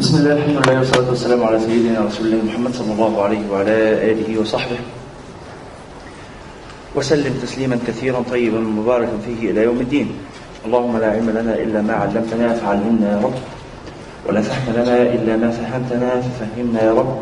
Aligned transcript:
بسم 0.00 0.16
الله 0.18 0.32
الحمد 0.32 0.56
لله 0.68 0.78
والصلاة 0.78 1.08
والسلام 1.10 1.44
على 1.44 1.58
سيدنا 1.60 2.00
رسول 2.00 2.26
الله 2.26 2.44
محمد 2.44 2.72
صلى 2.74 2.92
الله 2.92 3.22
عليه 3.22 3.42
وعلى 3.52 3.76
آله 4.12 4.40
وصحبه 4.40 4.76
وسلم 6.94 7.32
تسليما 7.42 7.78
كثيرا 7.86 8.20
طيبا 8.30 8.60
مباركا 8.60 9.16
فيه 9.26 9.50
إلى 9.50 9.62
يوم 9.62 9.80
الدين 9.80 10.08
اللهم 10.66 10.96
لا 10.98 11.10
علم 11.10 11.30
لنا 11.30 11.54
إلا 11.54 11.82
ما 11.82 11.94
علمتنا 11.94 12.54
فعلمنا 12.54 13.06
يا 13.12 13.20
رب 13.24 13.34
ولا 14.28 14.40
فهم 14.40 14.74
لنا 14.76 15.02
إلا 15.02 15.36
ما 15.36 15.50
فهمتنا 15.50 16.20
ففهمنا 16.20 16.82
يا 16.84 16.92
رب 16.92 17.16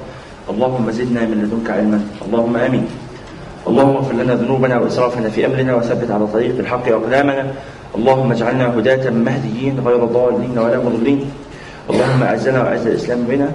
اللهم 0.51 0.91
زدنا 0.91 1.21
من 1.21 1.39
لدنك 1.47 1.71
علما 1.71 2.01
اللهم 2.27 2.57
آمين 2.57 2.87
اللهم 3.67 3.97
اغفر 3.97 4.15
لنا 4.15 4.35
ذنوبنا 4.35 4.79
وإسرافنا 4.79 5.29
في 5.31 5.47
أمرنا 5.47 5.75
وثبت 5.75 6.11
على 6.11 6.27
طريق 6.27 6.59
الحق 6.59 6.89
أقدامنا 6.89 7.53
اللهم 7.95 8.33
اجعلنا 8.33 8.67
هداة 8.79 9.11
مهديين 9.11 9.81
غير 9.87 10.05
ضالين 10.05 10.59
ولا 10.59 10.79
مضلين 10.79 11.21
اللهم 11.91 12.23
أعزنا 12.23 12.63
وأعز 12.63 12.87
الإسلام 12.87 13.23
بنا. 13.29 13.49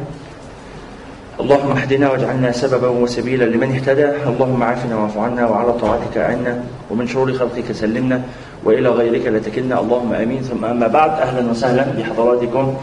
اللهم 1.40 1.72
اهدنا 1.72 2.12
واجعلنا 2.12 2.52
سببا 2.52 2.88
وسبيلا 2.88 3.46
لمن 3.46 3.72
اهتدى. 3.72 4.08
اللهم 4.28 4.64
عافنا 4.64 4.96
واعف 4.96 5.18
عنا 5.18 5.44
وعلى 5.50 5.74
طاعتك 5.74 6.18
أعنا 6.18 6.64
ومن 6.92 7.08
شرور 7.08 7.34
خلقك 7.34 7.72
سلمنا 7.72 8.22
وإلى 8.64 8.90
غيرك 8.90 9.26
لا 9.28 9.40
تكلنا 9.40 9.80
اللهم 9.80 10.14
آمين. 10.14 10.42
ثم 10.42 10.66
أما 10.66 10.88
بعد 10.88 11.12
أهلا 11.26 11.52
وسهلا 11.52 11.86
بحضراتكم 11.98 12.74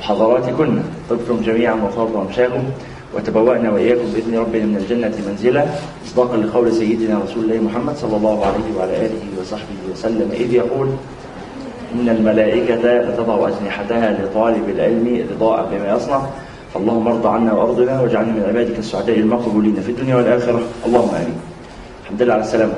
وحضراتكن. 0.00 0.82
طبتم 1.10 1.36
جميعا 1.42 1.74
وطاب 1.74 2.16
أمشاكم 2.16 2.64
وتبوأنا 3.14 3.70
وإياكم 3.70 4.06
بإذن 4.14 4.38
ربنا 4.38 4.64
من 4.64 4.76
الجنة 4.76 5.14
منزلا. 5.28 5.64
مصداقا 6.04 6.36
لقول 6.36 6.72
سيدنا 6.72 7.18
رسول 7.24 7.44
الله 7.44 7.58
محمد 7.68 7.96
صلى 7.96 8.16
الله 8.16 8.46
عليه 8.46 8.68
وعلى 8.78 8.94
آله 9.06 9.22
وصحبه 9.40 9.80
وسلم. 9.92 10.28
إذ 10.32 10.54
يقول 10.54 10.88
إن 11.94 12.08
الملائكة 12.08 13.00
لتضع 13.00 13.48
أجنحتها 13.48 14.12
لطالب 14.12 14.68
العلم 14.68 15.26
رضاء 15.32 15.68
بما 15.72 15.96
يصنع. 15.96 16.22
فاللهم 16.74 17.08
ارضى 17.08 17.28
عنا 17.28 17.52
وأرضنا 17.52 18.00
واجعلنا 18.00 18.32
من 18.32 18.44
عبادك 18.48 18.78
السعداء 18.78 19.18
المقبولين 19.18 19.80
في 19.80 19.90
الدنيا 19.90 20.16
والآخرة. 20.16 20.62
اللهم 20.86 21.14
آمين. 21.14 21.40
الحمد 22.02 22.22
لله 22.22 22.34
على 22.34 22.42
السلامة. 22.42 22.74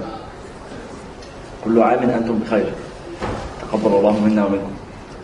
كل 1.64 1.82
عام 1.82 2.10
أنتم 2.10 2.38
بخير. 2.38 2.72
تقبل 3.62 3.96
الله 3.96 4.20
منا 4.20 4.44
ومنكم. 4.44 4.72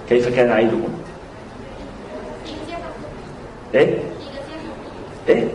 كيف 0.09 0.37
كان 0.37 0.51
عيدكم؟ 0.51 0.89
إيه؟ 3.75 3.99
إيه؟ 5.29 5.49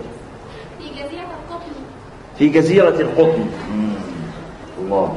في 2.38 2.49
جزيرة 2.49 3.02
القطن. 3.02 3.45
الله. 4.81 5.16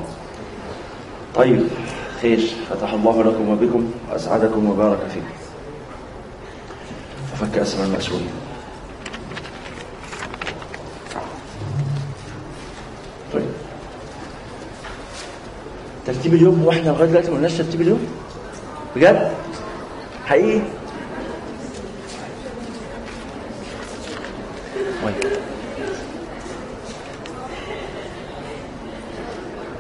طيب. 1.35 1.63
خير 2.23 2.41
فتح 2.71 2.93
الله 2.93 3.23
لكم 3.25 3.49
وبكم 3.49 3.91
وأسعدكم 4.11 4.71
وبارك 4.71 4.99
فيكم. 5.15 5.27
وفك 7.33 7.59
أسر 7.59 7.85
المأسورين 7.85 8.31
طيب. 13.33 13.43
ترتيب 16.07 16.35
اليوم 16.35 16.63
هو 16.63 16.71
إحنا 16.71 16.89
لغاية 16.91 17.09
دلوقتي 17.09 17.31
ما 17.31 17.37
قلناش 17.37 17.55
ترتيب 17.55 17.81
اليوم؟ 17.81 18.07
بجد؟ 18.97 19.33
حقيقي؟ 20.27 20.61
طيب. 25.05 25.15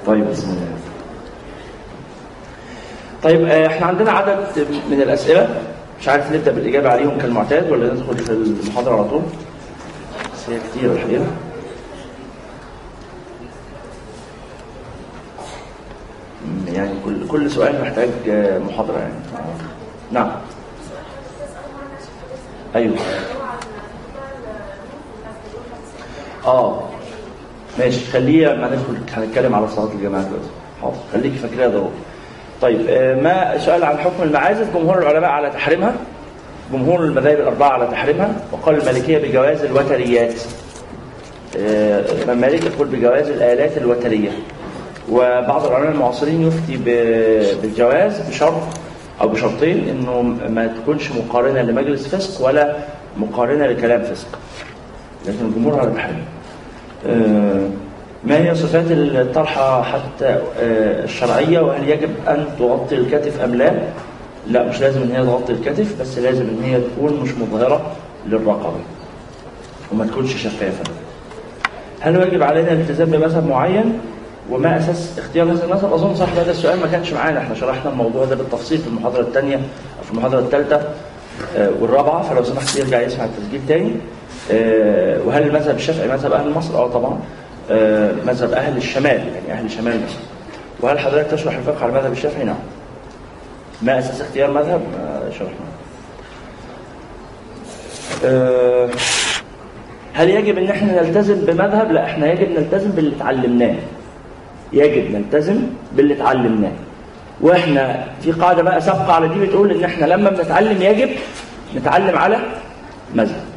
طيب 0.06 0.30
بسم 0.30 0.50
الله. 0.50 0.87
طيب 3.22 3.44
آه، 3.44 3.66
إحنا 3.66 3.86
عندنا 3.86 4.10
عدد 4.10 4.38
من 4.90 5.02
الأسئلة. 5.02 5.62
مش 6.00 6.08
عارف 6.08 6.32
نبدأ 6.32 6.52
بالإجابة 6.52 6.88
عليهم 6.90 7.18
كالمعتاد 7.18 7.70
ولا 7.70 7.94
ندخل 7.94 8.18
في 8.18 8.30
المحاضرة 8.32 8.94
على 8.94 9.04
طول؟ 9.04 9.22
بس 10.34 10.50
هي 10.50 10.58
كتير 10.70 10.92
الحقيقة. 10.92 11.24
يعني 16.72 16.90
كل 17.04 17.28
كل 17.28 17.50
سؤال 17.50 17.82
محتاج 17.82 18.08
آه، 18.28 18.58
محاضرة 18.58 18.98
يعني. 18.98 19.14
نعم. 20.12 20.30
أيوه. 22.76 22.96
آه. 26.46 26.82
ماشي. 27.78 28.06
خليه 28.12 28.48
لما 28.48 28.66
ندخل 28.66 28.98
هنتكلم 29.20 29.54
على 29.54 29.68
صلاة 29.68 29.92
الجماعة 29.92 30.22
دلوقتي. 30.24 30.48
حاضر. 30.82 30.96
خليكي 31.12 31.36
فاكراها 31.38 31.68
ضروري 31.68 31.90
طيب 32.62 32.80
آه، 32.88 33.14
ما 33.14 33.58
سؤال 33.58 33.84
عن 33.84 33.98
حكم 33.98 34.22
المعازف؟ 34.22 34.76
جمهور 34.76 34.98
العلماء 34.98 35.30
على 35.30 35.50
تحريمها. 35.50 35.94
جمهور 36.72 37.04
المذاهب 37.04 37.40
الأربعة 37.40 37.68
على 37.68 37.86
تحريمها. 37.86 38.36
وقال 38.52 38.80
المالكية 38.80 39.18
بجواز 39.18 39.64
الوتريات. 39.64 40.34
آه، 41.58 42.34
مالك 42.34 42.64
يقول 42.64 42.86
بجواز 42.88 43.28
الآلات 43.28 43.78
الوترية. 43.78 44.30
وبعض 45.10 45.66
العلماء 45.66 45.92
المعاصرين 45.92 46.46
يفتي 46.46 46.76
بالجواز 47.62 48.20
بشرط 48.28 48.62
أو 49.20 49.28
بشرطين 49.28 49.88
إنه 49.88 50.22
ما 50.48 50.66
تكونش 50.66 51.12
مقارنة 51.12 51.62
لمجلس 51.62 52.08
فسق 52.14 52.46
ولا 52.46 52.76
مقارنة 53.16 53.66
لكلام 53.66 54.02
فسق. 54.02 54.38
لكن 55.26 55.44
الجمهور 55.46 55.80
على 55.80 55.90
تحريمها. 55.90 56.24
آه، 57.06 57.68
ما 58.24 58.38
هي 58.38 58.54
صفات 58.54 58.84
الطرحة 58.90 59.82
حتى 59.82 60.26
آه، 60.60 61.04
الشرعية 61.04 61.60
وهل 61.60 61.88
يجب 61.88 62.10
أن 62.28 62.46
تغطي 62.58 62.94
الكتف 62.94 63.40
أم 63.40 63.54
لا؟ 63.54 63.72
لا 64.46 64.62
مش 64.68 64.80
لازم 64.80 65.02
إن 65.02 65.10
هي 65.12 65.22
تغطي 65.22 65.52
الكتف 65.52 66.00
بس 66.00 66.18
لازم 66.18 66.42
إن 66.42 66.62
هي 66.64 66.80
تكون 66.80 67.20
مش 67.20 67.30
مظهرة 67.34 67.92
للرقبة 68.26 68.80
وما 69.92 70.06
تكونش 70.06 70.36
شفافة. 70.36 70.84
هل 72.00 72.22
يجب 72.22 72.42
علينا 72.42 72.72
الالتزام 72.72 73.10
بمذهب 73.10 73.46
معين؟ 73.46 73.98
وما 74.50 74.78
أساس 74.78 75.18
اختيار 75.18 75.52
هذا 75.52 75.64
المذهب؟ 75.64 75.92
أظن 75.92 76.14
صاحب 76.14 76.38
هذا 76.38 76.50
السؤال 76.50 76.80
ما 76.80 76.86
كانش 76.86 77.12
معانا، 77.12 77.38
إحنا 77.38 77.54
شرحنا 77.54 77.90
الموضوع 77.90 78.24
ده 78.24 78.34
بالتفصيل 78.34 78.78
في 78.78 78.86
المحاضرة 78.88 79.20
الثانية 79.20 79.56
أو 79.56 80.04
في 80.04 80.10
المحاضرة 80.10 80.38
الثالثة 80.38 80.80
آه، 81.56 81.70
والرابعة 81.80 82.22
فلو 82.22 82.44
سمحت 82.44 82.76
يرجع 82.76 83.00
يسمع 83.00 83.24
التسجيل 83.24 83.60
تاني. 83.68 83.92
آه، 84.52 85.20
وهل 85.26 85.42
المذهب 85.42 85.76
الشافعي 85.76 86.08
مذهب 86.08 86.32
أهل 86.32 86.50
مصر؟ 86.50 86.78
أه 86.78 86.88
طبعا. 86.88 87.18
آه، 87.70 88.12
مذهب 88.26 88.52
أهل 88.52 88.76
الشمال 88.76 89.20
يعني 89.48 89.60
أهل 89.60 89.70
شمال 89.70 90.00
مصر. 90.04 90.18
وهل 90.80 90.98
حضرتك 90.98 91.30
تشرح 91.30 91.54
الفقه 91.56 91.82
على 91.82 91.92
المذهب 91.92 92.12
الشافعي؟ 92.12 92.44
نعم. 92.44 92.56
ما 93.82 93.98
أساس 93.98 94.20
اختيار 94.20 94.50
مذهب؟ 94.50 94.80
آه، 95.00 95.30
شرحنا. 95.30 95.66
آه، 98.24 98.88
هل 100.14 100.30
يجب 100.30 100.58
إن 100.58 100.70
إحنا 100.70 101.02
نلتزم 101.02 101.34
بمذهب؟ 101.34 101.92
لا 101.92 102.04
إحنا 102.04 102.32
يجب 102.32 102.50
نلتزم 102.50 102.90
باللي 102.90 103.16
اتعلمناه. 103.16 103.74
يجب 104.72 105.10
نلتزم 105.14 105.62
باللي 105.92 106.14
اتعلمناه. 106.14 106.72
وإحنا 107.40 108.04
في 108.22 108.32
قاعدة 108.32 108.62
بقى 108.62 108.80
سابقة 108.80 109.12
على 109.12 109.28
دي 109.28 109.46
بتقول 109.46 109.70
إن 109.70 109.84
إحنا 109.84 110.06
لما 110.06 110.30
بنتعلم 110.30 110.82
يجب 110.82 111.10
نتعلم 111.76 112.18
على 112.18 112.38
مذهب. 113.14 113.47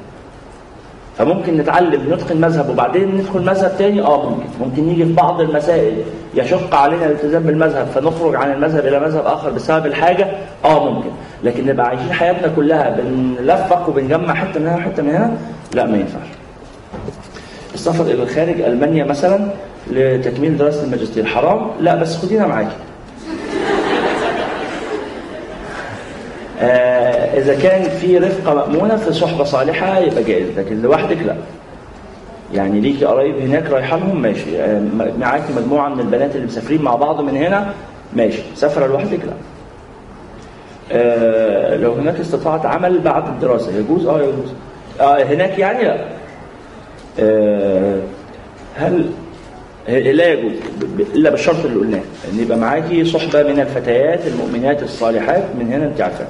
فممكن 1.17 1.57
نتعلم 1.57 2.13
نتقن 2.13 2.41
مذهب 2.41 2.69
وبعدين 2.69 3.15
ندخل 3.15 3.41
مذهب 3.41 3.77
تاني؟ 3.77 4.01
آه 4.01 4.29
ممكن. 4.29 4.45
ممكن 4.61 4.89
يجي 4.89 5.05
في 5.05 5.13
بعض 5.13 5.41
المسائل 5.41 5.93
يشق 6.35 6.75
علينا 6.75 7.05
الالتزام 7.05 7.43
بالمذهب 7.43 7.87
فنخرج 7.87 8.35
عن 8.35 8.51
المذهب 8.51 8.85
إلى 8.87 8.99
مذهب 8.99 9.25
آخر 9.25 9.49
بسبب 9.49 9.85
الحاجة؟ 9.85 10.27
آه 10.65 10.89
ممكن. 10.91 11.09
لكن 11.43 11.65
نبقى 11.65 11.87
عايشين 11.87 12.13
حياتنا 12.13 12.47
كلها 12.55 12.89
بنلفق 12.99 13.89
وبنجمع 13.89 14.33
حتة 14.33 14.59
من 14.59 14.67
هنا 14.67 14.75
وحته 14.75 15.03
من 15.03 15.09
هنا؟ 15.09 15.37
لا 15.73 15.85
ما 15.85 15.97
ينفعش. 15.97 16.27
السفر 17.73 18.03
إلى 18.03 18.23
الخارج 18.23 18.61
ألمانيا 18.61 19.03
مثلا 19.03 19.47
لتكميل 19.91 20.57
دراسة 20.57 20.83
الماجستير. 20.83 21.25
حرام؟ 21.25 21.67
لا 21.79 21.95
بس 21.95 22.17
خدينا 22.25 22.47
معاكي. 22.47 22.75
إذا 27.37 27.55
كان 27.61 27.83
في 27.89 28.17
رفقة 28.17 28.53
مأمونة 28.53 28.95
في 28.95 29.13
صحبة 29.13 29.43
صالحة 29.43 29.99
يبقى 29.99 30.23
جائز 30.23 30.59
لكن 30.59 30.81
لوحدك 30.81 31.17
لا. 31.25 31.35
يعني 32.53 32.79
ليكي 32.79 33.05
قرايب 33.05 33.35
هناك 33.37 33.69
رايحة 33.69 33.97
لهم 33.97 34.21
ماشي. 34.21 34.61
آه، 34.61 34.79
م- 34.79 35.13
معاكي 35.19 35.53
مجموعة 35.57 35.89
من 35.89 35.99
البنات 35.99 36.35
اللي 36.35 36.45
مسافرين 36.47 36.81
مع 36.81 36.95
بعض 36.95 37.21
من 37.21 37.37
هنا 37.37 37.73
ماشي. 38.15 38.41
سافرة 38.55 38.87
لوحدك 38.87 39.19
لا. 39.25 39.33
آه، 40.91 41.75
لو 41.75 41.93
هناك 41.93 42.19
استطاعة 42.19 42.67
عمل 42.67 42.99
بعد 42.99 43.27
الدراسة 43.27 43.71
يجوز؟ 43.77 44.05
آه 44.05 44.19
يجوز. 44.21 44.53
آه 45.01 45.23
هناك 45.23 45.59
يعني 45.59 45.83
لا. 45.83 46.05
آه، 47.19 47.99
هل 48.75 49.05
لا 49.87 50.27
يجوز. 50.33 50.51
الا 51.15 51.29
بالشرط 51.29 51.65
اللي 51.65 51.79
قلناه. 51.79 52.01
إن 52.33 52.39
يبقى 52.39 52.57
معاكي 52.57 53.05
صحبة 53.05 53.43
من 53.43 53.59
الفتيات 53.59 54.19
المؤمنات 54.27 54.83
الصالحات 54.83 55.43
من 55.59 55.73
هنا 55.73 55.85
أنت 55.85 56.01
عارفة. 56.01 56.25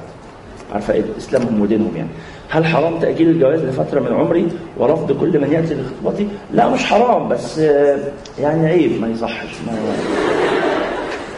عارفة 0.73 0.94
إيه؟ 0.94 1.01
إسلامهم 1.18 1.62
ودينهم 1.62 1.91
يعني. 1.95 2.09
هل 2.50 2.65
حرام 2.65 3.00
تأجيل 3.00 3.29
الجواز 3.29 3.59
لفترة 3.59 4.00
من 4.00 4.13
عمري 4.13 4.47
ورفض 4.77 5.12
كل 5.12 5.39
من 5.39 5.51
يأتي 5.51 5.75
لخطبتي؟ 5.75 6.27
لا 6.53 6.69
مش 6.69 6.85
حرام 6.85 7.29
بس 7.29 7.59
آه، 7.59 7.97
يعني 8.41 8.68
عيب 8.68 9.01
ما 9.01 9.07
يصحش 9.07 9.47
ما 9.68 9.73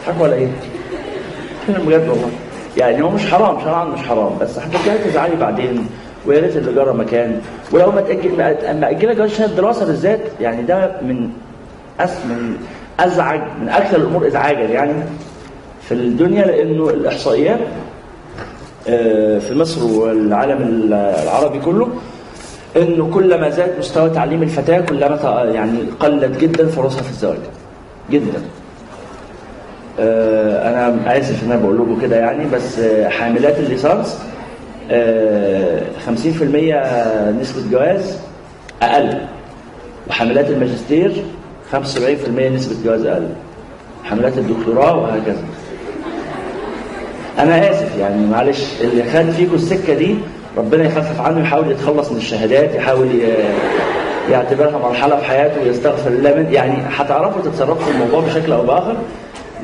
حق 0.06 0.22
ولا 0.22 0.34
إيه؟ 0.34 0.48
كلام 1.66 1.82
بجد 1.86 2.08
والله. 2.08 2.28
يعني 2.76 3.02
هو 3.02 3.10
مش 3.10 3.30
حرام 3.32 3.60
شرعا 3.60 3.84
مش 3.84 4.00
حرام 4.00 4.38
بس 4.40 4.58
هترجعي 4.58 4.98
تزعلي 4.98 5.36
بعدين 5.36 5.86
ويا 6.26 6.40
ريت 6.40 6.56
اللي 6.56 6.72
جرى 6.72 6.92
مكان. 6.92 7.40
ولو 7.72 7.90
ما 7.92 8.00
تأجل 8.00 8.36
ما 8.36 8.72
ماجله 8.72 9.12
جواز 9.12 9.30
شهاده 9.30 9.52
الدراسة 9.52 9.86
بالذات 9.86 10.20
يعني 10.40 10.62
ده 10.62 10.92
من 11.02 11.30
أس 12.00 12.10
من 12.26 12.56
أزعج 13.00 13.40
من 13.62 13.68
أكثر 13.68 13.96
الأمور 13.96 14.26
ازعاجا 14.26 14.60
يعني 14.64 14.92
في 15.82 15.94
الدنيا 15.94 16.44
لأنه 16.46 16.90
الإحصائيات 16.90 17.58
في 18.84 19.54
مصر 19.54 19.84
والعالم 19.84 20.92
العربي 21.22 21.58
كله 21.58 21.88
إنه 22.76 23.10
كلما 23.14 23.50
زاد 23.50 23.78
مستوى 23.78 24.10
تعليم 24.10 24.42
الفتاة 24.42 24.80
كلما 24.80 25.50
يعني 25.54 25.78
قلت 26.00 26.38
جدا 26.38 26.68
فرصها 26.68 27.02
في 27.02 27.10
الزواج. 27.10 27.38
جدا. 28.10 28.42
آه، 30.00 30.70
أنا 30.70 31.18
آسف 31.18 31.44
إن 31.44 31.52
أنا 31.52 31.60
بقول 31.60 31.76
لكم 31.76 32.00
كده 32.00 32.16
يعني 32.16 32.44
بس 32.52 32.78
آه، 32.78 33.08
حاملات 33.08 33.58
الليسانس 33.58 34.18
آه، 34.90 35.82
50% 36.06 37.30
نسبة 37.40 37.62
جواز 37.70 38.18
أقل. 38.82 39.18
وحاملات 40.08 40.50
الماجستير 40.50 41.12
75% 41.72 42.48
نسبة 42.48 42.74
جواز 42.84 43.06
أقل. 43.06 43.28
حاملات 44.04 44.38
الدكتوراه 44.38 44.96
وهكذا. 44.96 45.42
أنا 47.38 47.70
آسف 47.70 47.96
يعني 47.98 48.26
معلش 48.26 48.64
اللي 48.80 49.04
خد 49.04 49.30
فيكم 49.30 49.54
السكة 49.54 49.94
دي 49.94 50.14
ربنا 50.56 50.84
يخفف 50.84 51.20
عنه 51.20 51.40
يحاول 51.40 51.70
يتخلص 51.70 52.10
من 52.10 52.16
الشهادات 52.16 52.74
يحاول 52.74 53.08
يعتبرها 54.30 54.78
مرحلة 54.78 55.16
في 55.16 55.24
حياته 55.24 55.62
ويستغفر 55.62 56.10
الله 56.10 56.34
من 56.34 56.52
يعني 56.52 56.74
هتعرفوا 56.90 57.42
تتصرفوا 57.42 57.84
في 57.84 57.90
الموضوع 57.90 58.20
بشكل 58.20 58.52
أو 58.52 58.62
بآخر 58.66 58.96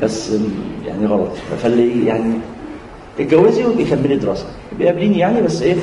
بس 0.03 0.31
يعني 0.85 1.05
غلط. 1.05 1.31
فاللي 1.63 2.05
يعني 2.05 2.33
اتجوزي 3.19 3.65
وكملي 3.65 4.15
دراسة. 4.15 4.45
بيقابليني 4.79 5.19
يعني 5.19 5.41
بس 5.41 5.61
إيه؟ 5.61 5.75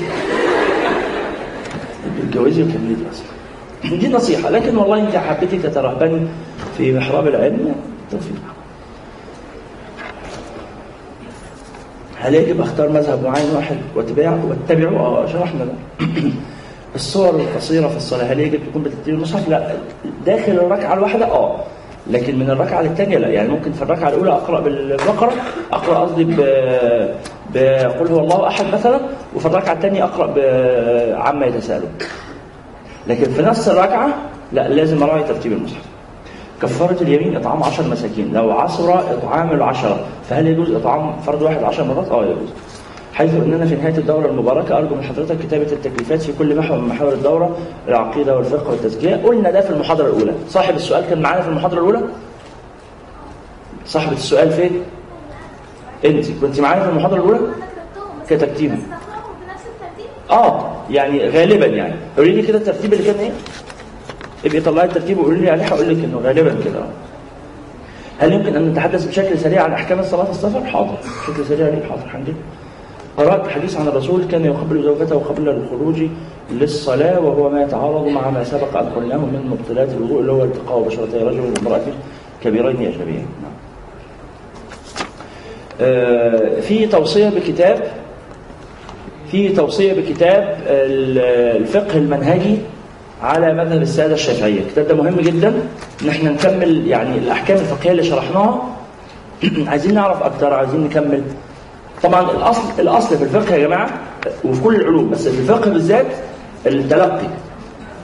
اتجوزي 2.29 2.63
وكملي 2.63 2.95
دراسة. 3.05 3.25
دي 3.97 4.09
نصيحة 4.09 4.51
لكن 4.51 4.77
والله 4.77 5.01
أنت 5.01 5.17
حبيتي 5.17 5.59
تترهبني 5.59 6.21
في 6.79 6.93
محراب 6.93 7.27
العلم 7.29 7.75
توفيق. 8.11 8.37
هل 12.21 12.35
يجب 12.35 12.61
اختار 12.61 12.89
مذهب 12.89 13.25
معين 13.25 13.57
واحد 13.57 13.77
واتباعه 13.97 14.41
واتبعه؟ 14.49 15.01
آه 15.01 15.27
شرحنا 15.27 15.65
ده. 15.65 15.73
الصور 16.95 17.41
القصيرة 17.41 17.89
في 17.89 17.97
الصلاة 17.97 18.25
هل 18.25 18.41
يجب 18.41 18.61
تكون 18.71 18.83
بترتيب 18.83 19.15
المصحف؟ 19.15 19.49
لا 19.49 19.73
داخل 20.27 20.53
الركعة 20.53 20.95
الواحدة 20.95 21.25
آه 21.25 21.57
لكن 22.11 22.39
من 22.39 22.51
الركعة 22.51 22.83
للثانية 22.83 23.19
لا 23.19 23.29
يعني 23.29 23.49
ممكن 23.49 23.73
في 23.73 23.83
الركعة 23.83 24.09
الأولى 24.09 24.31
أقرأ 24.33 24.61
بالبقرة 24.61 25.33
أقرأ 25.73 25.99
قصدي 25.99 26.25
ب 26.25 26.37
بقول 27.55 28.09
هو 28.09 28.19
الله 28.19 28.47
أحد 28.49 28.65
مثلا 28.73 29.01
وفي 29.37 29.47
الركعة 29.47 29.73
الثانية 29.73 30.05
أقرأ 30.05 30.27
بعما 30.27 31.47
يتساءلون 31.47 31.91
لكن 33.07 33.31
في 33.31 33.43
نفس 33.43 33.69
الركعة 33.69 34.09
لا 34.53 34.69
لازم 34.69 35.03
أراعي 35.03 35.23
ترتيب 35.23 35.53
المصحف 35.53 35.88
كفارة 36.63 37.03
اليمين 37.03 37.37
إطعام 37.37 37.63
عشر 37.63 37.89
مساكين 37.89 38.33
لو 38.33 38.51
عصر 38.53 38.95
إطعام 38.95 39.51
العشرة 39.53 40.01
فهل 40.29 40.47
يجوز 40.47 40.71
إطعام 40.71 41.21
فرد 41.21 41.43
واحد 41.43 41.63
عشر 41.63 41.85
مرات؟ 41.85 42.09
آه 42.09 42.25
يجوز. 42.25 42.49
حيث 43.15 43.35
أننا 43.35 43.67
في 43.67 43.75
نهاية 43.75 43.99
الدورة 43.99 44.27
المباركة 44.27 44.79
أرجو 44.79 44.95
من 44.95 45.03
حضرتك 45.03 45.39
كتابة 45.39 45.73
التكليفات 45.73 46.23
في 46.23 46.33
كل 46.39 46.57
محور 46.57 46.79
من 46.79 46.89
محاور 46.89 47.13
الدورة 47.13 47.57
العقيدة 47.89 48.37
والفقه 48.37 48.71
والتزكية. 48.71 49.17
قلنا 49.17 49.51
ده 49.51 49.61
في 49.61 49.71
المحاضرة 49.71 50.07
الأولى. 50.07 50.33
صاحب 50.49 50.75
السؤال 50.77 51.05
كان 51.11 51.23
معانا 51.23 51.43
في 51.43 51.49
المحاضرة 51.49 51.79
الأولى؟ 51.79 52.01
صاحبة 53.87 54.13
السؤال 54.13 54.51
فين؟ 54.51 54.71
أنت 56.05 56.27
كنت 56.41 56.61
معانا 56.61 56.83
في 56.83 56.89
المحاضرة 56.91 57.17
الأولى؟ 57.17 57.41
الترتيب 58.31 58.73
آه 60.31 60.71
يعني 60.91 61.29
غالبا 61.29 61.67
يعني. 61.67 61.95
قولي 62.17 62.31
لي 62.33 62.43
كده 62.43 62.59
الترتيب 62.59 62.93
اللي 62.93 63.05
كان 63.05 63.21
إيه؟ 63.21 63.31
ابقي 64.45 64.61
طلعي 64.61 64.87
الترتيب 64.87 65.19
وقولي 65.19 65.41
لي 65.41 65.51
عليه 65.51 65.65
هقول 65.65 65.89
لك 65.89 66.05
إنه 66.05 66.19
غالبا 66.25 66.57
كده. 66.65 66.81
هل 68.19 68.33
يمكن 68.33 68.57
أن 68.57 68.69
نتحدث 68.71 69.05
بشكل 69.07 69.39
سريع 69.39 69.63
عن 69.63 69.73
أحكام 69.73 69.99
الصلاة 69.99 70.31
السفر 70.31 70.65
حاضر 70.65 70.95
بشكل 71.29 71.45
سريع 71.49 71.69
ليه 71.69 71.85
حاضر 71.89 72.03
هنجيب 72.15 72.35
قرأت 73.17 73.49
حديث 73.49 73.77
عن 73.77 73.89
الرسول 73.89 74.25
كان 74.25 74.45
يقبل 74.45 74.83
زوجته 74.83 75.19
قبل 75.19 75.49
الخروج 75.49 76.03
للصلاة 76.53 77.21
وهو 77.21 77.51
ما 77.51 77.63
يتعارض 77.63 78.07
مع 78.07 78.31
ما 78.31 78.45
سبق 78.45 78.77
ان 78.77 78.87
قلناه 78.87 79.17
من 79.17 79.47
مبطلات 79.51 79.89
الوضوء 79.89 80.21
اللي 80.21 80.33
هو 80.33 80.45
التقاء 80.45 80.83
بشرتي 80.83 81.17
رجل 81.19 81.41
وامرأة 81.41 81.81
كبيرين 82.45 82.77
اجنبيين 82.77 83.27
نعم. 83.43 83.53
آه، 85.81 86.61
في 86.61 86.87
توصية 86.87 87.29
بكتاب 87.29 87.83
في 89.31 89.49
توصية 89.49 89.93
بكتاب 89.93 90.59
ال- 90.67 91.19
الفقه 91.63 91.99
المنهجي 91.99 92.59
على 93.23 93.55
مذهب 93.55 93.83
السادة 93.83 94.15
الشافعية. 94.15 94.61
الكتاب 94.61 94.89
ده 94.89 94.95
مهم 94.95 95.17
جدا. 95.21 95.49
ان 96.03 96.09
إحنا 96.09 96.31
نكمل 96.31 96.87
يعني 96.87 97.19
الأحكام 97.19 97.57
الفقهية 97.57 97.91
اللي 97.91 98.03
شرحناها. 98.05 98.63
عايزين 99.71 99.95
نعرف 99.95 100.23
أكتر 100.23 100.55
عايزين 100.55 100.85
نكمل. 100.85 101.23
طبعا 102.03 102.31
الأصل 102.31 102.63
الأصل 102.79 103.17
في 103.19 103.25
الفقه 103.25 103.55
يا 103.55 103.67
جماعة 103.67 103.91
وفي 104.45 104.61
كل 104.63 104.75
العلوم 104.75 105.11
بس 105.11 105.29
في 105.29 105.41
الفقه 105.41 105.71
بالذات 105.71 106.07
التلقي. 106.67 107.27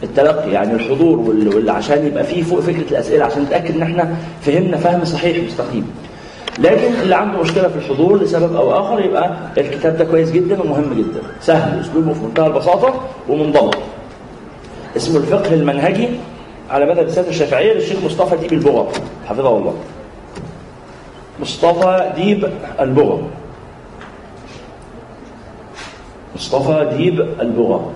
التلقي 0.03 0.51
يعني 0.51 0.73
الحضور 0.73 1.19
وال- 1.19 1.71
عشان 1.71 2.07
يبقى 2.07 2.25
فيه 2.25 2.43
فوق 2.43 2.61
فكرة 2.61 2.91
الأسئلة 2.91 3.25
عشان 3.25 3.43
نتأكد 3.43 3.77
إن 3.77 3.83
إحنا 3.83 4.15
فهمنا 4.43 4.77
فهم 4.77 5.05
صحيح 5.05 5.45
مستقيم. 5.47 5.91
لكن 6.59 6.93
اللي 7.03 7.15
عنده 7.15 7.41
مشكلة 7.41 7.69
في 7.69 7.77
الحضور 7.77 8.23
لسبب 8.23 8.57
أو 8.57 8.81
آخر 8.81 9.05
يبقى 9.05 9.37
الكتاب 9.59 9.97
ده 9.97 10.05
كويس 10.05 10.31
جدا 10.31 10.63
ومهم 10.63 10.95
جدا. 10.99 11.21
سهل 11.41 11.81
أسلوبه 11.81 12.13
في 12.13 12.21
منتهى 12.25 12.47
البساطة 12.47 12.95
ومنضبط. 13.29 13.77
اسمه 14.97 15.17
الفقه 15.17 15.55
المنهجي 15.55 16.09
على 16.71 16.87
مذهب 16.87 17.07
السادة 17.07 17.29
الشافعية 17.29 17.73
للشيخ 17.73 18.05
مصطفى 18.05 18.37
ديب 18.37 18.53
البغا 18.53 18.89
حفظه 19.27 19.57
الله. 19.59 19.75
مصطفى 21.41 22.13
ديب 22.17 22.51
البغا 22.81 23.23
مصطفى 26.37 26.97
ديب 26.97 27.21
البغا 27.21 27.93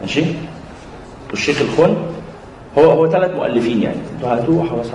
ماشي؟ 0.00 0.24
والشيخ 1.30 1.60
الخن 1.60 1.96
هو 2.78 2.90
هو 2.90 3.10
ثلاث 3.10 3.30
مؤلفين 3.30 3.82
يعني. 3.82 3.96
أنتوا 4.16 4.28
هاتوه 4.28 4.64
وحواس 4.64 4.86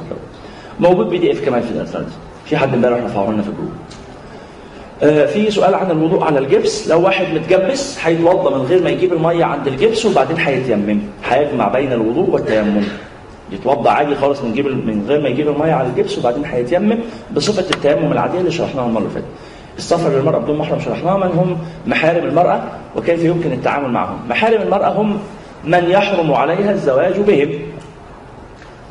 موجود 0.80 1.10
PDF 1.10 1.46
كمان 1.46 1.62
في 1.62 1.72
الانترنت 1.72 2.10
في 2.46 2.58
حد 2.58 2.74
امبارح 2.74 3.04
رفعه 3.04 3.32
لنا 3.32 3.42
في 3.42 3.50
ال 3.50 3.53
group. 3.53 3.72
في 5.02 5.52
سؤال 5.52 5.76
عن 5.76 5.92
الوضوء 5.92 6.24
على 6.24 6.40
الجبس. 6.40 6.88
لو 6.90 7.02
واحد 7.02 7.34
متجبس 7.34 7.98
هيتوضا 8.04 8.58
من 8.58 8.66
غير 8.66 8.84
ما 8.84 8.90
يجيب 8.90 9.14
المية 9.14 9.46
عند 9.46 9.68
الجبس 9.68 10.06
وبعدين 10.06 10.38
هيتيمم. 10.38 11.00
هيجمع 11.26 11.68
بين 11.68 11.94
الوضوء 11.94 12.30
والتيمم. 12.30 12.84
يتوضا 13.52 13.92
عادي 13.92 14.16
خالص 14.16 14.42
من 14.42 14.54
جيب 14.54 14.66
من 14.66 15.06
غير 15.08 15.22
ما 15.22 15.30
يجيب 15.30 15.48
المية 15.48 15.74
على 15.74 15.88
الجبس 15.88 16.18
وبعدين 16.18 16.46
هيتيمم 16.46 17.00
بصفة 17.36 17.76
التيمم 17.76 18.12
العادية 18.12 18.40
اللي 18.40 18.52
شرحناها 18.52 18.86
المرة 18.86 19.00
اللي 19.00 19.14
فاتت. 19.14 19.26
السفر 19.78 20.10
للمرأة 20.10 20.40
بدون 20.40 20.58
محرم 20.58 20.80
شرحناها 20.80 21.18
من 21.18 21.32
هم 21.38 21.58
محارم 21.88 22.26
المرأة 22.26 22.64
وكيف 22.96 23.24
يمكن 23.24 23.52
التعامل 23.52 23.90
معهم. 23.90 24.20
محارم 24.30 24.62
المرأة 24.62 24.90
هم 24.90 25.20
من 25.66 25.90
يحرم 25.90 26.34
عليها 26.34 26.72
الزواج 26.72 27.20
بهم. 27.20 27.50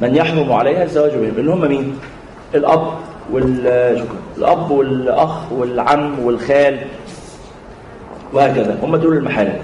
من 0.01 0.17
يحرم 0.17 0.53
عليها 0.53 0.85
الزواج 0.85 1.11
بهم. 1.11 1.35
اللي 1.39 1.51
هم 1.51 1.69
مين؟ 1.69 1.99
الأب. 2.55 2.93
وال 3.33 3.99
شكرا. 3.99 4.19
الأب 4.37 4.71
والأخ 4.71 5.53
والعم 5.53 6.19
والخال 6.19 6.79
وهكذا. 8.33 8.79
هم 8.83 8.97
دول 8.97 9.17
المحارم. 9.17 9.59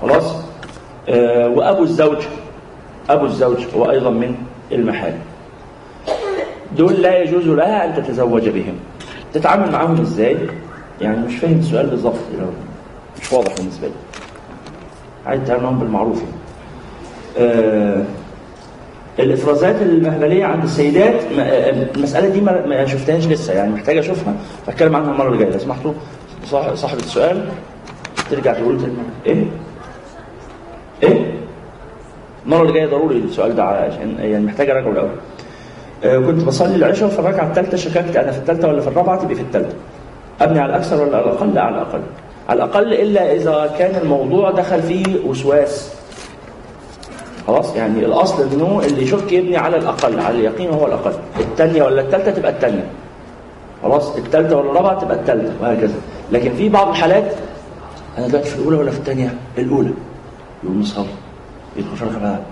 خلاص؟ 0.00 0.34
آه 1.08 1.48
وأبو 1.48 1.82
الزوج 1.82 2.18
أبو 3.10 3.26
الزوج 3.26 3.56
هو 3.76 3.90
أيضا 3.90 4.10
من 4.10 4.34
المحارم. 4.72 5.18
دول 6.76 6.92
لا 6.92 7.18
يجوز 7.18 7.46
لها 7.46 7.84
أن 7.84 8.02
تتزوج 8.02 8.48
بهم. 8.48 8.74
تتعامل 9.34 9.72
معاهم 9.72 10.00
إزاي؟ 10.00 10.36
يعني 11.00 11.26
مش 11.26 11.36
فاهم 11.36 11.58
السؤال 11.58 11.86
بالظبط. 11.86 12.14
مش 13.22 13.32
واضح 13.32 13.54
بالنسبة 13.54 13.86
لي. 13.86 13.94
عايز 15.26 15.42
تتعامل 15.42 15.62
معاهم 15.62 15.78
بالمعروف 15.78 16.22
يعني. 16.22 16.32
آه 17.38 18.04
الإفرازات 19.18 19.82
المهبليه 19.82 20.44
عند 20.44 20.62
السيدات 20.64 21.14
المسألة 21.96 22.28
دي 22.28 22.40
ما 22.40 22.86
شفتهاش 22.86 23.26
لسه 23.26 23.52
يعني 23.52 23.72
محتاج 23.74 23.96
أشوفها. 23.98 24.34
هتكلم 24.68 24.96
عنها 24.96 25.12
المرة 25.12 25.28
اللي 25.28 25.38
جاية. 25.44 25.52
لو 25.52 25.58
سمحتوا 25.58 25.92
صاح- 26.44 26.74
صاحب 26.74 26.98
السؤال 26.98 27.48
ترجع 28.30 28.52
تقول 28.52 28.78
إيه؟ 29.26 29.44
إيه؟ 31.02 31.32
المرة 32.46 32.62
اللي 32.62 32.72
جاية 32.72 32.86
ضروري 32.86 33.16
السؤال 33.18 33.56
ده 33.56 33.64
عشان 33.64 34.14
يعني 34.18 34.46
محتاج 34.46 34.70
اراجعه 34.70 34.90
الأول. 34.90 35.10
آه، 36.04 36.18
كنت 36.18 36.44
بصلي 36.44 36.74
العشاء 36.76 37.08
في 37.08 37.18
الركعة 37.18 37.46
الثالثه 37.48 37.76
شككت 37.76 38.16
أنا 38.16 38.32
في 38.32 38.38
الثالثه 38.38 38.68
ولا 38.68 38.80
في 38.80 38.88
الرابعة؟ 38.88 39.22
تبقى 39.22 39.34
في 39.34 39.40
الثالثه 39.42 39.74
أبني 40.40 40.58
على 40.60 40.70
الأكثر 40.70 41.02
ولا 41.02 41.16
على 41.16 41.24
الاقل؟ 41.26 41.54
لا 41.54 41.62
على 41.62 41.74
الأقل؟ 41.76 42.00
على 42.48 42.56
الأقل 42.64 42.94
إلا 42.94 43.34
إذا 43.34 43.74
كان 43.78 44.00
الموضوع 44.02 44.50
دخل 44.50 44.82
فيه 44.82 45.04
وسواس. 45.26 45.94
خلاص؟ 47.46 47.76
يعني 47.76 48.04
الأصل 48.04 48.42
إنه 48.52 48.82
اللي 48.86 49.02
يشك 49.02 49.32
يبني 49.32 49.56
على 49.56 49.76
الأقل 49.76 50.20
على 50.20 50.38
اليقين 50.38 50.70
هو 50.70 50.86
الأقل. 50.86 51.12
الثانية 51.40 51.82
ولا 51.82 52.00
الثالثه 52.02 52.30
تبقى 52.30 52.50
الثانية 52.50 52.86
خلاص؟ 53.82 54.16
الثالثه 54.16 54.56
ولا 54.56 54.70
الرابعة 54.70 55.00
تبقى 55.00 55.16
الثالثه 55.16 55.52
وهكذا. 55.60 55.94
لكن 56.32 56.54
في 56.54 56.68
بعض 56.68 56.88
الحالات 56.88 57.32
أنا 58.18 58.28
دلوقتي 58.28 58.50
في 58.50 58.56
الأولى 58.58 58.76
ولا 58.76 58.90
في 58.90 58.98
الثانية 58.98 59.34
الأولى. 59.58 59.90
يقوم 60.64 60.80
يصلي 60.80 61.06
يدخل 61.76 61.92
الركعه 62.02 62.20
بعدها. 62.22 62.42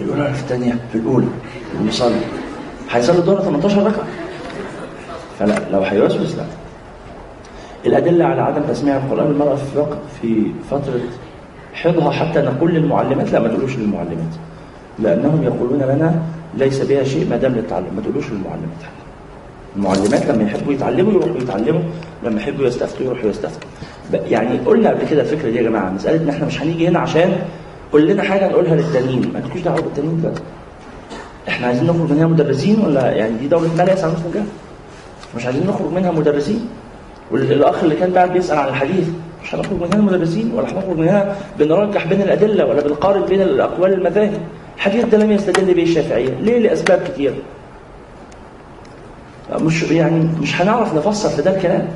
الأولى 0.00 0.22
ولا 0.22 0.32
في 0.32 0.40
الثانية 0.42 0.76
في 0.92 0.98
الأولى. 0.98 1.26
يقوم 1.74 1.88
يصلي 1.88 2.20
هيصلي 2.90 3.18
الظهر 3.18 3.40
18 3.40 3.86
ركعة. 3.86 4.06
فلا 5.38 5.58
لو 5.72 5.80
هيوسوس 5.80 6.34
لا. 6.34 6.44
الأدلة 7.86 8.24
على 8.24 8.40
عدم 8.42 8.62
تسميع 8.62 8.96
القرآن 8.96 9.26
المرأة 9.26 9.54
في 9.54 9.84
في 10.22 10.50
فترة 10.70 11.00
حيضها 11.82 12.10
حتى 12.10 12.40
نقول 12.40 12.74
للمعلمات 12.74 13.32
لا 13.32 13.40
ما 13.40 13.48
تقولوش 13.48 13.76
للمعلمات 13.76 14.34
لأنهم 14.98 15.42
يقولون 15.42 15.78
لنا 15.82 16.22
ليس 16.58 16.80
بها 16.82 17.04
شيء 17.04 17.26
ما 17.30 17.36
دام 17.36 17.52
للتعلم 17.52 17.86
ما 17.96 18.02
تقولوش 18.02 18.24
للمعلمات. 18.30 18.78
حتى 18.82 19.76
المعلمات 19.76 20.26
لما 20.26 20.42
يحبوا 20.42 20.72
يتعلموا 20.72 21.12
يروحوا 21.12 21.36
يتعلموا 21.36 21.80
لما 22.24 22.40
يحبوا 22.40 22.66
يستفتوا 22.66 23.06
يروحوا 23.06 23.30
يستفتوا. 23.30 23.68
يعني 24.12 24.58
قلنا 24.58 24.88
قبل 24.90 25.06
كده 25.10 25.20
الفكرة 25.22 25.50
دي 25.50 25.56
يا 25.56 25.62
جماعة 25.62 25.90
مسألة 25.90 26.22
إن 26.22 26.28
إحنا 26.28 26.46
مش 26.46 26.62
هنيجي 26.62 26.88
هنا 26.88 26.98
عشان 26.98 27.36
قول 27.92 28.06
لنا 28.06 28.22
حاجة 28.22 28.48
نقولها 28.48 28.74
للتانيين. 28.76 29.30
ما 29.34 29.40
تكونش 29.40 29.60
دعوة 29.64 29.80
بالتانيين 29.80 30.22
ده 30.22 30.32
إحنا 31.48 31.66
عايزين 31.66 31.86
نخرج 31.86 32.10
منها 32.10 32.26
مدرسين 32.26 32.80
ولا؟ 32.80 33.10
يعني 33.12 33.32
دي 33.38 33.44
يسعى 33.92 34.10
مسلم 34.10 34.30
جهل 34.34 34.44
مش 35.36 35.46
عايزين 35.46 35.66
نخرج 35.66 35.92
منها 35.92 36.10
مدرسين؟ 36.10 36.68
والأخ 37.30 37.82
اللي 37.82 37.96
كان 37.96 38.14
قاعد 38.14 38.32
بيسأل 38.32 38.58
عن 38.58 38.68
الحديث 38.68 39.08
مش 39.44 39.54
هنخرج 39.54 39.72
منها 39.80 40.00
مدرسين 40.00 40.52
ولا 40.54 40.66
هنخرج 40.72 40.98
منها 40.98 41.36
بنرجح 41.58 42.06
بين 42.06 42.22
الأدلة 42.22 42.64
ولا 42.66 42.80
بنقارن 42.82 43.22
بين 43.22 43.42
الأقوال 43.42 43.92
المذاهب 43.92 44.40
الحديث 44.76 45.04
ده 45.04 45.18
لم 45.18 45.32
يستدل 45.32 45.74
به 45.74 45.82
الشافعيه 45.82 46.30
ليه؟ 46.40 46.58
لأسباب 46.58 47.02
كتير 47.08 47.34
مش 49.60 49.82
يعني 49.82 50.28
مش 50.40 50.60
هنعرف 50.60 50.94
نفسر 50.94 51.28
في 51.28 51.42
ده 51.42 51.56
الكلام. 51.56 51.88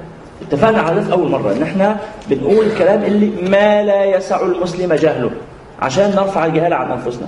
اتفقنا 0.49 0.79
على 0.81 0.95
ده 0.95 1.01
في 1.07 1.13
أول 1.13 1.31
مرة. 1.31 1.53
ان 1.53 1.63
إحنا 1.63 1.97
بنقول 2.31 2.67
الكلام 2.67 3.03
اللي 3.03 3.31
ما 3.51 3.83
لا 3.83 4.05
يسع 4.05 4.41
المسلم 4.47 4.93
جهله. 4.95 5.31
عشان 5.83 6.11
نرفع 6.11 6.47
الجهاله 6.47 6.77
عن 6.77 6.91
أنفسنا. 6.91 7.27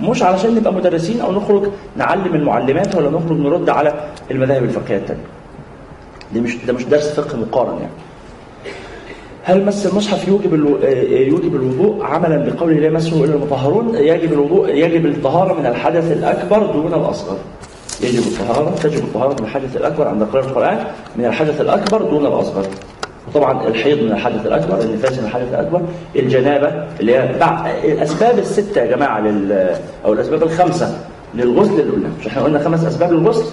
مش 0.00 0.22
علشان 0.22 0.54
نبقى 0.54 0.72
مدرسين 0.72 1.20
أو 1.20 1.32
نخرج 1.32 1.62
نعلم 1.96 2.34
المعلمات 2.34 2.94
ولا 2.96 3.10
نخرج 3.10 3.38
نرد 3.38 3.68
على 3.70 3.94
المذاهب 4.30 4.62
الفقهية 4.64 4.96
الثانية 4.96 5.22
دي 6.32 6.40
مش 6.40 6.56
ده 6.56 6.72
مش 6.72 6.84
درس 6.84 7.20
فقه 7.20 7.36
مقارن 7.38 7.76
يعني. 7.78 7.92
هل 9.42 9.64
مس 9.66 9.86
المصحف 9.86 10.28
يوجب 10.28 10.54
ألو... 10.54 10.76
آه، 10.84 10.88
يوجب 11.18 11.54
الوضوء 11.56 12.04
عملا 12.04 12.36
بقوله 12.50 12.74
لا 12.74 12.86
يمسه 12.86 13.24
إلا 13.24 13.34
المطهرون؟ 13.34 13.94
يجب 13.94 14.32
الوضوء 14.32 14.68
يجب 14.74 15.06
الطهارة 15.06 15.60
من 15.60 15.66
الحدث 15.66 16.12
الأكبر 16.12 16.66
دون 16.72 16.94
الأصغر. 16.94 17.36
يجب 18.00 18.18
الطهارة 18.22 18.70
تجب 18.82 18.98
الطهارة 19.04 19.32
من 19.32 19.44
الحدث 19.44 19.76
الأكبر 19.76 20.08
عند 20.08 20.22
قراءة 20.22 20.44
القرآن 20.46 20.78
من 21.16 21.24
الحدث 21.24 21.60
الأكبر 21.60 22.02
دون 22.02 22.26
الأصغر. 22.26 22.66
وطبعا 23.28 23.66
الحيض 23.68 24.02
من 24.02 24.12
الحدث 24.12 24.46
الأكبر 24.46 24.80
النفاس 24.80 25.18
من 25.18 25.24
الحدث 25.24 25.48
الأكبر 25.54 25.82
الجنابة 26.16 26.86
اللي 27.00 27.16
هي 27.16 27.30
الأسباب 27.92 28.38
الستة 28.38 28.80
يا 28.80 28.86
جماعة 28.96 29.20
لل 29.20 29.70
أو 30.04 30.12
الأسباب 30.12 30.42
الخمسة 30.42 30.98
للغسل 31.34 31.80
اللي 31.80 31.92
قلنا 31.92 32.08
مش 32.20 32.26
إحنا 32.26 32.42
قلنا 32.42 32.58
خمس 32.58 32.84
أسباب 32.84 33.12
للغسل؟ 33.12 33.44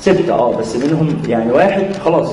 ستة 0.00 0.32
آه 0.34 0.56
بس 0.56 0.76
منهم 0.76 1.22
يعني 1.28 1.52
واحد 1.52 1.84
خلاص 2.04 2.30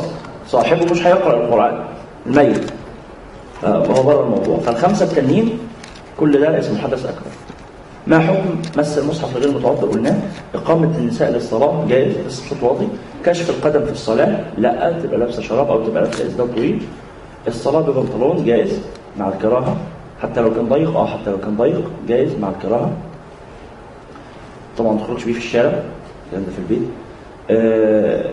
صاحبه 0.47 0.91
مش 0.91 1.07
هيقرأ 1.07 1.43
القرآن. 1.43 1.79
الميت 2.27 2.71
فهو 3.61 4.03
بره 4.03 4.23
الموضوع. 4.23 4.57
فالخمسة 4.57 5.05
التانيين 5.05 5.59
كل 6.19 6.39
ده 6.41 6.59
اسمه 6.59 6.77
حدث 6.77 7.05
أكبر. 7.05 7.31
ما 8.07 8.19
حكم 8.19 8.61
مس 8.77 8.97
المصحف 8.97 9.37
غير 9.37 9.51
متوضئ؟ 9.51 9.87
قلناه 9.87 10.15
إقامة 10.55 10.97
النساء 10.97 11.31
للصلاة 11.31 11.85
جائز 11.89 12.13
بس 12.27 12.49
تتوضي 12.49 12.87
كشف 13.25 13.49
القدم 13.49 13.85
في 13.85 13.91
الصلاة 13.91 14.39
لا 14.57 14.99
تبقى 15.03 15.17
لابسة 15.17 15.41
شراب 15.41 15.67
أو 15.67 15.83
تبقى 15.87 16.03
لابسة 16.03 16.27
إسدال 16.27 16.55
طويل 16.55 16.81
الصلاة 17.47 17.81
ببنطلون 17.81 18.45
جائز 18.45 18.79
مع 19.19 19.27
الكراهة. 19.29 19.77
حتى 20.21 20.41
لو 20.41 20.53
كان 20.53 20.69
ضيق 20.69 20.97
آه 20.97 21.07
حتى 21.07 21.31
لو 21.31 21.37
كان 21.37 21.57
ضيق 21.57 21.91
جائز 22.07 22.35
مع 22.41 22.49
الكراهة. 22.49 22.91
طبعا 24.77 24.93
ما 24.93 24.99
تخرجش 24.99 25.23
بيه 25.23 25.33
في 25.33 25.39
الشارع 25.39 25.69
الكلام 26.25 26.45
ده 26.45 26.51
في 26.51 26.59
البيت. 26.59 26.87
آه، 27.51 28.29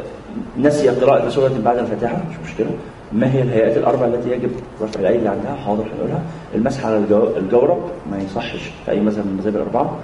نسي 0.59 0.89
قراءة 0.89 1.29
سورة 1.29 1.53
بعد 1.65 1.79
الفاتحة 1.79 2.17
مش 2.31 2.51
مشكلة. 2.51 2.71
ما 3.13 3.33
هي 3.35 3.43
الهيئات 3.43 3.77
الأربع 3.77 4.07
التي 4.07 4.31
يجب 4.31 4.51
رفع 4.83 5.01
الأيدي 5.01 5.29
عنها 5.29 5.55
حاضر 5.67 5.83
هنقولها. 5.95 6.23
المسح 6.55 6.87
على 6.87 6.97
الجو- 6.99 7.37
الجورب 7.37 7.79
ما 8.11 8.19
يصحش 8.19 8.61
في 8.85 8.91
أي 8.91 9.01
مذهب 9.01 9.27
من 9.27 9.33
المذاهب 9.33 9.57
الأربعة. 9.57 9.97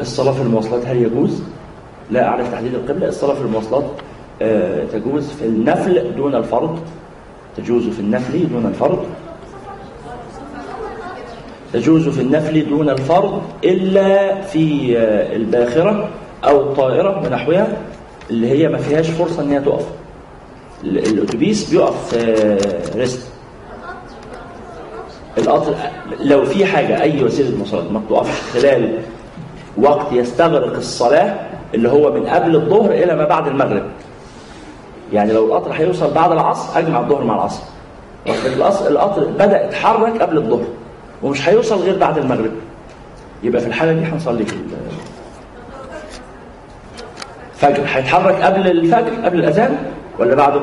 الصلاة 0.00 0.32
في 0.32 0.42
المواصلات 0.42 0.86
هل 0.86 0.96
يجوز؟ 1.02 1.42
لا 2.10 2.28
أعرف 2.28 2.52
تحديد 2.52 2.74
القبلة. 2.74 3.08
الصلاة 3.08 3.34
في 3.34 3.40
المواصلات 3.40 3.84
آه، 4.42 4.84
تجوز 4.84 5.28
في 5.30 5.44
النفل 5.46 6.14
دون 6.16 6.34
الفرض. 6.34 6.78
تجوز 7.56 7.88
في 7.88 8.00
النفل 8.00 8.48
دون 8.48 8.66
الفرض. 8.66 9.04
تجوز 11.72 12.08
في 12.08 12.20
النفل 12.20 12.68
دون 12.68 12.88
الفرض 12.90 13.42
إلا 13.64 14.40
في 14.40 14.94
آه، 14.98 15.36
الباخرة 15.36 16.08
أو 16.44 16.60
الطائرة 16.60 17.18
ونحوها 17.26 17.66
اللي 18.30 18.50
هي 18.50 18.68
ما 18.68 18.78
فيهاش 18.78 19.10
فرصة 19.10 19.42
إن 19.42 19.50
هي 19.50 19.60
تقف. 19.60 19.86
ال- 20.84 20.98
الأتوبيس 20.98 21.70
بيقف 21.70 22.14
آه، 22.14 22.96
ريست 22.98 23.26
القطر 25.38 25.74
لو 26.20 26.44
في 26.44 26.66
حاجة 26.66 27.02
أي 27.02 27.24
وسيلة 27.24 27.56
مواصلات 27.58 27.92
ما 27.92 27.98
بتقفش 27.98 28.40
خلال 28.52 28.98
وقت 29.78 30.12
يستغرق 30.12 30.76
الصلاة 30.76 31.34
اللي 31.74 31.88
هو 31.88 32.12
من 32.12 32.26
قبل 32.26 32.56
الظهر 32.56 32.90
إلى 32.90 33.16
ما 33.16 33.24
بعد 33.24 33.46
المغرب. 33.46 33.82
يعني 35.12 35.32
لو 35.32 35.46
القطر 35.46 35.72
هيوصل 35.72 36.10
بعد 36.14 36.32
العصر 36.32 36.78
أجمع 36.78 37.00
الظهر 37.00 37.24
مع 37.24 37.34
العصر. 37.34 37.62
القطر 38.26 38.88
القطر 38.88 39.24
بدأ 39.24 39.66
يتحرك 39.66 40.22
قبل 40.22 40.36
الظهر 40.36 40.64
ومش 41.22 41.48
هيوصل 41.48 41.76
غير 41.82 41.98
بعد 41.98 42.18
المغرب. 42.18 42.50
يبقى 43.42 43.60
في 43.60 43.66
الحالة 43.68 43.92
دي 43.92 44.00
هنصلي 44.04 44.44
في 44.46 44.52
ال- 44.52 44.58
فجر. 47.56 47.82
هيتحرك 47.86 48.34
قبل 48.42 48.66
الفجر 48.70 49.24
قبل 49.24 49.38
الأذان؟ 49.38 49.76
ولا 50.18 50.34
بعده؟ 50.34 50.60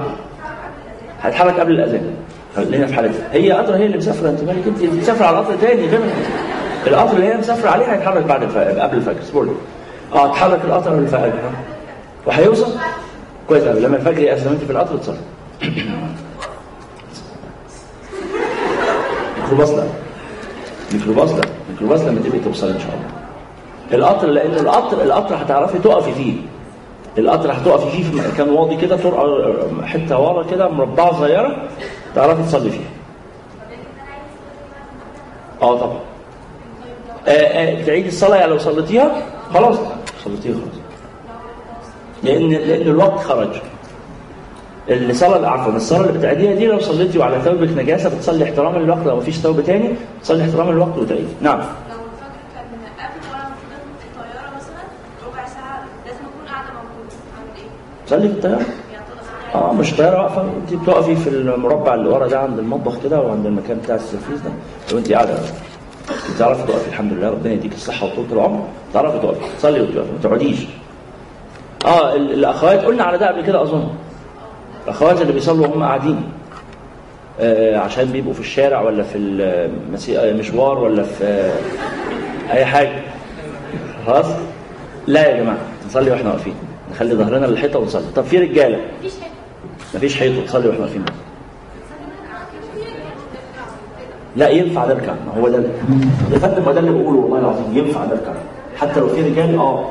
هيتحرك 1.24 1.60
قبل 1.60 1.72
الأذان. 1.72 2.15
خلينا 2.55 2.88
في 2.88 2.93
حالتها 2.93 3.34
هي 3.34 3.51
قطر 3.51 3.75
هي 3.75 3.86
اللي 3.86 3.98
مسافرة 3.98 4.29
أنت 4.29 4.43
مالك 4.43 4.67
أنت؟ 4.67 4.84
مسافرة 4.84 5.25
على 5.25 5.38
قطر 5.38 5.55
تاني 5.55 5.86
غير 5.88 6.00
القطر 6.88 7.15
اللي 7.15 7.27
هي 7.27 7.38
مسافرة 7.38 7.70
عليه 7.70 7.86
هيتحرك 7.93 8.24
بعد 8.24 8.43
الفجر 8.43 8.79
قبل 8.79 8.98
الفجر. 8.98 9.43
لي. 9.43 9.51
آه 10.13 10.25
اتحرك 10.31 10.60
القطر 10.65 10.89
قبل 10.89 11.00
الفجر. 11.03 11.34
وهيوصل؟ 12.25 12.72
كويس 13.48 13.63
قوي 13.63 13.79
لما 13.79 13.98
الفجر 13.98 14.20
يأذن 14.20 14.51
أنت 14.51 14.63
في 14.63 14.72
القطر 14.72 14.98
تصلي 14.98 15.17
ميكروباص 19.41 19.70
لا. 19.70 19.84
ميكروباص 20.93 21.31
لا. 21.31 21.41
ميكروباص 21.72 22.01
لما 22.01 22.20
تبقي 22.25 22.39
توصل 22.39 22.67
إن 22.67 22.79
شاء 22.79 22.89
الله. 22.93 23.12
القطر 24.05 24.27
لأن 24.27 24.53
القطر 24.53 25.01
القطر 25.03 25.36
هتعرفي 25.36 25.79
تقفي 25.79 26.13
فيه. 26.13 26.34
القطر 27.18 27.51
هتقفي 27.51 27.91
فيه 27.91 28.03
في 28.03 28.30
مكان 28.32 28.50
واضي 28.50 28.75
كده 28.77 28.98
طرقه 28.98 29.53
حتة 29.86 30.20
ورا 30.20 30.44
كده 30.44 30.70
مربعة 30.70 31.12
صغيرة 31.13 31.68
تعرفي 32.15 32.44
تصلي 32.44 32.70
فيها. 32.72 32.89
آه 35.62 35.77
طبعا. 35.80 36.00
آه 37.27 37.32
آه 37.32 37.86
تعيد 37.86 38.06
الصلاة 38.08 38.36
يعني 38.38 38.51
لو 38.51 38.58
صليتيها 38.58 39.12
خلاص. 39.53 39.77
صليتيها 40.25 40.53
خلاص. 40.53 40.82
لأن 42.24 42.50
لأن 42.50 42.82
الوقت 42.82 43.20
خرج. 43.20 43.50
الصلاة 44.89 45.48
عفوا 45.50 45.74
الصلاة 45.74 46.00
اللي 46.08 46.20
بتعيديها 46.20 46.56
دي 46.56 46.68
لو 46.68 46.80
صليتي 46.80 47.20
وعلى 47.20 47.41
ثوبك 47.41 47.70
نجاسة 47.77 48.10
بتصلي 48.10 48.44
احتراما 48.44 48.77
للوقت 48.77 49.06
لو 49.06 49.15
مفيش 49.18 49.36
ثوب 49.38 49.62
تاني 49.62 49.89
تصلي 50.22 50.44
احتراما 50.44 50.72
للوقت 50.72 50.98
وتعيدي 50.98 51.27
نعم 51.41 51.58
لو 51.60 51.63
الفجر 51.63 52.41
كان 52.56 52.65
قبل 53.00 53.27
وأنا 53.32 53.48
المفروض 53.48 53.72
اكون 53.80 53.96
في 54.00 54.06
الطياره 54.08 54.56
مثلا 54.58 54.84
ربع 55.27 55.46
ساعه 55.46 55.84
لازم 56.06 56.20
اكون 56.20 56.48
قاعدة 56.53 56.68
موجوده 56.68 57.15
اعمل 57.38 57.70
في 58.20 58.25
الطياره 58.25 58.62
آه 59.56 59.74
مش 59.74 59.94
طياره 59.94 60.22
واقفة. 60.22 60.41
انت 60.41 60.74
بتقفي 60.84 61.15
في 61.15 61.30
المربع 61.30 61.94
اللي 61.94 62.10
ورا 62.10 62.27
ده 62.27 62.39
عند 62.39 62.60
المطبخ 62.60 62.94
كده 63.03 63.20
وعند 63.22 63.46
المكان 63.46 63.77
بتاع 63.84 63.96
السرفيس 63.96 64.39
ده. 64.46 64.51
لو 64.91 64.98
انت 64.98 65.12
قاعدة 65.12 65.34
تعرفي 66.39 66.63
تقفي 66.68 66.88
الحمد 66.88 67.13
لله 67.13 67.30
ربنا 67.30 67.53
يديك 67.53 67.74
الصحة 67.74 68.06
وطول 68.08 68.25
العمر. 68.32 68.63
تعرفي 68.94 69.20
تقفي 69.20 69.39
تصلي 69.58 69.82
وتقفي 69.82 69.98
ما 70.12 70.18
تقعديش. 70.24 70.58
آه 71.86 72.15
ال- 72.15 72.34
الأخوات 72.34 72.86
قلنا 72.86 73.03
على 73.03 73.18
ده 73.18 73.27
قبل 73.27 73.41
كده 73.41 73.62
أظن. 73.62 73.88
الأخوات 74.86 75.22
اللي 75.22 75.34
بيصلوا 75.34 75.68
وهم 75.68 75.84
قاعدين. 75.84 76.22
آه 77.39 77.77
عشان 77.77 78.06
بيبقوا 78.06 78.34
في 78.34 78.39
الشارع 78.39 78.82
ولا 78.82 79.03
في 79.03 79.18
المسي- 79.18 80.34
مشوار 80.34 80.77
ولا 80.80 81.03
في 81.03 81.24
آه 81.24 82.53
أي 82.53 82.65
حاجة. 82.65 82.91
خلاص؟ 84.08 84.25
لا 85.08 85.27
يا 85.27 85.38
جماعة 85.44 85.58
نصلي 85.88 86.12
وإحنا 86.12 86.30
واقفين. 86.30 86.53
نخلي 87.01 87.15
ظهرنا 87.15 87.46
للحيطه 87.46 87.79
ونصلي. 87.79 88.03
طب 88.15 88.24
في 88.24 88.38
رجالة؟ 88.38 88.79
مفيش 89.96 90.17
حيطة. 90.17 90.46
تصلي 90.46 90.67
وإحنا 90.67 90.84
واقفين. 90.84 91.05
لا 94.36 94.50
ينفع 94.50 94.86
نركع 94.86 95.13
ما 95.13 95.41
هو 95.41 95.48
ده 95.50 95.58
يا 96.31 96.38
فندم 96.39 96.65
ما 96.65 96.72
ده 96.72 96.79
اللي 96.79 96.91
بقوله. 96.91 97.20
والله 97.20 97.39
العظيم 97.39 97.77
ينفع 97.77 98.05
نركع 98.05 98.34
حتى 98.77 99.00
لو 99.00 99.08
في 99.08 99.22
رجال 99.22 99.55
آه. 99.55 99.89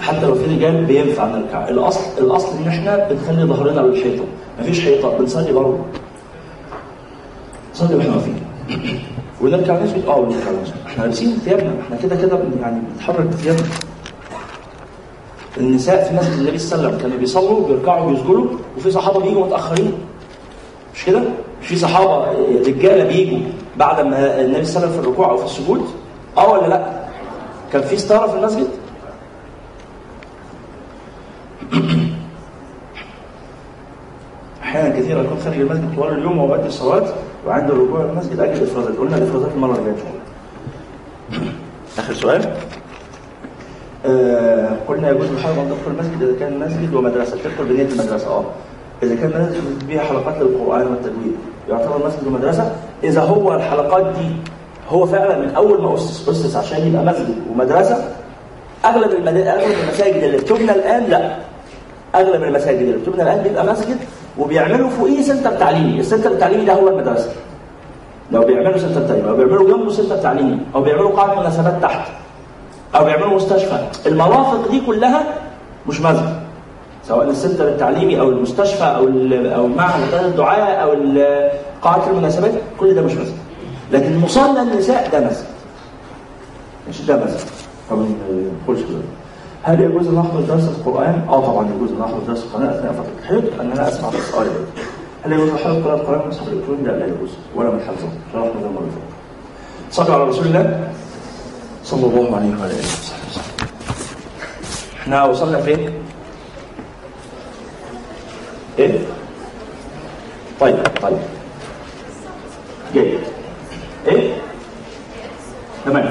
حتى 0.00 0.26
لو 0.26 0.34
في 0.34 0.44
رجال 0.56 0.84
بينفع 0.84 1.26
نركع 1.26 1.68
الأصل 1.68 2.00
الأصل 2.18 2.58
إن 2.58 2.68
إحنا 2.68 3.08
بنخلي 3.10 3.44
ظهرنا 3.44 3.80
للحيطه 3.80 4.24
مفيش 4.60 4.80
حيطة. 4.80 5.18
بنصلي 5.18 5.52
برضه. 5.52 5.78
نصلي 7.74 7.94
وإحنا 7.96 8.12
واقفين. 8.12 8.34
ونركع 9.40 9.82
نسجد 9.82 10.04
آه 10.06 10.18
ونركع 10.18 10.50
نسجد 10.62 10.74
إحنا 10.86 11.02
لابسين 11.02 11.38
ثيابنا. 11.44 11.72
إحنا 11.82 11.96
كده 11.96 12.16
كده 12.16 12.38
يعني 12.62 12.80
بنتحرك 12.92 13.26
بثيابنا. 13.26 13.66
النساء 15.56 16.04
في 16.04 16.14
مسجد 16.14 16.38
النبي 16.38 16.58
صلى 16.58 16.74
الله 16.74 16.86
عليه 16.86 16.96
وسلم 16.96 17.02
كانوا 17.08 17.18
بيصلوا 17.20 17.68
بيركعوا 17.68 18.10
بيسجدوا 18.10 18.46
وفي 18.76 18.90
صحابة 18.90 19.20
بيجوا 19.20 19.46
متأخرين 19.46 19.92
مش 20.94 21.04
كده؟ 21.04 21.20
مش 21.62 21.68
في 21.68 21.76
صحابة 21.76 22.24
رجالة 22.66 23.04
بيجوا 23.04 23.38
بعد 23.76 24.00
ما 24.06 24.40
النبي 24.40 24.64
صلى 24.64 24.76
الله 24.76 24.88
عليه 24.88 24.88
وسلم 24.88 25.02
في 25.02 25.08
الركوع 25.08 25.30
أو 25.30 25.36
في 25.36 25.44
السجود؟ 25.44 25.82
آه 26.38 26.52
ولا 26.52 26.66
لأ؟ 26.66 27.02
كان 27.72 27.82
في 27.82 27.96
ستاره 27.96 28.26
في 28.26 28.38
المسجد؟ 28.38 28.68
أحيانا 34.62 34.98
كثيرا 35.00 35.22
أكون 35.22 35.38
خارج 35.44 35.60
المسجد 35.60 35.94
طوال 35.96 36.18
اليوم 36.18 36.38
وبعد 36.38 36.64
الصلاة 36.64 37.12
وعند 37.46 37.70
الركوع 37.70 38.00
المسجد 38.04 38.40
أجد 38.40 38.62
إفرازات 38.62 38.96
قلنا 38.96 39.16
الإفرازات 39.16 39.50
المرة 39.54 39.72
شاء 39.74 40.12
الله 41.40 41.52
آخر 41.98 42.14
سؤال 42.14 42.54
آه 44.06 44.68
قلنا 44.88 45.10
يجوز 45.10 45.30
الحرم 45.30 45.58
ان 45.58 45.68
تدخل 45.68 45.90
المسجد 45.90 46.22
إذا 46.22 46.38
كان 46.40 46.58
مسجد 46.58 46.94
ومدرسة. 46.94 47.36
تدخل 47.44 47.64
بنيه 47.64 47.82
المدرسة 47.82 48.28
آه. 48.30 48.44
إذا 49.02 49.14
كان 49.14 49.28
مسجد 49.30 49.88
فيها 49.88 50.02
حلقات 50.02 50.34
للقرآن 50.40 50.86
والتجويد 50.86 51.36
يعتبر 51.68 52.06
مسجد 52.06 52.26
ومدرسة. 52.26 52.72
إذا 53.04 53.20
هو 53.22 53.54
الحلقات 53.54 54.04
دي 54.06 54.28
هو 54.88 55.06
فعلا 55.06 55.38
من 55.38 55.54
أول 55.54 55.82
ما 55.82 55.94
أسس 55.94 56.28
أسس 56.28 56.56
عشان 56.56 56.86
يبقى 56.88 57.04
مسجد 57.04 57.34
ومدرسة. 57.52 58.04
أغلب 58.84 59.10
المد... 59.12 59.36
أغلب 59.36 59.74
المساجد 59.82 60.22
اللي 60.22 60.36
بتبنى 60.38 60.72
الآن 60.72 61.04
لا. 61.04 61.36
أغلب 62.14 62.42
المساجد 62.42 62.78
اللي 62.78 62.96
بتبنى 62.98 63.22
الآن 63.22 63.42
بيبقى 63.42 63.64
مسجد 63.66 63.96
وبيعملوا 64.38 64.90
فوقيه 64.90 65.22
center 65.22 65.50
تعليمي. 65.50 66.00
ال 66.00 66.04
center 66.04 66.30
التعليمي 66.30 66.64
ده 66.64 66.72
هو 66.74 66.88
المدرسة. 66.88 67.30
لو 68.32 68.44
بيعملوا 68.44 68.78
center 68.78 69.00
تعليمي 69.08 69.28
أو 69.28 69.36
بيعملوا 69.36 69.76
جنبه 69.76 69.90
center 69.90 70.16
تعليمي 70.16 70.58
أو 70.74 70.82
بيعملوا 70.82 71.10
قاعه 71.10 71.40
مناسبات 71.40 71.82
تحت 71.82 72.08
أو 72.96 73.04
بيعملوا 73.04 73.34
مستشفى. 73.34 73.86
المرافق 74.06 74.70
دي 74.70 74.80
كلها 74.86 75.24
مش 75.88 76.00
مسجد 76.00 76.42
سواء 77.08 77.30
ال 77.30 77.35
center 77.35 77.68
التعليمي 77.68 78.20
أو 78.20 78.28
المستشفى 78.28 78.84
أو 78.84 79.08
أو 79.54 79.66
معهد 79.66 80.14
الدعاء 80.24 80.82
أو 80.82 80.92
قاعة 81.82 82.10
المناسبات 82.10 82.52
كل 82.80 82.94
ده 82.94 83.02
مش 83.02 83.12
مسجد 83.12 83.36
لكن 83.92 84.18
مصلى 84.18 84.62
النساء 84.62 85.08
ده 85.12 85.20
مسجد 85.20 85.46
مش 86.88 87.00
ده 87.02 87.16
مسجد 87.24 87.48
فما 87.90 88.06
ندخلش 88.68 88.80
كده 88.88 88.98
هل 89.62 89.80
يجوز 89.80 90.08
إن 90.08 90.18
أحضر 90.18 90.40
درس 90.40 90.68
القرآن؟ 90.68 91.22
آه 91.28 91.40
طبعا 91.46 91.68
يجوز 91.76 91.90
إن 91.92 92.02
أحضر 92.02 92.18
درس 92.28 92.44
القرآن. 92.44 92.68
أثناء 92.68 92.92
فترة 92.92 93.12
الحيض 93.22 93.60
أن 93.60 93.72
أنا 93.72 93.88
أسمع 93.88 94.08
آه 94.08 94.12
يجوز. 94.12 94.84
هل 95.24 95.32
يجوز 95.32 95.48
الحيض 95.48 95.84
قراءة 95.84 95.96
القرآن 96.00 96.20
من 96.20 96.28
مصحف 96.28 96.48
الالكتروني؟ 96.48 96.82
لا 96.82 96.92
لا 96.92 97.06
يجوز. 97.06 97.30
ولا 97.56 97.70
من 97.70 97.80
حفظه. 97.80 98.08
شرحنا 98.32 98.60
ده. 98.60 98.68
صلوا 99.90 100.14
على 100.14 100.24
رسول 100.24 100.46
الله. 100.46 100.90
صلى 101.84 102.06
الله 102.06 102.36
عليه 102.36 102.50
وعلى 102.60 102.72
اله 102.72 102.78
وصحبه 102.78 103.26
وسلم. 103.30 103.68
إحنا 105.02 105.24
وصلنا 105.24 105.60
فين؟ 105.60 105.92
إيه؟ 108.78 108.98
طيب 110.60 110.76
طيب 111.02 111.18
جيد 112.94 113.20
إيه؟ 114.08 114.34
تمام 115.84 116.10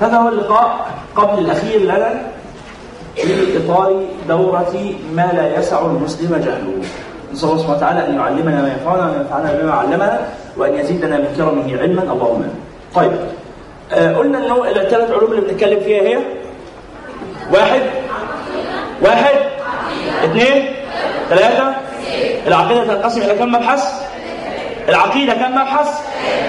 هذا 0.00 0.16
هو 0.16 0.28
اللقاء 0.28 0.88
قبل 1.16 1.38
الأخير 1.38 1.80
لنا 1.80 2.22
في 3.16 3.56
اطار 3.58 4.02
دورة 4.28 4.74
ما 5.14 5.32
لا 5.32 5.58
يسع 5.58 5.80
المسلم 5.86 6.36
جهله 6.36 6.82
نسأل 7.32 7.48
الله 7.48 7.58
سبحانه 7.58 7.76
وتعالى 7.76 8.06
أن 8.06 8.14
يعلمنا 8.14 8.62
ما 8.62 8.68
ينفعنا 8.72 9.06
وان 9.10 9.20
ينفعنا 9.20 9.52
بما 9.52 9.72
علمنا 9.72 10.28
وأن 10.56 10.74
يزيدنا 10.74 11.16
من 11.16 11.34
كرمه 11.36 11.78
علما 11.82 12.02
اللهم 12.02 12.36
آمين. 12.42 12.54
طيب 12.94 13.12
آه 13.92 14.14
قلنا 14.14 14.38
انه 14.38 14.64
الثلاث 14.64 15.10
علوم 15.10 15.30
اللي 15.32 15.40
بنتكلم 15.40 15.80
فيها 15.80 16.02
هي؟ 16.02 16.18
واحد. 17.52 17.80
واحد. 19.02 19.34
اثنين 20.24 20.72
ثلاثة 21.30 21.74
العقيدة 22.46 22.84
تنقسم 22.84 23.22
إلى 23.22 23.34
كم 23.34 23.52
مبحث؟ 23.52 23.84
العقيدة 24.88 25.34
كم 25.34 25.50
مبحث؟ 25.52 25.88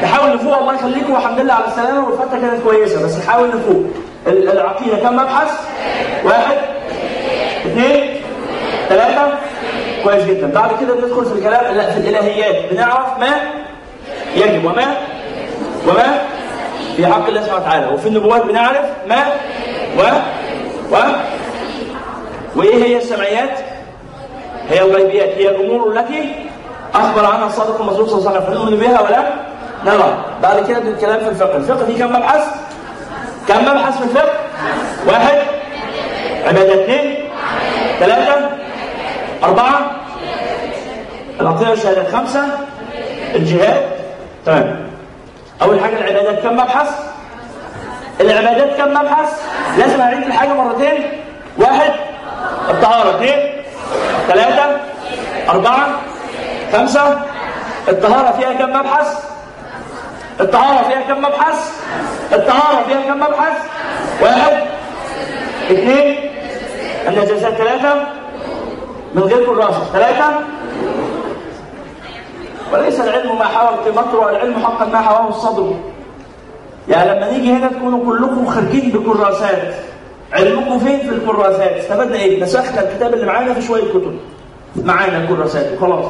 نحاول 0.04 0.36
نفوق. 0.36 0.58
الله 0.58 0.73
يخليكم 0.75 1.13
والحمد 1.13 1.39
لله 1.39 1.54
على 1.54 1.65
السلامة. 1.67 2.06
والفترة 2.10 2.39
كانت 2.39 2.63
كويسة 2.63 3.06
بس 3.06 3.17
نحاول 3.17 3.47
نفوق. 3.47 3.84
ال- 4.28 4.49
العقيدة 4.52 4.97
كم 4.97 5.15
مبحث؟ 5.15 5.52
واحد. 6.25 6.58
اثنين 7.65 8.15
ثلاثة 8.89 9.34
كويس 10.04 10.23
جدا. 10.23 10.47
بعد 10.47 10.69
كده 10.82 10.93
بندخل 10.95 11.25
في 11.25 11.34
الكلام 11.34 11.75
لا 11.75 11.91
في 11.91 11.97
الإلهيات. 11.99 12.71
بنعرف 12.73 13.19
ما 13.19 13.30
يجب. 14.36 14.65
وما؟ 14.65 14.95
وما؟ 15.88 16.21
في 17.00 17.08
حق 17.08 17.28
الله 17.28 17.42
سبحانه 17.42 17.62
وتعالى. 17.62 17.88
وفي 17.88 18.08
النبوات 18.08 18.44
بنعرف 18.44 18.86
ما؟ 19.08 19.26
و؟ 19.98 20.02
و؟ 20.92 20.98
وإيه 22.56 22.84
هي 22.84 22.98
السمعيات؟ 22.98 23.60
هي 24.70 24.82
الغيبيات. 24.82 25.30
هي 25.30 25.50
الأمور 25.50 25.92
التي 25.92 26.36
أخبر 26.96 27.26
عنها 27.26 27.48
الصادق 27.48 27.82
المصدوق 27.82 28.08
صلى 28.08 28.18
الله 28.18 28.30
عليه 28.30 28.40
وسلم. 28.40 28.54
فنؤمن 28.54 28.78
بها 28.78 29.02
ولا 29.02 29.24
نرى. 29.86 30.26
بعد 30.44 30.68
كده 30.68 30.78
الكلام 30.78 31.20
في 31.20 31.30
الفقه. 31.30 31.58
الفقه 31.58 31.86
فيه 31.86 32.00
كم 32.00 32.10
مبحث؟ 32.16 32.48
كم 33.48 33.62
مبحث 33.62 33.98
في 33.98 34.04
الفقه؟ 34.04 34.34
واحد. 35.08 35.38
عبادة 36.46 36.84
اثنين. 36.84 37.16
ثلاثة. 38.00 38.50
أربعة. 39.44 39.92
العقيدة 41.42 41.70
والشهادات 41.70 42.12
خمسة 42.12 42.44
الجهاد. 43.36 43.82
تمام. 44.46 44.88
أول 45.62 45.80
حاجة 45.80 45.98
العبادات 45.98 46.43
كم 46.43 46.54
مبحث؟ 46.54 46.89
العبادات 48.22 48.78
كم 48.78 48.89
مبحث؟ 48.89 49.41
لازم 49.78 50.02
أعيد 50.02 50.24
الحاجة 50.24 50.54
مرتين 50.54 51.12
واحد 51.58 51.91
الطهارة 52.69 53.15
اثنين 53.15 53.63
ثلاثة 54.28 54.78
أربعة 55.50 55.88
خمسة 56.74 57.22
الطهارة 57.88 58.32
فيها 58.32 58.54
كم 58.54 58.69
مبحث؟ 58.69 59.24
الطهارة 60.39 60.88
فيها 60.88 61.02
كم 61.02 61.22
مبحث؟ 61.22 61.82
الطهارة 62.34 62.84
فيها 62.88 63.02
كم 63.02 63.19
مبحث؟ 63.19 63.58
واحد 64.22 64.58
اثنين 65.72 66.15
النجاسات 67.08 67.54
ثلاثة 67.54 67.93
من 69.15 69.24
غير 69.24 69.45
كراسة 69.45 69.86
ثلاثة 69.93 70.30
وليس 72.73 72.99
العلم 72.99 73.39
ما 73.39 73.45
حوى 73.45 73.77
قيمته 73.86 74.17
والعلم 74.19 74.53
حقا 74.53 74.86
ما 74.86 75.01
حواه 75.01 75.29
الصدر. 75.29 75.73
يعني 76.89 77.12
لما 77.12 77.32
نيجي 77.32 77.53
هنا 77.53 77.67
تكونوا 77.67 78.05
كلكم 78.05 78.45
خارجين 78.45 78.91
بكراسات. 78.91 79.73
علمكم 80.34 80.79
فين 80.79 80.99
في 80.99 81.10
الكراسات؟ 81.10 81.71
استفدنا 81.71 82.15
إيه؟ 82.15 82.43
نسخنا 82.43 82.82
الكتاب 82.82 83.13
اللي 83.13 83.25
معانا 83.25 83.53
في 83.53 83.62
شوية 83.62 83.89
كتب. 83.89 84.17
معانا 84.75 85.25
كراسات 85.25 85.77
وخلاص 85.77 86.05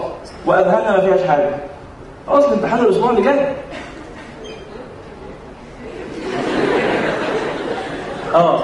وأذهاننا 0.46 0.92
ما 0.92 1.02
فيهاش 1.02 1.28
حاجة. 1.28 1.50
خلاص 2.28 2.46
الامتحان 2.46 2.80
الأسبوع 2.80 3.10
اللي 3.10 3.22
جاي. 3.22 3.54
آه. 8.36 8.60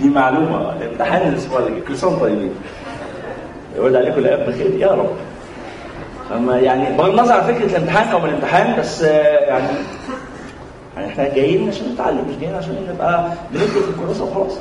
دي 0.00 0.08
معلومة. 0.08 0.72
الامتحان 0.72 1.28
الأسبوع 1.28 1.58
اللي 1.58 1.70
جاي. 1.70 1.80
كل 1.80 1.96
سنة 1.96 2.18
طيبين. 2.18 2.54
يقول 3.76 3.96
عليكم 3.96 4.18
الأيام 4.18 4.50
بخير. 4.50 4.74
يا 4.74 4.88
رب. 4.88 5.10
يعني 6.50 6.96
بغض 6.96 7.08
النظر 7.08 7.32
عن 7.34 7.40
فكرة 7.54 7.64
الامتحان 7.76 8.08
أو 8.08 8.24
الامتحان 8.24 8.76
بس 8.80 9.02
آه، 9.02 9.38
يعني 9.38 9.66
يعني 10.96 11.08
إحنا 11.12 11.24
جايين 11.34 11.68
عشان 11.68 11.92
نتعلم 11.94 12.24
مش 12.30 12.36
جايين 12.36 12.54
عشان 12.56 12.86
نبقى 12.94 13.24
بنكتب 13.50 13.68
في 13.82 13.90
الكراسة 13.96 14.24
وخلاص. 14.24 14.52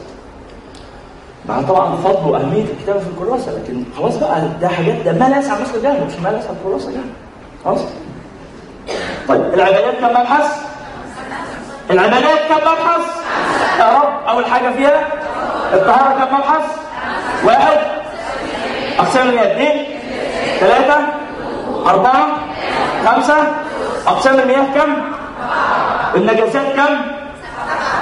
مع 1.49 1.61
طبعا 1.61 1.95
فضل 1.95 2.29
وأهمية 2.29 2.63
الكتابة 2.63 2.99
في 2.99 3.07
الكراسة 3.07 3.51
لكن 3.51 3.83
خلاص 3.97 4.17
بقى 4.17 4.41
ده 4.61 4.67
حاجات 4.67 4.95
ده 5.05 5.11
ما 5.11 5.29
لا 5.29 5.39
يسع 5.39 5.53
مثل 5.61 5.83
جهل 5.83 6.05
مش 6.07 6.13
ما 6.23 6.29
لا 6.29 6.39
يسع 6.39 6.49
الكراسة 6.49 6.91
جهل. 6.91 7.01
خلاص؟ 7.65 7.79
طيب 9.27 9.41
العبادات 9.53 9.95
كم 9.99 10.07
مبحث؟ 10.09 10.61
العبادات 11.91 12.39
كم 12.49 12.55
مبحث؟ 12.55 13.01
يا 13.79 13.89
رب 13.99 14.27
أول 14.27 14.45
حاجة 14.45 14.69
فيها 14.69 15.07
الطهارة 15.73 16.25
كم 16.25 16.35
مبحث؟ 16.35 16.61
واحد 17.45 17.77
أقسام 18.99 19.37
اثنين 19.37 19.85
ثلاثة 20.59 20.97
أربعة 21.89 22.27
خمسة 23.05 23.35
اقسام 24.07 24.39
المياه 24.39 24.65
كم؟ 24.75 24.93
النجاسات 26.15 26.75
كم؟ 26.75 26.95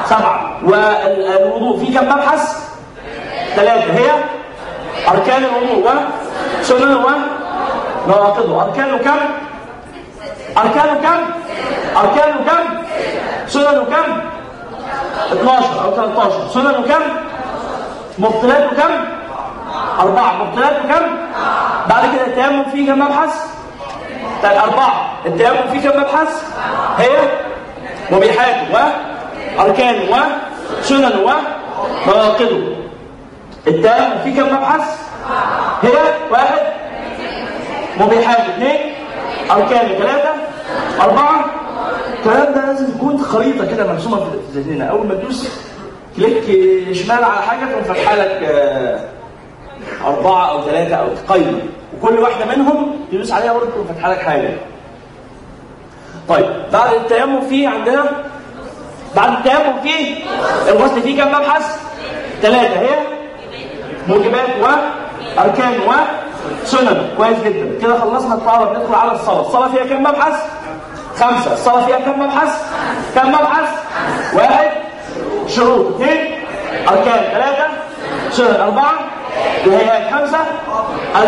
سبعة 0.05 0.57
والوضوء 0.63 1.79
في 1.85 1.93
كم 1.93 2.05
مبحث؟ 2.05 2.69
ثلاثة 3.55 3.93
هي 3.93 4.11
أركان 5.11 5.43
الوضوء 5.43 5.93
وسننه 6.61 7.05
ونواقضه 8.07 8.63
أركانه 8.63 8.97
كم؟ 8.97 9.17
أركانه 10.57 10.93
كم؟ 11.01 11.19
أركانه 11.97 12.35
كم؟ 12.47 12.63
سننه 13.47 13.83
كم؟ 13.83 14.19
12 15.31 15.85
أو 15.85 15.95
13 15.95 16.47
سننه 16.53 16.81
كم؟ 16.87 17.01
مبطلاته 18.19 18.69
كم؟ 18.75 18.91
أربعة 19.99 20.33
مبطلاته 20.43 20.81
كم؟ 20.81 21.05
بعد 21.89 22.03
كده 22.15 22.25
التيمم 22.27 22.63
فيه 22.71 22.91
كم 22.93 22.99
مبحث؟ 22.99 23.54
طيب 24.45 24.57
أربعة 24.57 25.11
التيمم 25.25 25.67
فيه 25.71 25.89
كم 25.89 25.99
مبحث؟ 25.99 26.43
هي؟ 26.97 27.09
مبيحات 28.11 28.55
وأركان 29.59 29.95
وسنن 30.79 31.11
ومواقده 31.19 32.57
التيمم 33.67 34.17
فيه 34.23 34.41
كم 34.41 34.55
مبحث؟ 34.55 34.99
هي؟ 35.81 35.91
واحد. 36.31 36.59
مبيحات 37.99 38.39
اثنين. 38.39 38.79
أركان 39.51 39.87
ثلاثة. 39.87 40.29
أربعة. 41.01 41.45
الكلام 42.19 42.53
ده 42.53 42.65
لازم 42.65 42.87
تكون 42.87 43.17
خريطة 43.17 43.65
كده 43.65 43.93
مرسومة 43.93 44.17
في 44.17 44.59
ذهننا. 44.59 44.85
أول 44.85 45.07
ما 45.07 45.13
تدوس 45.13 45.49
كليك 46.15 46.43
شمال 46.95 47.23
على 47.23 47.41
حاجة 47.41 47.65
تقوم 47.71 47.83
فاتحة 47.83 48.15
لك 48.15 48.43
آه، 48.43 48.99
أربعة 50.05 50.49
أو 50.49 50.63
ثلاثة 50.65 50.95
أو 50.95 51.07
قايمة 51.27 51.59
وكل 52.01 52.19
واحدة 52.19 52.45
منهم 52.55 52.95
تدوس 53.11 53.31
عليها 53.31 53.53
برضه 53.53 53.71
فاتحة 53.87 54.11
لك 54.11 54.19
حاجة. 54.19 54.49
طيب 56.29 56.45
بعد 56.73 56.93
التيمم 56.93 57.41
فيه 57.41 57.67
عندنا 57.69 58.03
بعد 59.15 59.31
التيمم 59.31 59.81
فيه 59.83 60.15
الغسل 60.67 61.01
فيه 61.01 61.23
كم 61.23 61.27
مبحث؟ 61.27 61.81
ثلاثة 62.41 62.79
هي 62.79 62.99
موجبات 64.07 64.49
وأركان 64.61 65.73
وسنن 66.63 67.07
كويس 67.17 67.37
جدا. 67.45 67.79
كده 67.81 67.99
خلصنا 67.99 68.35
الطهارة 68.35 68.73
بندخل 68.73 68.95
على 68.95 69.11
الصلاة. 69.11 69.41
الصلاة 69.41 69.67
فيها 69.67 69.83
كم 69.83 70.03
مبحث؟ 70.03 70.43
خمسة. 71.17 71.53
الصلاة 71.53 71.85
فيها 71.85 71.99
كم 71.99 72.19
مبحث؟ 72.19 72.63
كم 73.15 73.29
مبحث؟ 73.29 73.69
واحد. 74.33 74.71
شروط. 75.47 75.95
اثنين. 75.95 76.35
أركان. 76.87 77.23
ثلاثة 77.33 77.67
سنن. 78.31 78.61
أربعة. 78.61 78.93
الهيئات 79.65 80.13
خمسة 80.13 80.37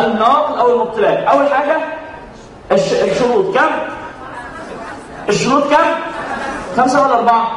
النواقض 0.05 0.59
أو 0.59 0.73
المبتلات 0.73 1.17
أول 1.23 1.47
حاجة 1.53 1.77
الش... 2.71 2.93
الشروط 2.93 3.55
كم؟ 3.57 3.69
الشروط 5.29 5.63
كم؟ 5.63 5.85
خمسة 6.77 7.01
ولا 7.07 7.17
أربعة؟ 7.17 7.47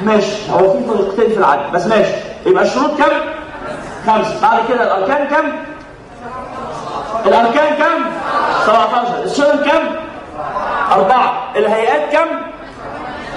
ماشي 0.00 0.52
هو 0.52 0.58
في 0.72 0.84
طريقتين 0.88 1.30
في 1.30 1.36
العد 1.38 1.72
بس 1.72 1.86
ماشي 1.86 2.12
يبقى 2.46 2.64
الشروط 2.64 2.90
كم؟ 2.98 3.12
خمسة 4.06 4.40
بعد 4.42 4.58
كده 4.68 4.82
الأركان 4.96 5.26
كم؟ 5.28 5.52
الأركان 7.26 7.74
كم؟ 7.74 8.04
17 8.66 9.22
السنن 9.22 9.64
كم؟ 9.70 9.80
أربعة 10.92 11.32
الهيئات 11.56 12.12
كم؟ 12.12 12.26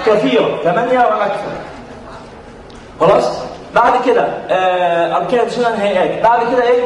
كثيرة 0.06 0.58
ثمانية 0.64 0.98
وأكثر 0.98 1.52
خلاص؟ 3.00 3.38
بعد 3.76 3.92
كده 4.06 4.22
آه 4.50 5.16
أركان 5.16 5.50
سنن 5.50 5.64
هيئات 5.80 6.22
بعد 6.22 6.40
كده 6.52 6.62
إيه؟ 6.62 6.84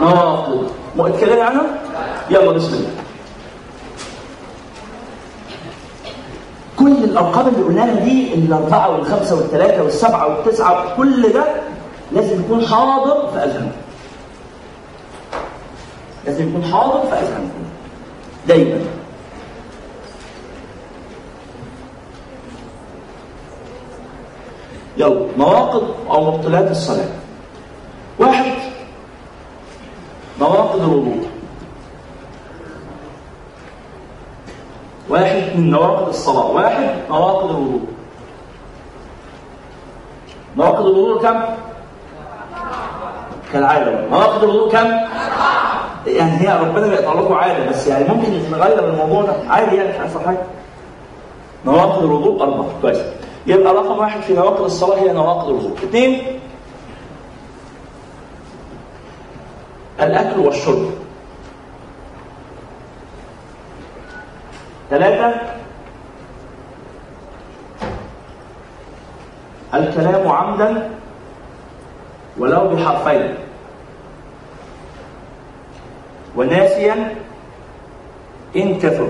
نواقض 0.00 0.70
اتكلمنا 0.98 1.44
عنها؟ 1.44 1.62
يلا 2.30 2.52
بسم 2.52 2.74
الله 2.74 2.90
كل 6.78 7.04
الأرقام 7.04 7.48
اللي 7.48 7.62
قلناها 7.64 7.94
دي 8.04 8.34
الأربعة 8.34 8.90
والخمسة 8.90 9.36
والثلاثه 9.36 9.82
والسبعة 9.82 10.26
والتسعة 10.28 10.96
كل 10.96 11.32
ده 11.32 11.44
لازم 12.12 12.40
يكون 12.40 12.66
حاضر 12.66 13.28
في 13.32 13.38
أذهانكم. 13.38 13.76
لازم 16.26 16.48
يكون 16.48 16.64
حاضر 16.72 17.00
في 17.00 17.12
أذهانكم. 17.12 17.62
دايما. 18.48 18.80
يلا 24.96 25.26
نواقض 25.38 25.94
أو 26.10 26.30
مبطلات 26.30 26.70
الصلاة. 26.70 27.08
واحد 28.18 28.52
نواقض 30.40 30.80
الوضوء. 30.82 31.22
واحد 35.08 35.42
من 35.56 35.70
نواقض 35.70 36.08
الصلاة 36.08 36.46
واحد 36.50 36.94
نواقض 37.10 37.50
الوضوء 37.50 37.80
نواقض 40.56 40.86
الوضوء 40.86 41.22
كم؟ 41.22 41.40
كالعادة 43.52 44.08
نواقض 44.08 44.44
الوضوء 44.44 44.72
كم؟ 44.72 44.86
يعني 46.06 46.40
هي 46.40 46.58
ربنا 46.60 46.86
بيقطع 46.86 47.12
لكم 47.20 47.34
عادة 47.34 47.70
بس 47.70 47.86
يعني 47.86 48.08
ممكن 48.08 48.50
نغير 48.50 48.88
الموضوع 48.88 49.22
ده 49.22 49.32
عادي 49.48 49.76
يعني 49.76 49.88
مش 50.04 50.24
حاجة 50.26 50.38
نواقض 51.66 52.04
الوضوء 52.04 52.42
أربعة 52.42 52.66
كويس 52.82 52.98
يبقى 53.46 53.74
رقم 53.74 53.98
واحد 53.98 54.20
في 54.20 54.34
نواقض 54.34 54.64
الصلاة 54.64 54.98
هي 54.98 55.12
نواقض 55.12 55.48
الوضوء. 55.48 55.74
اثنين 55.74 56.40
الأكل 60.00 60.40
والشرب. 60.40 60.90
ثلاثة 64.90 65.40
الكلام 69.74 70.28
عمدا 70.28 70.90
ولو 72.38 72.68
بحرفين. 72.68 73.34
وناسيا 76.36 77.14
إن 78.56 78.78
كثر. 78.78 79.08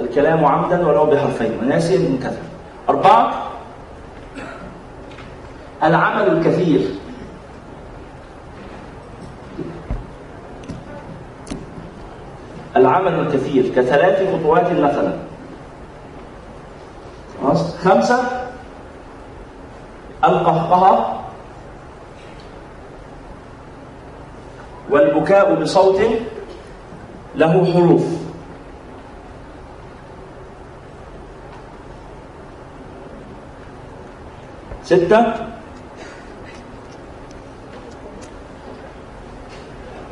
الكلام 0.00 0.44
عمدا 0.44 0.86
ولو 0.86 1.06
بحرفين. 1.06 1.58
وناسيا 1.62 1.96
إن 1.96 2.18
كثر 2.18 2.42
أربعة 2.88 3.32
العمل 5.82 6.26
الكثير. 6.26 6.80
العمل 12.76 13.14
الكثير 13.14 13.68
كثلاث 13.76 14.34
خطوات 14.34 14.72
مثلا. 14.72 15.12
خلاص؟ 17.42 17.76
خمسة 17.76 18.22
القهقهة. 20.24 21.20
والبكاء 24.90 25.54
بصوت 25.54 26.00
له 27.36 27.72
حروف. 27.72 28.19
ستة. 34.90 35.20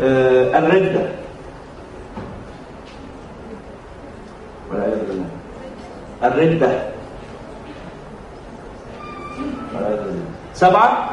آه 0.01 0.59
الردة. 0.59 1.05
والعياذ 4.71 5.01
بالله 5.09 5.27
الردة. 6.23 6.71
والعياذ 9.75 10.03
بالله 10.07 10.31
سبعة. 10.55 11.11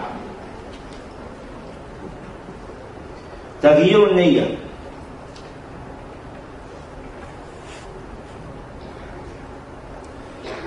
تغيير 3.62 4.10
النية. 4.12 4.58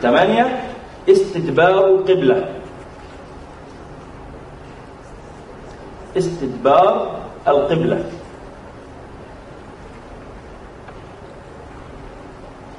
ثمانية. 0.02 0.74
استدبار 1.08 1.86
القبلة. 1.86 2.57
استدبار 6.18 7.20
القبلة. 7.48 8.04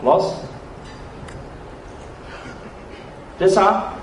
خلاص؟ 0.01 0.35
تسعة. 3.39 3.93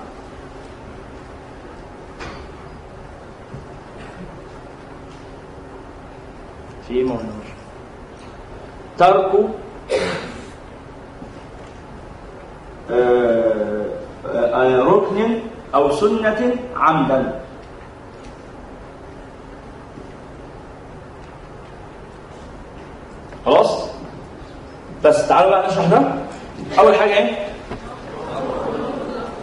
في 6.89 7.05
مهنوش 7.05 7.47
ترك. 8.99 9.33
آه، 12.91 13.87
آه، 14.27 14.79
ركن 14.79 15.39
أو 15.75 15.91
سنة 15.93 16.57
عمدا. 16.77 17.36
خلاص؟ 23.47 23.85
بس 25.05 25.29
تعالوا 25.29 25.51
بقى 25.51 25.69
نشرح 25.69 25.85
ده 25.87 26.03
أول 26.79 26.95
حاجة 26.95 27.11
إيه؟ 27.13 27.47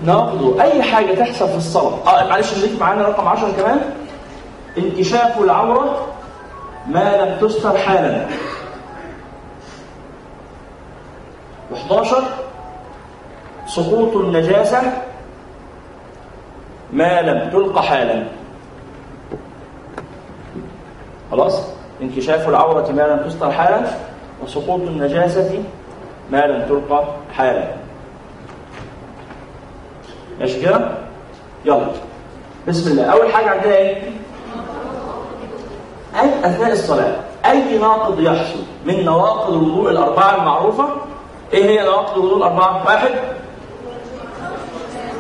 ناخده 0.06 0.62
أي 0.64 0.84
حاجة 0.84 1.14
تحصل 1.16 1.48
في 1.50 1.58
الصلاة. 1.58 1.98
آه 2.08 2.30
معلش 2.30 2.58
نضيف 2.58 2.80
معانا 2.82 3.02
رقم 3.08 3.28
10 3.28 3.52
كمان. 3.52 3.82
انكشاف 4.78 5.38
العورة 5.40 6.08
ما 6.88 7.18
لم 7.26 7.48
تستر 7.48 7.78
حالا. 7.78 8.28
و11 11.74 12.16
سقوط 13.68 14.16
النجاسة 14.16 14.82
ما 16.94 17.22
لم 17.22 17.50
تلق 17.50 17.80
حالا. 17.80 18.24
خلاص؟ 21.32 21.62
انكشاف 22.02 22.50
العورة 22.50 22.92
ما 22.92 23.02
لم 23.02 23.30
تستر 23.30 23.52
حالا 23.52 23.82
وسقوط 24.44 24.82
النجاسة 24.82 25.64
ما 26.32 26.38
لم 26.48 26.66
تلقى 26.70 27.04
حالا. 27.38 27.68
ماشي 30.40 30.62
كده؟ 30.62 30.90
يلا. 31.66 31.88
بسم 32.68 32.92
الله. 32.92 33.04
أول 33.06 33.32
حاجة 33.34 33.50
عندنا 33.50 33.76
إيه؟ 33.76 33.96
أي 36.22 36.30
أثناء 36.46 36.72
الصلاة 36.72 37.16
أي 37.46 37.78
ناقض 37.78 38.20
يحصل 38.20 38.60
من 38.86 39.06
نواقض 39.06 39.54
الوضوء 39.54 39.92
الأربعة 39.92 40.36
المعروفة 40.36 40.88
إيه 41.54 41.66
هي 41.66 41.86
نواقض 41.86 42.18
الوضوء 42.18 42.38
الأربعة؟ 42.38 42.84
واحد. 42.86 43.10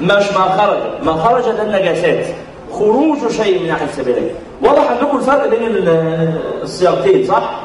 مش 0.01 0.31
ما 0.33 0.57
خرج. 0.57 0.79
ما 1.03 1.13
خرج 1.13 1.43
ده 1.43 1.63
النجاسات. 1.63 2.25
خروج 2.71 3.27
شيء 3.31 3.63
من 3.63 3.69
احد 3.69 3.87
السبيلين 3.87 4.29
واضح 4.61 4.91
عندكم؟ 4.91 5.12
الفرق 5.23 5.47
بين 5.49 5.63
ال- 5.67 6.39
السياقين 6.63 7.25
صح؟ 7.27 7.59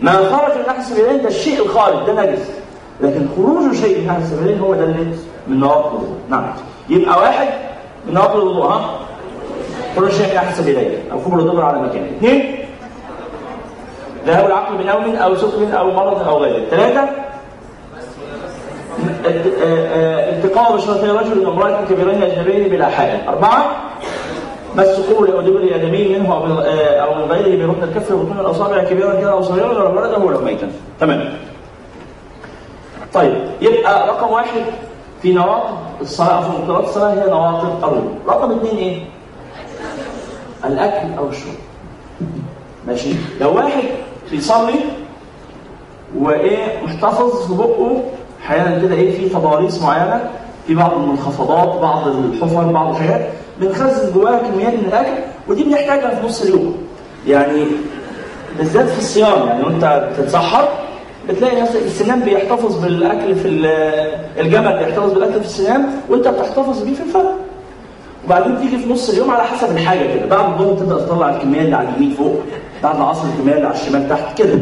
ما 0.00 0.12
خرج 0.12 0.58
من 0.58 0.64
احد 0.68 0.78
السبيلين 0.78 1.22
ده 1.22 1.28
الشيء 1.28 1.62
الخارج 1.64 2.06
ده 2.06 2.12
نجس. 2.24 2.42
لكن 3.00 3.26
خروج 3.36 3.74
شيء 3.74 4.00
من 4.02 4.10
احد 4.10 4.20
السبيلين 4.22 4.58
هو 4.60 4.74
ده 4.74 4.84
اللي 4.84 5.06
من 5.48 5.60
نواقض 5.60 5.86
الوضوء 5.92 6.16
نعم. 6.30 6.52
يبقى 6.88 7.18
واحد 7.18 7.48
من 8.06 8.14
نواقض 8.14 8.36
الوضوء 8.36 8.66
ها؟ 8.66 8.90
خروج 9.96 10.10
شيء 10.10 10.30
من 10.30 10.36
احد 10.36 10.46
السبيلين 10.48 10.90
أو 11.12 11.18
كبر 11.20 11.38
الدبر 11.38 11.62
على 11.64 11.78
مكانه 11.82 12.06
اثنين 12.18 12.58
ذهاب 14.26 14.46
العقل 14.46 14.76
بنوم 14.76 15.16
أو 15.16 15.36
سكر 15.36 15.78
أو 15.78 15.90
مرض 15.90 16.28
أو 16.28 16.38
غيره. 16.38 16.64
ثلاثة 16.70 17.08
التقاء 19.24 20.76
بشرتي 20.76 21.06
رجل 21.10 21.46
وامرأة 21.46 21.84
كبيرين 21.90 22.22
أجنبيين 22.22 22.68
بلا 22.68 22.86
حائل 22.88 23.28
أربعة 23.28 23.76
مس 24.76 25.00
قول 25.00 25.30
أو 25.30 25.40
دبر 25.40 25.74
آدمي 25.74 26.08
منه 26.18 26.32
أو 26.34 26.44
أو 27.02 27.14
من 27.14 27.32
غيره 27.32 27.66
بركن 27.66 27.82
الكف 27.82 28.10
وبطون 28.12 28.40
الأصابع 28.40 28.84
كبيرا 28.84 29.14
كان 29.14 29.24
أو 29.28 29.42
صغيرا 29.42 29.72
لو 29.74 29.96
ولده 30.00 30.18
ولو 30.18 30.40
ميتا. 30.40 30.68
تمام. 31.00 31.34
طيب 33.14 33.34
يبقى 33.60 34.08
رقم 34.08 34.32
واحد 34.32 34.60
في 35.22 35.32
نواقض 35.32 35.76
الصلاة 36.00 36.40
في 36.40 36.48
مقتضيات 36.48 36.84
الصلاة 36.84 37.14
هي 37.24 37.30
نواقض 37.30 37.84
الوضوء 37.84 38.14
رقم 38.28 38.50
اثنين 38.52 38.76
إيه؟ 38.76 39.02
الأكل 40.64 41.18
أو 41.18 41.28
الشرب. 41.28 41.54
ماشي؟ 42.86 43.10
لو 43.40 43.54
واحد 43.56 43.84
بيصلي 44.30 44.74
وإيه 46.18 46.82
محتفظ 46.84 47.46
في 47.46 47.54
بقه 47.54 48.02
أحيانا 48.46 48.78
كده 48.82 48.94
إيه 48.94 49.18
في 49.18 49.28
تضاريس 49.34 49.82
معينة 49.82 50.30
في 50.66 50.74
بعض 50.74 50.92
المنخفضات 50.92 51.80
بعض 51.82 52.08
الحفر 52.08 52.72
بعض 52.72 52.88
الحاجات 52.88 53.28
بنخزن 53.60 54.12
جواها 54.14 54.38
كميات 54.38 54.72
من 54.72 54.84
الأكل 54.88 55.12
ودي 55.48 55.64
بنحتاجها 55.64 56.14
في 56.14 56.26
نص 56.26 56.42
اليوم. 56.42 56.76
يعني 57.26 57.64
بالذات 58.58 58.88
في 58.88 58.98
الصيام 58.98 59.46
يعني 59.48 59.62
وأنت 59.64 60.08
بتتسحر 60.12 60.68
بتلاقي 61.28 61.60
نفس 61.60 61.76
السنان 61.76 62.20
بيحتفظ 62.20 62.84
بالأكل 62.84 63.34
في 63.34 63.48
ال- 63.48 64.12
الجمل 64.40 64.78
بيحتفظ 64.78 65.12
بالأكل 65.12 65.32
في 65.40 65.46
السنان 65.46 65.86
وأنت 66.08 66.28
بتحتفظ 66.28 66.82
بيه 66.82 66.94
في 66.94 67.02
الفم 67.02 67.24
وبعدين 68.26 68.58
تيجي 68.60 68.78
في 68.78 68.92
نص 68.92 69.10
اليوم 69.10 69.30
على 69.30 69.42
حسب 69.42 69.70
الحاجة 69.76 70.14
كده. 70.14 70.26
بعد 70.26 70.44
الظهر 70.52 70.74
تبدا 70.74 70.94
تطلع 71.06 71.30
الكمية 71.36 71.60
اللي 71.60 71.76
على 71.76 71.88
اليمين 71.88 72.10
فوق 72.16 72.36
بعد 72.82 72.96
العصر 72.96 73.22
الكمية 73.36 73.52
اللي 73.54 73.66
على 73.66 73.74
الشمال 73.76 74.08
تحت 74.08 74.38
كده. 74.38 74.58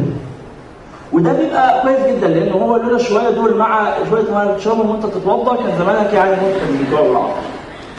وده 1.12 1.32
بيبقى 1.32 1.82
كويس 1.82 1.98
جدا 2.16 2.28
لأن 2.28 2.52
هو 2.52 2.76
لولا 2.76 2.98
شوية 2.98 3.30
دول 3.30 3.56
مع 3.56 3.92
شوية 4.10 4.22
ميه 4.34 4.56
تشربهم 4.56 4.90
وأنت 4.90 5.06
تتوضا 5.06 5.56
كان 5.56 5.78
زمانك 5.78 6.12
يعني 6.12 6.36
الجوع 6.80 7.00
والعطش 7.00 7.32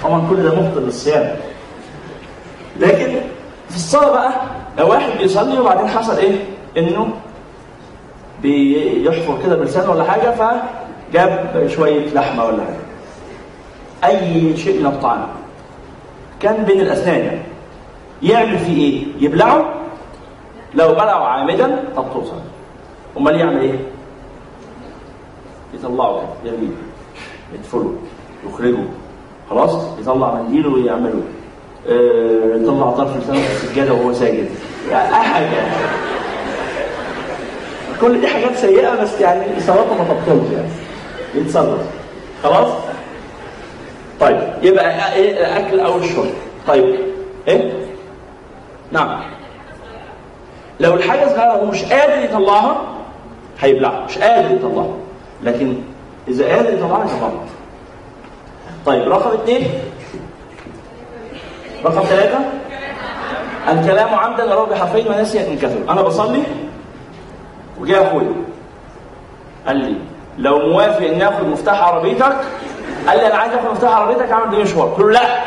طبعا 0.03 0.27
كل 0.29 0.43
ده 0.43 0.55
مفطر 0.55 0.79
للصيام. 0.79 1.35
لكن 2.79 3.15
في 3.69 3.75
الصلاة 3.75 4.09
بقى 4.11 4.31
لو 4.77 4.89
واحد 4.89 5.11
بيصلي 5.17 5.59
وبعدين 5.59 5.87
حصل 5.87 6.17
إيه؟ 6.17 6.35
إنه 6.77 7.09
بيحفر 8.41 9.37
كده 9.43 9.55
بلسانه 9.55 9.91
ولا 9.91 10.03
حاجة 10.03 10.31
فجاب 11.11 11.67
شوية 11.67 12.09
لحمة 12.13 12.45
ولا 12.45 12.57
حاجة. 12.63 12.85
أي 14.13 14.57
شيء 14.57 14.79
من 14.79 14.85
الطعام. 14.85 15.27
كان 16.39 16.63
بين 16.63 16.81
الأسنان. 16.81 17.23
يعني 17.23 17.41
يعمل 18.21 18.57
فيه 18.59 18.77
إيه؟ 18.77 19.03
يبلعه. 19.19 19.73
لو 20.73 20.93
بلعه 20.93 21.23
عامدا 21.23 21.83
طب 21.95 22.05
توصل. 22.13 22.39
أمال 23.17 23.39
يعمل 23.39 23.61
إيه؟ 23.61 23.79
يطلعه. 25.73 26.23
كده 26.43 26.53
يرميه 26.53 26.67
يدفله. 27.53 27.95
يخرجه. 28.47 28.77
خلاص؟ 29.49 29.71
يطلع 30.01 30.33
منديله 30.33 30.69
ويعمله. 30.69 31.21
آه، 31.89 32.55
يطلع 32.61 32.91
طرف 32.91 33.17
لسانه 33.17 33.41
في 33.41 33.51
السجادة 33.63 33.93
وهو 33.93 34.13
ساجد. 34.13 34.49
يعني 34.91 35.15
حاجة 35.15 35.47
كل 38.01 38.21
دي 38.21 38.27
حاجات 38.27 38.55
سيئة 38.55 39.01
بس 39.01 39.21
يعني 39.21 39.59
صلاته 39.59 39.93
ما 39.93 40.03
تبطلش 40.03 40.51
يعني. 40.53 40.67
يتصرف. 41.35 41.79
خلاص؟ 42.43 42.67
طيب 44.19 44.39
يبقى 44.61 45.13
إيه 45.15 45.31
الاكل 45.31 45.79
أو 45.79 45.97
الشرب. 45.97 46.31
طيب 46.67 46.95
إيه؟ 47.47 47.71
نعم. 48.91 49.21
لو 50.79 50.93
الحاجة 50.93 51.25
صغيرة 51.25 51.51
هو 51.51 51.65
مش 51.65 51.83
قادر 51.83 52.23
يطلعها 52.23 52.81
هيبلعها. 53.59 54.05
مش 54.05 54.17
قادر 54.17 54.51
يطلعها. 54.55 54.93
لكن 55.43 55.75
إذا 56.27 56.55
قادر 56.55 56.73
يطلعها 56.73 57.05
يطلعها. 57.05 57.45
طيب 58.85 59.11
رقم 59.11 59.31
اثنين. 59.31 59.69
رقم 61.85 62.01
ثلاثة. 62.01 62.39
الكلام 63.71 64.15
عمدا 64.15 64.43
ولو 64.43 64.65
بحرفين 64.65 65.07
ونسي 65.07 65.47
أن 65.47 65.57
كثر. 65.57 65.91
أنا 65.91 66.01
بصلي 66.01 66.43
وجاء 67.79 68.07
اخويا 68.07 68.33
قال 69.67 69.77
لي 69.77 69.95
لو 70.37 70.59
موافق 70.59 71.05
إني 71.05 71.29
اخد 71.29 71.47
مفتاح 71.47 71.83
عربيتك؟ 71.83 72.35
قال 73.07 73.17
لي 73.17 73.27
أنا 73.27 73.35
عايز 73.35 73.53
اخد 73.53 73.71
مفتاح 73.71 73.91
عربيتك 73.91 74.31
أعمل 74.31 74.49
بيه 74.49 74.63
مشوار. 74.63 74.87
قلت 74.87 74.99
له 74.99 75.11
لا. 75.11 75.45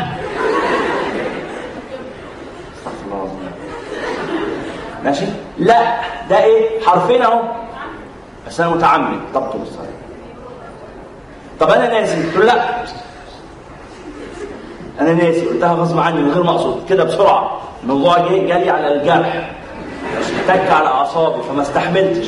ماشي؟ 5.04 5.26
لا 5.58 6.00
ده 6.30 6.44
إيه؟ 6.44 6.80
حرفين 6.80 7.22
أهو. 7.22 7.42
بس 8.46 8.60
أنا 8.60 8.70
متعمد. 8.70 9.20
طب 9.34 9.50
طب 11.60 11.70
أنا 11.70 12.00
ناسي 12.00 12.26
قلت 12.26 12.36
له 12.36 12.44
لا. 12.44 12.64
أنا 15.00 15.12
ناسي 15.12 15.46
قلتها 15.46 15.72
غصب 15.72 15.98
عني 15.98 16.20
من 16.20 16.30
غير 16.30 16.42
ما 16.42 16.50
أقصد 16.50 16.88
كده 16.88 17.04
بسرعة. 17.04 17.60
الموضوع 17.82 18.18
جه 18.18 18.46
جالي 18.46 18.70
على 18.70 18.94
الجرح. 18.94 19.50
اشتك 20.18 20.70
على 20.70 20.86
أعصابي 20.88 21.42
فما 21.42 21.62
استحملتش. 21.62 22.26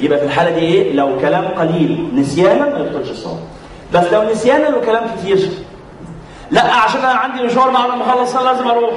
يبقى 0.00 0.18
في 0.18 0.24
الحالة 0.24 0.50
دي 0.50 0.60
إيه؟ 0.60 0.92
لو 0.92 1.18
كلام 1.20 1.44
قليل 1.44 2.08
نسيانا 2.14 2.68
ما 2.68 2.78
يبطلش 2.78 3.10
الصلاه 3.10 3.38
بس 3.94 4.04
لو 4.12 4.22
نسيانا 4.22 4.76
وكلام 4.76 5.04
كتير. 5.18 5.50
لا 6.50 6.62
عشان 6.74 7.00
أنا 7.00 7.12
عندي 7.12 7.42
مشوار 7.42 7.70
بعد 7.70 7.88
ما 7.88 8.02
اخلص 8.02 8.36
لازم 8.36 8.68
أروح. 8.68 8.90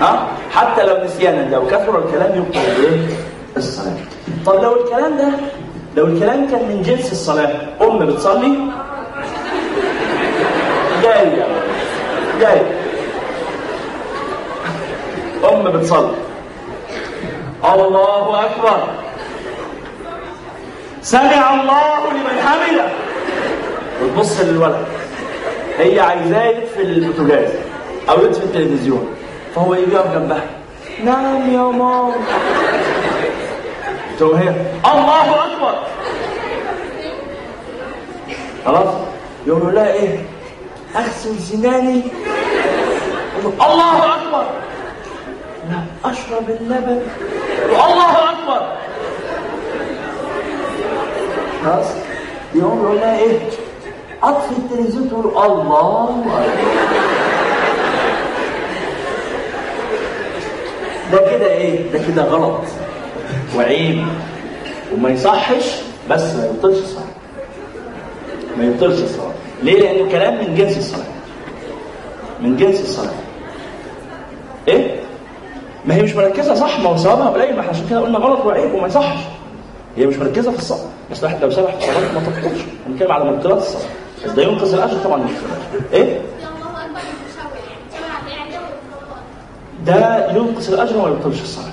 ها؟ 0.00 0.26
حتى 0.50 0.82
لو 0.86 1.04
نسيانا 1.04 1.54
لو 1.54 1.66
كثر 1.66 1.98
الكلام 1.98 2.38
يبطل 2.38 2.58
إيه؟ 2.58 3.06
الصلاة. 3.56 3.96
طب 4.46 4.54
لو 4.62 4.84
الكلام 4.84 5.16
ده 5.16 5.28
لو 5.96 6.06
الكلام 6.06 6.50
كان 6.50 6.68
من 6.68 6.82
جنس 6.82 7.12
الصلاة 7.12 7.50
أم 7.82 7.98
بتصلي؟ 8.06 8.58
جاي. 11.04 11.38
يا 11.38 11.46
ولد. 11.46 12.40
جاي. 12.40 12.60
أم 15.52 15.64
بتصلي. 15.64 16.14
الله 17.64 18.44
أكبر. 18.44 18.88
سمع 21.02 21.54
الله 21.54 22.12
لمن 22.12 22.40
حمده. 22.44 22.88
وتبص 24.02 24.40
للولد. 24.40 24.86
هي 25.78 26.00
عايزاه 26.00 26.44
يطفي 26.44 26.82
البوتاجاز 26.82 27.50
أو 28.08 28.24
يطفي 28.24 28.44
التلفزيون. 28.44 29.14
فهو 29.54 29.74
يجي 29.74 29.94
يقف 29.94 30.14
جنبها. 30.14 30.44
نعم 31.04 31.54
يا 31.54 31.58
ماما. 31.58 32.14
تقوم 34.18 34.34
هي. 34.34 34.48
الله 34.92 35.30
أكبر. 35.30 35.74
خلاص. 38.66 38.94
يقول 39.46 39.74
لها 39.74 39.92
إيه؟ 39.92 40.33
اغسل 40.96 41.38
سناني 41.40 42.02
الله 43.44 44.14
أكبر. 44.14 44.46
لا 45.70 46.10
أشرب 46.10 46.50
اللبن. 46.60 47.00
الله 47.70 48.30
أكبر. 48.30 48.72
خلاص. 51.64 51.86
يقوم 52.54 52.82
يقول 52.84 52.96
لها 52.96 53.18
إيه؟ 53.18 53.38
أطفي 54.22 54.50
التلفزيون 54.50 55.08
تقول 55.10 55.26
الله 55.44 56.04
أكبر. 56.04 56.44
ده 61.12 61.18
كده 61.30 61.46
إيه؟ 61.52 61.92
ده 61.92 61.98
كده 61.98 62.22
غلط. 62.24 62.60
وعيب. 63.56 64.04
وما 64.94 65.10
يصحش 65.10 65.64
بس 66.10 66.34
ما 66.34 66.46
يبطلش 66.46 66.78
الصلاه 66.78 67.04
ما 68.58 68.64
يبطلش 68.64 69.00
الصلاه 69.02 69.33
ليه؟ 69.64 69.80
لأن 69.80 70.06
الكلام 70.06 70.34
من 70.48 70.54
جنس 70.54 70.76
الصلاة. 70.78 71.04
من 72.40 72.56
جنس 72.56 72.80
الصلاة. 72.80 73.12
ما 75.84 75.94
هي 75.94 76.02
مش 76.02 76.14
مركزة 76.14 76.54
صح؟ 76.54 76.80
ما 76.80 76.90
هو 76.90 76.96
ثوابها 76.96 77.28
قليل 77.30 77.54
ما 77.54 77.60
إحنا 77.60 77.70
عشان 77.72 77.86
كده 77.90 78.00
قلنا 78.00 78.18
غلط 78.18 78.44
وعيب 78.44 78.74
وما 78.74 78.86
يصحش. 78.86 79.18
هي 79.96 80.06
مش 80.06 80.16
مركزة 80.16 80.50
في 80.50 80.58
الصلاة. 80.58 80.86
بس 81.10 81.18
الواحد 81.18 81.42
لو 81.44 81.50
سرح 81.50 81.74
في 81.74 81.88
الصلاه 81.88 82.12
ما 82.12 82.20
تبطلش 82.20 82.60
بنتكلم 82.86 83.12
على 83.12 83.24
مبطلات 83.24 83.58
الصلاة. 83.58 83.84
بس 84.24 84.30
ده 84.30 84.42
ينقذ 84.42 84.74
الأجر 84.74 84.96
طبعا. 85.04 85.16
مش 85.18 85.30
اكبر 85.30 85.56
ده 89.86 90.30
ينقص 90.30 90.68
الأجر 90.68 90.96
وما 90.96 91.08
يبطلش 91.08 91.40
بقى 91.40 91.64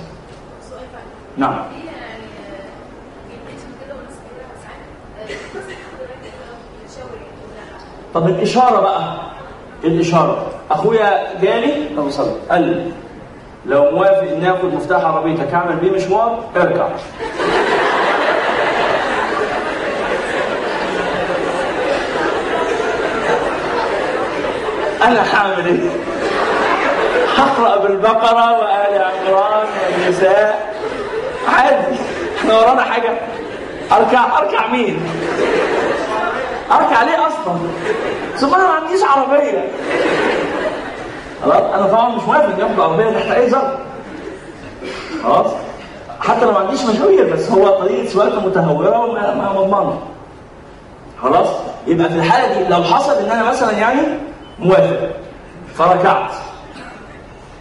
نعم 1.36 1.54
في 1.54 1.86
يعني 1.86 2.22
جبريل 3.30 3.58
كده 3.86 3.94
وناس 3.94 4.16
كده 4.26 4.46
ساعات 4.62 5.38
بس 5.56 5.62
حضرتك 5.62 6.32
بتشاور 6.84 7.10
يعني 7.16 7.32
طب 8.14 8.28
الإشارة 8.28 8.80
بقى 8.80 9.02
الإشارة. 9.84 10.46
أخويا 10.70 11.40
جالي 11.42 11.72
طب 11.96 12.10
صلي 12.10 12.32
قال 12.50 12.62
لي 12.62 12.92
لو 13.66 13.90
موافق 13.90 14.22
إني 14.32 14.50
آخد 14.50 14.74
مفتاح 14.74 15.04
عربيتك 15.04 15.54
أعمل 15.54 15.76
بيه 15.76 15.90
مشوار 15.90 16.38
ارجع 16.56 16.88
أنا 25.04 25.34
هعمل 25.34 25.66
إيه؟ 25.66 25.90
هقرأ 27.36 27.76
بالبقرة 27.76 28.52
وآل 28.58 29.02
عمران 29.02 29.66
والنساء. 29.92 30.74
عادي. 31.48 31.96
إحنا 32.38 32.58
ورانا 32.58 32.82
حاجة. 32.82 33.10
أركع 33.92 34.38
أركع 34.38 34.66
مين؟ 34.66 35.00
اركع 36.70 37.02
ليه 37.02 37.26
أصلا؟ 37.26 37.54
ثم 38.36 38.54
أنا 38.54 38.66
ما 38.66 38.72
عنديش 38.72 39.00
عربية. 39.02 39.68
خلاص 41.44 41.62
أنا 41.74 41.86
طبعا 41.86 42.08
مش 42.16 42.22
موافق 42.22 42.56
جنب 42.58 42.80
عربيه 42.80 43.10
تحت 43.10 43.26
أي 43.30 43.50
ظرف. 43.50 43.74
خلاص؟ 45.24 45.46
حتى 46.20 46.44
لو 46.44 46.52
ما 46.52 46.58
عنديش 46.58 46.84
مشاوير 46.84 47.34
بس 47.34 47.50
هو 47.50 47.68
طريقة 47.80 48.08
سواقته 48.08 48.40
متهورة 48.46 48.98
وما 48.98 49.34
ما 49.34 49.52
مضمنة. 49.52 49.98
خلاص؟ 51.22 51.48
يبقى 51.86 52.08
في 52.08 52.14
الحالة 52.16 52.58
دي 52.62 52.68
لو 52.68 52.82
حصل 52.82 53.12
إن 53.12 53.30
أنا 53.30 53.48
مثلا 53.50 53.72
يعني 53.78 54.00
موافق. 54.58 55.10
فركعت 55.74 56.30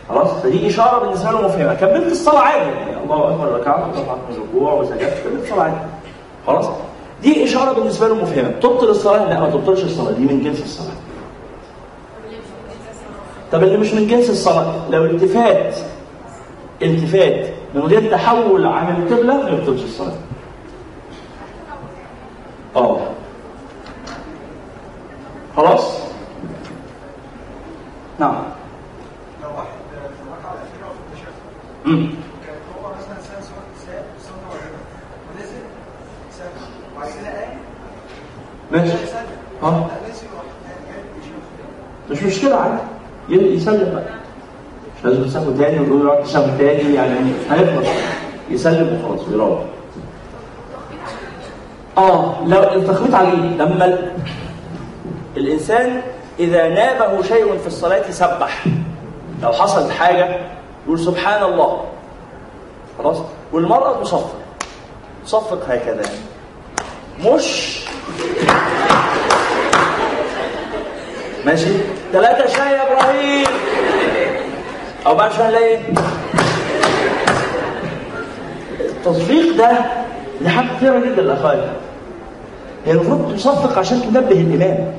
خلاص؟ 0.09 0.29
فدي 0.43 0.67
إشارة 0.69 0.99
بالنسبة 0.99 1.31
له 1.31 1.41
مفهمة. 1.41 1.73
كملت 1.73 2.11
الصلاة 2.11 2.39
عادي. 2.39 2.65
يعني 2.65 3.03
الله 3.03 3.29
أكبر 3.29 3.51
ركعت 3.59 3.79
ورفعت 3.79 4.17
من 4.29 4.35
الركوع 4.35 4.73
وسجدت 4.73 5.23
كملت 5.23 5.43
الصلاة 5.43 5.63
عادي. 5.63 5.75
خلاص؟ 6.47 6.65
دي 7.21 7.43
إشارة 7.43 7.73
بالنسبة 7.73 8.07
له 8.07 8.15
مفهمة. 8.15 8.49
تبطل 8.49 8.89
الصلاة؟ 8.89 9.29
لا 9.29 9.39
ما 9.39 9.49
تبطلش 9.49 9.83
الصلاة. 9.83 10.11
دي 10.11 10.21
من 10.25 10.43
جنس 10.43 10.61
الصلاة. 10.61 10.95
طب 13.51 13.63
اللي 13.63 13.77
مش 13.77 13.93
من 13.93 14.07
جنس 14.07 14.29
الصلاة؟ 14.29 14.89
لو 14.89 15.05
التفات 15.05 15.75
التفات 16.81 17.53
من 17.75 17.81
غير 17.81 18.11
تحول 18.11 18.65
عن 18.65 19.01
القبلة 19.01 19.43
ما 19.43 19.49
يبطلش 19.49 19.83
الصلاة. 19.83 20.13
آه. 22.75 22.99
خلاص؟ 25.57 25.97
نعم. 28.19 28.43
لو 29.43 29.49
واحد 29.49 29.67
في 29.67 29.97
الركعة 29.97 30.53
الأخيرة 30.53 30.89
وفي 30.89 30.99
التشهد 31.09 31.33
امم 31.85 32.09
كان 32.45 32.55
هو 32.83 32.89
مثلا 32.89 33.15
سال 33.21 33.43
سؤال 33.43 33.63
سال 33.85 34.03
سنه 34.21 34.49
واجبه 34.51 34.77
ونزل 35.31 35.63
سال 36.37 36.47
وبعد 36.95 37.09
كده 37.09 37.29
قام 37.41 37.57
ماشي. 38.71 38.93
يشوف 38.93 39.03
مش 42.11 42.23
مشكلة 42.23 42.55
عادي. 42.55 42.81
يسلم 43.29 43.93
بقى. 43.93 44.03
مش 44.97 45.05
لازم 45.05 45.23
تسلم 45.23 45.57
تاني 45.57 45.79
وتقول 45.79 46.05
له 46.05 46.21
تسلم 46.21 46.57
تاني 46.57 46.93
يعني 46.93 47.31
هيخلص. 47.49 47.87
يسلم 48.49 49.01
وخلاص 49.05 49.27
ويروح. 49.27 49.59
آه 51.97 52.35
لو 52.47 52.63
التخبيط 52.63 53.15
عليه 53.15 53.31
لما 53.37 53.85
ال... 53.85 54.11
الإنسان 55.37 56.01
إذا 56.39 56.69
نابه 56.69 57.21
شيء 57.21 57.57
في 57.57 57.67
الصلاة 57.67 58.11
سبح. 58.11 58.65
لو 59.43 59.51
حصلت 59.51 59.91
حاجة 59.91 60.39
يقول 60.85 60.99
سبحان 60.99 61.43
الله 61.43 61.83
خلاص؟ 62.97 63.17
والمرأة 63.53 64.03
تصفق. 64.03 64.33
تصفق 65.25 65.65
هكذا. 65.69 66.03
مش 67.25 67.79
ماشي؟ 71.45 71.69
ثلاثة 72.13 72.47
شاي 72.47 72.71
يا 72.71 72.91
إبراهيم. 72.91 73.45
أو 75.07 75.15
بعد 75.15 75.31
شوية 75.33 75.47
نلاقي. 75.47 75.77
التصفيق 78.79 79.57
ده 79.57 79.71
دي 80.41 80.49
حاجة 80.49 80.67
كثيره 80.77 80.99
جدا 80.99 81.21
الاخوات 81.21 81.63
هي 82.85 82.91
المفروض 82.91 83.35
تصفق 83.35 83.79
عشان 83.79 84.01
تنبه 84.01 84.41
الإمام. 84.41 84.93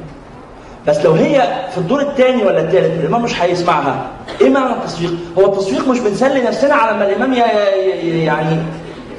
بس 0.86 0.98
لو 1.04 1.12
هي 1.12 1.66
في 1.72 1.78
الدور 1.78 2.00
الثاني 2.00 2.44
ولا 2.44 2.60
الثالث 2.60 3.00
الإمام 3.00 3.22
مش 3.22 3.42
هيسمعها. 3.42 4.06
إيه 4.40 4.50
معنى 4.50 4.72
التصفيق؟ 4.72 5.10
هو 5.38 5.46
التصفيق 5.46 5.88
مش 5.88 5.98
بنسلي 5.98 6.42
نفسنا 6.42 6.74
على 6.74 6.98
ما 6.98 7.08
الإمام 7.08 7.34
يعني 7.34 8.56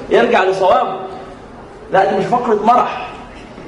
يرجع 0.09 0.43
لصوابه. 0.43 0.95
لا 1.93 2.11
دي 2.11 2.17
مش 2.19 2.25
فقرة 2.25 2.59
مرح. 2.65 3.07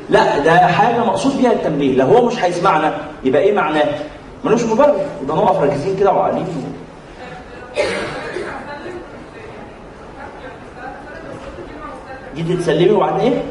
لا 0.10 0.40
ده 0.40 0.58
حاجة 0.58 1.00
مقصود 1.06 1.38
بيها 1.38 1.52
التنبيه. 1.52 1.96
لو 1.96 2.06
هو 2.06 2.26
مش 2.26 2.44
هيسمعنا 2.44 2.98
يبقى 3.24 3.42
إيه 3.42 3.54
معناه؟ 3.54 3.86
ملوش 4.44 4.64
مبرر. 4.64 4.96
يبقى 5.24 5.38
نقف 5.38 5.62
راكزين 5.62 5.98
كده 6.00 6.12
وعالين 6.14 6.46
جيتي 12.36 12.58
تسلمي 12.58 12.92
وبعدين 12.92 13.34
إيه؟ 13.34 13.44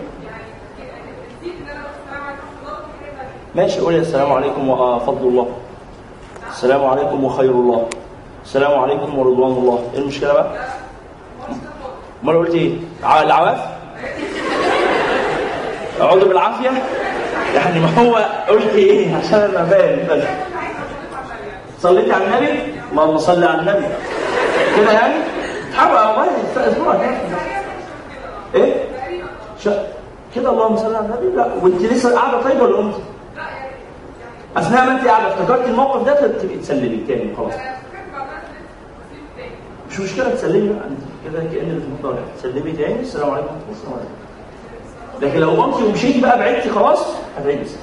ماشي 3.55 3.81
قولي 3.81 3.99
السلام 3.99 4.33
عليكم 4.33 4.69
وفضل 4.69 5.29
الله. 5.29 5.49
السلام 6.51 6.85
عليكم 6.85 7.25
وخير 7.25 7.51
الله. 7.51 7.87
السلام 8.45 8.81
عليكم 8.81 9.19
ورضوان 9.19 9.53
الله. 9.53 9.91
إيه 9.95 9.99
المشكلة 10.01 10.33
بقى؟ 10.33 10.47
أمال 12.25 12.39
قلت 12.39 12.55
إيه؟ 12.55 12.73
العواف؟ 13.23 13.59
اقعدوا 16.01 16.29
بالعافية. 16.29 16.71
يعني 17.55 17.81
ما 17.81 17.99
هو 17.99 18.17
قلت 18.49 18.75
إيه؟ 18.75 19.17
عشان 19.17 19.41
أنا 19.41 19.65
فاهم 19.65 20.07
بس. 20.11 20.25
صليت 21.81 22.11
على 22.15 22.25
النبي؟ 22.25 22.59
اللهم 22.93 23.19
صل 23.19 23.45
على 23.45 23.61
النبي. 23.61 23.87
كده 24.77 24.93
يعني؟ 24.93 25.15
حاول 25.75 25.93
والله 25.93 26.27
أسبوع 26.57 26.95
كده. 26.95 27.17
إيه. 28.55 28.75
كده 30.35 30.51
اللهم 30.51 30.77
صل 30.77 30.95
على 30.95 31.07
النبي؟ 31.07 31.37
لا. 31.37 31.47
وأنت 31.63 31.83
لسه 31.83 32.15
قاعدة 32.15 32.43
طيب 32.43 32.61
ولا 32.63 32.77
قمت 32.77 32.95
أثناء 34.57 34.87
ما 34.87 34.93
أنت 34.93 35.09
قاعدة. 35.09 35.29
افتكرتي 35.35 35.71
الموقف 35.71 36.07
ده؟ 36.07 36.15
تبقي 36.29 36.57
تسلمي 36.57 37.05
تاني 37.09 37.37
خلاص 37.37 37.53
مش 39.91 40.01
مشكلة 40.01 40.31
تسلمي 40.31 40.77
كده 41.25 41.39
كان 41.41 41.83
الموضوع 42.03 42.19
تسلمي 42.39 42.73
تاني. 42.73 43.01
السلام 43.01 43.31
عليكم. 43.31 43.49
ورحمه 43.69 43.95
الله 43.95 44.24
لكن 45.25 45.41
لو 45.41 45.51
قمتي 45.51 45.85
ومشيتي 45.85 46.21
بقى 46.21 46.39
بعدتي 46.39 46.69
خلاص 46.69 46.99
الصلاة. 47.39 47.79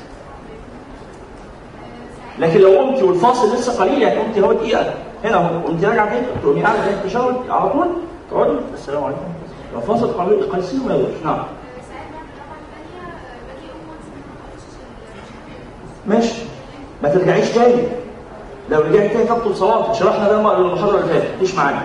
لكن 2.40 2.60
لو 2.60 2.80
قمتي 2.80 3.04
والفاصل 3.04 3.54
لسه 3.56 3.84
قليل 3.84 4.02
يعني 4.02 4.20
قمتي 4.20 4.42
هو 4.42 4.54
دقيقة 4.54 4.94
هنا 5.24 5.36
اهو 5.38 5.68
قمتي 5.68 5.86
راجعه 5.86 6.10
تاني 6.10 6.26
تقومي 6.44 6.64
قاعدة 6.64 6.86
تاني 6.86 6.98
تشاور 7.04 7.34
على 7.50 7.70
طول؟ 7.70 7.88
تقعدي 8.32 8.54
السلام 8.74 9.04
عليكم. 9.04 9.22
لو 9.74 9.82
فاصل 9.82 10.08
قليل 10.08 10.44
قيسين 10.52 10.88
ما 10.88 10.96
يضرش 10.96 11.14
نعم. 11.26 11.44
ماشي. 16.08 16.42
ما 17.04 17.10
ترجعيش 17.10 17.50
تاني. 17.50 17.84
لو 18.70 18.80
رجعت 18.82 19.12
تاني 19.12 19.24
تبطل 19.26 19.56
صلاتك 19.56 19.94
شرحنا 19.94 20.28
ده 20.28 20.58
المحاضرة 20.58 21.00
اللي 21.00 21.14
فاتت. 21.14 21.42
مش 21.42 21.56
معانا 21.56 21.82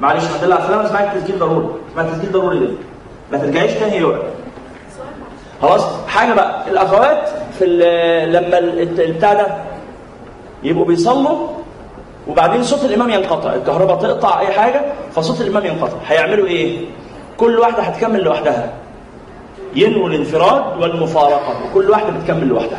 معلش 0.00 0.24
ما 0.24 0.38
تدل 0.38 0.52
على 0.52 0.62
السلامه 0.62 0.86
اسمعي 0.86 1.04
التسجيل 1.12 1.38
ضروري. 1.38 1.68
اسمعي 1.92 2.06
التسجيل 2.08 2.32
ضروري 2.32 2.58
ده 2.58 2.68
ما 3.32 3.38
ترجعيش 3.38 3.72
تاني 3.72 3.96
يوم. 3.96 4.18
خلاص؟ 5.62 5.84
حاجة 6.08 6.32
بقى. 6.34 6.70
الأخوات 6.70 7.28
في 7.58 7.64
لما 8.32 8.58
ال- 8.58 9.00
البتاع 9.00 9.32
ده 9.34 9.46
يبقوا 10.62 10.84
بيصلوا 10.84 11.48
وبعدين 12.28 12.62
صوت 12.62 12.84
الإمام 12.84 13.10
ينقطع. 13.10 13.54
الكهرباء 13.54 13.96
تقطع 13.96 14.40
أي 14.40 14.46
حاجة 14.46 14.80
فصوت 15.12 15.40
الإمام 15.40 15.66
ينقطع. 15.66 15.96
هيعملوا 16.06 16.46
إيه؟ 16.46 16.86
كل 17.36 17.58
واحدة 17.58 17.82
هتكمل 17.82 18.20
لوحدها. 18.24 18.72
ينووا 19.74 20.08
الانفراد 20.08 20.80
والمفارقة. 20.82 21.54
وكل 21.70 21.90
واحدة 21.90 22.10
بتكمل 22.10 22.48
لوحدها. 22.48 22.78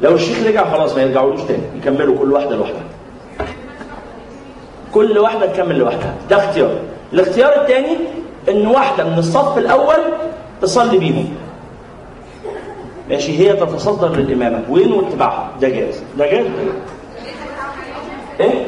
لو 0.00 0.14
الشيخ 0.14 0.46
رجع 0.46 0.70
خلاص 0.72 0.94
ما 0.96 1.02
يرجعولوش 1.02 1.40
تاني. 1.42 1.62
يكملوا 1.76 2.18
كل 2.18 2.32
واحدة 2.32 2.56
لوحدها. 2.56 2.82
كل 4.94 5.18
واحدة 5.18 5.46
تكمل 5.46 5.78
لوحدها. 5.78 6.14
ده 6.30 6.36
اختيار. 6.36 6.70
الاختيار 7.12 7.60
الثاني 7.62 7.96
إن 8.48 8.66
واحدة 8.66 9.04
من 9.04 9.18
الصف 9.18 9.58
الأول 9.58 9.96
تصلي 10.62 10.98
بيهم. 10.98 11.34
ماشي 13.10 13.38
هي 13.38 13.52
تتصدر 13.52 14.08
للإمامة. 14.08 14.62
وين 14.68 14.92
واتباعها؟ 14.92 15.50
ده 15.60 15.68
جائز 15.68 16.02
ده 16.18 16.26
جائز. 16.26 16.46
إيه؟ 18.40 18.66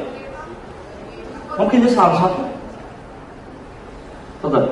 ممكن 1.59 1.84
نسمع 1.84 2.14
صوتك 2.14 2.34
اتفضل. 4.45 4.68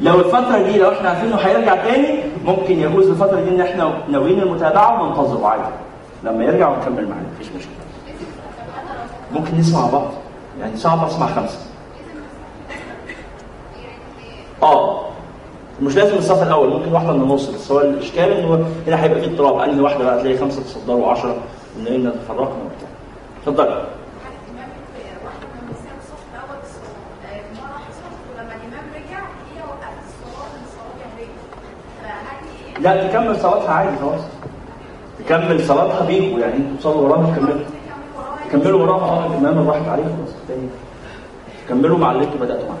لو 0.00 0.20
الفترة 0.20 0.58
دي 0.62 0.78
لو 0.78 0.92
إحنا 0.92 1.08
عارفين 1.08 1.26
انه 1.26 1.36
هيرجع 1.36 1.76
تاني 1.76 2.18
ممكن 2.44 2.80
يجوز 2.80 3.08
الفترة 3.08 3.40
دي 3.40 3.48
إن 3.48 3.60
إحنا 3.60 3.92
ناويين 4.08 4.40
المتابعة 4.40 5.02
وننتظره 5.02 5.46
عادي. 5.46 5.62
لما 6.24 6.44
يرجع 6.44 6.68
ونكمل 6.68 7.08
معاه 7.08 7.20
مفيش 7.34 7.46
مشكلة. 7.56 7.72
ممكن 9.32 9.58
نسمع 9.58 9.86
بعض. 9.86 10.10
يعني 10.60 10.76
صعب 10.76 11.04
اسمع 11.06 11.26
خمسة. 11.26 11.58
آه 14.62 15.00
مش 15.82 15.96
لازم 15.96 16.16
الصف 16.16 16.42
الأول 16.42 16.68
ممكن 16.68 16.92
واحدة 16.92 17.12
من 17.12 17.22
النص 17.22 17.48
بس 17.50 17.72
هو 17.72 17.80
الإشكال 17.80 18.32
انه 18.32 18.66
هنا 18.86 19.02
هيبقى 19.04 19.20
فيه 19.20 19.26
اضطراب. 19.26 19.58
أنهي 19.58 19.80
واحدة 19.80 20.04
بقى؟ 20.04 20.20
تلاقي 20.22 20.38
خمسة 20.38 20.62
تصدروا 20.62 21.10
10 21.10 21.36
ونلاقينا 21.78 22.10
تفرقنا 22.10 22.44
وبتاع. 22.64 22.88
اتفضل 23.42 23.84
لا 32.80 33.08
تكمل 33.08 33.36
صلاتها 33.40 33.70
عادي 33.70 33.96
خلاص. 33.98 34.20
تكمل 35.18 35.64
صلاتها 35.66 36.06
بيكوا 36.06 36.38
يعني 36.40 36.54
أنتوا 36.56 36.76
تصلوا 36.80 37.08
وراها 37.08 37.36
كملوا 37.36 37.60
كملوا 38.52 38.82
وراها 38.82 39.04
آه 39.04 39.26
الامام 39.26 39.68
راحت 39.68 39.88
عليها 39.88 40.06
خلاص 40.06 40.58
كملوا 41.68 41.98
مع 41.98 42.12
اللي 42.12 42.24
أنتوا 42.24 42.40
بدأتوا 42.40 42.68
معاه. 42.68 42.78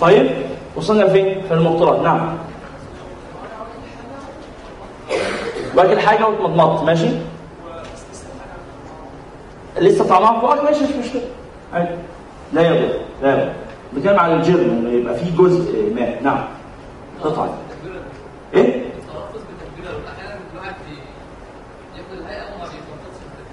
طيب 0.00 0.30
وصلنا 0.76 1.08
فين؟ 1.08 1.42
في 1.48 1.54
المبطلات 1.54 2.02
نعم. 2.02 2.36
واكل 5.76 5.98
حاجة 6.00 6.26
واتمضمضت. 6.26 6.82
ماشي؟ 6.82 7.08
لسه 9.78 10.08
طعمها 10.08 10.40
فوقك؟ 10.40 10.64
ماشي 10.64 10.84
مش 10.84 11.06
مشكلة. 11.06 11.22
عادي. 11.74 11.94
لا 12.52 12.62
يضر 12.62 12.94
لا 13.22 13.32
يضر 13.32 13.52
بنتكلم 13.92 14.18
على 14.20 14.34
الجرم 14.34 14.60
إنه 14.70 14.90
يبقى 14.90 15.14
فيه 15.14 15.36
جزء 15.36 15.94
ماء 15.94 16.20
نعم. 16.22 16.44
قطعة. 17.24 17.54
إيه؟ 18.54 18.82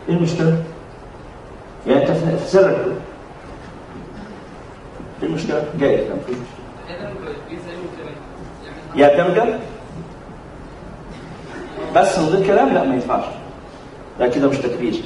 إيه 0.09 0.15
المشكلة؟ 0.15 0.57
يعني 1.87 2.01
انت 2.01 2.11
في. 2.11 2.59
إيه 5.23 5.29
المشكلة؟ 5.29 5.63
جاي. 5.79 5.97
كان 5.97 6.17
في 6.27 6.31
مشكله 6.31 6.63
يعتمد 8.95 9.59
بس 11.95 12.19
من 12.19 12.25
غير 12.25 12.47
كلام؟ 12.47 12.73
لا 12.73 12.83
ما 12.83 12.93
ينفعش. 12.93 13.23
ده 14.19 14.27
كده 14.27 14.47
مش 14.47 14.57
تكبير. 14.57 15.01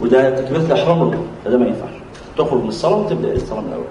وده 0.00 0.40
تكبيره 0.40 0.60
الاحرام 0.60 1.02
ركن 1.02 1.22
فده 1.44 1.58
ما 1.58 1.66
ينفعش. 1.66 1.90
تخرج 2.38 2.62
من 2.62 2.68
الصلاة 2.68 2.96
وتبدأ 2.96 3.32
الصلاة 3.32 3.60
من 3.60 3.68
الأول. 3.68 3.84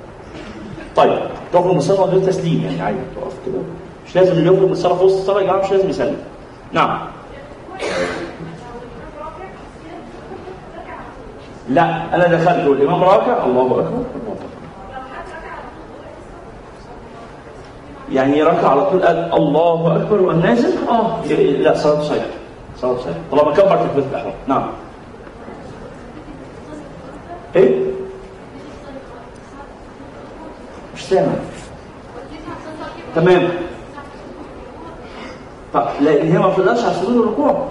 طيب 0.95 1.19
تخرج 1.53 1.71
من 1.71 1.77
الصلاة 1.77 2.05
من 2.05 2.11
غير 2.13 2.27
تسليم. 2.27 2.61
يعني 2.63 2.81
عادي 2.81 2.97
تقف 3.15 3.33
كده. 3.45 3.59
مش 4.07 4.15
لازم 4.15 4.31
اللي 4.31 4.45
يخرج 4.45 4.65
من 4.65 4.71
الصلاة 4.71 4.95
في 4.95 5.03
وسط 5.03 5.17
الصلاة 5.17 5.41
يا 5.41 5.45
جماعة 5.45 5.61
مش 5.65 5.71
لازم 5.71 5.89
يسلم. 5.89 6.17
نعم. 6.73 6.99
لا 11.69 12.15
أنا 12.15 12.27
دخلت 12.27 12.67
والإمام 12.67 13.03
راكع 13.03 13.45
الله 13.45 13.65
أكبر. 13.65 14.03
يعني 18.11 18.43
ركع 18.43 18.67
على 18.69 18.85
طول 18.85 19.01
قال 19.03 19.33
الله 19.33 19.95
أكبر 19.95 20.21
والنازل 20.21 20.87
آه 20.89 21.25
لا 21.35 21.73
صلاة 21.77 22.01
صحيحه 22.01 22.25
صلاة 22.77 22.97
صحيحه 22.97 23.19
طالما 23.31 23.53
كبر 23.53 23.77
تكبيره 23.77 24.05
الإحرام. 24.11 24.33
نعم. 24.47 24.69
إيه؟ 27.55 27.79
مش 30.95 31.05
سامع. 31.05 31.31
تمام. 33.15 33.49
طب 35.73 35.87
لأن 36.01 36.31
هي 36.31 36.39
ما 36.39 36.47
بتقدرش 36.49 36.83
على 36.83 36.93
سجود 36.93 37.15
الركوع 37.15 37.67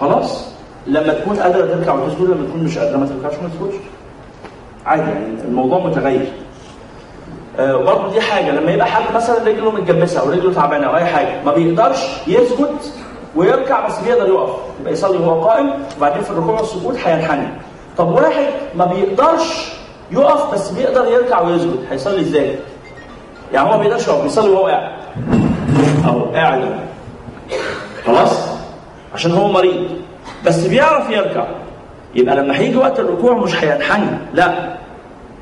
خلاص 0.00 0.44
لما 0.90 1.12
تكون 1.14 1.36
قادرة 1.36 1.66
تركع 1.74 1.94
وتسجد 1.94 2.20
لما 2.30 2.46
تكون 2.48 2.64
مش 2.64 2.78
قادرة 2.78 2.96
ما 2.96 3.06
تركعش 3.06 3.38
وما 3.38 3.48
تسجدش. 3.48 3.80
عادي 4.86 5.02
يعني 5.02 5.24
الموضوع 5.44 5.78
متغير. 5.86 6.32
آه 7.58 7.76
برضه 7.76 8.12
دي 8.12 8.20
حاجة 8.20 8.50
لما 8.50 8.70
يبقى 8.72 8.86
حد 8.86 9.14
مثلا 9.14 9.44
رجله 9.44 9.70
متجبسة 9.70 10.20
أو 10.20 10.30
رجله 10.30 10.52
تعبانة 10.52 10.86
أو 10.86 10.96
أي 10.96 11.04
حاجة 11.04 11.42
ما 11.44 11.54
بيقدرش 11.54 12.06
يسجد 12.26 12.76
ويركع 13.36 13.86
بس 13.86 13.98
بيقدر 13.98 14.28
يقف. 14.28 14.50
يبقى 14.80 14.92
يصلي 14.92 15.18
وهو 15.18 15.40
قائم 15.44 15.70
وبعدين 15.98 16.22
في 16.22 16.30
الركوع 16.30 16.60
والسجود 16.60 16.96
هينحني. 17.04 17.48
طب 17.98 18.08
واحد 18.08 18.46
ما 18.74 18.84
بيقدرش 18.84 19.72
يقف 20.10 20.54
بس 20.54 20.70
بيقدر 20.70 21.06
يركع 21.12 21.40
ويسجد 21.40 21.84
هيصلي 21.90 22.20
إزاي؟ 22.20 22.56
يعني 23.52 23.68
هو 23.68 23.76
ما 23.76 23.82
بيقدرش 23.82 24.08
يقف 24.08 24.22
بيصلي 24.22 24.50
وهو 24.50 24.66
قاعد. 24.66 24.92
اهو 26.04 26.20
قاعد. 26.24 26.64
خلاص؟ 28.06 28.48
عشان 29.14 29.32
هو 29.32 29.48
مريض. 29.48 29.99
بس 30.46 30.66
بيعرف 30.66 31.10
يركع 31.10 31.44
يبقى 32.14 32.36
لما 32.36 32.58
هيجي 32.58 32.76
وقت 32.76 33.00
الركوع 33.00 33.34
مش 33.34 33.64
هينحني 33.64 34.06
لا. 34.34 34.74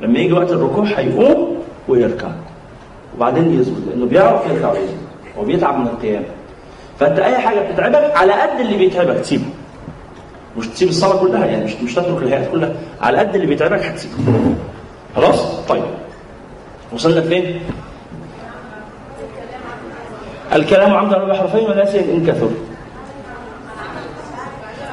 لما 0.02 0.18
يجي 0.18 0.32
وقت 0.32 0.50
الركوع 0.50 0.84
هيقوم 0.84 1.58
ويركع. 1.88 2.28
وبعدين 3.16 3.60
يسجد 3.60 3.88
لأنه 3.88 4.06
بيعرف 4.06 4.46
يركع 4.50 4.70
ويسجد 4.72 4.98
هو 5.38 5.44
بيتعب 5.44 5.78
من 5.78 5.86
القيام. 5.86 6.22
فأنت 7.00 7.18
أي 7.18 7.38
حاجة 7.38 7.60
بتتعبك 7.60 8.16
على 8.16 8.32
قد 8.32 8.60
اللي 8.60 8.76
بيتعبك 8.76 9.16
تسيبه. 9.20 9.44
مش 10.58 10.66
تسيب 10.68 10.88
الصلاة 10.88 11.16
كلها 11.20 11.46
يعني 11.46 11.64
مش 11.64 11.74
مش 11.74 11.94
تترك 11.94 12.22
الهيئات 12.22 12.50
كلها 12.50 12.72
على 13.00 13.18
قد 13.18 13.34
اللي 13.34 13.46
بيتعبك 13.46 13.80
هتسيبه. 13.82 14.14
خلاص؟ 15.16 15.42
طيب. 15.68 15.82
وصلنا 16.92 17.20
فين؟ 17.20 17.60
الكلام 20.52 20.94
عمدا 20.94 21.16
ربع 21.16 21.34
حرفين 21.34 21.64
وناسيا 21.70 22.00
إن 22.00 22.26
كثر. 22.26 22.48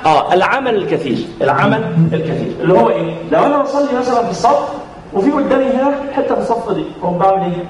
آه 0.06 0.34
العمل 0.34 0.76
الكثير 0.76 1.28
العمل 1.42 1.84
الكثير. 2.14 2.56
اللي 2.62 2.74
هو 2.74 2.90
إيه؟ 2.90 3.14
لو 3.32 3.46
أنا 3.46 3.62
بصلي 3.62 4.00
مثلا 4.00 4.24
في 4.26 4.32
الصف 4.32 4.70
وفي 5.14 5.32
قدامي 5.32 5.66
هنا 5.66 5.96
حتة 6.14 6.36
في 6.36 6.42
الصف 6.42 6.72
دي 6.72 6.86
أقوم 7.02 7.18
بعمل 7.18 7.44
إيه؟ 7.44 7.64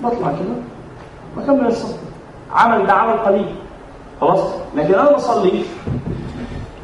بطلع 0.00 0.28
كده 0.32 0.54
بكمل 1.36 1.66
الصف. 1.66 1.96
عمل 2.52 2.86
ده 2.86 2.92
عمل 2.92 3.12
قليل. 3.18 3.54
خلاص؟ 4.20 4.40
لكن 4.76 4.94
أنا 4.94 5.12
بصلي 5.12 5.62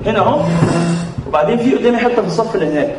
هنا 0.06 0.18
أهو 0.18 0.40
وبعدين 1.28 1.58
في 1.58 1.74
قدامي 1.74 1.96
حتة 1.96 2.22
في 2.22 2.26
الصف 2.28 2.54
اللي 2.54 2.66
هناك. 2.66 2.96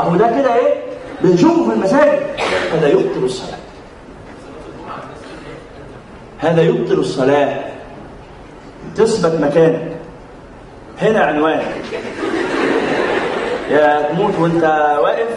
أهو 0.00 0.16
ده 0.16 0.26
كده 0.26 0.54
إيه؟ 0.54 0.87
بنشوفه 1.20 1.64
في 1.68 1.74
المساجد. 1.74 2.22
هذا 2.72 2.88
يبطل 2.88 3.24
الصلاة. 3.24 3.58
هذا 6.38 6.62
يبطل 6.62 6.94
الصلاة. 6.94 7.64
تثبت 8.96 9.40
مكانك. 9.40 9.96
هنا 11.02 11.20
عنوان 11.20 11.60
يا 13.70 14.08
تموت 14.12 14.38
وانت 14.38 14.64
واقف. 15.02 15.28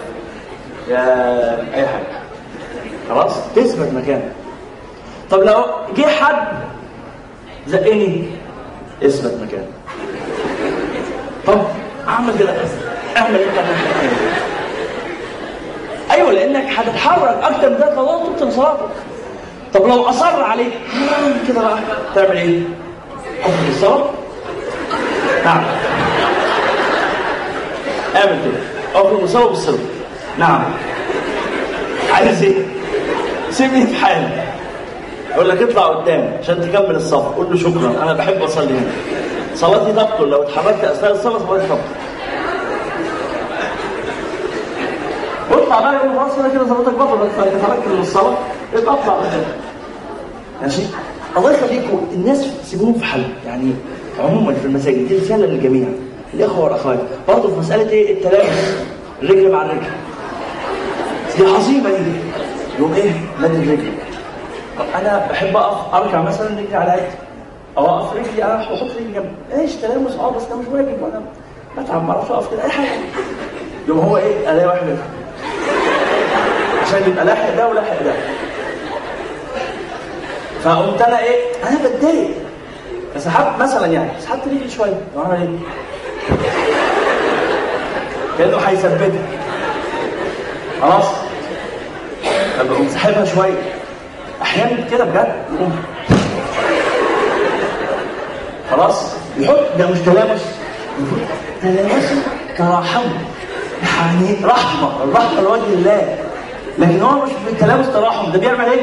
يا 0.90 1.76
أي 1.76 1.88
حاجة. 1.88 2.22
خلاص؟ 3.10 3.34
تثبت 3.56 3.94
مكانك. 3.94 4.32
طب 5.32 5.40
لو 5.40 5.66
جه 5.98 6.08
حد 6.08 6.48
زقني 7.68 8.26
اثبت 9.04 9.34
مكانك. 9.42 9.68
طب 11.48 11.62
اعمل 12.08 12.40
كده. 12.40 12.54
اعمل 13.18 13.36
انت 13.36 13.60
أيوه 16.22 16.32
لأنك 16.34 16.66
هتتحرك 16.70 17.38
أكتر 17.44 17.70
من 17.70 17.76
ذات 17.76 17.94
لو 17.98 18.06
تبطل 18.26 18.52
صلاتك 18.54 18.80
طب 19.74 19.88
لو 19.88 20.10
أصر 20.10 20.44
عليك 20.44 20.72
كده 21.48 21.62
بقى 21.62 21.78
تعمل 22.16 22.38
إيه؟ 22.38 22.60
تبطل 23.44 23.70
الصلاة؟ 23.70 24.06
نعم. 25.46 25.64
اعمل 28.16 28.40
كده. 28.46 29.02
أخرج 29.02 29.22
الصلاة 29.22 29.48
بالصلاه 29.48 29.78
نعم. 30.40 30.64
عايز 32.14 32.44
إيه؟ 32.44 32.66
سيبني 33.52 33.88
في 33.88 33.96
حالي 34.06 34.30
يقول 35.32 35.50
لك 35.50 35.62
اطلع 35.62 35.84
قدام 35.88 36.38
عشان 36.42 36.62
تكمل 36.72 36.96
الصف. 36.96 37.36
قول 37.36 37.48
له 37.52 37.58
شكرا 37.58 38.04
أنا 38.04 38.14
بحب 38.14 38.42
أصلي 38.44 38.74
هنا. 38.74 38.92
صلاتي 39.56 39.92
تبطل. 39.92 40.30
لو 40.30 40.44
اتحركت 40.44 40.84
أثناء 40.84 41.12
الصلاة 41.12 41.40
صلاتي 41.40 41.68
تبطل. 41.68 41.82
واطلع 45.72 45.92
بقى 45.92 45.96
يقول 46.06 46.20
خلاص 46.20 46.36
كده 46.36 46.50
كده 46.50 46.68
صلاتك 46.68 46.94
بطل 46.94 47.22
انت 47.24 47.56
اتحركت 47.56 47.88
من 47.88 48.00
الصلاة 48.02 48.38
اطلع 48.76 49.14
قدام 49.14 49.44
ماشي؟ 50.62 50.82
الله 51.38 51.52
يخليكم 51.52 52.08
الناس 52.14 52.46
سيبوهم 52.64 52.94
في 52.94 53.06
حل 53.06 53.24
يعني 53.46 53.74
عموما 54.20 54.54
في 54.54 54.66
المساجد 54.66 55.08
دي 55.08 55.18
رسالة 55.18 55.46
للجميع. 55.46 55.88
الإخوة 56.34 56.64
والأخوات 56.64 57.00
برضه 57.28 57.50
في 57.54 57.60
مسألة 57.60 57.90
إيه؟ 57.90 58.14
التلامس. 58.14 58.78
الرجل 59.24 59.52
مع 59.52 59.62
الرجل. 59.66 59.88
دي 61.38 61.46
عظيمة 61.46 61.90
دي. 61.90 62.12
يقوم 62.80 62.94
إيه؟ 62.94 63.12
مد 63.40 63.52
الرجل. 63.56 63.92
أنا 64.96 65.28
بحب 65.30 65.58
أقف 65.58 65.96
اركع 65.96 66.22
مثلا 66.22 66.48
رجلي 66.60 66.76
على 66.76 66.92
قد 66.92 67.10
أو 67.78 67.86
أقف 67.86 68.14
رجلي 68.16 68.44
أنا 68.44 68.54
وأحط 68.56 68.96
رجلي 68.98 69.14
جنب 69.14 69.32
إيش 69.60 69.76
تلامس؟ 69.76 70.12
آه 70.16 70.32
بس 70.32 70.44
ده 70.44 70.56
مش 70.56 70.66
واجب 70.72 71.02
وأنا 71.02 71.22
بتعب 71.78 72.06
ما 72.08 72.12
أعرفش 72.14 72.32
أقف 72.32 72.52
كده. 72.52 72.64
أي 72.64 72.70
حاجة. 72.70 72.90
يقوم 73.88 74.00
هو 74.00 74.18
إيه؟ 74.18 74.52
ألاقي 74.52 74.68
واحد. 74.68 74.98
عشان 76.82 77.12
يبقى 77.12 77.26
لاحق 77.26 77.56
ده 77.58 77.68
ولاحق 77.68 78.04
ده. 78.04 78.14
فقمت 80.64 81.02
أنا 81.02 81.20
إيه؟ 81.20 81.36
أنا 81.70 81.78
بتضايق. 81.84 82.30
فسحبت 83.16 83.62
مثلا 83.62 83.88
يعني 83.88 84.10
سحبت 84.20 84.42
رجلي 84.48 84.70
شوية. 84.70 85.02
طب 85.16 85.22
اعمل 85.22 85.42
إيه؟ 85.42 85.48
كأنه 88.38 88.58
هيثبتها 88.58 89.22
خلاص. 90.82 91.06
طب 92.60 92.72
اقوم 92.72 92.90
ساحبها 92.90 93.26
شوية. 93.26 93.62
أحيانا 94.42 94.90
كده 94.92 95.06
بجد. 95.06 95.36
يقوم 95.56 95.84
خلاص. 98.72 99.14
يحط 99.38 99.60
ده 99.78 99.88
مش 99.88 100.00
تلامس. 100.00 100.42
يقول 101.00 101.22
تلامس 101.62 102.14
تراحم 102.58 103.04
يعني 103.84 104.46
رحمة 104.46 105.04
الرحمة 105.04 105.42
لوجه 105.42 105.74
الله. 105.74 106.18
لكن 106.80 107.02
هو 107.02 107.26
مش 107.26 107.32
بالتلامس 107.46 107.90
تراحم 107.94 108.32
ده 108.32 108.40
بيعمل 108.40 108.66
إيه؟ 108.66 108.82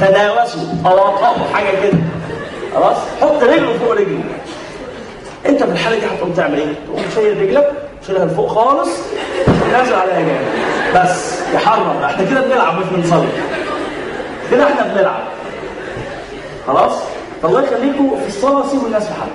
تداوسوا 0.00 0.60
تواطؤوا 0.84 1.46
حاجة 1.54 1.70
كده. 1.82 1.98
خلاص؟ 2.74 2.96
حط 3.20 3.42
رجله 3.42 3.78
فوق 3.78 3.92
رجله. 3.92 4.20
أنت 5.46 5.62
في 5.62 5.70
الحالة 5.72 5.98
دي 5.98 6.06
هتقوم 6.06 6.32
تعمل 6.32 6.58
إيه؟ 6.58 6.74
تقوم 6.86 7.02
شايل 7.14 7.42
رجلك 7.42 7.72
شيلها 8.06 8.24
لفوق 8.24 8.48
خالص 8.48 8.88
نازل 9.72 9.94
عليها 9.94 10.16
جامد. 10.20 10.46
بس 10.94 11.34
يحرم 11.54 12.02
إحنا 12.04 12.24
كده 12.30 12.40
بنلعب 12.40 12.78
مش 12.78 12.84
بنصلي. 12.92 13.28
كده 14.50 14.64
إحنا 14.64 14.82
بنلعب. 14.94 15.22
خلاص؟ 16.66 16.92
فالله 17.42 17.62
يخليكم 17.62 18.16
في 18.22 18.28
الصلاة 18.28 18.68
سيبوا 18.68 18.86
الناس 18.86 19.02
في 19.06 19.12
حالها 19.14 19.34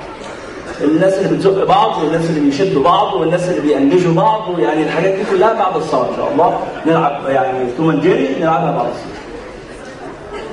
الناس 0.82 1.14
اللي 1.14 1.38
بتزق 1.38 1.64
بعض 1.64 1.98
والناس 2.04 2.30
اللي 2.30 2.40
بيشدوا 2.40 2.84
بعض 2.84 3.14
والناس 3.14 3.50
اللي 3.50 3.62
بينجزوا 3.62 4.14
بعض 4.14 4.60
يعني 4.60 4.84
الحاجات 4.84 5.14
دي 5.14 5.24
كلها 5.32 5.54
بعد 5.54 5.76
الصلاة 5.76 6.10
إن 6.10 6.16
شاء 6.18 6.32
الله 6.32 6.60
نلعب 6.86 7.30
يعني 7.30 7.72
توم 7.78 7.90
أند 7.90 8.02
جيري 8.02 8.36
نلعبها 8.40 8.72
بعد 8.72 8.88
الصلاة. 8.88 9.18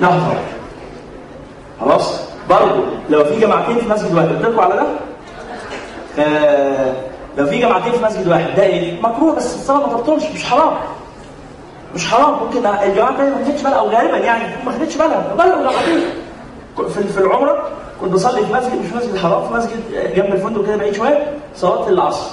نحضر. 0.01 0.37
خلاص؟ 1.81 2.21
برضه 2.51 2.83
لو 3.11 3.25
في 3.25 3.41
جماعتين 3.41 3.77
في 3.79 3.89
مسجد 3.89 4.15
واحد 4.15 4.29
قلت 4.29 4.59
على 4.59 4.75
ده؟ 4.75 4.87
آه 6.25 6.93
لو 7.39 7.47
في 7.47 7.59
جماعتين 7.59 7.93
في 7.93 8.05
مسجد 8.05 8.29
واحد 8.29 8.55
ده 8.57 8.63
إيه؟ 8.63 9.01
مكروه 9.03 9.35
بس 9.35 9.55
الصلاة 9.55 9.87
ما 9.87 9.93
تبطلش 9.93 10.25
مش 10.35 10.45
حرام. 10.45 10.73
مش 11.95 12.07
حرام 12.11 12.31
ممكن 12.33 12.67
الجماعة 12.67 13.11
الثانية 13.11 13.31
ما 13.31 13.45
خدتش 13.45 13.63
بالها 13.63 13.79
أو 13.79 13.89
غالبا 13.89 14.17
يعني 14.19 14.43
ما 14.67 14.73
خدتش 14.73 14.97
بالها. 14.97 15.35
بلغوا 15.39 15.61
جماعتين. 15.61 16.01
في 17.15 17.19
العمرة 17.19 17.69
كنت 18.05 18.13
بصلي 18.13 18.47
في 18.47 18.53
مسجد 18.53 18.73
مش 18.85 18.93
مسجد 18.93 19.15
الحرام 19.15 19.49
في 19.49 19.55
مسجد 19.55 19.81
جنب 20.17 20.35
الفندق 20.35 20.67
كده 20.67 20.77
بعيد 20.77 20.95
شوية 20.95 21.33
صلاة 21.57 21.89
العصر. 21.89 22.31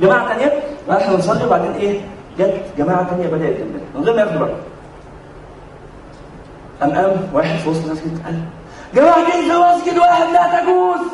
جماعة 0.00 0.28
ثانية 0.28 0.62
إحنا 0.90 1.14
بنصلي 1.16 1.44
وبعدين 1.44 1.72
إيه؟ 1.72 2.00
جت 2.38 2.60
جماعة 2.78 3.10
ثانية 3.10 3.26
بدأت 3.26 3.56
جنبنا 3.56 3.80
من 3.94 4.04
غير 4.04 4.14
ما 4.14 4.20
ياخدوا 4.20 4.38
بالهم. 4.38 4.56
قام 6.80 6.90
قام 6.92 7.28
واحد 7.34 7.58
في 7.58 7.68
وسط 7.68 7.84
المسجد 7.86 8.22
قال 8.24 8.40
جماعتين 8.94 9.24
في 9.24 9.52
مسجد 9.76 9.98
واحد 9.98 10.28
لا 10.32 10.60
تجوز! 10.60 11.06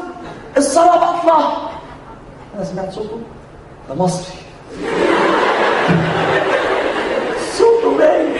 الصلاة 0.56 0.98
باطلة! 1.12 1.48
أنا 2.56 2.64
سمعت 2.64 2.92
صوته. 2.92 3.18
ده 3.88 3.94
مصري. 3.94 4.34
صوته 7.58 7.98
باين. 7.98 8.32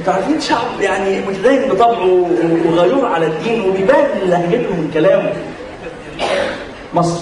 أنتوا 0.00 0.12
عارفين 0.12 0.40
شعب 0.40 0.80
يعني 0.80 1.20
متدين 1.20 1.68
بطبعه 1.68 2.26
وغيور 2.66 3.06
على 3.06 3.26
الدين 3.26 3.68
وبيبان 3.70 4.04
من 4.22 4.30
لهجته 4.30 4.70
ومن 4.70 4.90
كلامه 4.94 5.32
مصر. 6.94 7.20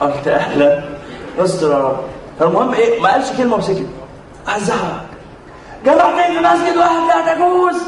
قلت 0.00 0.28
أهلا 0.28 0.82
رب 1.62 1.96
فالمهم 2.40 2.74
إيه؟ 2.74 3.00
ما 3.00 3.12
قالش 3.12 3.32
كلمة 3.38 3.56
وسكت. 3.56 3.86
ازعق 4.48 5.04
جماعتين 5.84 6.34
في 6.34 6.40
مسجد 6.40 6.76
واحد 6.76 7.00
لا 7.08 7.34
تجوز 7.34 7.82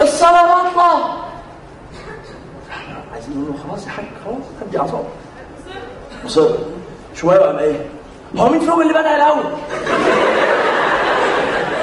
الصلاة 0.00 0.42
باطله 0.42 1.14
عايزين 3.12 3.30
نقول 3.40 3.46
له 3.46 3.68
خلاص 3.68 3.86
يا 3.86 3.90
حاج 3.90 4.04
خلاص 4.24 4.36
هدي 4.62 4.78
اعصابك 4.80 5.06
مصر 6.24 6.48
شوية 7.14 7.38
وقام 7.38 7.58
إيه؟ 7.58 7.86
هو 8.36 8.48
مين 8.48 8.60
فيهم 8.60 8.80
اللي 8.82 8.92
بدأ 8.92 9.16
الأول؟ 9.16 9.44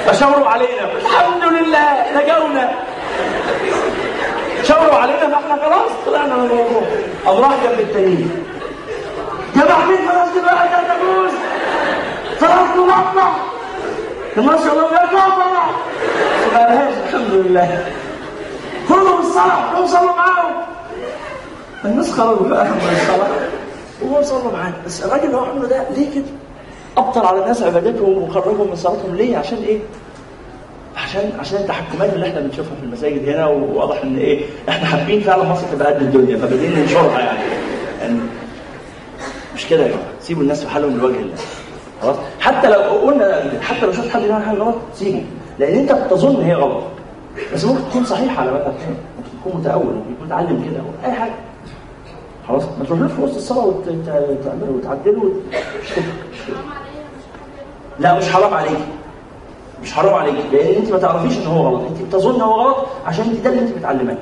فشاوروا 0.06 0.46
علينا. 0.48 0.92
الحمد 1.02 1.42
لله 1.44 2.06
نجونا 2.16 2.70
شاوروا 4.62 4.94
علينا 4.94 5.18
فإحنا 5.28 5.56
خلاص 5.64 5.90
طلعنا 6.06 6.36
من 6.36 6.44
الموضوع. 6.50 6.82
راح 7.26 7.52
جنب 7.64 7.80
التانيين. 7.80 8.44
جماعتين 9.54 9.96
في 9.96 10.02
مسجد 10.02 10.44
واحد 10.44 10.68
لا 10.70 10.94
تجوز 10.94 11.32
صلاه 12.40 12.74
باطله 12.76 13.32
ما 14.36 14.56
شاء 14.64 14.72
الله 14.72 14.92
يا 14.92 15.06
طبعا 15.06 15.28
ما 16.52 16.88
الحمد 17.06 17.30
لله. 17.32 17.86
كلهم 18.88 19.20
الصلاة 19.20 19.70
كلهم 19.72 19.86
صلوا 19.86 20.12
معاهم. 20.16 20.54
الناس 21.84 22.12
خرجوا 22.12 22.48
بقى 22.48 22.64
من 22.64 22.98
الصلاة 23.02 23.48
وهو 24.02 24.22
صلوا 24.22 24.52
معاه 24.52 24.72
بس 24.86 25.04
الراجل 25.04 25.24
اللي 25.24 25.36
هو 25.36 25.44
عمله 25.44 25.68
ده 25.68 25.84
ليه 25.90 26.14
كده؟ 26.14 26.24
أبطل 26.96 27.26
على 27.26 27.42
الناس 27.42 27.62
عبادتهم 27.62 28.22
وخرجهم 28.22 28.68
من 28.70 28.76
صلاتهم. 28.76 29.14
ليه؟ 29.14 29.36
عشان 29.36 29.58
إيه؟ 29.58 29.78
عشان 30.96 31.32
عشان 31.38 31.58
التحكمات 31.58 32.12
اللي 32.12 32.26
إحنا 32.28 32.40
بنشوفها 32.40 32.74
في 32.80 32.86
المساجد 32.86 33.28
هنا 33.28 33.46
وواضح 33.46 34.02
إن 34.02 34.16
إيه؟ 34.18 34.44
إحنا 34.68 34.86
حابين 34.86 35.20
فعلا 35.20 35.44
مصر 35.44 35.66
تبقى 35.72 35.94
قد 35.94 36.02
الدنيا 36.02 36.36
فبدينا 36.36 36.80
ننشرها 36.80 37.20
يعني. 37.20 37.38
يعني 38.00 38.18
مش 39.54 39.66
كده 39.66 39.82
يا 39.82 39.88
جماعة؟ 39.88 40.02
سيبوا 40.20 40.42
الناس 40.42 40.64
في 40.64 40.70
حالهم 40.70 40.98
لوجه 40.98 41.16
الله. 41.20 41.34
خلاص؟ 42.02 42.16
حتى 42.40 42.68
لو 42.70 42.80
قلنا 42.80 43.52
حتى 43.62 43.86
لو 43.86 43.92
شفت 43.92 44.08
حد 44.10 44.20
بيعمل 44.22 44.44
حاجة 44.44 44.56
غلط 44.58 44.74
سيبه. 44.94 45.24
لأن 45.58 45.78
أنت 45.78 45.92
بتظن 45.92 46.42
هي 46.42 46.54
غلط. 46.54 46.82
بس 47.54 47.64
ممكن 47.64 47.80
تكون 47.90 48.04
صحيحة 48.04 48.40
على 48.40 48.50
مدى 48.50 48.62
ممكن 48.64 49.30
تكون 49.40 49.60
متأول 49.60 49.86
ممكن 49.94 50.12
يكون 50.12 50.26
متعلم 50.26 50.64
كده 50.70 51.08
أي 51.10 51.12
حاجة. 51.16 51.34
خلاص؟ 52.48 52.62
ما 52.78 52.84
تروحلوش 52.84 53.12
في 53.12 53.22
وسط 53.22 53.36
الصلاة 53.36 53.64
مش 55.82 55.94
كده. 55.94 56.04
مش 56.32 56.38
كده. 56.46 56.56
لا 57.98 58.18
مش 58.18 58.28
حرام 58.32 58.54
عليك. 58.54 58.78
مش 59.82 59.92
حرام 59.92 60.14
عليك 60.14 60.34
لأن 60.52 60.74
أنت 60.74 60.90
ما 60.92 60.98
تعرفيش 60.98 61.38
إن 61.38 61.46
هو 61.46 61.68
غلط. 61.68 61.82
أنت 61.90 62.02
بتظن 62.02 62.40
هو 62.40 62.60
غلط 62.60 62.76
عشان 63.06 63.24
أنت 63.24 63.40
ده 63.40 63.50
اللي 63.50 63.60
أنت 63.60 63.78
بتعلماه 63.78 64.16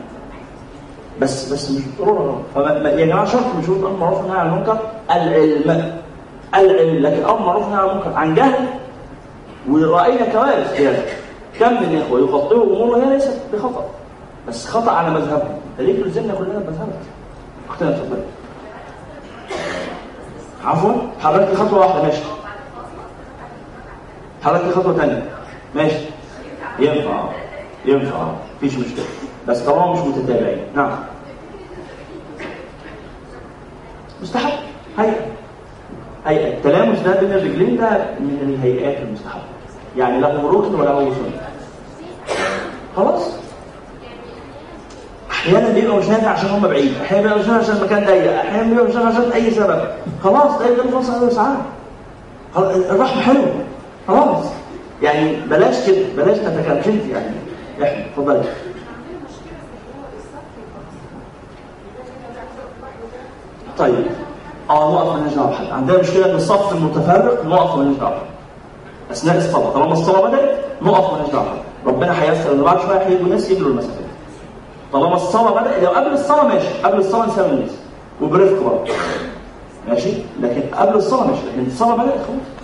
بس 1.21 1.53
بس 1.53 1.71
مش 1.71 1.83
بالضروره 1.83 2.23
غلط. 2.23 2.41
فما 2.55 2.91
يا 2.91 3.07
جماعة 3.07 3.25
شرط 3.25 3.45
من 3.57 3.63
شروط 3.67 3.79
الامر 3.79 3.99
معروف 3.99 4.19
والنهي 4.19 4.39
عن 4.39 4.47
المنكر 4.47 4.79
العلم 5.11 6.01
العلم. 6.55 7.07
لكن 7.07 7.25
أمر 7.25 7.39
معروف 7.41 7.65
والنهي 7.65 7.81
عن 7.83 7.89
المنكر 7.91 8.13
عن 8.15 8.35
جهل. 8.35 8.67
ورأينا 9.71 10.33
كوارث 10.33 10.81
هذا 10.81 11.03
كم 11.61 11.73
من 11.73 12.03
إخوة 12.07 12.21
يخطئوا 12.21 12.65
أمور 12.65 12.99
وهي 12.99 13.11
ليست 13.11 13.41
بخطأ. 13.53 13.85
بس 14.49 14.67
خطأ 14.67 14.91
على 14.91 15.11
مذهبهم. 15.11 15.59
فليه 15.79 16.03
تلزمنا 16.03 16.35
كلنا 16.35 16.59
بمذهبك. 16.59 16.93
اختنا 17.71 17.91
اتفضلي 17.91 18.23
عفوا 20.65 20.93
حركت 21.21 21.55
خطوة 21.55 21.79
واحدة 21.79 22.03
ماشي. 22.03 22.23
حركت 24.45 24.73
خطوة 24.75 24.97
ثانية 24.97 25.25
ماشي. 25.75 25.97
ينفع. 26.79 27.25
ينفع. 27.85 28.27
مفيش 28.57 28.75
مشكلة. 28.79 29.05
بس 29.49 29.59
طالما 29.59 29.93
مش 29.93 29.99
متتابعين. 29.99 30.59
نعم. 30.77 30.91
مستحب 34.23 34.53
هيئة. 34.99 35.27
هيئة. 36.27 36.55
التلامس 36.57 36.99
ده 36.99 37.21
بين 37.21 37.33
الرجلين 37.33 37.77
ده 37.77 37.91
من 38.21 38.55
الهيئات 38.59 39.03
المستحبه 39.03 39.43
يعني 39.97 40.21
له 40.21 40.29
ركن 40.53 40.75
وله 40.75 41.13
سنة. 41.15 41.41
خلاص. 42.97 43.23
أحيانا 45.31 45.69
بيبقى 45.69 45.97
مش 45.97 46.07
نافع 46.09 46.29
عشان 46.31 46.49
هم 46.49 46.63
بعيد. 46.63 46.93
أحيانا 47.03 47.23
بيبقى 47.23 47.39
مش 47.39 47.49
عشان 47.49 47.77
المكان 47.77 48.05
ضيق. 48.05 48.39
أحيانا 48.41 48.69
بيبقى 48.69 48.85
مش 48.85 48.97
عشان 48.97 49.33
أي 49.33 49.51
سبب. 49.51 49.85
خلاص 50.25 50.59
ده 50.59 50.67
يبقى 50.69 50.89
خلاص 51.03 51.35
ساعات 51.35 51.59
الرحمة 52.91 53.23
حلوة. 53.23 53.55
خلاص. 54.09 54.45
يعني 55.03 55.37
بلاش 55.41 55.87
كده 55.87 55.97
بلاش 56.17 56.39
نتكلم 56.39 56.83
انت 56.87 56.87
يعني 56.87 57.35
إحنا 57.83 58.05
اتفضلي 58.07 58.43
طيب. 63.79 64.05
آه 64.71 64.93
نقف 64.95 65.13
مالناش 65.15 65.35
دعوه 65.35 65.51
بحد 65.51 65.71
عندنا 65.73 65.99
مشكلة 65.99 66.27
ان 66.31 66.37
الصف 66.37 66.73
المتفرق 66.73 67.45
نقف 67.47 67.77
مالناش 67.77 67.97
دعوه 67.97 68.23
أثناء 69.11 69.37
الصلاه 69.37 69.71
طالما 69.71 69.93
الصلاه 69.93 70.29
بدأت 70.29 70.59
نقف 70.83 71.13
مالناش 71.13 71.31
دعوه 71.31 71.55
ربنا 71.87 72.23
هيسر 72.23 72.53
إن 72.53 72.63
بعد 72.63 72.81
شوية 72.81 72.99
هيجوا 72.99 73.29
ناس 73.29 73.51
يجروا 73.51 73.71
المسافات 73.71 74.03
طالما 74.93 75.15
الصلاه 75.15 75.61
بدأت 75.61 75.83
لو 75.83 75.91
قبل 75.91 76.13
الصلاه 76.13 76.47
ماشي. 76.49 76.69
قبل 76.85 76.99
الصلاه 76.99 77.27
نساوي 77.27 77.51
الناس. 77.51 77.71
وبرفق 78.23 78.63
برضه. 78.63 78.93
ماشي؟ 79.89 80.13
لكن 80.41 80.63
قبل 80.77 80.95
الصلاه 80.97 81.27
ماشي. 81.27 81.41
لكن 81.53 81.67
الصلاه 81.67 81.95
بدأت 81.95 82.15
خلاص. 82.15 82.62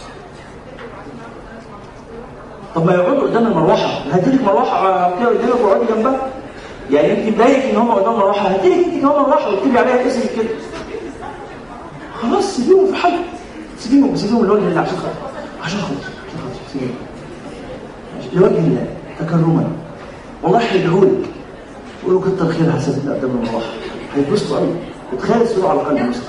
طب 2.74 2.86
ما 2.86 2.92
يقعدوا 2.94 3.22
قدام 3.22 3.46
المروحة. 3.46 4.02
هاتيلك 4.12 4.42
مروحة 4.44 5.10
كده 5.20 5.28
قدامك 5.28 5.60
واقعدي 5.64 5.84
جنبها. 5.94 6.20
يعني 6.90 7.12
أنت 7.28 7.34
مضايق 7.34 7.70
إن 7.70 7.76
هم 7.76 7.90
قدام 7.90 8.14
المروحه 8.14 8.48
هاتيلك 8.54 8.84
أنت 8.86 9.02
كمان 9.02 9.22
مروحة 9.22 9.50
واكتبي 9.50 9.78
عليها 9.78 10.06
اسمك 10.06 10.30
كده. 10.36 10.48
خلاص 12.22 12.56
سيبيهم 12.56 12.86
في 12.86 12.94
حل 12.96 13.12
سيبيهم 13.78 14.16
سيبيهم 14.16 14.46
لوجه 14.46 14.58
الله. 14.68 14.80
عشان 14.80 14.96
خاطر 14.96 15.14
عشان 15.64 15.80
خاطر 15.80 15.94
عشان 16.28 16.38
خاطر. 16.40 16.60
سيبيهم. 16.72 16.94
لوجه 18.32 18.58
الله. 18.66 18.86
تكرما. 19.20 19.64
والله 20.42 20.58
هيدعوا 20.58 21.04
لك 21.04 21.26
قولوا 22.04 22.20
كتر 22.20 22.46
خيرها 22.46 22.78
سيدنا 22.78 23.14
قدام 23.14 23.30
المروحة. 23.30 23.66
هيتبسطوا 24.16 24.58
قوي. 24.58 24.68
وتخيل 25.12 25.42
السرور 25.42 25.70
على 25.70 25.80
قلب 25.80 25.98
مسلم 25.98 26.22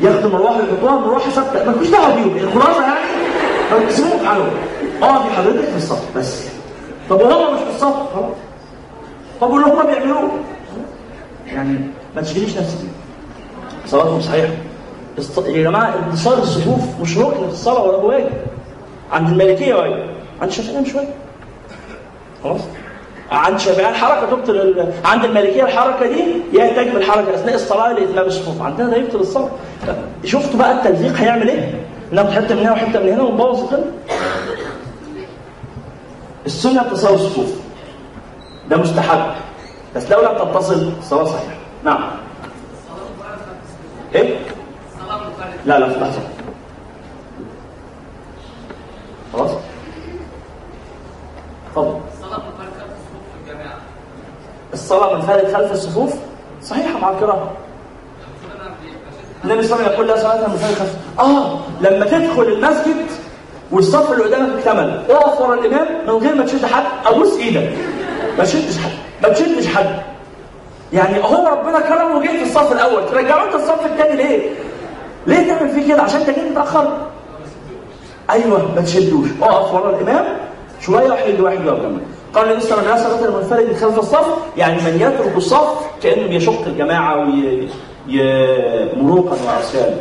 ياخدوا 0.00 0.30
مروحة 0.30 0.60
يحطوها 0.60 0.98
مروحة 1.00 1.30
ثابتة. 1.30 1.64
مالكوش 1.66 1.88
دعوة 1.88 2.14
بيهم. 2.14 2.36
الخلاصه 2.36 2.82
يعني. 2.82 3.90
سيبوهم 3.90 4.18
في 4.18 4.26
حالهم. 4.26 4.46
اقعدي 5.02 5.24
حضرتك 5.34 5.64
في 5.68 5.76
الصف 5.76 6.16
بس. 6.16 6.42
طب 7.10 7.20
وهم 7.20 7.54
مش 7.54 7.60
في 7.60 7.70
الصف؟ 7.76 7.94
خلاص 8.14 8.34
طب 9.40 9.50
واللي 9.50 9.66
هم 9.66 9.86
بيعملوه؟ 9.86 10.30
يعني 11.46 11.78
ما 12.16 12.22
تشغليش 12.22 12.56
نفسك. 12.58 12.78
صلاتهم 13.86 14.20
صحيحة. 14.20 14.52
است- 15.18 15.38
يا 15.46 15.62
جماعة 15.62 15.94
انتصار 16.06 16.38
الصفوف 16.38 16.80
مش 17.02 17.18
ركن 17.18 17.46
في 17.46 17.52
الصلاة 17.52 17.82
ولا 17.82 17.96
واجب 17.96 18.30
عند 19.12 19.28
المالكيه 19.28 19.74
واجب 19.74 20.06
عند 20.40 20.50
الشافعيه 20.50 20.78
مش 20.80 20.94
واجب 20.94 21.08
خلاص. 22.44 22.60
عند 23.32 23.54
الشافعيه 23.54 23.88
الحركه 23.88 24.26
تبطل 24.30 24.56
ال... 24.56 24.92
عند 25.04 25.24
المالكيه 25.24 25.62
الحركة 25.64 26.06
دي 26.06 26.24
يحتاج 26.52 26.88
بالحركه 26.88 27.34
أثناء 27.34 27.54
الصلاة 27.54 27.92
لاتمام 27.92 28.26
الصفوف. 28.26 28.62
عندنا 28.62 28.90
ده 28.90 28.96
يبطل 28.96 29.20
الصلاة. 29.20 29.48
شفتوا 30.24 30.58
بقى 30.58 30.72
التلزيق 30.72 31.12
هيعمل 31.16 31.48
إيه؟ 31.48 31.74
ناخد 32.12 32.30
حتة 32.30 32.54
من 32.54 32.60
هنا 32.60 32.72
وحتة 32.72 33.00
من 33.00 33.08
هنا 33.12 33.22
ونبوظ 33.22 33.60
القمه 33.60 33.84
السنة 36.46 36.82
تساوي 36.82 37.14
الصفوف 37.14 37.48
ده 38.70 38.76
مستحب. 38.76 39.32
بس 39.96 40.10
لو 40.10 40.20
لم 40.20 40.38
تتصل 40.38 40.92
الصلاه 40.98 41.24
صحيحة. 41.24 41.54
نعم. 41.84 42.10
إيه؟ 44.14 44.38
لا 45.66 45.78
لا 45.78 45.86
لحظه 45.86 46.20
خلاص؟ 49.32 49.50
اتفضل 51.68 52.00
الصلاة 54.72 55.14
منفرد 55.14 55.52
خلف 55.54 55.72
الصفوف؟ 55.72 56.14
صحيحة 56.62 56.98
مع 56.98 57.10
القراءة 57.10 57.52
النبي 59.44 59.62
صلى 59.62 59.76
الله 59.76 59.86
عليه 59.88 59.94
وسلم 59.94 59.94
يقول 59.94 60.08
لا 60.08 60.22
صلاة 60.22 60.48
منفرد 60.48 60.74
خلف. 60.74 60.96
آه 61.18 61.58
لما 61.80 62.06
تدخل 62.06 62.42
المسجد 62.42 63.06
والصف 63.72 64.12
اللي 64.12 64.24
قدامك 64.24 64.58
اكتمل 64.58 65.02
اقف 65.10 65.40
ورا 65.40 65.54
الامام 65.54 65.86
من 66.06 66.12
غير 66.14 66.34
ما 66.34 66.44
تشد 66.44 66.66
حد. 66.66 66.84
ابوس 67.06 67.38
إيدك. 67.38 67.70
ما 68.38 68.44
تشدش 68.44 68.78
حد. 68.78 68.90
ما 69.22 69.28
تشدش 69.28 69.66
حد. 69.66 70.02
يعني 70.92 71.24
هو 71.24 71.48
ربنا 71.48 71.80
كرمه 71.80 72.16
وجه 72.16 72.28
في 72.28 72.42
الصف 72.42 72.72
الأول. 72.72 73.08
ترجعوا 73.10 73.46
انت 73.46 73.54
الصف 73.54 73.86
الثاني 73.86 74.16
ليه؟ 74.16 74.50
ليه 75.26 75.48
تعمل 75.48 75.70
فيه 75.70 75.88
كده؟ 75.92 76.02
عشان 76.02 76.20
انت 76.20 76.30
جيت 76.30 76.50
متأخر. 76.50 76.98
أيوه 78.30 78.74
ما 78.76 78.80
تشدوش. 78.80 79.28
اقف 79.42 79.74
ورا 79.74 79.90
الامام 79.90 80.24
شوية 80.80 81.10
واحد 81.10 81.40
واحد 81.40 81.66
يقف 81.66 81.82
جنبك. 81.82 82.02
قال 82.34 82.44
النبي 82.44 82.60
صلى 82.60 82.80
الله 82.80 82.90
عليه 82.92 83.04
وسلم 83.04 83.34
المنفرد 83.34 83.68
من 83.68 83.76
خلف 83.76 83.98
الصف. 83.98 84.26
يعني 84.56 84.82
من 84.82 84.96
يترك 85.00 85.36
الصف 85.36 85.78
كأنه 86.02 86.28
بيشق 86.28 86.66
الجماعة 86.66 87.18
وي... 87.18 87.68
ي... 88.08 88.22
مروقا 88.96 89.36
وعصيانا 89.46 89.96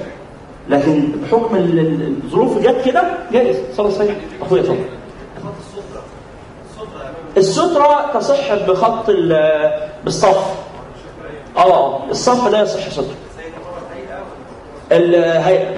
لكن 0.71 1.11
بحكم 1.23 1.55
ال- 1.55 1.79
ال- 1.79 2.15
الظروف 2.23 2.57
جت 2.59 2.81
كده 2.85 3.03
جائز. 3.31 3.57
صلاه 3.77 3.89
صحيح 3.89 4.15
أخويا 4.41 4.61
اتفضل. 4.61 4.77
السترة 7.37 8.11
تصح 8.13 8.53
بخط 8.53 9.09
ال- 9.09 9.71
بالصف. 10.05 10.55
آه 11.57 12.09
الصف 12.11 12.47
لا 12.47 12.61
يصح 12.61 12.89
سترة. 12.89 13.05
الهيئة 14.91 15.75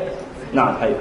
نعم 0.53 0.75
هيئة 0.81 0.95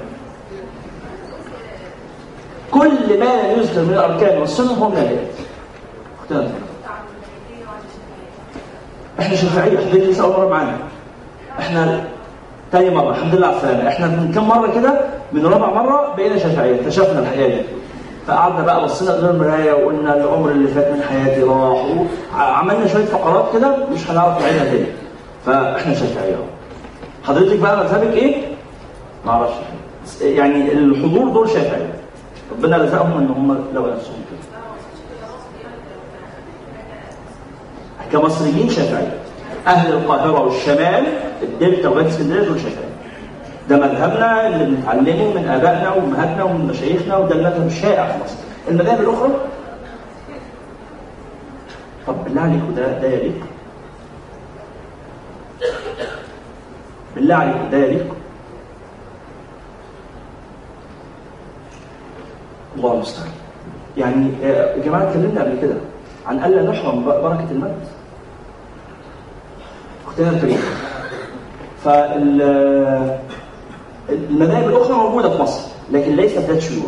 كل 2.71 3.19
ما 3.19 3.41
يذكر 3.41 3.81
من 3.81 3.93
الأركان 3.93 4.37
والسنن 4.37 4.67
هو 4.67 4.89
من 4.89 4.97
الهيئة 4.97 5.27
اختار. 6.23 6.47
إحنا 9.19 9.35
شافعية 9.35 9.77
لسه 9.93 10.23
أول 10.23 10.33
مرة 10.33 10.47
معانا 10.49 10.77
إحنا 11.59 12.07
تاني 12.73 12.89
مرة. 12.89 13.09
الحمد 13.11 13.35
لله 13.35 13.47
على 13.47 13.55
السلامة. 13.55 13.87
إحنا 13.87 14.07
من 14.07 14.31
كم 14.35 14.47
مرة 14.47 14.71
كده؟ 14.75 15.01
من 15.33 15.45
رابع 15.45 15.73
مرة 15.83 16.13
بقينا 16.17 16.37
شافعية 16.37 16.75
اكتشفنا 16.81 17.19
الحياة 17.19 17.47
دي. 17.47 17.61
فقعدنا 18.27 18.61
بقى 18.61 18.83
بصينا 18.83 19.11
قدام 19.11 19.35
المراية 19.35 19.73
وقلنا 19.73 20.15
العمر 20.15 20.51
اللي 20.51 20.67
فات 20.67 20.87
من 20.93 21.01
حياتي 21.03 21.43
راح 21.43 21.85
وعملنا 22.35 22.87
شوية 22.87 23.05
فقرات 23.05 23.45
كده 23.53 23.75
مش 23.93 24.11
هنعرف 24.11 24.41
نعيدها 24.41 24.63
تاني. 24.63 24.85
فاحنا 25.45 25.93
شافعية 25.93 26.35
حضرتك 27.23 27.59
بقى 27.59 27.77
مذهبك 27.83 28.13
إيه؟ 28.13 28.35
ما 29.25 29.31
أعرفش. 29.31 29.53
يعني 30.21 30.71
الحضور 30.71 31.29
دول 31.29 31.49
شافعية 31.49 31.93
ربنا 32.51 32.77
رزقهم 32.77 33.17
ان 33.17 33.27
هم 33.27 33.65
لو 33.73 33.81
نفسهم 33.87 34.15
كده. 34.31 34.39
كمصريين 38.11 38.69
شافعية 38.69 39.17
أهل 39.67 39.93
القاهرة 39.93 40.39
والشمال 40.41 41.03
الدلتا 41.43 41.89
وباقي 41.89 42.07
اسكندرية 42.07 42.47
دول 42.47 42.59
شافعية 42.59 42.93
ده 43.69 43.75
مذهبنا 43.77 44.47
اللي 44.47 44.65
بنتعلمه 44.65 45.33
من 45.33 45.47
آبائنا 45.49 45.91
وأمهاتنا 45.93 46.43
ومن 46.43 46.67
مشايخنا 46.67 47.17
وده 47.17 47.35
المذهب 47.35 47.67
الشائع 47.67 48.07
في 48.11 48.23
مصر. 48.23 48.35
المذاهب 48.67 49.01
الأخرى؟ 49.01 49.29
طب 52.07 52.15
بالله 52.23 52.41
عليكم 52.41 52.73
ده 52.75 52.99
ده 52.99 53.07
يليق 53.07 53.45
بالله 57.15 57.35
عليكم 57.35 57.69
ده 57.71 57.77
يليق 57.77 58.13
الله 62.77 62.93
المستعان. 62.93 63.29
يعني 63.97 64.27
آه، 64.43 64.75
يا 64.75 64.83
جماعة 64.83 65.03
اتكلمنا 65.03 65.41
قبل 65.43 65.57
كده 65.61 65.75
عن 66.27 66.43
ألا 66.43 66.71
نحرم 66.71 67.05
بركة 67.05 67.47
الموت 67.51 67.71
اختنا 70.13 70.29
الكريمه 70.29 70.59
فال 71.83 72.41
المذاهب 74.09 74.69
الأخرى 74.69 74.93
موجودة 74.97 75.29
في 75.29 75.41
مصر 75.41 75.61
لكن 75.91 76.15
ليست 76.15 76.37
ذات 76.37 76.59
شيوع 76.59 76.85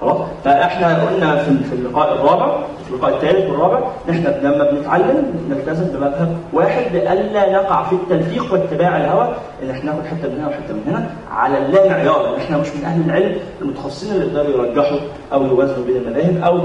خلاص؟ 0.00 0.16
فإحنا 0.44 1.04
قلنا 1.06 1.36
في 1.44 1.72
اللقاء 1.74 2.12
الرابع 2.14 2.56
في 2.84 2.90
اللقاء 2.90 3.14
الثالث 3.14 3.50
والرابع 3.50 3.78
ان 4.08 4.14
إحنا 4.14 4.28
لما 4.42 4.70
بنتعلم 4.70 5.34
نلتزم 5.50 5.84
بمذهب 5.84 6.36
واحد 6.52 6.92
لئلا 6.92 7.52
نقع 7.52 7.82
في 7.88 7.94
التلفيق 7.94 8.52
واتباع 8.52 8.96
الهوى 8.96 9.34
إن 9.62 9.70
إحنا 9.70 9.92
ناخد 9.92 10.06
حتة 10.06 10.28
من 10.28 10.38
هنا 10.38 10.48
وحتة 10.48 10.74
من 10.74 10.82
هنا 10.86 11.10
على 11.30 11.58
اللا 11.58 11.88
معيار. 11.88 12.28
إن 12.34 12.40
إحنا 12.40 12.56
مش 12.58 12.68
من 12.76 12.84
أهل 12.84 13.00
العلم 13.10 13.36
المتخصصين 13.62 14.12
اللي 14.12 14.26
يقدروا 14.26 14.66
يرجحوا 14.66 14.98
أو 15.32 15.44
يوازنوا 15.46 15.84
بين 15.86 15.96
المذاهب 15.96 16.42
أو 16.44 16.60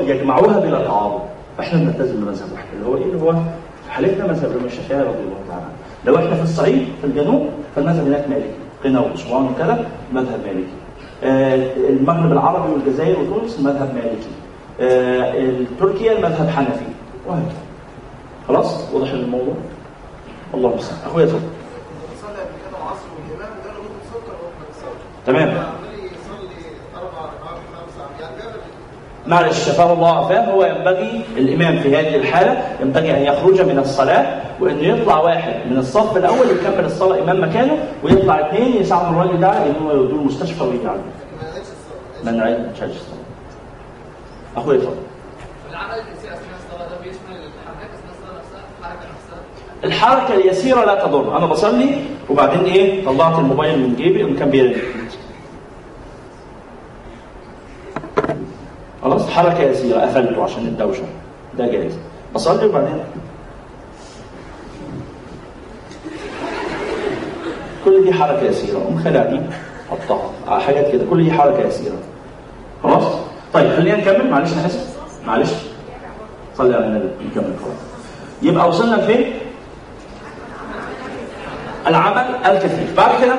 يجمعوها 0.00 0.58
بلا 0.60 0.84
تعارض 0.84 1.20
فإحنا 1.58 1.78
بنلتزم 1.78 2.14
بمذهب 2.16 2.52
واحد 2.52 2.64
اللي 2.74 2.86
هو 2.86 2.96
إيه؟ 2.96 3.02
اللي 3.04 3.22
هو 3.22 3.34
حالتنا 3.90 4.26
مذهب 4.26 4.50
الامام 4.50 4.66
الشافعي 4.66 5.00
رضي 5.00 5.18
الله 5.18 5.40
تعالى. 5.48 5.62
عنه 5.62 5.72
لو 6.04 6.16
إحنا 6.16 6.34
في 6.34 6.42
الصعيد 6.42 6.88
في 7.00 7.06
الجنوب 7.06 7.48
فالمذهب 7.76 8.06
هناك 8.06 8.28
مالكي. 8.28 8.50
قنا 8.84 9.00
واسوان 9.00 9.44
وكذا 9.44 9.88
مذهب 10.12 10.40
مالكي. 10.46 10.72
آه، 11.24 11.88
المغرب 11.88 12.32
العربي 12.32 12.72
والجزائر 12.72 13.20
وتونس 13.20 13.58
المذهب 13.58 13.94
مالكي. 13.94 14.30
آه، 14.80 15.64
تركيا 15.80 16.12
المذهب 16.12 16.48
حنفي. 16.48 16.84
وهكذا. 17.26 17.60
خلاص؟ 18.48 18.90
واضح 18.92 19.10
الموضوع؟ 19.10 19.54
الله 20.54 20.70
المستعان 20.70 20.98
أخويا 21.06 21.24
اتفضل. 21.24 21.40
صلى 22.22 22.30
قبل 22.30 22.38
كده 22.38 22.78
العصر 22.78 23.06
والامام 23.16 23.58
وده 23.58 23.72
له 23.72 23.80
ممكن 23.82 24.04
سكر 24.10 24.32
وهو 24.32 24.50
بيصلي 24.68 25.00
تمام 25.26 25.48
عمال 25.48 25.94
يصلي 25.94 26.48
أربع 26.96 27.20
ركعات 27.24 27.58
خمسه 27.74 28.04
يعني 28.20 28.36
بيعمل 28.36 28.60
معلش 29.30 29.58
شفاه 29.66 29.92
الله 29.92 30.16
عافاه 30.16 30.44
هو 30.52 30.64
ينبغي 30.64 31.20
الإمام 31.36 31.78
في 31.78 31.96
هذه 31.96 32.16
الحالة 32.16 32.62
ينبغي 32.82 33.16
أن 33.16 33.22
يخرج 33.22 33.60
من 33.60 33.78
الصلاة 33.78 34.40
وانه 34.60 34.82
يطلع 34.82 35.18
واحد 35.18 35.54
من 35.70 35.76
الصف 35.78 36.16
الأول 36.16 36.46
يكمل 36.50 36.84
الصلاة 36.84 37.22
إمام 37.22 37.42
مكانه 37.48 37.78
ويطلع 38.02 38.48
اثنين 38.48 38.76
يساعدوا 38.76 39.08
الراجل 39.10 39.40
ده 39.40 39.48
ان 39.52 39.74
هو 39.82 39.90
يودوه 39.92 40.20
المستشفى 40.20 40.62
عليه. 40.62 41.00
ما 41.00 41.48
الصلاه 41.60 42.24
ما 42.24 42.30
نعيد 42.30 42.58
ما 42.58 42.72
تشالش 42.74 42.96
الصلاة. 42.96 43.20
اخويا 44.56 44.76
اتفضل. 44.78 44.94
الصلاه 46.56 46.88
ده 46.88 46.96
بيشمل 47.02 47.50
الصلاه 48.10 48.38
نفسها 48.38 48.60
الحركة 48.80 49.06
نفسها 49.14 49.84
الحركه 49.84 50.34
اليسيرة 50.34 50.84
لا 50.84 51.06
تضر. 51.06 51.36
أنا 51.36 51.46
بصلي 51.46 51.90
وبعدين 52.30 52.64
إيه؟ 52.64 53.04
طلعت 53.04 53.38
الموبايل 53.38 53.78
من 53.78 53.94
جيبي 53.96 54.24
وكان 54.24 54.50
بيرن. 54.50 54.74
خلاص 59.02 59.30
حركة 59.30 59.60
يسيره 59.62 60.00
قفلته 60.00 60.44
عشان 60.44 60.62
الدوشة. 60.66 61.02
ده 61.58 61.66
جائز 61.66 61.92
بصلي 62.34 62.66
وبعدين 62.66 62.98
كل 67.84 68.04
دي 68.04 68.12
حركة 68.12 68.42
يسيره 68.42 68.78
قوم 68.78 69.00
خلع 69.04 69.24
دي 69.24 69.40
حطها 69.90 70.30
على 70.48 70.62
حاجات 70.62 70.92
كده. 70.92 71.04
كل 71.10 71.24
دي 71.24 71.32
حركة 71.32 71.66
يسيره 71.66 71.96
خلاص؟ 72.82 73.04
طيب 73.54 73.70
خلينا 73.76 73.96
نكمل. 73.96 74.30
معلش 74.30 74.52
أنا 74.52 74.66
اسف 74.66 74.96
معلش. 75.26 75.50
صلي 76.58 76.74
على 76.76 76.86
النبي. 76.86 77.08
نكمل. 77.30 77.54
خلاص. 77.64 77.76
يبقى 78.42 78.68
وصلنا 78.68 78.96
لفين؟ 78.96 79.32
العمل 81.86 82.34
الكثير. 82.46 82.86
بعد 82.96 83.22
كده؟ 83.22 83.34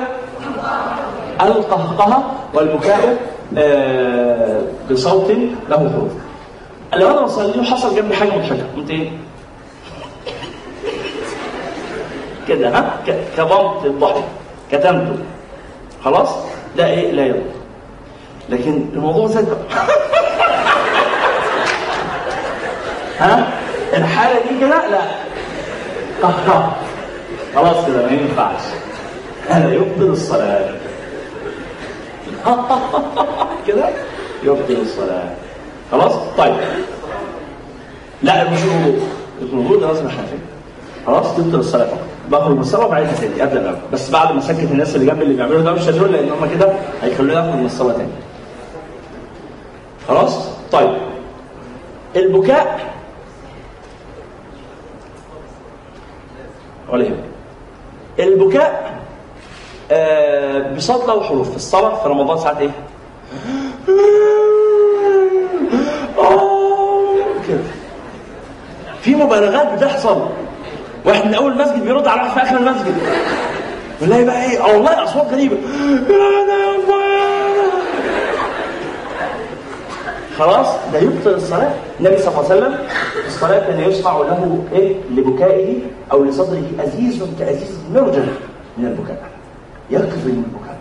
القهقهة 1.40 2.34
والبكاء 2.54 2.98
آه، 3.08 3.16
بصوت 4.90 5.30
له 5.68 5.76
حروف 5.78 6.12
لو 6.94 7.10
أنا 7.10 7.20
بصلي 7.22 7.60
وحصل 7.60 7.96
جنبي 7.96 8.14
حاجة 8.16 8.28
مضحكة. 8.30 8.66
قمت 8.76 8.90
إيه؟ 8.90 9.10
كده 12.48 12.68
ها؟ 12.68 12.96
ك- 13.06 13.18
كظمت 13.36 13.84
الضحك 13.86 14.24
كتمته. 14.72 15.16
خلاص؟ 16.04 16.28
ده 16.76 16.86
إيه 16.86 17.12
لا 17.12 17.26
يضر. 17.26 17.42
لكن 18.48 18.84
الموضوع 18.94 19.26
زاد 19.26 19.48
بقى. 19.48 19.58
ها؟ 23.18 23.52
الحالة 23.96 24.40
دي 24.40 24.60
كده؟ 24.60 24.88
لا. 24.90 25.00
قهقه 26.22 26.72
خلاص 27.56 27.86
كده 27.86 28.06
ما 28.06 28.12
ينفعش. 28.12 28.60
هذا 29.48 29.74
يبطل 29.74 30.02
الصلاة. 30.10 30.70
كده؟ 33.66 33.88
يبطل 34.42 34.76
الصلاة. 34.82 35.30
خلاص؟ 35.92 36.12
طيب. 36.38 36.54
لا 38.22 38.50
مش 38.50 38.58
الوضوء 38.62 39.00
الوضوء 39.42 39.80
ده 39.80 39.86
لازم 39.86 40.08
حنفي 40.08 40.36
خلاص؟ 41.06 41.36
تبطل 41.36 41.58
الصلاة 41.58 41.84
فقط. 41.86 41.98
بخرج 42.30 42.54
من 42.54 42.60
الصلاه 42.60 42.86
وبعدها 42.86 43.12
تاني 43.12 43.42
ابدا 43.42 43.62
بقى. 43.62 43.74
بس 43.92 44.10
بعد 44.10 44.34
ما 44.34 44.40
سكت 44.40 44.70
الناس 44.72 44.94
اللي 44.96 45.06
جنبي 45.06 45.22
اللي 45.22 45.34
بيعملوا 45.34 45.60
ده 45.62 45.72
مش 45.72 45.88
هدول 45.88 46.12
لأن 46.12 46.30
هم 46.30 46.48
كده 46.54 46.72
هيخلوني 47.02 47.40
اخرج 47.40 47.54
من 47.54 47.66
الصلاه 47.66 47.92
تاني. 47.92 48.08
خلاص؟ 50.08 50.48
طيب. 50.72 50.96
البكاء. 52.16 52.92
ولا 56.88 57.04
يهمك 57.04 57.24
البكاء 58.20 59.01
آه 59.92 60.74
بصوت 60.76 61.08
له 61.08 61.22
حروف 61.22 61.50
في 61.50 61.56
الصلاه 61.56 62.02
في 62.02 62.08
رمضان 62.08 62.38
ساعات 62.38 62.56
إيه؟ 62.58 62.70
آه، 66.18 67.14
في 69.02 69.14
مبالغات 69.14 69.72
بتحصل. 69.78 70.26
واحد 71.04 71.26
من 71.26 71.34
أول 71.34 71.52
المسجد 71.52 71.82
بيرد 71.84 72.06
على 72.06 72.22
واحد 72.22 72.32
في 72.40 72.42
آخر 72.42 72.56
المسجد. 72.56 72.94
والله 74.00 74.24
بقى 74.24 74.42
إيه؟ 74.50 74.60
آه 74.64 74.74
والله 74.74 75.04
أصوات 75.04 75.32
غريبة. 75.32 75.56
خلاص 80.38 80.66
ده 80.92 80.98
يبطل 80.98 81.30
الصلاة. 81.30 81.74
النبي 82.00 82.18
صلى 82.18 82.28
الله 82.28 82.44
عليه 82.50 82.56
وسلم 82.60 82.78
الصلاة 83.26 83.58
كان 83.66 83.80
يسمع 83.80 84.18
له 84.18 84.64
إيه؟ 84.72 84.94
لبكائه 85.10 85.78
أو 86.12 86.24
لصدره 86.24 86.62
أزيز 86.84 87.22
كأزيز 87.38 87.78
مرجل 87.94 88.26
من 88.78 88.86
البكاء. 88.86 89.31
يكظم 89.90 90.30
البكاء. 90.30 90.78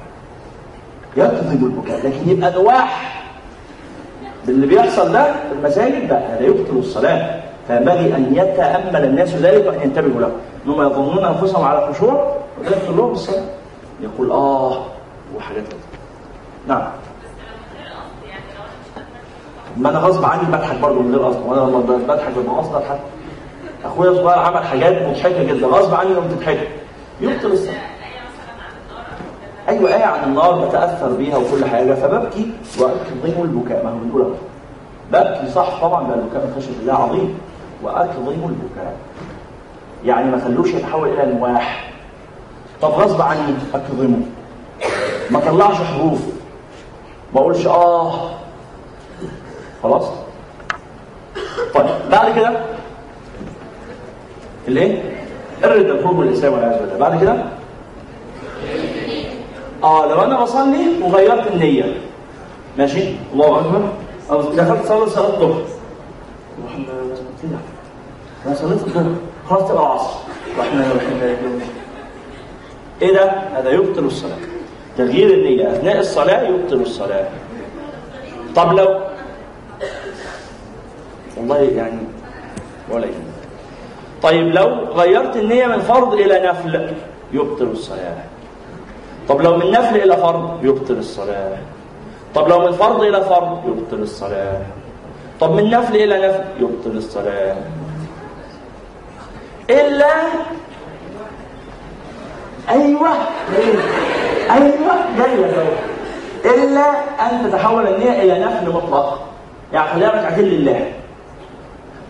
يكظم 1.18 1.66
البكاء. 1.66 1.98
لكن 2.08 2.30
يبقى 2.30 2.52
نواح 2.52 3.24
باللي 4.48 4.68
بيحصل 4.68 5.12
ده 5.12 5.34
في 5.34 5.54
المساجد 5.60 6.08
ده 6.08 6.18
هذا 6.18 6.42
يبطل 6.46 6.78
الصلاة. 6.78 7.42
فينبغي 7.68 8.16
أن 8.16 8.36
يتأمل 8.36 9.06
الناس 9.06 9.36
ذلك 9.36 9.68
وأن 9.68 9.82
ينتبهوا 9.82 10.22
له. 10.22 10.32
إنهم 10.66 10.82
يظنون 10.82 11.26
أنفسهم 11.26 11.66
على 11.66 11.94
خشوع 11.94 12.36
وده 12.60 12.70
يبطل 12.70 12.98
لهم 12.98 13.12
الصلاه 13.12 13.44
يقول 14.02 14.32
آه 14.32 14.86
وحاجات 15.36 15.64
كده. 15.68 15.78
نعم. 16.68 16.88
ما 19.78 19.90
أنا 19.90 20.00
غصب 20.00 20.26
عني 20.26 20.42
بضحك 20.44 20.80
برضه 20.80 21.02
من 21.02 21.16
غير 21.16 21.26
قصد. 21.28 21.40
وأنا 21.48 21.60
لما 21.62 21.80
بضحك 21.80 22.32
ببقى 22.38 22.56
قصد 22.58 22.76
أضحك. 22.76 23.00
أخويا 23.86 24.10
الصغير 24.10 24.40
عمل 24.40 24.64
حاجات 24.64 25.08
مضحكة 25.08 25.44
جدا. 25.44 25.68
غصب 25.68 25.94
عني 25.94 26.10
لما 26.10 26.28
بتضحك 26.28 26.68
يبطل 27.22 27.52
الصلاة. 27.52 27.91
أيوه 29.72 29.96
إيه 29.96 30.04
عن 30.04 30.24
النار 30.30 30.66
بتأثر 30.66 31.14
بيها 31.14 31.38
وكل 31.38 31.66
حاجة. 31.66 31.94
فببكي 31.94 32.52
وأكظم 32.80 33.42
البكاء. 33.42 33.84
ما 33.84 33.90
هو 33.90 33.96
بنقول. 33.98 34.34
ببكي 35.12 35.52
صح 35.52 35.82
طبعا 35.82 36.08
ده 36.08 36.14
البكاء 36.14 36.46
من 36.46 36.54
خشيه 36.58 36.80
الله 36.82 36.94
عظيم. 36.94 37.38
وأكظم 37.84 38.28
البكاء. 38.30 38.94
يعني 40.06 40.32
ما 40.32 40.42
خلوش 40.46 40.70
يتحول 40.74 41.10
إلى 41.10 41.34
نواح 41.34 41.92
طب 42.82 42.90
غصب 42.90 43.22
عني 43.22 43.54
أكظمه. 43.74 44.20
ما 45.32 45.40
طلعش 45.40 45.76
حروف. 45.76 46.20
ما 47.36 47.40
أقولش 47.42 47.68
آه. 47.68 48.30
خلاص؟ 49.84 50.06
طيب 51.74 51.86
بعد 52.12 52.36
كده 52.36 52.52
الايه 54.68 55.04
الردة 55.64 55.94
الخروج 55.94 56.16
من 56.16 56.28
الاسلام 56.28 56.54
والعياذ 56.54 56.80
بالله. 56.80 56.98
بعد 56.98 57.22
كده 57.22 57.36
آه 59.84 60.06
لو 60.06 60.22
أنا 60.22 60.42
بصلي 60.44 61.04
وغيرت 61.04 61.48
النية. 61.48 61.96
ماشي؟ 62.78 63.04
الله 63.34 63.60
أكبر. 63.60 63.90
أو 64.32 64.42
دخلت 64.42 64.86
صلاة 64.86 65.06
صلاة 65.06 65.28
الظهر. 65.28 65.62
أنا 68.46 68.56
صليت؟ 68.56 68.80
خلاص 69.50 69.70
تبقى 69.70 69.84
العصر. 69.84 70.20
وإحنا 70.58 70.86
إيه 73.02 73.14
ده؟ 73.14 73.30
هذا 73.30 73.70
يبطل 73.70 74.06
الصلاة. 74.06 74.38
تغيير 74.98 75.34
النية. 75.34 75.72
أثناء 75.72 76.00
الصلاة 76.00 76.48
يبطل 76.48 76.82
الصلاة. 76.82 77.28
طب 78.56 78.74
لو؟ 78.74 79.00
والله 81.38 81.58
يعني 81.58 82.00
ولا 82.92 83.06
يهمك. 83.06 83.32
طيب 84.24 84.48
لو 84.48 84.68
غيرت 84.86 85.36
النية 85.36 85.68
من 85.68 85.80
فرض 85.80 86.14
إلى 86.14 86.40
نفل 86.50 86.94
يبطل 87.34 87.66
الصلاة. 87.66 88.24
طب 89.32 89.42
لو 89.42 89.58
من 89.58 89.72
نفل 89.72 89.96
إلى 89.96 90.18
فرض 90.18 90.60
يبطل 90.64 90.94
الصلاة. 90.94 91.58
طب 92.36 92.48
لو 92.48 92.60
من 92.60 92.72
فرض 92.72 93.02
إلى 93.02 93.22
فرض 93.22 93.60
يبطل 93.66 94.04
الصلاة. 94.04 94.62
طب 95.40 95.52
من 95.52 95.70
نفل 95.70 95.96
إلى 95.96 96.28
نفل 96.28 96.44
يبطل 96.60 96.98
الصلاة. 96.98 97.56
إلا 99.70 100.12
أيوه 102.70 103.10
أيوه 104.52 104.96
جاية 105.18 105.64
إلا 106.46 106.90
أن 107.20 107.52
تتحول 107.52 107.88
النية 107.88 108.22
إلى 108.22 108.46
نفل 108.46 108.70
مطلق. 108.70 109.20
يعني 109.74 109.90
خليها 109.90 110.10
ركعتين 110.10 110.46
لله. 110.46 110.92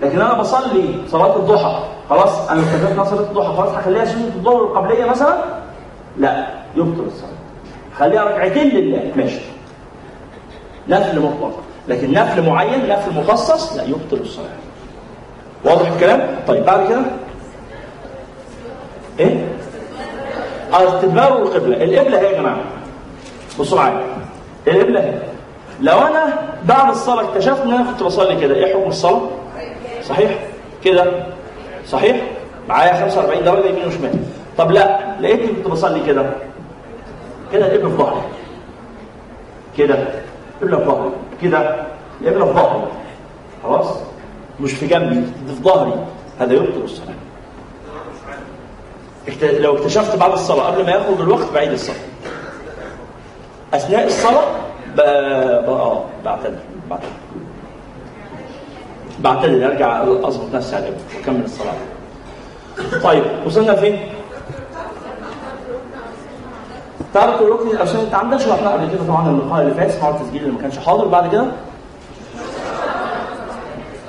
لكن 0.01 0.22
أنا 0.22 0.34
بصلي 0.34 0.95
صلاة 1.07 1.36
الضحى. 1.36 1.80
خلاص 2.09 2.49
اتفقت 2.49 2.99
على 2.99 3.05
صلاه 3.09 3.19
الضحى. 3.19 3.57
خلاص 3.57 3.69
هخليها 3.69 4.05
سنة 4.05 4.32
الظهر 4.36 4.61
القبلية 4.61 5.05
مثلا؟ 5.05 5.43
لا. 6.17 6.61
يبطل 6.76 7.03
الصلاة. 7.07 7.32
خليها 7.97 8.24
ركعتين 8.24 8.67
لله. 8.69 9.11
ماشي. 9.15 9.41
نفل 10.89 11.19
مطلق. 11.19 11.59
لكن 11.88 12.11
نفل 12.11 12.49
معين 12.49 12.89
نفل 12.89 13.13
مخصص 13.19 13.74
لا 13.78 13.84
يبطل 13.84 14.17
الصلاة. 14.22 14.45
واضح 15.65 15.91
الكلام؟ 15.91 16.39
طيب 16.47 16.65
بعد 16.65 16.88
كده؟ 16.89 17.01
إيه؟ 19.19 19.45
استدبار 20.74 21.41
القبله 21.41 21.84
القبلة 21.84 22.19
إيه 22.19 22.28
يا 22.28 22.39
جماعة؟ 22.41 22.57
بصوا 23.59 23.78
معايا. 23.78 24.01
القبلة 24.67 24.99
اهي 24.99 25.13
لو 25.82 25.97
أنا 25.99 26.34
بعد 26.65 26.89
الصلاة 26.89 27.24
اكتشفت 27.30 27.61
إن 27.61 27.72
أنا 27.74 27.91
كنت 27.91 28.03
بصلي 28.03 28.36
كده 28.41 28.55
إيه 28.55 28.74
حكم 28.74 28.89
الصلاة؟ 28.89 29.22
صحيح. 30.03 30.32
كده؟ 30.84 31.05
صحيح؟ 31.88 32.17
معايا 32.69 32.93
45 32.93 33.43
درجة 33.43 33.65
يمين 33.67 33.88
وشمال. 33.88 34.13
طب 34.57 34.72
لا 34.72 34.99
لقيتني 35.22 35.47
كنت 35.47 35.67
بصلي 35.67 35.99
كده. 36.05 36.26
كده 37.53 37.65
الابن 37.65 37.89
في 37.89 37.97
ظهري 37.97 38.21
كده 39.77 39.95
الابن 40.61 40.77
في 40.83 40.85
ظهري 40.85 41.11
كده 41.41 41.75
الابن 42.21 42.45
في 42.45 42.53
ظهري 42.53 42.83
خلاص؟ 43.63 43.87
مش 44.59 44.71
في 44.73 44.87
جنبي 44.87 45.15
دي 45.15 45.55
في 45.55 45.63
ظهري. 45.63 45.93
هذا 46.39 46.53
يبطل 46.53 46.81
الصلاة. 46.83 47.13
لو 49.59 49.77
اكتشفت 49.77 50.15
بعد 50.15 50.31
الصلاة 50.31 50.63
قبل 50.67 50.85
ما 50.85 50.91
يخرج 50.91 51.21
الوقت 51.21 51.51
بعيد 51.53 51.71
الصلاة. 51.71 51.97
أثناء 53.73 54.07
الصلاة. 54.07 54.43
آه 54.99 56.03
بعتدل 56.25 56.59
بعتدل 56.89 57.07
بعتدل 59.19 59.63
أرجع 59.63 60.03
أظبط 60.03 60.55
نفسي 60.55 60.75
على 60.75 60.87
الابن 60.87 61.01
واكمل 61.17 61.43
الصلاة. 61.43 61.73
طيب 63.03 63.23
وصلنا 63.45 63.75
فين؟ 63.75 63.99
ترك 67.14 67.41
الركن 67.41 67.68
الأرشاد 67.68 67.99
انت 67.99 68.14
عندك 68.16 68.38
شرحنا 68.39 68.72
قبل 68.74 68.89
كده 68.91 69.03
طبعا 69.07 69.30
اللقاء 69.30 69.62
اللي 69.62 69.74
فات 69.74 69.89
اسمعوا 69.89 70.16
التسجيل 70.16 70.41
اللي 70.41 70.53
ما 70.53 70.62
كانش 70.62 70.78
حاضر 70.80 71.07
بعد 71.07 71.32
كده. 71.32 71.45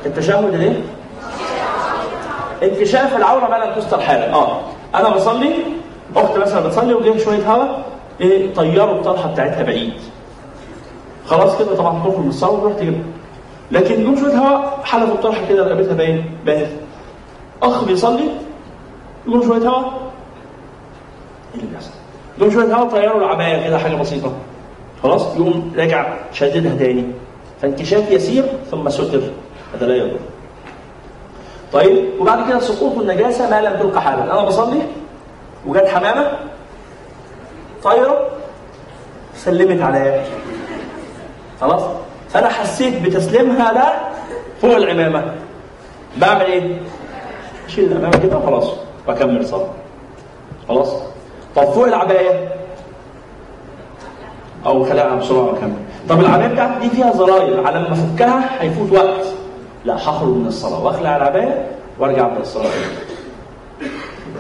التشهد 0.06 0.54
الايه؟ 0.54 0.82
انكشاف 2.62 3.16
العورة 3.16 3.48
ما 3.50 3.56
لم 3.64 3.74
تستر 3.74 4.00
حالا 4.00 4.34
آه. 4.34 4.60
أنا 4.94 5.08
بصلي 5.08 5.54
أخت 6.16 6.36
مثلا 6.36 6.60
بتصلي 6.68 6.94
وجايه 6.94 7.18
شوية 7.18 7.52
هواء 7.52 7.84
إيه 8.20 8.54
طيروا 8.54 8.94
الطرحة 8.94 9.32
بتاعتها 9.32 9.62
بعيد. 9.62 9.92
خلاص 11.26 11.58
كده 11.58 11.76
طبعا 11.76 12.00
تخرج 12.00 12.18
من 12.18 12.28
الصلاه 12.28 12.50
وتروح 12.52 12.72
تجيبها. 12.72 13.00
لكن 13.70 14.02
يوم 14.02 14.16
شوية 14.16 14.34
هواء 14.38 14.80
حلفوا 14.84 15.14
الطرحة 15.14 15.46
كده 15.48 15.64
رقبتها 15.64 15.94
باين 15.94 16.24
بانت 16.46 16.68
أخ 17.62 17.84
بيصلي 17.84 18.28
يقوم 19.26 19.42
شوية 19.42 19.68
هواء 19.68 19.92
إيه 21.54 21.60
اللي 21.60 21.66
بيحصل؟ 21.70 21.90
يقوم 22.42 22.54
شوية 22.54 22.74
هواء 22.74 22.88
طيروا 22.88 23.18
العباية 23.18 23.66
كده 23.66 23.78
حاجة 23.78 23.94
بسيطة. 23.94 24.32
خلاص؟ 25.02 25.36
يقوم 25.36 25.72
راجع 25.76 26.14
شاددها 26.32 26.74
تاني. 26.74 27.04
فانكشاف 27.62 28.10
يسير 28.10 28.44
ثم 28.70 28.88
ستر. 28.88 29.20
هذا 29.74 29.86
لا 29.86 29.96
يضر. 29.96 30.18
طيب 31.72 32.04
وبعد 32.20 32.48
كده 32.48 32.58
سقوط 32.60 32.98
النجاسه 32.98 33.50
ما 33.50 33.60
لم 33.60 33.80
تلقى 33.80 34.02
حالا 34.02 34.24
أنا 34.24 34.44
بصلي 34.44 34.82
وجت 35.66 35.86
حمامة 35.88 36.32
طايرة 37.82 38.28
سلمت 39.36 39.82
عليا 39.82 40.24
خلاص؟ 41.60 41.82
فأنا 42.28 42.48
حسيت 42.48 43.02
بتسليمها 43.02 43.72
ده 43.72 43.92
فوق 44.62 44.76
العمامة. 44.76 45.34
بعمل 46.16 46.42
إيه؟ 46.42 46.76
أشيل 47.66 47.92
العمامة 47.92 48.18
كده 48.18 48.36
وخلاص 48.36 48.64
وأكمل 49.08 49.46
صلاة. 49.46 49.68
خلاص؟ 50.68 50.92
طب 51.56 51.64
فوق 51.64 51.86
العباية؟ 51.86 52.48
أو 54.66 54.84
خلعها 54.84 55.14
بسرعة 55.16 55.44
واكمل 55.44 55.72
طب 56.08 56.20
العباية 56.20 56.48
بتاعتي 56.48 56.88
دي 56.88 56.90
فيها 56.96 57.12
زراير. 57.12 57.66
على 57.66 57.80
ما 57.80 57.92
أفكها 57.92 58.62
هيفوت 58.62 58.92
وقت. 58.92 59.26
لا 59.84 59.96
هخرج 59.96 60.28
من 60.28 60.46
الصلاة. 60.46 60.84
وأخلع 60.84 61.16
العباية 61.16 61.66
وأرجع 61.98 62.28
من 62.28 62.40
الصلاة. 62.40 62.70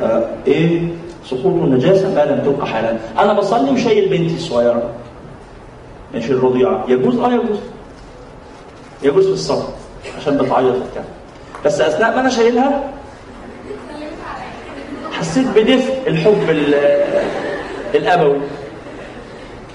آه 0.02 0.28
إيه؟ 0.46 0.88
سقوط 1.26 1.46
النجاسة 1.46 2.14
ما 2.14 2.24
لم 2.24 2.52
تبقى 2.52 2.66
حالا. 2.66 2.96
أنا 3.18 3.32
بصلي 3.32 3.70
وشايل 3.70 4.08
بنتي 4.08 4.34
الصغيرة. 4.34 4.82
ماشي 6.14 6.32
الرضيعة. 6.32 6.84
يجوز؟ 6.88 7.18
آه 7.18 7.32
يجوز. 7.32 7.58
يجوز 9.02 9.26
في 9.26 9.32
الصلاة 9.32 9.64
عشان 10.18 10.36
بتعيط 10.36 10.74
وبتاع. 10.74 11.02
بس 11.64 11.80
أثناء 11.80 12.14
ما 12.14 12.20
أنا 12.20 12.28
شايلها 12.28 12.82
حسيت 15.22 15.46
بدفء 15.46 15.94
الحب 16.08 16.50
ال- 16.50 16.74
الأبوي. 17.94 18.40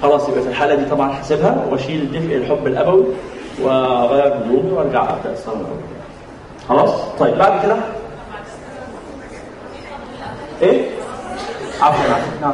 خلاص 0.01 0.29
يبقى 0.29 0.41
في 0.41 0.47
الحالة 0.49 0.75
دي 0.75 0.85
طبعا 0.85 1.13
حاسبها 1.13 1.65
وأشيل 1.71 2.11
دفء 2.11 2.35
الحب 2.35 2.67
الأبوي 2.67 3.03
وأغير 3.61 4.27
هدومي 4.37 4.71
وأرجع 4.71 5.03
أبدأ 5.03 5.33
الصلاة. 5.33 5.65
خلاص؟ 6.69 6.91
طيب 7.19 7.37
بعد 7.37 7.63
كده؟ 7.63 7.75
إيه؟ 10.61 10.85
عفوا 11.81 12.13
عفوا 12.13 12.31
نعم. 12.41 12.53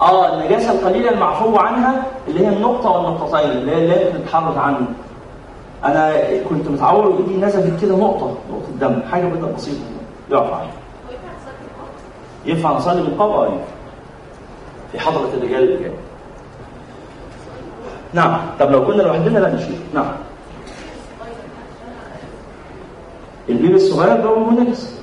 آه 0.00 0.34
النجاسة 0.34 0.72
القليلة 0.72 1.10
المعفو 1.10 1.56
عنها 1.56 2.02
اللي 2.28 2.46
هي 2.46 2.48
النقطة 2.48 2.90
والنقطتين 2.90 3.50
اللي 3.50 3.72
هي 3.72 3.78
اللي 3.78 4.18
بتتحرك 4.18 4.58
عنه. 4.58 4.86
أنا 5.84 6.12
كنت 6.48 6.68
متعور 6.68 7.06
وايدي 7.06 7.36
نزلت 7.36 7.82
كده 7.82 7.96
نقطة 7.96 8.36
نقطة 8.50 8.68
دم 8.80 9.02
حاجة 9.10 9.24
بيضاء 9.26 9.52
بسيطة. 9.52 9.80
عنها 10.54 10.72
ينفع 12.44 12.72
نصلي 12.72 13.02
بالقبر؟ 13.02 13.46
ينفع. 13.46 13.64
في 14.92 15.00
حضرة 15.00 15.28
الرجال 15.34 15.62
اللي 15.62 15.78
جاي. 15.78 15.92
نعم. 18.14 18.40
طب 18.60 18.70
لو 18.70 18.86
كنا 18.86 19.02
لوحدنا 19.02 19.38
لا 19.38 19.54
نشيل 19.54 19.80
نعم. 19.94 20.12
البيبي 23.48 23.74
الصغير 23.74 24.16
ده 24.16 24.28
هو 24.28 24.50
نجس. 24.50 24.98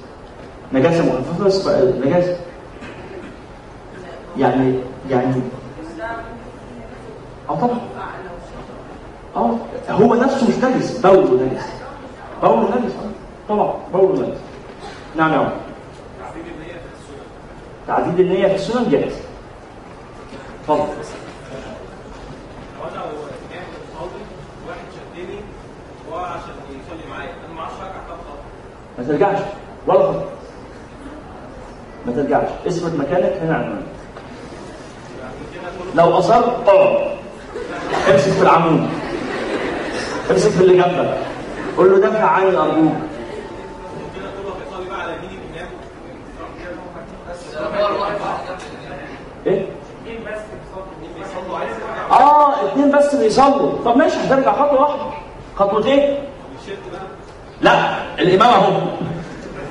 نجاسة 0.74 1.06
مخففه 1.06 1.46
بس 1.46 1.68
نجاسة. 2.06 2.38
يعني 4.38 4.80
يعني. 5.10 5.42
آه 7.50 7.56
طبعا. 7.56 7.80
آه 9.36 9.58
هو 9.90 10.16
نفسه 10.16 10.48
مش 10.50 10.64
نجس 10.64 10.98
بوله 10.98 11.44
نجس 11.44 11.66
بوله 12.44 12.76
نجس. 12.80 12.94
طبعا 13.50 13.74
بوله 13.94 14.22
نجس 14.22 14.38
نعم 15.16 15.34
يا 15.34 15.38
عمر 15.38 15.52
تعديد 17.88 18.20
النية 18.20 18.48
في 18.48 18.56
السنن 18.56 18.90
جائز. 18.90 19.14
اتفضل 20.62 20.88
ما 28.98 29.04
ترجعش. 29.04 29.40
ولا 29.88 30.00
خطوة 30.00 30.26
ما 32.06 32.12
ترجعش. 32.12 32.48
اثبت 32.68 33.00
مكانك 33.00 33.34
هنا 33.42 33.56
عنوان 33.56 33.82
لو 35.96 36.20
اصرت 36.20 36.68
اقعد 36.68 37.18
امسك 38.12 38.32
في 38.32 38.42
العمود. 38.42 38.90
امسك 40.32 40.50
في 40.50 40.62
اللي 40.62 40.74
جنبك. 40.74 41.18
قول 41.78 41.92
له 41.92 42.00
دافع 42.00 42.26
عني 42.26 42.58
ارجوك 42.58 42.94
إيه؟ 49.48 49.66
آه 52.12 52.66
اتنين 52.66 52.92
بس 52.92 53.16
بيصلوا. 53.16 53.72
طب 53.86 53.98
ماشي 53.98 54.16
هترجع 54.18 54.54
خطوة 54.54 54.82
واحدة. 54.82 55.04
خطوتين 55.56 56.00
بقى 56.00 57.02
لا 57.62 57.96
الإمام 58.20 58.50
أهو. 58.54 58.72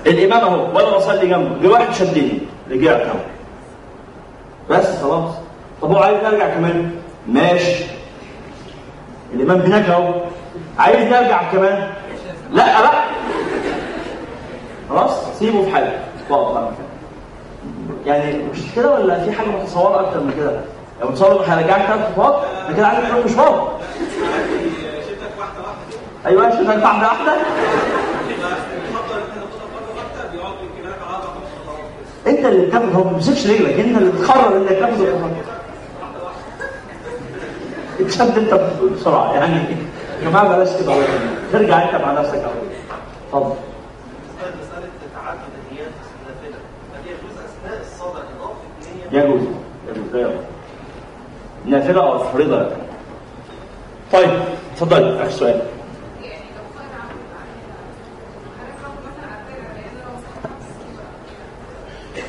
الإمام 0.07 0.41
أهو. 0.41 0.77
وأنا 0.77 0.97
بصلي 0.97 1.27
جنبه. 1.27 1.63
جه 1.63 1.69
واحد 1.69 1.95
شدني. 1.95 2.39
رجعت 2.71 3.01
أهو. 3.01 3.19
بس 4.71 5.03
خلاص. 5.03 5.31
طب 5.83 5.91
هو 5.91 5.99
عايز 5.99 6.19
نرجع 6.25 6.55
كمان؟ 6.55 6.91
ماشي. 7.29 7.85
الإمام 9.35 9.61
هناك 9.61 9.85
أهو. 9.89 10.15
عايز 10.79 10.97
نرجع 11.13 11.53
كمان؟ 11.53 11.93
لا 12.53 12.83
لا. 12.83 12.91
خلاص 14.91 15.39
سيبه 15.39 15.65
في 15.65 15.71
حاله. 15.75 15.99
بقى 16.53 16.63
مكانه. 16.63 16.77
يعني 18.07 18.43
مش 18.53 18.59
كده 18.77 18.95
ولا 18.95 19.25
في 19.25 19.33
حاجة 19.33 19.47
متصورة 19.49 20.01
أكتر 20.01 20.21
من 20.21 20.33
كده؟ 20.37 20.61
لو 21.03 21.09
متصور 21.09 21.43
هرجعك 21.47 21.87
ثلاث 21.87 22.13
خطوات 22.13 22.43
ده 22.69 22.77
كده 22.77 22.87
عايز 22.87 23.09
تروح 23.09 23.25
مشوار 23.25 23.79
أيوه 26.27 26.51
شوف 26.51 26.69
واحدة 26.69 27.07
واحدة. 27.09 27.33
أنت 32.27 32.39
اللي 32.45 32.67
بتاخد 32.67 32.93
هو 32.95 33.05
ما 33.05 33.11
بيمسكش 33.11 33.47
رجلك 33.47 33.81
أنت 33.81 33.99
اللي 33.99 34.13
بتقرر 34.13 34.57
إنك 34.57 34.69
تاخد 34.69 35.01
الخطوه 35.01 35.31
اتشد 38.01 38.39
أنت 38.39 38.61
بسرعة 38.97 39.35
يعني. 39.35 39.77
جماعة 40.23 40.57
بلاش 40.57 40.69
كده. 40.83 40.95
ترجع 41.53 41.85
انت 41.85 42.03
مع 42.03 42.13
نفسك 42.13 42.35
أول. 42.35 42.53
اتفضل. 43.29 43.55
يجوز 49.13 49.41
يجوز 49.89 50.15
لا 50.15 50.31
نافلة 51.67 52.13
أو 52.13 52.19
فريضة. 52.19 52.71
طيب 54.13 54.31
اتفضلي 54.73 55.23
آخر 55.23 55.31
سؤال. 55.31 55.63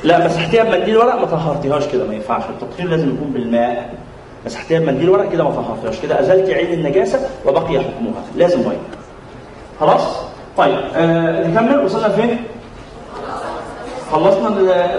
لا 0.03 0.25
مسحتيها 0.25 0.63
بمنديل 0.63 0.97
ورق 0.97 1.15
ما 1.15 1.25
طهرتيهاش 1.25 1.87
كده 1.87 2.07
ما 2.07 2.13
ينفعش. 2.13 2.43
التطهير 2.49 2.89
لازم 2.89 3.15
يكون 3.15 3.31
بالماء. 3.31 4.04
مسحتيها 4.45 4.79
بمنديل 4.79 5.09
ورق 5.09 5.31
كده 5.31 5.43
ما 5.43 5.49
طهرتيهاش 5.51 5.99
كده 5.99 6.19
أزلت 6.19 6.49
عين 6.49 6.73
النجاسة 6.73 7.29
وبقي 7.45 7.63
حكمها. 7.63 8.23
لازم 8.35 8.59
ميه 8.59 8.77
خلاص؟ 9.79 10.01
طيب 10.57 10.79
آه 10.95 11.47
نكمل. 11.47 11.85
وصلنا 11.85 12.09
فين؟ 12.09 12.43
خلصنا 14.11 14.49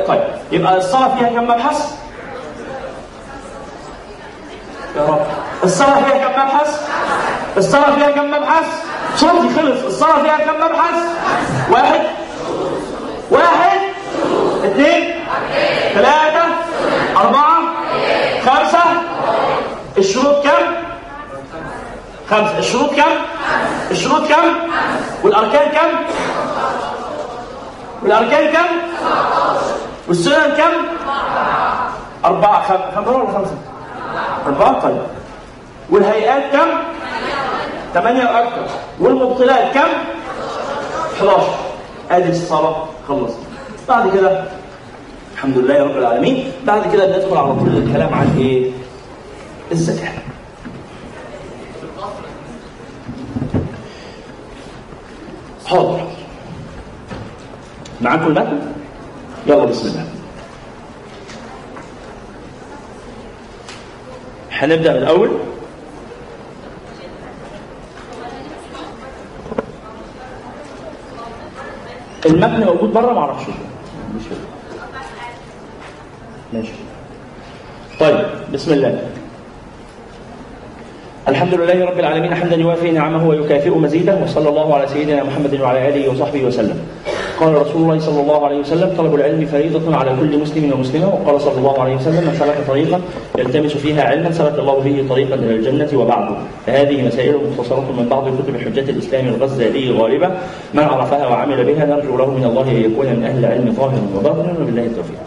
طيب 0.09 0.22
يبقى 0.53 0.76
الصلاة 0.76 1.14
فيها 1.16 1.28
كم 1.28 1.44
مبحث؟ 1.44 1.94
يا 4.97 5.03
رب. 5.03 5.20
الصلاة 5.64 5.94
فيها 6.05 6.18
كم 6.28 6.32
مبحث؟ 6.42 6.88
الصلاة 7.57 7.94
فيها 7.94 8.11
كم 8.11 8.30
مبحث؟ 8.30 8.82
صوتي 9.16 9.49
خلص. 9.57 9.84
الصلاة 9.84 10.22
فيها 10.22 10.36
كم 10.38 10.57
مبحث؟ 10.57 10.94
واحد 13.30 13.78
اثنين 14.64 15.14
ثلاثة 15.94 16.44
أربعة 17.16 17.59
خمسة 18.44 18.78
الشروط 19.99 20.44
كم؟ 20.44 20.66
خمسة 22.30 22.59
الشروط 22.59 22.90
كم؟ 22.94 23.12
الشروط 23.90 24.28
كم؟ 24.28 24.44
والأركان 25.24 25.68
كم؟ 25.72 25.88
والأركان 28.03 28.53
كم؟ 28.53 28.66
والسنن 30.09 30.55
كم؟ 30.57 30.72
أربعة 32.24 32.62
خم- 32.68 32.97
خمسة 32.97 33.11
ولا 33.16 33.32
خمسة؟ 33.32 33.55
أربعة 34.47 34.80
طيب 34.80 35.03
والهيئات 35.90 36.53
كم؟ 36.53 36.68
ثمانية 37.94 38.24
وأكثر 38.24 38.66
والمبطلات 39.01 39.74
كم؟ 39.74 39.88
11 41.20 41.42
ادي 42.11 42.30
الصلاة 42.30 42.84
خلصت 43.09 43.38
بعد 43.88 44.11
كده 44.16 44.44
الحمد 45.34 45.59
لله 45.59 45.82
رب 45.84 45.97
العالمين 45.99 46.53
بعد 46.64 46.92
كده 46.92 47.07
بندخل 47.07 47.36
على 47.36 47.53
طول 47.55 47.68
الكلام 47.68 48.14
عن 48.14 48.36
إيه 48.38 48.70
الزكاه 49.72 50.12
حاضر. 55.66 56.06
معاكم 58.00 58.26
المتن 58.26 58.72
يلا 59.46 59.64
بسم 59.64 59.88
الله. 59.88 60.06
هنبدأ 64.50 64.92
من 64.92 64.98
الأول. 64.98 65.30
المتن 72.26 72.66
موجود 72.66 72.92
بره 72.92 73.12
ما 73.12 73.20
أعرفش. 73.20 73.44
ماشي. 76.52 76.72
طيب 78.00 78.26
بسم 78.52 78.72
الله. 78.72 79.10
الحمد 81.28 81.54
لله 81.54 81.84
رب 81.84 81.98
العالمين 81.98 82.34
حمدا 82.34 82.56
يوافي 82.56 82.90
نعمه 82.90 83.28
ويكافئ 83.28 83.70
مزيده 83.70 84.18
وصلى 84.22 84.48
الله 84.48 84.74
على 84.74 84.86
سيدنا 84.86 85.24
محمد 85.24 85.60
وعلى 85.60 85.88
آله 85.88 86.08
وصحبه 86.10 86.44
وسلم. 86.44 86.78
قال 87.40 87.54
رسول 87.54 87.82
الله 87.82 87.98
صلى 87.98 88.20
الله 88.20 88.46
عليه 88.46 88.58
وسلم 88.58 88.94
طلب 88.98 89.14
العلم 89.14 89.46
فريضة 89.46 89.96
على 89.96 90.16
كل 90.20 90.38
مسلم 90.38 90.72
ومسلمة 90.72 91.08
وقال 91.08 91.40
صلى 91.40 91.58
الله 91.58 91.80
عليه 91.82 91.96
وسلم 91.96 92.24
من 92.28 92.34
سلك 92.38 92.58
طريقا 92.68 93.00
يلتمس 93.38 93.72
فيها 93.72 94.02
علما 94.02 94.32
سلك 94.32 94.58
الله 94.58 94.80
به 94.80 95.06
طريقا 95.08 95.34
إلى 95.34 95.54
الجنة 95.54 96.00
وبعد 96.00 96.26
فهذه 96.66 97.06
مسائل 97.06 97.34
مختصرة 97.50 97.92
من 97.98 98.08
بعض 98.08 98.24
كتب 98.28 98.56
حجة 98.56 98.90
الإسلام 98.90 99.26
الغزالي 99.28 99.90
غالبة 99.90 100.30
من 100.74 100.82
عرفها 100.82 101.26
وعمل 101.26 101.64
بها 101.64 101.86
نرجو 101.86 102.16
له 102.16 102.30
من 102.30 102.44
الله 102.44 102.62
أن 102.70 102.82
يكون 102.92 103.06
من 103.06 103.24
أهل 103.24 103.38
العلم 103.44 103.72
ظاهرا 103.72 104.06
وباطنا 104.16 104.54
وبالله 104.60 104.82
التوفيق. 104.82 105.18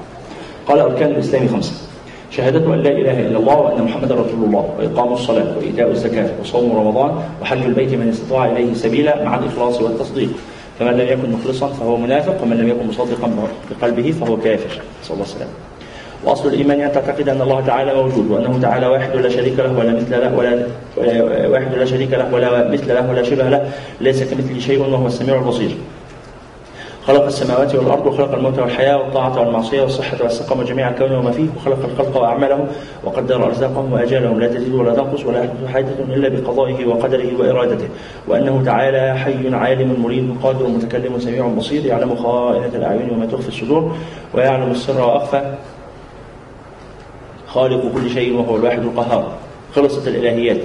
قال 0.68 0.80
أركان 0.80 1.12
الإسلام 1.12 1.48
خمسة 1.48 1.89
شهادة 2.32 2.74
أن 2.74 2.80
لا 2.80 2.90
إله 2.92 3.20
إلا 3.20 3.38
الله 3.40 3.58
وأن 3.60 3.84
محمدا 3.84 4.16
رسول 4.16 4.44
الله 4.46 4.70
وإقام 4.80 5.14
الصلاة 5.14 5.58
وإيتاء 5.58 5.92
الزكاة 5.92 6.30
وصوم 6.42 6.78
رمضان 6.78 7.12
وحج 7.42 7.64
البيت 7.66 7.94
من 7.94 8.10
استطاع 8.10 8.46
إليه 8.46 8.74
سبيلا 8.74 9.24
مع 9.24 9.36
الإخلاص 9.40 9.82
والتصديق. 9.82 10.30
فمن 10.80 10.92
لم 10.92 11.08
يكن 11.08 11.32
مخلصا 11.32 11.68
فهو 11.68 11.98
منافق 11.98 12.44
ومن 12.44 12.58
لم 12.58 12.68
يكن 12.70 12.88
مصدقا 12.88 13.32
بقلبه 13.72 14.12
فهو 14.12 14.38
كافر. 14.38 14.82
نسأل 15.04 15.14
الله 15.14 15.24
السلامة 15.24 15.52
وأصل 16.26 16.48
الإيمان 16.50 16.82
أن 16.82 16.92
تعتقد 16.92 17.30
أن 17.30 17.42
الله 17.42 17.62
تعالى 17.68 17.94
موجود 17.94 18.32
وأنه 18.32 18.60
تعالى 18.62 18.88
واحد 18.88 19.16
لا 19.16 19.30
شريك 19.30 19.60
له 19.60 19.78
ولا 19.80 19.94
مثل 19.94 20.12
له 20.12 20.36
ولا- 20.38 21.48
واحد 21.48 21.74
لا 21.76 21.86
شريك 21.86 22.12
له 22.14 22.34
ولا 22.34 22.68
مثل 22.72 22.88
له 22.88 23.10
ولا 23.10 23.24
شبه 23.24 23.50
له 23.50 23.70
ليس 24.02 24.24
كمثله 24.24 24.60
شيء 24.60 24.80
وهو 24.82 25.08
السميع 25.08 25.36
البصير. 25.36 25.72
خلق 27.08 27.26
السماوات 27.26 27.76
والأرض 27.76 28.06
وخلق 28.06 28.34
الموت 28.34 28.60
والحياة 28.60 28.98
والطاعة 28.98 29.40
والمعصية 29.40 29.82
والصحة 29.82 30.18
والسقم 30.24 30.60
وجميع 30.60 30.90
الكون 30.90 31.12
وما 31.12 31.32
فيه 31.32 31.48
وخلق 31.58 31.86
الخلق 31.86 32.22
واعمالهم 32.22 32.68
وقدر 33.04 33.46
أرزاقهم 33.46 33.94
وأجالهم 33.94 34.40
لا 34.40 34.48
تزيد 34.48 34.74
ولا 34.74 34.94
تنقص 34.96 35.26
ولا 35.26 35.40
يحدث 35.40 35.68
حادث 35.74 36.00
إلا 36.00 36.30
بقضائه 36.30 36.86
وقدره 36.86 37.40
وإرادته. 37.40 37.88
وأنه 38.28 38.64
تعالى 38.66 39.20
حي 39.20 39.56
عالم 39.56 40.02
مريد 40.04 40.36
قادر 40.44 40.68
متكلم 40.68 41.20
سميع 41.20 41.48
بصير 41.48 41.86
يعلم 41.86 42.16
خائنة 42.16 42.72
الأعين 42.76 43.10
وما 43.10 43.26
تخفي 43.26 43.48
الصدور 43.48 43.96
ويعلم 44.34 44.72
السر 44.72 45.02
وأخفى 45.02 45.56
خالق 47.48 47.94
كل 47.94 48.10
شيء 48.10 48.38
وهو 48.38 48.56
الواحد 48.56 48.80
القهار. 48.80 49.32
خلصت 49.76 50.08
الإلهيات. 50.08 50.58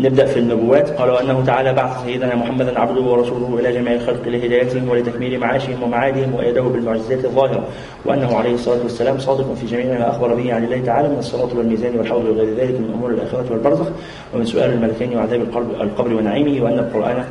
نبدأ 0.00 0.26
في 0.26 0.38
النبوات. 0.38 0.90
قال 0.90 1.10
وأنه 1.10 1.44
تعالى 1.46 1.72
بعث 1.72 2.04
سيدنا 2.04 2.34
محمدا 2.34 2.80
عبده 2.80 3.00
ورسوله 3.00 3.58
إلى 3.60 3.72
جميع 3.72 3.92
الخلق 3.94 4.28
لهدايتهم 4.28 4.88
ولتكميل 4.88 5.40
معاشهم 5.40 5.82
ومعادهم 5.82 6.34
وأيده 6.34 6.62
بالمعجزات 6.62 7.24
الظاهرة 7.24 7.64
وأنه 8.04 8.36
عليه 8.36 8.54
الصلاة 8.54 8.82
والسلام 8.82 9.18
صادق 9.18 9.54
في 9.54 9.66
جميع 9.66 9.98
ما 9.98 10.10
أخبر 10.10 10.34
به 10.34 10.54
عن 10.54 10.64
الله 10.64 10.80
تعالى 10.80 11.08
من 11.08 11.18
الصراط 11.18 11.54
والميزان 11.54 11.98
والحوض 11.98 12.24
وغير 12.24 12.54
ذلك 12.54 12.80
من 12.80 12.90
أمور 12.94 13.10
الآخرة 13.10 13.44
والبرزخ 13.50 13.86
ومن 14.34 14.44
سؤال 14.44 14.72
الملكين 14.72 15.16
وعذاب 15.16 15.40
القبر, 15.80 16.14
ونعيمه 16.14 16.64
وأن 16.64 16.78
القرآن 16.78 17.24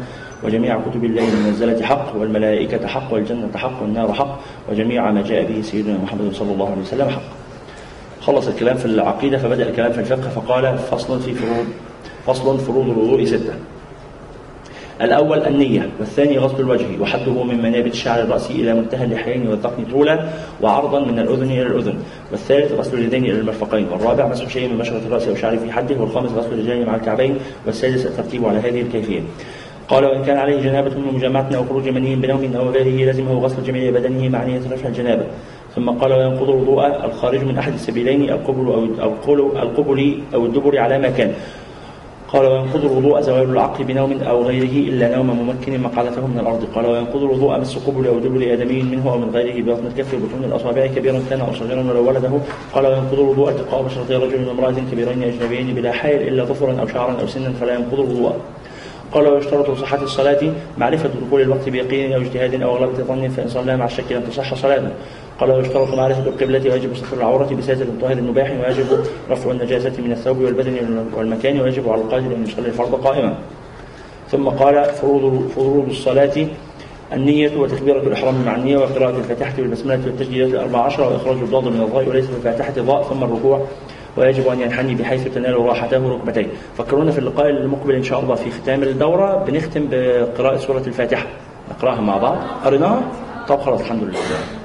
وجميع 0.43 0.79
كتب 0.79 1.03
الله 1.03 1.23
المنزلة 1.33 1.85
حق 1.85 2.15
والملائكة 2.15 2.87
حق 2.87 3.13
والجنة 3.13 3.49
حق 3.55 3.81
والنار 3.81 4.13
حق 4.13 4.39
وجميع 4.71 5.11
ما 5.11 5.21
جاء 5.21 5.43
به 5.43 5.61
سيدنا 5.61 5.97
محمد 6.03 6.33
صلى 6.33 6.51
الله 6.51 6.71
عليه 6.71 6.81
وسلم 6.81 7.09
حق. 7.09 7.21
خلص 8.21 8.47
الكلام 8.47 8.77
في 8.77 8.85
العقيدة 8.85 9.37
فبدأ 9.37 9.69
الكلام 9.69 9.91
في 9.91 9.99
الفقه 9.99 10.29
فقال 10.29 10.77
فصل 10.77 11.19
في 11.19 11.33
فروض 11.33 11.65
فصل 12.29 12.59
فروض 12.59 12.89
الوضوء 12.89 13.25
ستة. 13.25 13.53
الأول 15.01 15.39
النية 15.39 15.89
والثاني 15.99 16.37
غسل 16.37 16.59
الوجه 16.59 16.85
وحده 17.01 17.43
من 17.43 17.61
منابت 17.61 17.93
شعر 17.93 18.21
الرأس 18.21 18.51
إلى 18.51 18.73
منتهى 18.73 19.05
اللحيين 19.05 19.47
والذقن 19.47 19.85
طولا 19.91 20.29
وعرضا 20.61 20.99
من 20.99 21.19
الأذن 21.19 21.51
إلى 21.51 21.61
الأذن. 21.61 21.93
والثالث 22.31 22.71
غسل 22.71 22.97
اليدين 22.97 23.25
إلى 23.25 23.39
المرفقين 23.39 23.87
والرابع 23.91 24.27
مسح 24.27 24.49
شيء 24.49 24.69
من 24.69 24.77
بشرة 24.77 25.01
الرأس 25.07 25.27
أو 25.27 25.35
شعر 25.35 25.57
في 25.57 25.71
حده 25.71 25.95
والخامس 25.95 26.31
غسل 26.31 26.53
الرجلين 26.53 26.85
مع 26.85 26.95
الكعبين 26.95 27.37
والسادس 27.65 28.05
الترتيب 28.05 28.45
على 28.45 28.59
هذه 28.59 28.81
الكيفية. 28.81 29.19
قال 29.87 30.05
وإن 30.05 30.23
كان 30.23 30.37
عليه 30.37 30.61
جنابة 30.61 30.95
من 30.95 31.13
مجامعة 31.13 31.49
أو 31.55 31.63
خروج 31.63 31.89
مني 31.89 32.15
بنوم 32.15 32.51
أو 32.55 32.69
غيره 32.69 33.11
لزمه 33.11 33.33
غسل 33.33 33.63
جميع 33.63 33.91
بدنه 33.91 34.29
مع 34.29 34.43
نية 34.43 34.61
رفع 34.71 34.87
الجنابة. 34.87 35.23
ثم 35.75 35.89
قال 35.89 36.13
وينقض 36.13 36.49
الوضوء 36.49 37.05
الخارج 37.05 37.43
من 37.43 37.57
أحد 37.57 37.73
السبيلين 37.73 38.29
القبل 38.29 38.67
أو 39.01 39.13
القبل 39.63 40.21
أو 40.33 40.45
الدبر 40.45 40.77
على 40.77 40.99
ما 40.99 41.09
كان. 41.09 41.33
قال 42.33 42.45
وينقض 42.47 42.85
الوضوء 42.85 43.21
زوال 43.21 43.49
العقل 43.49 43.83
بنوم 43.83 44.21
أو 44.21 44.43
غيره 44.43 44.89
إلا 44.89 45.15
نوم 45.15 45.27
ممكن 45.27 45.81
مقعدته 45.81 46.27
من 46.27 46.39
الأرض. 46.39 46.67
قال 46.75 46.85
وينقض 46.85 47.23
الوضوء 47.23 47.59
مس 47.59 47.77
قبل 47.77 48.07
أو 48.07 48.19
دبر 48.19 48.53
ادمي 48.53 48.83
منه 48.83 49.11
أو 49.11 49.17
من 49.17 49.29
غيره 49.33 49.61
ببطن 49.61 49.87
الكف 49.87 50.13
وبطون 50.13 50.43
الأصابع 50.43 50.87
كبيرا 50.87 51.21
كان 51.29 51.41
أو 51.41 51.53
صغيرا 51.53 51.81
ولو 51.81 52.07
ولده. 52.07 52.31
قال 52.73 52.85
وينقض 52.87 53.19
الوضوء 53.19 53.49
التقاء 53.49 53.83
بشرتي 53.83 54.15
رجل 54.15 54.47
وامراه 54.47 54.75
كبيرين 54.91 55.23
أجنبيين 55.23 55.75
بلا 55.75 55.91
حائل 55.91 56.27
إلا 56.27 56.43
ظفرا 56.43 56.81
أو 56.81 56.87
شعرا 56.87 57.21
أو 57.21 57.27
سنا 57.27 57.53
فلا 57.61 57.73
ينقض 57.73 57.99
الوضوء. 57.99 58.33
قال 59.11 59.27
ويشترط 59.27 59.69
لصحة 59.69 60.01
الصلاة 60.01 60.53
معرفة 60.77 61.09
دخول 61.27 61.41
الوقت 61.41 61.69
بيقين 61.69 62.13
أو 62.13 62.21
اجتهاد 62.21 62.61
أو 62.61 62.75
غلبة 62.77 63.03
ظن 63.03 63.29
فإن 63.29 63.47
صلى 63.47 63.77
مع 63.77 63.85
الشك 63.85 64.11
لم 64.11 64.21
تصح 64.21 64.53
صلاته 64.53 64.91
قال 65.39 65.51
ويشترط 65.51 65.93
معرفة 65.93 66.23
القبلة 66.23 66.71
ويجب 66.71 66.95
ستر 66.95 67.17
العورة 67.17 67.55
بساتر 67.57 67.85
طاهر 68.01 68.21
مباح 68.21 68.51
ويجب 68.51 68.85
رفع 69.31 69.51
النجاسة 69.51 70.01
من 70.01 70.11
الثوب 70.11 70.37
والبدن 70.37 71.05
والمكان 71.13 71.61
ويجب 71.61 71.89
على 71.89 72.01
القادر 72.01 72.35
أن 72.35 72.43
يصلي 72.43 72.67
الفرض 72.67 72.95
قائما. 72.95 73.33
ثم 74.31 74.49
قال 74.49 74.85
فروض 74.85 75.47
فروض 75.55 75.89
الصلاة 75.89 76.47
النية 77.13 77.57
وتكبيرة 77.57 77.99
الإحرام 77.99 78.45
مع 78.45 78.55
النية 78.55 78.77
وقراءة 78.77 79.17
الفاتحة 79.17 79.53
والبسملة 79.59 79.99
والتسجيلات 80.05 80.49
الأربع 80.49 80.79
عشر 80.79 81.03
وإخراج 81.03 81.37
الضاد 81.37 81.63
من 81.63 81.81
الضاء 81.81 82.09
وليس 82.09 82.25
في 82.25 82.81
ضاء 82.81 83.03
ثم 83.03 83.23
الركوع. 83.23 83.65
ويجب 84.17 84.47
أن 84.47 84.61
ينحني 84.61 84.95
بحيث 84.95 85.27
تنال 85.27 85.65
راحته 85.65 86.09
ركبتيه 86.09 86.47
فكرونا 86.77 87.11
في 87.11 87.19
اللقاء 87.19 87.49
المقبل 87.49 87.95
إن 87.95 88.03
شاء 88.03 88.19
الله 88.19 88.35
في 88.35 88.51
ختام 88.51 88.83
الدورة 88.83 89.43
بنختم 89.47 89.87
بقراءة 89.91 90.57
سورة 90.57 90.83
الفاتحة. 90.87 91.27
نقراها 91.71 92.01
مع 92.01 92.17
بعض. 92.17 92.37
قريناها؟ 92.65 93.01
طب 93.47 93.59
خلاص 93.59 93.79
الحمد 93.79 94.03
لله. 94.03 94.58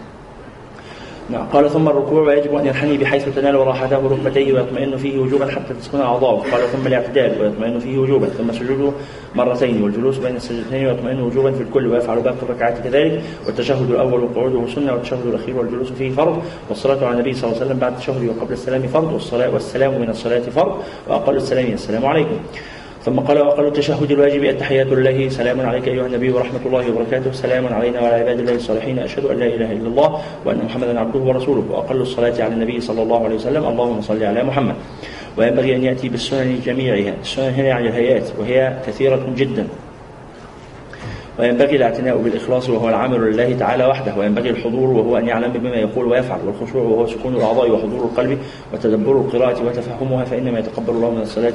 نعم. 1.31 1.47
قال 1.47 1.71
ثم 1.71 1.89
الركوع 1.89 2.23
ويجب 2.23 2.55
أن 2.55 2.67
ينحني 2.67 2.99
بحيث 2.99 3.29
تنال 3.37 3.55
راحته 3.55 3.97
ركبتيه 3.97 4.53
ويطمئن 4.53 4.97
فيه 4.97 5.19
وجوبا 5.19 5.47
حتى 5.47 5.75
تسكن 5.81 6.01
أعضاؤه. 6.01 6.51
قال 6.51 6.69
ثم 6.73 6.87
الاعتدال 6.87 7.43
ويطمئن 7.43 7.79
فيه 7.79 7.99
وجوبا 7.99 8.27
ثم 8.27 8.53
سجوده 8.53 8.93
مرتين 9.35 9.83
والجلوس 9.83 10.19
بين 10.19 10.37
السجدتين 10.37 10.87
ويطمئن 10.87 11.21
وجوبا 11.21 11.53
في 11.53 11.63
الكل 11.63 11.87
ويفعل 11.87 12.21
باقي 12.21 12.37
الركعات 12.43 12.79
كذلك 12.79 13.23
والتشهد 13.47 13.91
الأول 13.91 14.25
وقعوده 14.25 14.67
سنة 14.75 14.93
والتشهد 14.93 15.27
الأخير 15.27 15.57
والجلوس 15.57 15.93
فيه 15.93 16.11
فرض 16.11 16.43
والصلاة 16.69 17.07
على 17.07 17.15
النبي 17.15 17.33
صلى 17.33 17.45
الله 17.45 17.57
عليه 17.57 17.67
وسلم 17.67 17.79
بعد 17.79 17.93
التشهد 17.93 18.29
وقبل 18.29 18.53
السلام 18.53 18.83
فرض 18.83 19.13
والصلاة 19.13 19.51
والسلام 19.51 20.01
من 20.01 20.11
الصلاة 20.11 20.41
فرض 20.41 20.77
وأقل 21.09 21.37
السلام 21.37 21.67
السلام 21.67 22.07
عليكم. 22.07 22.37
ثم 23.05 23.21
قال 23.21 23.39
وأقل 23.39 23.67
التشهد 23.67 24.11
الواجب 24.11 24.45
التحيات 24.45 24.87
لله 24.87 25.29
سلام 25.29 25.61
عليك 25.61 25.89
أيها 25.89 26.07
النبي 26.07 26.31
ورحمة 26.33 26.61
الله 26.67 26.91
وبركاته. 26.91 27.33
سلام 27.33 27.67
علينا 27.67 28.01
وعلى 28.01 28.15
عباد 28.15 28.39
الله 28.39 28.55
الصالحين. 28.55 28.99
أشهد 28.99 29.25
أن 29.25 29.39
لا 29.39 29.47
إله 29.47 29.73
إلا 29.73 29.89
الله 29.89 30.21
وأن 30.45 30.65
محمدا 30.65 31.01
عبده 31.01 31.21
ورسوله. 31.21 31.65
وأقل 31.71 32.01
الصلاة 32.01 32.33
على 32.41 32.55
النبي 32.55 32.81
صلى 32.81 33.03
الله 33.03 33.25
عليه 33.25 33.35
وسلم. 33.35 33.65
اللهم 33.65 34.01
صل 34.01 34.25
على 34.25 34.43
محمد. 34.43 34.75
وينبغي 35.37 35.77
أن 35.77 35.85
يأتي 35.85 36.09
بالسنن 36.09 36.61
جميعها. 36.65 37.15
السنن 37.23 37.55
هنا 37.55 37.69
يعني 37.69 37.89
الهيئات 37.89 38.33
وهي 38.41 38.77
كثيرة 38.87 39.21
جدا. 39.37 39.67
وينبغي 41.39 41.77
الاعتناء 41.77 42.17
بالإخلاص 42.17 42.71
وهو 42.71 42.89
العمل 42.89 43.21
لله 43.21 43.57
تعالى 43.59 43.87
وحده 43.87 44.15
وينبغي 44.19 44.51
الحضور 44.51 44.89
وهو 44.91 45.17
أن 45.19 45.29
يعلم 45.29 45.53
بما 45.53 45.77
يقول 45.77 46.07
ويفعل 46.07 46.39
والخشوع 46.47 46.83
وهو 46.83 47.07
سكون 47.07 47.35
الأعضاء 47.35 47.71
وحضور 47.71 48.05
القلب 48.05 48.39
وتدبر 48.75 49.13
القراءة 49.13 49.67
وتفهمها 49.67 50.25
فإنما 50.25 50.59
يتقبل 50.59 50.91
الله 50.93 51.11
من 51.11 51.21
الصلاة 51.23 51.53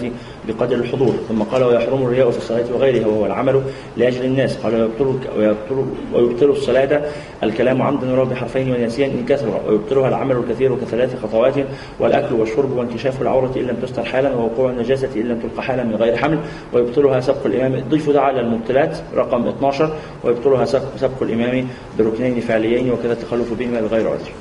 بقدر 0.48 0.76
الحضور. 0.76 1.14
ثم 1.30 1.42
قال 1.44 1.64
ويحرم 1.64 2.02
الرياء 2.04 2.30
في 2.30 2.38
الصلاة 2.38 2.64
وغيرها 2.76 3.08
وهو 3.08 3.26
العمل 3.26 3.62
لأجل 3.98 4.26
الناس 4.26 4.58
قال 4.58 4.76
ويبطل 4.76 5.20
ويبطل, 5.38 5.86
ويبطل 6.14 6.50
الصلاة 6.50 7.02
الكلام 7.44 7.82
عمدا 7.82 8.12
ولو 8.14 8.26
بحرفين 8.26 8.72
وناسيا 8.72 9.06
إن 9.06 9.26
كثر 9.30 9.60
ويبطلها 9.70 10.10
العمل 10.10 10.36
الكثير 10.36 10.76
كثلاث 10.76 11.16
خطوات 11.24 11.54
والأكل 12.00 12.36
والشرب 12.36 12.78
وانكشاف 12.78 13.22
العورة 13.22 13.52
إن 13.58 13.62
لم 13.62 13.76
تستر 13.82 14.04
حالا 14.04 14.36
ووقوع 14.36 14.70
النجاسة 14.72 15.10
إن 15.16 15.22
لم 15.28 15.40
تلقى 15.40 15.64
حالا 15.64 15.84
من 15.84 15.96
غير 15.96 16.18
حمل 16.18 16.38
ويبطلها 16.74 17.20
سبق 17.20 17.46
الإمام 17.46 17.84
ضيفوا 17.90 18.14
ده 18.14 18.22
على 18.22 18.40
المبتلات 18.40 18.98
رقم 19.16 19.48
12 19.48 19.69
12 19.70 19.94
ويبطلها 20.24 20.66
سبق, 20.66 21.22
الإمام 21.22 21.68
بركنين 22.00 22.42
فعليين 22.42 22.92
وكذا 22.92 23.14
التخلف 23.14 23.54
بهما 23.54 23.82
بغير 23.82 24.10
عذر. 24.10 24.32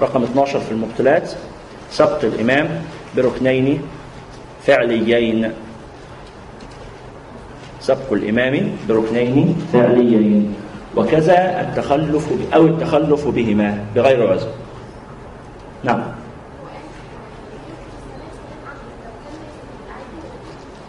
رقم 0.00 0.22
12 0.22 0.60
في 0.60 0.72
المبطلات 0.72 1.32
سبق 1.90 2.24
الإمام 2.24 2.68
بركنين 3.16 3.82
فعليين. 4.66 5.52
سبق 7.80 8.12
الإمام 8.12 8.70
بركنين 8.88 9.56
فعليين. 9.72 10.54
وكذا 10.96 11.60
التخلف 11.60 12.28
أو 12.54 12.66
التخلف 12.66 13.28
بهما 13.28 13.84
بغير 13.94 14.32
عذر. 14.32 14.48
نعم. 15.84 16.02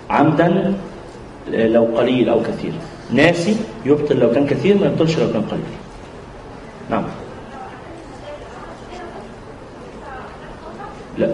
عمدا 0.09 0.73
لو 1.49 1.85
قليل 1.97 2.29
أو 2.29 2.41
كثير. 2.41 2.73
ناسي 3.13 3.55
يبطل 3.85 4.19
لو 4.19 4.31
كان 4.31 4.47
كثير 4.47 4.77
ما 4.77 4.85
يبطلش 4.85 5.19
لو 5.19 5.33
كان 5.33 5.41
قليل. 5.41 5.63
نعم. 6.89 7.03
لا. 11.17 11.33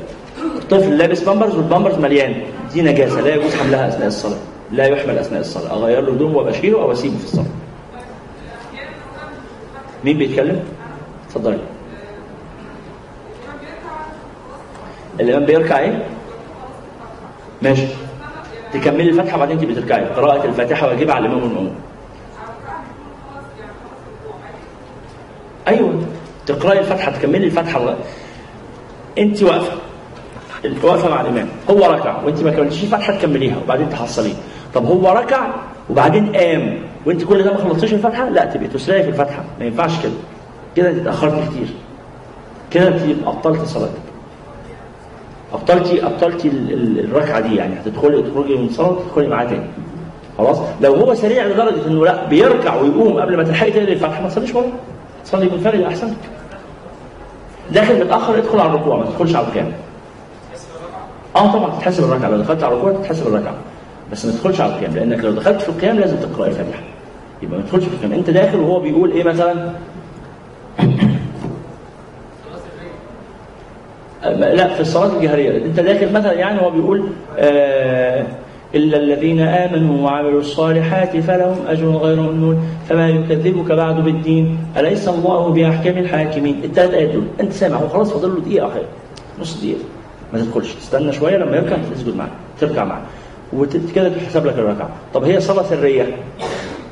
الطفل 0.55 0.97
لابس 0.97 1.23
Pampers 1.23 1.55
وال 1.55 1.64
Pampers 1.64 1.95
مليان. 1.95 2.43
دي 2.73 2.81
نجاسة 2.81 3.21
لا 3.21 3.35
يجوز 3.35 3.55
حملها 3.55 3.87
أثناء 3.87 4.07
الصلاة. 4.07 4.37
لا 4.71 4.85
يحمل 4.85 5.17
أثناء 5.17 5.41
الصلاة. 5.41 5.73
أغير 5.73 6.01
له 6.01 6.13
هدومه 6.13 6.37
وأبقى 6.37 6.51
أشيله 6.51 6.81
أو 6.81 6.91
أسيبه 6.91 7.17
في 7.17 7.23
الصلاة. 7.23 7.45
مين 10.05 10.17
بيتكلم؟ 10.17 10.63
اتفضلي. 11.27 11.59
الإمام 15.19 15.45
بيركع 15.45 15.79
إيه؟ 15.79 16.05
ماشي. 17.61 17.87
تكملي 18.81 19.09
الفاتحة 19.09 19.35
وبعدين 19.37 19.59
تبقي 19.61 19.75
تركعي 19.75 20.05
قراءة 20.05 20.45
الفاتحة 20.45 20.87
واجبة 20.87 21.13
على 21.13 21.25
الإمام 21.25 21.43
والمأموم 21.43 21.75
أيوه. 25.67 26.01
تقرأي 26.45 26.79
الفاتحة 26.79 27.11
تكملي 27.11 27.45
الفاتحة 27.45 27.85
و... 27.85 27.93
أنت 29.17 29.43
واقفة. 29.43 29.71
واقفة 30.83 31.09
مع 31.09 31.21
الإمام. 31.21 31.47
هو 31.69 31.85
ركع. 31.85 32.21
وأنت 32.23 32.43
ما 32.43 32.51
كملتيش 32.51 32.83
الفاتحة 32.83 33.13
تكمليها 33.17 33.57
وبعدين 33.65 33.89
تحصليه 33.89 34.33
طب 34.73 34.85
هو 34.85 35.09
ركع 35.11 35.47
وبعدين 35.89 36.35
قام. 36.35 36.79
وأنت 37.05 37.23
كل 37.23 37.43
ده 37.43 37.51
ما 37.51 37.57
خلصتيش 37.57 37.93
الفاتحة 37.93 38.29
لا 38.29 38.45
تبقي 38.45 38.67
تسرعي 38.67 39.03
في 39.03 39.09
الفاتحة 39.09 39.43
ما 39.59 39.65
ينفعش 39.65 39.91
كده. 40.03 40.11
كده 40.75 40.89
أنت 40.89 40.99
اتأخرت 40.99 41.33
كتير. 41.49 41.67
كده 42.71 42.87
أنت 42.87 43.01
أبطلت 43.27 43.61
صلاتك 43.65 44.04
ابطلتي 45.55 46.05
أبطلتي 46.05 46.47
ال- 46.47 46.73
ال- 46.73 46.99
الركعة 47.05 47.39
دي 47.39 47.55
يعني. 47.55 47.75
هتدخلي 47.79 48.21
تخرجي 48.21 48.55
من 48.57 48.65
الصلاة 48.65 48.95
تدخلي 49.07 49.27
معاه 49.27 49.45
تاني. 49.45 49.65
خلاص؟ 50.37 50.57
لو 50.81 50.93
هو 50.95 51.13
سريع 51.13 51.45
لدرجة 51.45 51.87
إنه 51.87 52.05
لا 52.05 52.25
بيركع 52.27 52.75
ويقوم 52.81 53.19
قبل 53.19 53.37
ما 53.37 53.43
تلحقي 53.43 53.71
تقري 53.71 53.93
الفاتحه 53.93 54.21
ما 54.21 54.29
تصليش 54.29 54.55
وراه 54.55 54.65
تصلي 55.25 55.49
منفرد 55.49 55.81
أحسن. 55.81 56.13
داخل 57.71 58.05
متأخر 58.05 58.37
ادخل 58.37 58.59
على 58.59 58.69
الركوع 58.69 58.97
ما 58.97 59.05
تدخلش 59.05 59.35
على 59.35 59.47
القيام 59.47 59.71
آه 61.35 61.53
طبعا 61.53 61.69
تتحسب 61.77 62.03
الركعة. 62.03 62.29
لو 62.29 62.37
دخلت 62.37 62.63
على 62.63 62.73
الركوع 62.73 62.91
تتحسب 62.91 63.27
الركعة. 63.27 63.53
بس 64.11 64.25
ما 64.25 64.31
تدخلش 64.31 64.61
على 64.61 64.71
القيام 64.73 64.93
لأنك 64.95 65.23
لو 65.23 65.31
دخلت 65.31 65.61
في 65.61 65.69
القيام 65.69 65.99
لازم 65.99 66.17
تقرا 66.17 66.47
الفاتحة. 66.47 66.83
يبقى 67.43 67.57
ما 67.59 67.63
تدخلش 67.65 67.83
في 67.85 67.93
القيام. 67.93 68.13
أنت 68.13 68.29
داخل 68.29 68.59
وهو 68.59 68.79
بيقول 68.79 69.11
إيه 69.11 69.23
مثلا؟ 69.23 69.71
لا 74.29 74.67
في 74.73 74.81
الصلاة 74.81 75.17
الجهرية. 75.17 75.65
انت 75.65 75.79
داخل 75.79 76.13
مثلا 76.13 76.33
يعني 76.33 76.61
هو 76.61 76.69
بيقول 76.69 77.03
آه 77.37 78.25
إلا 78.75 78.97
الذين 78.97 79.39
آمنوا 79.39 80.05
وعملوا 80.05 80.39
الصالحات 80.39 81.17
فلهم 81.17 81.55
أجر 81.67 81.85
غير 81.89 82.19
ممنون 82.19 82.57
فما 82.89 83.09
يكذبك 83.09 83.71
بعد 83.71 84.03
بالدين 84.03 84.57
أليس 84.77 85.07
الله 85.07 85.49
بأحكم 85.49 85.97
الحاكمين؟ 85.97 86.61
التلات 86.63 86.93
آيات 86.93 87.09
دول 87.09 87.23
أنت 87.39 87.51
سامع 87.51 87.77
هو 87.77 87.87
خلاص 87.87 88.13
فاضل 88.13 88.29
له 88.29 88.39
دقيقة 88.41 88.67
أخير 88.67 88.83
نص 89.41 89.57
دقيقة. 89.57 89.79
ما 90.33 90.39
تدخلش 90.39 90.73
تستنى 90.73 91.13
شوية 91.13 91.37
لما 91.37 91.57
يركع 91.57 91.75
تسجد 91.95 92.15
معاه 92.15 92.29
تركع 92.59 92.83
معاه 92.83 93.01
وكده 93.53 94.09
تحسب 94.09 94.45
لك 94.45 94.53
الركعة. 94.53 94.89
طب 95.13 95.23
هي 95.23 95.39
صلاة 95.41 95.63
سرية؟ 95.63 96.05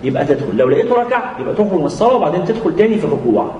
يبقى 0.03 0.25
تدخل. 0.25 0.57
لو 0.57 0.69
لقيته 0.69 0.95
ركع 0.95 1.39
يبقى 1.39 1.53
تخرج 1.53 1.73
من 1.73 1.85
الصلاة 1.85 2.15
وبعدين 2.15 2.45
تدخل 2.45 2.75
تاني 2.75 2.97
في 2.97 3.05
الركوع. 3.05 3.51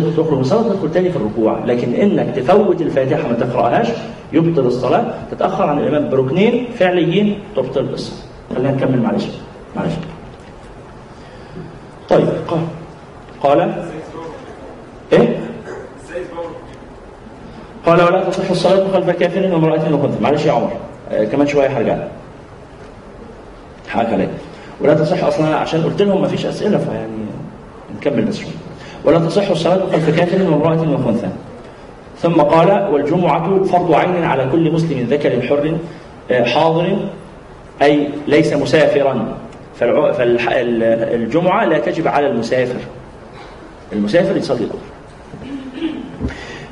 تدخل 0.00 0.16
تخرج 0.16 0.34
من 0.34 0.40
الصلاه 0.40 0.62
تدخل 0.62 0.92
تاني 0.92 1.10
في 1.10 1.16
الركوع. 1.16 1.64
لكن 1.64 1.94
إنك 1.94 2.36
تفوت 2.36 2.80
الفاتحة 2.80 3.28
ما 3.28 3.34
تقرأهاش 3.34 3.88
يبطل 4.32 4.66
الصلاة 4.66 5.14
تتأخر 5.30 5.64
عن 5.64 5.78
الإمام 5.78 6.10
بركنين 6.10 6.66
فعليين 6.78 7.38
تبطل 7.56 7.80
الصلاه 7.80 8.18
خلينا 8.54 8.70
نكمل 8.70 9.02
معلش. 9.02 9.24
معلش. 9.76 9.92
طيب. 12.08 12.28
قال. 12.48 12.60
قال 13.42 13.84
إيه؟ 15.12 15.36
قال 17.86 18.02
ولا 18.02 18.24
تصح 18.24 18.50
الصلاة 18.50 18.92
خلف 18.92 19.10
كافر 19.10 19.54
وامراه 19.54 19.94
وخنثى 19.94 20.22
معلش 20.22 20.44
يا 20.44 20.52
عمر. 20.52 20.72
آه 21.10 21.24
كمان 21.24 21.46
شوية 21.46 21.66
هرجع. 21.66 21.94
لك. 21.94 22.10
حقك 23.88 24.12
عليك. 24.12 24.28
ولا 24.80 24.94
تصح 24.94 25.24
أصلا 25.24 25.56
عشان 25.56 25.82
قلت 25.82 26.02
لهم 26.02 26.20
ما 26.22 26.28
فيش 26.28 26.46
أسئلة 26.46 26.78
فيعني 26.78 27.26
نكمل 27.96 28.24
بس 28.24 28.36
شوية. 28.36 28.65
ولا 29.06 29.18
تصح 29.18 29.50
الصلاة 29.50 29.90
خلف 29.92 30.16
كافر 30.16 30.42
وامرأة 30.42 30.92
وخنثى 30.92 31.28
ثم 32.18 32.40
قال 32.40 32.88
والجمعة 32.92 33.64
فرض 33.64 33.92
عين 33.94 34.24
على 34.24 34.48
كل 34.52 34.72
مسلم 34.72 35.06
ذكر 35.10 35.42
حر 35.42 35.76
آه، 36.30 36.44
حاضر 36.44 36.98
أي 37.82 38.08
ليس 38.26 38.52
مسافرا. 38.52 39.36
فالجمعة 39.78 41.64
لا 41.64 41.78
تجب 41.78 42.08
على 42.08 42.26
المسافر. 42.26 42.80
المسافر 43.92 44.36
يصلي 44.36 44.60
الظهر. 44.60 44.78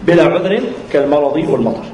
بلا 0.06 0.24
عذر 0.24 0.60
كالمرض 0.92 1.36
والمطر. 1.36 1.84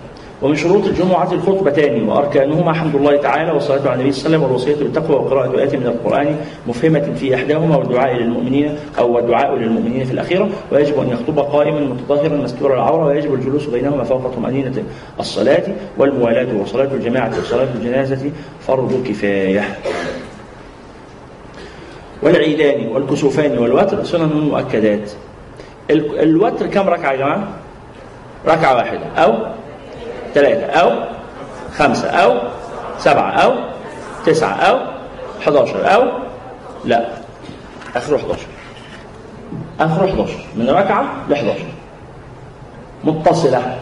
ومن 0.42 0.56
شروط 0.56 0.84
الجمعة 0.86 1.32
الخطبتان 1.32 2.08
وأركانهما 2.08 2.72
حمد 2.72 2.94
الله 2.94 3.16
تعالى 3.16 3.52
والصلاة 3.52 3.88
على 3.90 3.94
النبي 3.94 4.12
صلى 4.12 4.26
الله 4.26 4.36
عليه 4.36 4.38
وسلم 4.38 4.42
والوصية 4.42 4.84
بالتقوى 4.84 5.16
وقراءة 5.16 5.58
آيات 5.58 5.74
من 5.74 5.86
القرآن 5.86 6.36
مفهمة 6.68 7.12
في 7.20 7.34
إحداهما 7.34 7.76
والدعاء 7.76 8.14
للمؤمنين 8.16 8.74
أو 8.98 9.18
الدعاء 9.18 9.54
للمؤمنين 9.54 10.04
في 10.04 10.12
الأخيرة 10.12 10.48
ويجب 10.72 11.00
أن 11.00 11.08
يخطب 11.08 11.38
قائما 11.38 11.80
متطهرا 11.80 12.36
مستور 12.36 12.74
العورة 12.74 13.04
ويجب 13.06 13.34
الجلوس 13.34 13.66
بينهما 13.66 14.04
فوق 14.04 14.34
طمأنينة 14.36 14.82
الصلاة 15.20 15.62
والموالاة 15.98 16.56
وصلاة 16.62 16.88
الجماعة 16.94 17.32
وصلاة 17.40 17.68
الجنازة 17.74 18.30
فرض 18.66 19.04
كفاية. 19.08 19.64
والعيدان 22.22 22.86
والكسوفان 22.86 23.58
والوتر 23.58 24.04
سنن 24.04 24.48
مؤكدات. 24.50 25.10
ال- 25.90 26.18
الوتر 26.20 26.66
كم 26.66 26.88
ركعة 26.88 27.12
يا 27.12 27.16
جماعة؟ 27.16 27.48
ركعة 28.48 28.76
واحدة. 28.76 29.06
أو 29.18 29.32
ثلاثة 30.34 30.66
أو 30.66 30.90
خمسة 31.76 32.08
أو 32.08 32.38
سبعة 32.98 33.30
أو 33.30 33.52
تسعة 34.26 34.52
أو 34.54 34.78
11 35.42 35.94
أو 35.94 36.02
لا 36.84 37.08
آخره 37.96 38.16
11 38.16 38.38
آخره 39.80 40.04
11 40.10 40.32
من 40.56 40.70
ركعة 40.70 41.04
ل 41.28 41.32
11 41.32 41.58
متصلة. 43.04 43.78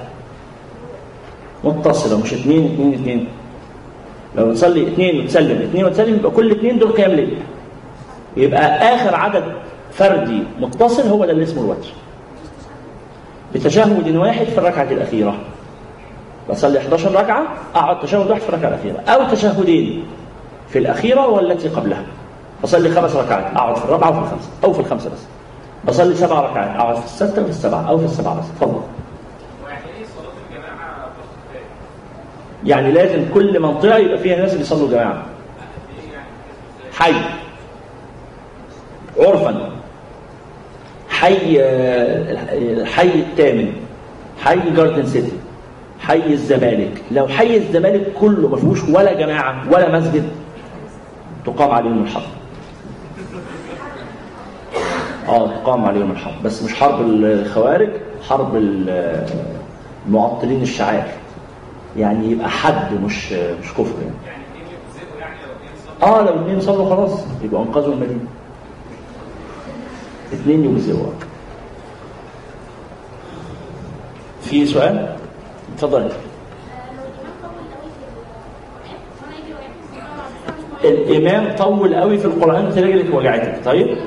متصلة 1.65 2.21
مش 2.21 2.33
اثنين 2.33 2.65
اثنين 2.73 2.95
اثنين. 2.95 3.29
لو 4.37 4.53
تصلي 4.55 4.89
اثنين 4.89 5.25
وتسلم 5.25 5.63
اثنين 5.63 5.85
وتسلم 5.85 6.15
يبقى 6.15 6.31
كل 6.31 6.51
اثنين 6.51 6.79
دول 6.79 6.93
قيام 6.93 7.11
ليل. 7.11 7.39
يبقى 8.37 8.95
آخر 8.95 9.15
عدد 9.15 9.45
فردي 9.93 10.43
متصل 10.61 11.09
هو 11.09 11.25
ده 11.25 11.33
اللي 11.33 11.43
اسمه 11.43 11.63
الوتر. 11.63 11.89
بتشهد 13.55 14.17
واحد 14.17 14.47
في 14.47 14.59
الركعة 14.59 14.83
الأخيرة. 14.91 15.35
بصلي 16.51 16.79
11 16.79 17.15
ركعة 17.15 17.43
أقعد 17.75 18.01
تشهد 18.01 18.31
واحد 18.31 18.41
في 18.41 18.49
الركعة 18.49 18.69
الأخيرة. 18.69 19.01
أو 19.09 19.31
تشهدين 19.31 20.05
في 20.69 20.79
الأخيرة 20.79 21.27
والتي 21.27 21.69
قبلها. 21.69 22.03
بصلي 22.63 22.91
خمس 22.91 23.17
ركعات 23.17 23.57
أقعد 23.57 23.77
في 23.77 23.85
الرابعة 23.85 24.11
وفي 24.11 24.19
الخمسة 24.19 24.49
أو 24.65 24.73
في 24.73 24.81
الخمسة 24.81 25.11
بس. 25.11 25.21
بصلي 25.85 26.15
سبع 26.15 26.41
ركعات 26.41 26.77
أقعد 26.77 26.97
في 26.97 27.05
الستة 27.05 27.43
وفي 27.43 27.51
السبعة 27.51 27.89
أو 27.89 27.99
في 27.99 28.05
السبعة 28.05 28.39
بس. 28.41 28.45
اتفضل 28.57 28.81
يعني 32.65 32.93
لازم 32.93 33.25
كل 33.35 33.61
منطقة 33.61 33.97
يبقى 33.97 34.19
فيها 34.19 34.37
ناس 34.37 34.55
بيصلوا 34.55 34.89
جماعة. 34.91 35.23
حي. 36.93 37.15
عرفا. 39.19 39.71
حي 41.09 41.61
الحي 42.53 43.09
الثامن. 43.21 43.73
حي 44.45 44.71
جاردن 44.77 45.07
سيتي 45.07 45.33
حي 46.01 46.33
الزمالك. 46.33 47.03
لو 47.11 47.29
حي 47.29 47.57
الزمالك 47.57 48.13
كله 48.21 48.49
ما 48.49 48.57
فيهوش 48.57 48.85
ولا 48.85 49.13
جماعة 49.13 49.65
ولا 49.73 49.99
مسجد 50.01 50.29
تقام 51.47 51.71
عليهم 51.71 52.03
الحرب. 52.03 52.23
آه 55.29 55.47
تقام 55.57 55.85
عليهم 55.85 56.11
الحرب. 56.11 56.43
بس 56.45 56.63
مش 56.63 56.75
حرب 56.75 57.01
الخوارج 57.01 57.89
حرب 58.29 58.57
ال- 58.57 59.27
المعطلين 60.07 60.63
الشعائر. 60.63 61.13
يعني 61.97 62.31
يبقى 62.31 62.51
حد 62.51 62.93
مش 63.05 63.33
مش 63.33 63.73
كفر 63.73 63.95
يعني. 64.03 64.39
آه 66.03 66.23
لو 66.23 66.43
اثنين 66.43 66.61
صلوا 66.61 66.89
خلاص 66.97 67.21
يبقوا 67.43 67.65
أنقذوا 67.65 67.95
المدينة. 67.95 68.21
اثنين 70.33 70.65
يجزئوا 70.65 71.07
في 74.43 74.67
سؤال؟ 74.67 75.17
اتفضل 75.79 76.09
الإمام 80.85 81.57
طول 81.57 81.95
قوي 81.95 82.19
في 82.19 82.25
القرآن 82.25 82.67
انت 82.67 82.79
رجلك 82.79 83.15
وجعتك. 83.15 83.61
طيب. 83.65 83.99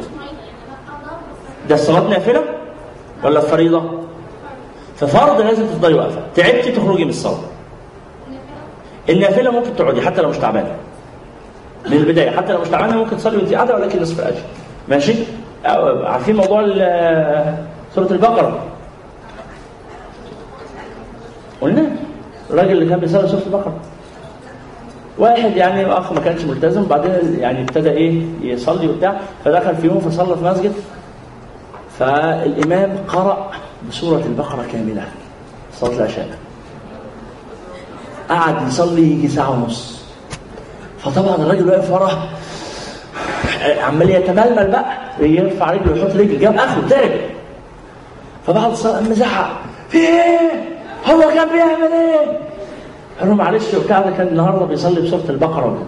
ده 1.70 1.76
الصلاة 1.76 2.10
نافلة 2.10 2.42
ولا 3.24 3.40
فريضة؟ 3.40 3.84
في 4.96 5.08
فرض 5.08 5.42
لازم 5.42 5.66
تفضلي 5.66 5.94
واقفة. 5.94 6.22
تعبتي 6.36 6.72
تخرجي 6.72 7.04
من 7.04 7.10
الصلاة. 7.10 7.40
النافلة 9.10 9.52
ممكن 9.52 9.76
تقعدي 9.76 10.02
حتى 10.02 10.22
لو 10.22 10.30
مش 10.30 10.38
تعبانة. 10.38 10.76
من 11.86 11.94
البداية 11.94 12.30
حتى 12.30 12.54
لو 12.54 12.62
مش 12.62 12.68
تعبانة 12.68 12.98
ممكن 12.98 13.18
تصلي 13.18 13.38
وانت 13.38 13.54
قاعدة 13.54 13.76
ولكن 13.76 14.02
نصف 14.02 14.20
الاجر 14.20 14.42
ماشي؟ 14.88 15.14
عارفين 16.06 16.36
موضوع 16.36 16.62
سورة 17.96 18.12
البقرة؟ 18.12 18.60
قلنا 21.62 21.86
الراجل 22.50 22.72
اللي 22.72 22.90
كان 22.90 23.00
بيصلي 23.00 23.28
سوره 23.28 23.42
البقره 23.46 23.74
واحد 25.18 25.58
يعني 25.58 25.86
اخ 25.86 26.12
ما 26.14 26.20
كانش 26.20 26.42
ملتزم 26.44 26.84
بعدين 26.86 27.38
يعني 27.40 27.62
ابتدى 27.62 27.90
إيه 27.92 28.24
يصلي 28.42 28.88
وبتاع 28.90 29.20
فدخل 29.46 29.76
في 29.76 29.88
يوم 29.88 30.00
فصلى 30.00 30.36
في 30.38 30.44
مسجد 30.44 30.74
فالإمام 32.00 32.98
قرأ 33.08 33.52
بسورة 33.90 34.24
البقرة 34.26 34.66
كاملة 34.74 35.04
صلاة 35.80 35.92
العشاء. 35.98 36.28
قعد 38.30 38.68
يصلي 38.68 39.02
يجي 39.02 39.28
ساعة 39.28 39.52
ونص. 39.52 40.02
فطبعا 41.00 41.36
الراجل 41.36 41.68
واقف 41.70 41.92
وراه 41.92 42.18
عمال 43.82 44.10
يتململ 44.10 44.68
بقى 44.72 44.86
يرفع 45.20 45.72
رجله 45.72 45.92
ويحط 45.94 46.16
رجل 46.16 46.40
جاب 46.40 46.56
اخره 46.56 46.88
تعب 46.90 47.12
فبعد 48.48 48.72
الصلاه 48.72 48.94
قام 48.94 49.14
في 49.90 49.98
إيه؟ 49.98 50.71
هو 51.06 51.20
كان 51.20 51.50
بيعمل 51.50 51.94
إيه؟ 51.94 52.40
قال 53.20 53.30
له 53.30 53.36
معلش 53.36 53.74
وبتاع 53.74 54.00
ده 54.02 54.12
كان 54.18 54.28
النهارده 54.28 54.66
بيصلي 54.66 55.02
بسورة 55.02 55.24
البقرة. 55.30 55.66
وكده 55.66 55.86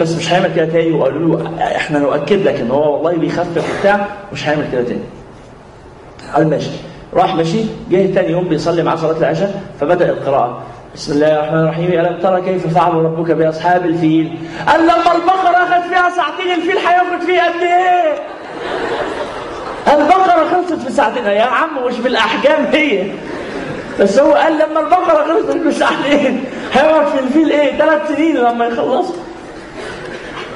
بس 0.00 0.16
مش 0.16 0.32
هيعمل 0.32 0.54
كده 0.54 0.64
تاني. 0.66 0.92
وقالوا 0.92 1.36
له 1.38 1.76
إحنا 1.76 1.98
نؤكد 1.98 2.42
لك 2.46 2.54
إن 2.54 2.70
هو 2.70 2.94
والله 2.94 3.12
بيخفف 3.12 3.76
وبتاع 3.78 4.06
مش 4.32 4.48
هيعمل 4.48 4.64
كده 4.72 4.82
تاني. 4.82 5.00
قال 6.34 6.50
ماشي. 6.50 6.70
راح 7.14 7.34
ماشي 7.34 7.64
جه 7.90 8.14
تاني 8.14 8.32
يوم 8.32 8.48
بيصلي 8.48 8.82
مع 8.82 8.96
صلاة 8.96 9.18
العشاء 9.18 9.62
فبدأ 9.80 10.10
القراءة. 10.10 10.62
بسم 10.94 11.12
الله 11.12 11.34
الرحمن 11.34 11.60
الرحيم. 11.60 11.92
ألم 11.92 12.18
ترى 12.22 12.40
كيف 12.42 12.74
فعل 12.74 12.94
ربك 12.94 13.30
بأصحاب 13.30 13.86
الفيل؟ 13.86 14.38
قال 14.68 14.82
لما 14.82 15.14
البقرة 15.16 15.56
أخذ 15.56 15.88
فيها 15.88 16.10
ساعتين 16.10 16.54
الفيل 16.54 16.78
هياخد 16.78 17.26
فيه 17.26 17.40
قد 17.42 17.62
إيه؟ 17.62 18.12
البقرة 19.90 20.48
خلصت 20.50 20.86
في 20.86 20.92
ساعتين 20.92 21.24
يا 21.24 21.42
عم 21.42 21.84
مش 21.86 21.98
بالاحجام 21.98 22.64
هي؟ 22.72 23.12
بس 24.00 24.18
هو 24.18 24.32
قال 24.32 24.52
لما 24.52 24.80
البقرة 24.80 25.24
خلصت 25.26 25.56
في 25.58 25.72
ساعتين 25.72 26.44
هيقعد 26.72 27.06
في 27.06 27.18
الفيل 27.18 27.50
إيه؟ 27.50 27.78
ثلاث 27.78 28.08
سنين 28.08 28.36
لما 28.36 28.66
يخلص. 28.66 29.06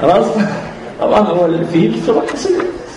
خلاص؟ 0.01 0.25
طبعا 1.01 1.19
هو 1.19 1.45
الفيل 1.45 2.01
سمع 2.07 2.21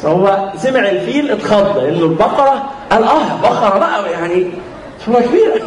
هو 0.04 0.52
سمع 0.56 0.80
الفيل 0.80 1.30
اتخض 1.30 1.78
لأنه 1.78 2.04
البقرة 2.04 2.70
قال 2.90 3.04
آه 3.04 3.40
بقرة 3.42 3.78
بقى 3.78 4.12
يعني 4.12 4.50
سوره 5.06 5.20
كبيرة. 5.20 5.60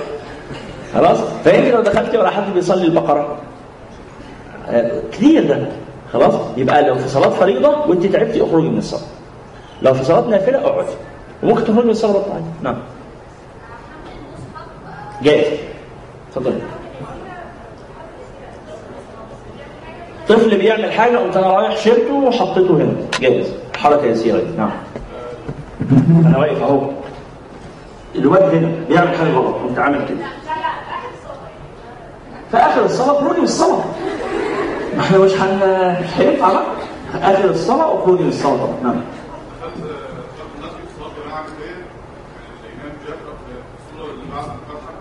خلاص؟ 0.94 1.18
فانت 1.46 1.74
لو 1.74 1.82
دخلتي 1.82 2.18
ولا 2.18 2.30
حد 2.30 2.54
بيصلي 2.54 2.86
البقرة؟ 2.86 3.38
آه، 4.70 4.92
كتير 5.12 5.44
ده. 5.48 5.66
خلاص؟ 6.14 6.34
يبقى 6.58 6.84
لو 6.84 6.96
في 6.96 7.10
صلاة 7.10 7.30
فريضة 7.30 7.88
وانت 7.88 8.06
تعبتي 8.06 8.42
اخرجي 8.44 8.68
من 8.70 8.78
الصلاة. 8.78 9.02
لو 9.82 9.94
في 9.94 10.04
صلاة 10.04 10.22
نافلة 10.28 10.60
اقعدي 10.60 10.88
وممكن 11.44 11.64
تخرجي 11.64 11.84
من 11.84 11.90
الصلاه 11.90 12.14
بالطاعه 12.14 12.42
نعم. 12.64 12.76
جائز. 15.22 15.60
اتفضل 16.30 16.60
طفل 20.30 20.58
بيعمل 20.58 20.92
حاجة 20.92 21.18
قمت 21.18 21.38
أنا 21.38 21.48
رايح 21.48 21.78
شلته 21.78 22.14
وحطيته 22.14 22.74
هنا. 22.76 22.94
جائز. 23.20 23.48
حركة 23.78 24.06
يسيرة. 24.06 24.38
دي. 24.40 24.58
نعم. 24.58 24.72
أنا 26.26 26.38
واقف 26.38 26.62
أهو. 26.62 26.82
الواد 28.16 28.56
هنا 28.56 28.72
بيعمل 28.90 29.18
حاجة 29.18 29.30
غلط. 29.30 29.56
قمت 29.56 29.80
عامل 29.80 30.06
كده. 30.10 30.18
في 32.52 32.58
آخر 32.58 32.86
الصلاة 32.86 33.18
اخرجي 33.20 33.38
من 33.40 33.44
الصلاه 33.44 33.84
ما 34.96 35.02
إحنا 35.02 35.18
مش 35.18 35.32
هينفع 36.18 36.54
بقى 36.54 36.64
آخر 37.22 37.50
الصلاة 37.50 38.00
اخرجي 38.04 38.24
من 38.24 38.30
الصلاه 38.30 38.58
طبعا 38.58 38.76
نعم 38.84 39.02
الناس 40.58 40.72
في 40.72 41.00
صلاه 41.00 41.10
جماعة 41.26 41.44
كتير 41.46 41.76
الامام 42.64 42.98
بيقرا 43.06 43.34
في 43.42 43.52
السوره 43.80 44.12
اللي 44.14 44.24
بعد 44.34 44.44
الفاتحه 44.46 44.94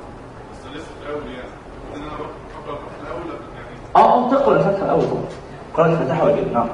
بس 0.53 0.77
لسه 0.77 0.87
في 1.01 1.07
الأول 1.11 1.23
يعني 1.33 1.49
ان 1.97 2.03
أنا 2.03 2.13
بقرا 2.67 2.77
في 2.77 3.03
الأول 3.03 3.27
يعني 3.57 3.77
آه 3.97 4.01
آه 4.27 4.31
تقرأ 4.31 4.57
الفاتحه 4.57 4.85
الأول. 4.85 5.03
طبعا 5.03 5.23
قراءه 5.77 5.93
الفاتحه 5.93 6.25
واجب 6.25 6.53
نعم. 6.53 6.67
بعد 6.67 6.71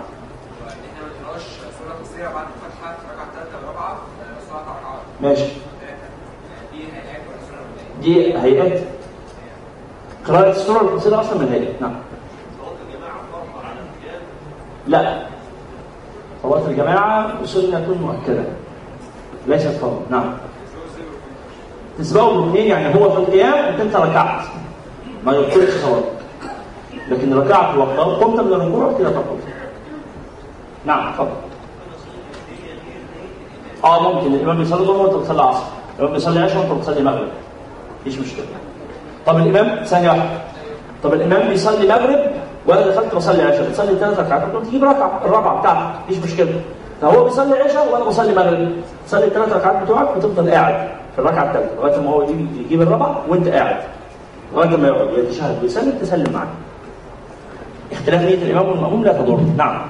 ماشي. 5.21 5.45
دي 8.03 8.39
هيئات 8.39 8.39
هيئات 8.39 8.81
قراءة 10.27 10.51
السورة 10.51 10.81
القصيرة 10.81 11.21
أصلا 11.21 11.39
من 11.39 11.49
هيئة. 11.53 11.81
نعم. 11.81 11.95
لا. 14.87 15.27
صلاة 16.43 16.67
الجماعة 16.69 17.45
سنة 17.45 17.97
مؤكدة. 18.01 18.45
ليست 19.47 19.69
فرض 19.69 20.03
نعم. 20.11 20.35
تسبقوا 21.99 22.41
بالاثنين 22.41 22.67
يعني 22.67 22.95
هو 22.95 23.11
في 23.11 23.17
القيام 23.19 23.81
انت 23.81 23.97
ركعت 23.97 24.45
ما 25.25 25.33
يبطلش 25.33 25.71
صلاتك 25.71 26.07
لكن 27.11 27.35
ركعت 27.35 27.77
وقت 27.77 27.99
قمت 27.99 28.41
من 28.41 28.53
الركوع 28.53 28.99
كده 28.99 29.11
تقول 29.11 29.39
نعم 30.87 31.09
اتفضل 31.09 31.29
آه 33.85 34.13
ممكن. 34.13 34.35
الإمام 34.35 34.59
بيصلي 34.59 34.87
ظهر 34.87 34.97
وانت 35.07 35.15
بتصلي 35.15 35.43
عصر 35.43 35.63
الإمام 35.99 36.13
بيصلي 36.15 36.41
عشاء 36.41 36.59
وانت 36.59 36.73
بتصلي 36.73 37.03
مغرب 37.03 37.29
مفيش 38.01 38.19
مشكلة. 38.19 38.45
طب 39.27 39.37
الإمام 39.37 39.85
ثانية 39.85 40.09
واحدة. 40.09 40.39
طب 41.03 41.15
الإمام 41.15 41.49
بيصلي 41.49 41.89
مغرب 41.89 42.31
وأنا 42.67 42.87
دخلت 42.87 43.15
بصلي 43.15 43.43
عشاء. 43.43 43.69
بتصلي 43.69 43.97
ثلاث 43.99 44.21
ركعات. 44.21 44.55
ممكن 44.55 44.67
تجيب 44.67 44.85
ركعة 44.85 45.21
الرابعة 45.25 45.61
بتاعتك. 45.61 45.95
مفيش 46.09 46.25
مشكلة. 46.25 46.61
فهو 47.03 47.25
بيصلي 47.25 47.59
عشاء 47.59 47.93
وأنا 47.93 48.05
بصلي 48.05 48.35
مغرب. 48.35 48.73
تصلي 49.07 49.25
الثلاث 49.25 49.53
ركعات 49.53 49.83
بتوعك 49.83 50.17
وتفضل 50.17 50.51
قاعد 50.51 50.89
في 51.15 51.19
الركعة 51.19 51.45
الثالثة. 51.45 51.75
لغاية 51.77 52.01
ما 52.01 52.11
هو 52.11 52.23
يجيب 52.23 52.49
يجيب 52.65 52.83
الرابعة 52.83 53.23
وانت 53.29 53.49
قاعد. 53.49 53.77
لغاية 54.55 54.77
ما 54.77 54.89
يقعد. 54.89 55.19
يتشهد 55.19 55.63
ويسلم 55.63 55.99
تسلم 56.01 56.33
معاه 56.33 56.47
اختلاف 57.93 58.23
نية 58.23 58.35
الإمام 58.35 58.69
والمأموم 58.69 59.05
لا 59.05 59.13
تضر. 59.13 59.41
نعم. 59.57 59.89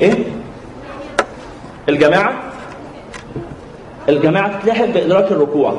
إيه؟ 0.00 0.24
الجماعة؟ 1.88 2.32
الجماعة 4.08 4.60
تتلحق 4.60 4.84
بإدراك 4.84 5.32
الركوع. 5.32 5.76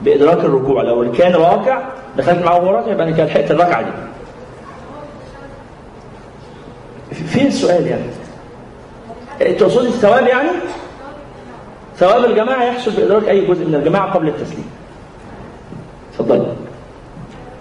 بإدراك 0.00 0.38
الركوع. 0.38 0.82
لو 0.82 1.12
كان 1.12 1.32
راكع 1.32 1.82
دخلت 2.16 2.44
معاه 2.44 2.56
وهو 2.58 2.70
راكع 2.70 2.92
يبقى 2.92 3.08
أنا 3.08 3.16
كده 3.16 3.26
لحقت 3.26 3.50
الركعة 3.50 3.82
دي. 3.82 3.90
فين 7.14 7.46
السؤال 7.46 7.86
يعني؟ 7.86 8.06
تقصدي 9.54 9.88
الثواب 9.88 10.26
يعني؟ 10.26 10.50
ثواب 11.96 12.24
الجماعة 12.24 12.64
يحصل 12.64 12.90
بإدراك 12.90 13.28
أي 13.28 13.46
جزء 13.46 13.64
من 13.66 13.74
الجماعة 13.74 14.12
قبل 14.12 14.28
التسليم. 14.28 14.70
اتفضلي 16.12 16.46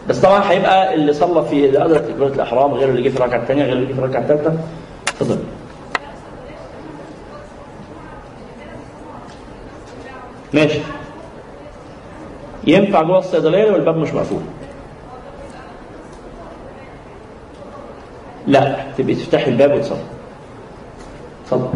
بس 0.09 0.19
طبعا 0.19 0.51
هيبقى 0.51 0.93
اللي 0.93 1.13
صلى 1.13 1.45
في 1.45 1.65
اللي 1.65 1.85
ادرك 1.85 2.01
تكبيره 2.01 2.27
الأحرام 2.27 2.73
غير 2.73 2.89
اللي 2.89 3.01
جه 3.01 3.09
في 3.09 3.17
الركعة 3.17 3.37
الثانية 3.41 3.63
غير 3.63 3.73
اللي 3.73 3.85
جه 3.85 3.93
في 3.93 3.99
الركعة 3.99 4.19
الثالثه 4.21 4.53
اتفضل. 5.07 5.37
ماشي. 10.53 10.79
ينفع 12.67 13.01
جوه 13.01 13.17
الصيدلية 13.19 13.71
والباب 13.71 13.97
مش 13.97 14.13
مقفول؟ 14.13 14.41
لا 18.47 18.75
تبقي 18.97 19.15
تفتحي 19.15 19.51
الباب 19.51 19.71
وتصلي. 19.73 19.97
اتفضل. 21.45 21.69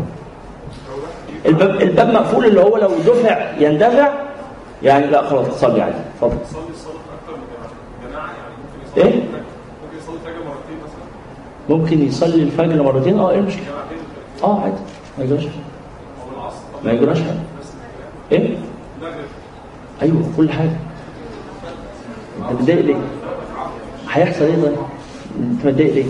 الباب 1.45 1.69
الباب 1.81 2.13
مقفول 2.13 2.45
اللي 2.45 2.61
هو 2.61 2.77
لو 2.77 2.89
دفع 3.05 3.51
يندفع 3.59 4.13
يعني 4.83 5.07
لا 5.07 5.21
خلاص 5.29 5.47
تصلي 5.47 5.81
عادي. 5.81 5.95
اتفضل 6.15 6.37
يصلي 6.49 6.69
الصلاه 6.71 6.93
أكتر 6.93 7.37
من 7.37 7.43
جماعة 7.47 8.11
جماعة 8.11 8.25
يعني 8.27 8.53
ممكن 8.63 8.86
يصلي 8.86 8.86
إيه؟ 8.97 9.23
ممكن 9.23 9.97
يصلي 9.97 10.17
فجر 10.25 10.43
مرتين 10.45 10.77
مثلا. 10.83 11.77
ممكن 11.77 12.01
يصلي 12.07 12.43
الفجر 12.43 12.83
مرتين؟ 12.83 13.19
آه 13.19 13.31
إيه 13.31 13.39
المشكلة؟ 13.39 13.63
جماعتين 13.65 13.97
آه 14.43 14.59
عادي. 14.61 14.75
ما 15.17 15.23
يجراش 15.23 15.47
ما 16.85 16.91
يجراش 16.91 17.21
حاجة. 17.21 17.39
إيه؟ 18.31 18.57
أيوه 20.01 20.21
كل 20.37 20.49
حاجة. 20.49 20.77
أنت 22.41 22.51
متضايق 22.61 22.81
ليه؟ 22.85 22.95
هيحصل 24.11 24.45
إيه 24.45 24.55
طيب؟ 24.55 24.75
أنت 25.39 25.65
متضايق 25.65 25.93
ليه؟ 25.93 26.05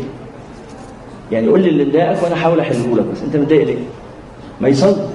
يعني 1.32 1.48
قول 1.48 1.62
لي 1.62 1.70
اللي 1.70 1.86
مضايقك 1.86 2.24
وأنا 2.24 2.36
احاول 2.36 2.60
أحله 2.60 2.96
لك 2.96 3.06
بس 3.06 3.22
أنت 3.22 3.36
متضايق 3.36 3.64
ليه؟ 3.66 3.78
ما 4.62 4.68
يصلي 4.70 4.92
اظن 4.92 5.06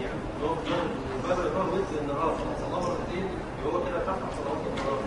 يعني 0.00 0.18
لو 0.42 0.48
لو 0.48 0.54
بدل 1.24 1.48
ما 1.58 1.64
وزن 1.72 1.96
النهار 2.02 2.34
صلاه 2.60 2.80
مرتين 2.80 3.24
يبقى 3.60 3.74
هو 3.74 3.80
كده 3.80 3.98
فتح 4.00 4.14
صلاه 4.38 4.56
النهار 4.70 4.98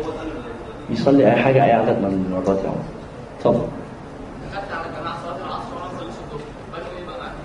اظن 0.00 0.06
هو 0.08 0.12
ده 0.12 0.22
يصلي 1.10 1.26
أي 1.26 1.36
حاجة 1.36 1.64
أي 1.64 1.72
عدد 1.72 1.98
من 1.98 2.24
المرات 2.26 2.58
يا 2.64 2.68
عمر. 2.68 2.76
اتفضل. 3.38 3.66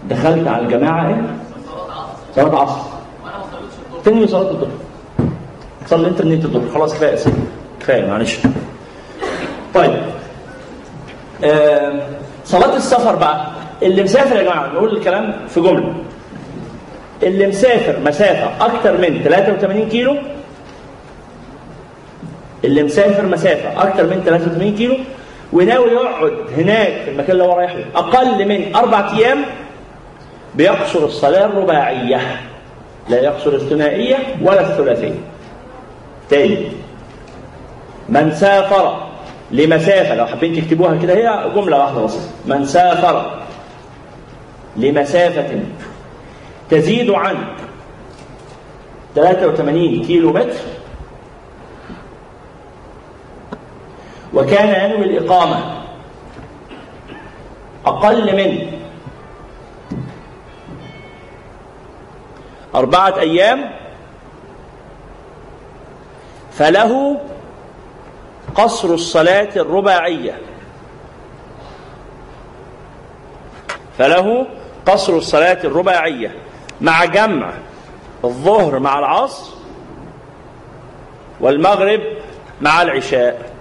دخلت 0.10 0.48
على؟ 0.48 0.68
صلاة 0.68 0.78
العصر 0.78 2.14
صلاة 2.36 2.62
عصر 2.62 2.82
ما 3.24 3.32
صليتش 3.52 3.74
الظهر. 3.86 4.02
تنوي 4.06 4.28
صلاة 4.28 4.52
الظهر. 4.52 4.70
صلي 5.88 6.08
أنت 6.08 6.22
نية 6.22 6.36
الظهر. 6.36 6.70
خلاص 6.74 6.94
سيدي 7.00 7.38
كفاية 7.80 8.06
معلش. 8.08 8.38
طيب. 9.74 10.02
آه 11.44 12.02
صلاة 12.46 12.76
السفر 12.76 13.16
بقى. 13.16 13.46
اللي 13.84 14.04
مسافر 14.04 14.36
يا 14.36 14.44
جماعة 14.44 14.68
نقول 14.68 14.98
الكلام 14.98 15.34
في 15.48 15.62
جملة. 15.62 15.94
اللي 17.24 17.48
مسافر 17.48 18.00
مسافة 18.06 18.66
أكتر 18.66 18.98
من 18.98 19.22
83 19.24 19.90
كيلو 19.90 20.16
اللي 22.64 22.84
مسافر 22.84 23.26
مسافة 23.26 23.84
أكتر 23.84 24.04
من 24.04 24.22
83 24.26 24.76
كيلو 24.76 24.96
وناوي 25.54 25.92
يقعد 25.92 26.34
هناك 26.58 27.02
في 27.04 27.10
المكان 27.12 27.32
اللي 27.32 27.44
هو 27.44 27.54
رايح 27.54 27.76
له 27.76 27.86
أقل 27.96 28.48
من 28.48 28.76
أربع 28.76 29.12
أيام 29.12 29.46
بيقصر 30.56 31.06
الصلاة 31.06 31.46
الرباعية. 31.46 32.42
لا 33.10 33.22
يقصر 33.22 33.54
الثنائية 33.54 34.18
ولا 34.42 34.62
الثلاثية. 34.62 35.20
تاني 36.30 36.68
من 38.10 38.32
سافر 38.32 39.08
لمسافة 39.52 40.16
لو 40.16 40.26
حابين 40.26 40.56
تكتبوها 40.56 40.98
كده 40.98 41.14
هي 41.14 41.52
جملة 41.56 41.78
واحدة 41.78 42.02
بس. 42.02 42.18
من 42.46 42.66
سافر 42.66 43.40
لمسافة 44.78 45.60
تزيد 46.70 47.10
عن 47.10 47.36
83 49.16 50.06
كيلو 50.06 50.34
متر 50.34 50.54
وكان 54.36 54.92
ينوي 54.92 55.06
الإقامة 55.06 55.82
أقل 57.86 58.36
من 58.36 58.72
أربعة 62.76 63.20
أيام 63.20 63.72
فله 66.52 67.22
قصر 68.56 68.94
الصلاة 68.94 69.50
الرباعية. 69.56 70.42
فله 73.98 74.48
قصر 74.86 75.18
الصلاة 75.18 75.58
الرباعية 75.64 76.36
مع 76.82 77.06
جمع 77.06 77.54
الظهر 78.24 78.80
مع 78.80 79.00
العصر 79.00 79.54
والمغرب 81.40 82.02
مع 82.62 82.82
العشاء. 82.82 83.55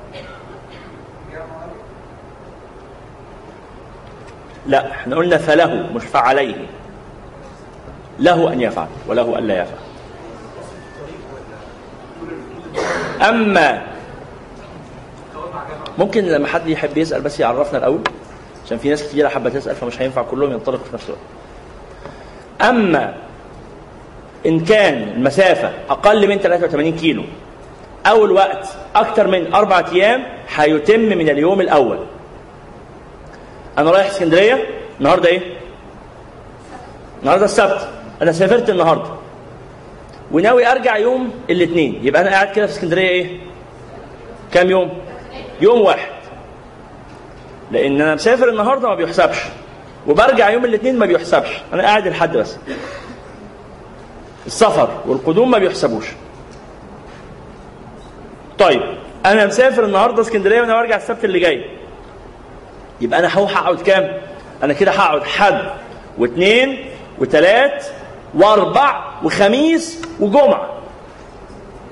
لا 4.67 4.91
إحنا 4.91 5.17
قلنا 5.17 5.39
فله 5.39 5.87
مش 5.95 6.05
فعليه. 6.05 6.67
له 8.19 8.53
أن 8.53 8.61
يفعل 8.61 8.87
وله 9.09 9.39
أن 9.39 9.47
لا 9.47 9.63
يفعل. 9.63 9.79
أما 13.29 13.83
ممكن 15.99 16.25
لما 16.25 16.47
حد 16.47 16.69
يحب 16.69 16.97
يسأل 16.97 17.21
بس 17.21 17.41
يعرفنا 17.41 17.79
الأول 17.79 18.01
عشان 18.67 18.79
في 18.79 18.89
ناس 18.89 19.03
كتيرة 19.03 19.29
حابة 19.29 19.51
تسأل 19.51 19.77
فمش 19.77 20.03
هينفع 20.03 20.23
كلهم 20.23 20.53
ينطلقوا 20.53 20.85
في 20.85 20.95
نفس 20.95 21.05
الوقت. 21.05 21.21
أما 22.71 23.15
إن 24.47 24.61
كان 24.61 25.03
المسافة 25.03 25.73
أقل 25.91 26.29
من 26.29 26.39
83 26.39 26.93
كيلو 26.93 27.23
أو 28.07 28.25
الوقت 28.25 28.69
أكثر 28.97 29.27
من 29.27 29.55
أربعة 29.55 29.85
أيام 29.93 30.23
هيتم 30.57 31.01
من 31.01 31.29
اليوم 31.29 31.61
الأول. 31.61 31.99
أنا 33.79 33.91
رايح 33.91 34.07
اسكندرية. 34.07 34.65
النهارده 35.01 35.29
إيه؟ 35.29 35.41
النهارده 37.23 37.45
السبت. 37.45 37.89
أنا 38.23 38.33
سافرت 38.33 38.71
النهارده. 38.71 39.11
وناوي 40.33 40.67
أرجع 40.67 40.97
يوم 40.97 41.31
الاثنين 41.51 42.01
يبقى 42.03 42.23
أنا 42.23 42.31
قاعد 42.31 42.49
كده 42.53 42.67
في 42.67 42.73
اسكندرية 42.73 43.09
إيه؟ 43.09 43.39
كام 44.53 44.71
يوم؟ 44.71 44.99
يوم 45.61 45.81
واحد. 45.81 46.09
لأن 47.73 48.01
أنا 48.01 48.15
مسافر 48.15 48.49
النهارده 48.49 48.89
ما 48.89 48.95
بيحسبش. 48.95 49.39
وبرجع 50.07 50.51
يوم 50.51 50.65
الاثنين 50.65 50.99
ما 50.99 51.07
بيحسبش. 51.07 51.49
أنا 51.73 51.83
قاعد 51.83 52.09
لحد 52.09 52.37
بس. 52.37 52.57
السفر 54.47 54.89
والقدوم 55.07 55.51
ما 55.51 55.59
بيحسبوش. 55.59 56.07
طيب 58.59 58.83
أنا 59.27 59.47
مسافر 59.47 59.85
النهارده 59.85 60.23
اسكندرية 60.23 60.61
وأنا 60.61 60.81
برجع 60.81 60.97
السبت 60.97 61.25
اللي 61.25 61.39
جاي. 61.39 61.65
يبقى 63.01 63.19
أنا 63.19 63.29
هروح 63.39 63.57
اقعد 63.59 63.81
كام؟ 63.81 64.21
أنا 64.63 64.73
كده 64.73 64.91
هقعد 64.93 65.23
حد 65.23 65.61
واثنين 66.19 66.85
وثلاث 67.19 67.93
وأربع 68.35 69.05
وخميس 69.25 70.03
وجمعة 70.21 70.69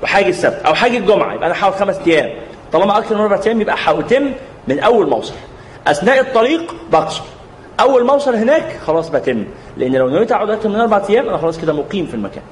وحاجة 0.03 0.29
السبت 0.29 0.63
أو 0.67 0.75
حاجة 0.75 0.99
الجمعة. 0.99 1.35
يبقى 1.35 1.47
أنا 1.47 1.61
هقعد 1.61 1.73
خمس 1.75 1.99
أيام. 2.07 2.31
طالما 2.73 2.99
أكثر 2.99 3.15
من 3.15 3.21
أربع 3.21 3.41
أيام 3.47 3.61
يبقى 3.61 3.77
هتم 3.79 4.33
من 4.69 4.81
أول 4.81 5.09
ما 5.09 5.17
اوصل 5.17 5.35
أثناء 5.87 6.21
الطريق 6.21 6.75
بقصر. 6.93 7.23
أول 7.81 8.05
ما 8.05 8.13
اوصل 8.13 8.35
هناك 8.35 8.79
خلاص 8.87 9.09
بتم. 9.09 9.45
لأن 9.77 9.93
لو 9.97 10.09
نويت 10.09 10.33
أقعد 10.33 10.51
أكثر 10.51 10.69
من 10.69 10.81
أربع 10.81 11.03
أيام 11.11 11.29
أنا 11.29 11.39
خلاص 11.39 11.61
كده 11.61 11.73
مقيم 11.73 12.07
في 12.07 12.15
المكان. 12.15 12.43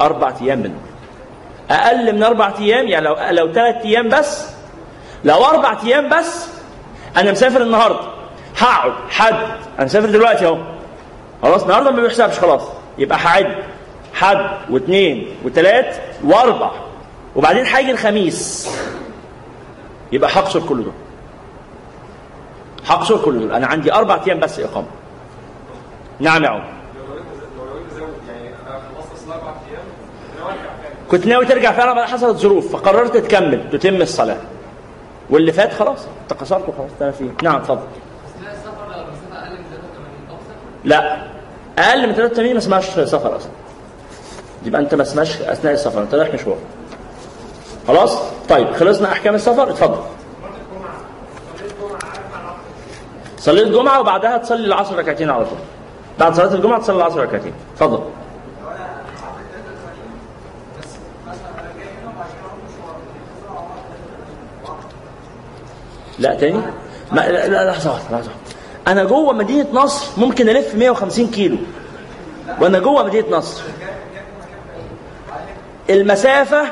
أربع 0.00 0.32
أيام 0.42 0.58
من 0.58 0.74
أقل 1.70 2.14
من 2.14 2.22
أربع 2.22 2.52
أيام 2.58 2.86
يعني 2.86 3.04
لو 3.06 3.16
لو 3.30 3.52
ثلاث 3.52 3.84
أيام 3.84 4.08
بس 4.08 4.51
لو 5.24 5.44
أربع 5.44 5.76
أيام 5.84 6.18
بس 6.18 6.46
أنا 7.16 7.32
مسافر 7.32 7.62
النهارده. 7.62 8.08
هقعد 8.58 8.92
حد. 9.10 9.34
أنا 9.78 9.84
مسافر 9.84 10.10
دلوقتي 10.10 10.46
أهو. 10.46 10.58
خلاص 11.42 11.62
النهارده 11.62 11.90
ما 11.90 12.02
بيحسبش 12.02 12.38
خلاص. 12.38 12.62
يبقى 12.98 13.18
هعد. 13.18 13.56
حد 14.14 14.50
واثنين 14.70 15.36
وثلاث 15.44 16.00
وأربع. 16.24 16.70
وبعدين 17.36 17.66
هيجي 17.66 17.90
الخميس. 17.90 18.70
يبقى 20.12 20.30
هقصر 20.32 20.60
كل 20.60 20.84
دول. 20.84 20.92
هقصر 22.86 23.24
كل 23.24 23.40
دول. 23.40 23.52
أنا 23.52 23.66
عندي 23.66 23.94
أربع 23.94 24.20
أيام 24.26 24.40
بس 24.40 24.60
إقامة. 24.60 24.86
نعم 26.20 26.44
يا 26.44 26.64
كنت 31.10 31.26
ناوي 31.26 31.46
ترجع 31.46 31.72
فعلا 31.72 32.06
حصلت 32.06 32.36
ظروف 32.36 32.72
فقررت 32.72 33.16
تكمل 33.16 33.70
تتم 33.70 33.96
الصلاة. 34.02 34.36
واللي 35.32 35.52
فات 35.52 35.72
خلاص 35.72 35.98
انت 36.22 36.42
وخلاص. 36.68 36.90
تمام 37.00 37.12
فيه. 37.12 37.30
نعم 37.42 37.56
اتفضل. 37.56 37.80
اثناء 38.36 38.52
السفر 38.54 38.86
لو 38.88 39.02
المسافه 39.02 39.38
أقل 39.44 39.58
من 39.58 39.64
83 39.64 40.28
اقصر 40.30 40.54
لا 40.84 41.22
أقل 41.78 42.08
من 42.08 42.14
83 42.14 42.52
ما 42.52 42.58
اسمهاش 42.58 42.84
سفر 42.90 43.36
أصلا. 43.36 43.50
يبقى 44.64 44.80
أنت 44.80 44.94
ما 44.94 45.02
اسمهاش 45.02 45.40
أثناء 45.40 45.74
السفر 45.74 46.02
انت 46.02 46.14
رايح 46.14 46.34
مشوار. 46.34 46.56
خلاص؟ 47.88 48.18
طيب 48.48 48.72
خلصنا 48.72 49.12
أحكام 49.12 49.34
السفر؟ 49.34 49.70
اتفضل. 49.70 50.00
صليت 53.38 53.66
الجمعة 53.66 54.00
وبعدها 54.00 54.38
تصلي 54.38 54.66
العصر 54.66 54.98
ركعتين 54.98 55.30
على 55.30 55.44
طول. 55.44 55.58
بعد 56.18 56.34
صلاة 56.34 56.54
الجمعة 56.54 56.80
تصلي 56.80 56.96
العصر 56.96 57.20
ركعتين. 57.20 57.52
اتفضل. 57.74 58.02
لا 66.18 66.34
تاني؟ 66.34 66.60
ما 67.12 67.20
لا 67.20 67.48
لا 67.48 67.70
لحظة 67.70 67.92
واحدة 67.92 68.16
لحظة. 68.16 68.30
أنا 68.88 69.04
جوه 69.04 69.32
مدينة 69.32 69.66
نصر 69.72 70.06
ممكن 70.20 70.48
ألف 70.48 70.74
150 70.74 71.26
كيلو. 71.30 71.56
وأنا 72.60 72.78
جوه 72.78 73.04
مدينة 73.04 73.28
نصر. 73.30 73.62
المسافة 75.90 76.62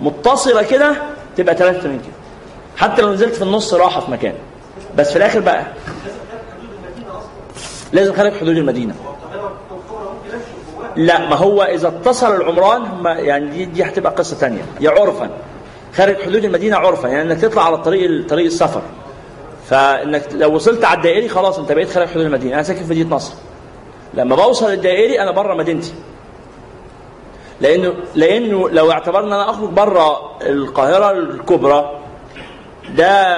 متصلة 0.00 0.62
كده 0.62 0.96
تبقى 1.36 1.56
83 1.56 1.98
كيلو. 1.98 2.12
حتى 2.76 3.02
لو 3.02 3.12
نزلت 3.12 3.34
في 3.34 3.42
النص 3.42 3.74
راحة 3.74 4.00
في 4.00 4.10
مكان. 4.10 4.34
بس 4.96 5.10
في 5.10 5.16
الآخر 5.16 5.40
بقى 5.40 5.66
لازم 7.92 8.14
خارج 8.14 8.32
حدود 8.32 8.56
المدينة. 8.56 8.94
لا 10.96 11.28
ما 11.28 11.36
هو 11.36 11.62
إذا 11.62 11.88
اتصل 11.88 12.36
العمران 12.36 12.82
هم 12.82 13.06
يعني 13.06 13.50
دي, 13.50 13.64
دي 13.64 13.84
هتبقى 13.84 14.12
قصة 14.12 14.36
تانية. 14.38 14.62
يا 14.80 14.90
عرفا. 14.90 15.30
خارج 15.94 16.22
حدود 16.22 16.44
المدينة 16.44 16.76
عرفا 16.76 17.08
يعني 17.08 17.32
إنك 17.32 17.40
تطلع 17.40 17.66
على 17.66 17.74
الطريق 17.74 18.28
طريق 18.28 18.46
السفر. 18.46 18.82
فإنك 19.66 20.28
لو 20.32 20.54
وصلت 20.54 20.84
على 20.84 20.96
الدائري 20.96 21.28
خلاص 21.28 21.58
أنت 21.58 21.72
بقيت 21.72 21.90
خارج 21.90 22.08
حدود 22.08 22.24
المدينة. 22.24 22.54
أنا 22.54 22.62
ساكن 22.62 22.84
في 22.84 22.90
مدينة 22.90 23.16
نصر. 23.16 23.34
لما 24.14 24.36
بوصل 24.36 24.72
الدائري 24.72 25.20
أنا 25.20 25.30
بره 25.30 25.54
مدينتي. 25.54 25.92
لأنه 27.60 27.94
لأنه 28.14 28.68
لو 28.68 28.90
اعتبرنا 28.90 29.34
أنا 29.42 29.50
أخرج 29.50 29.68
بره 29.68 30.38
القاهرة 30.42 31.10
الكبرى 31.10 32.00
ده 32.96 33.36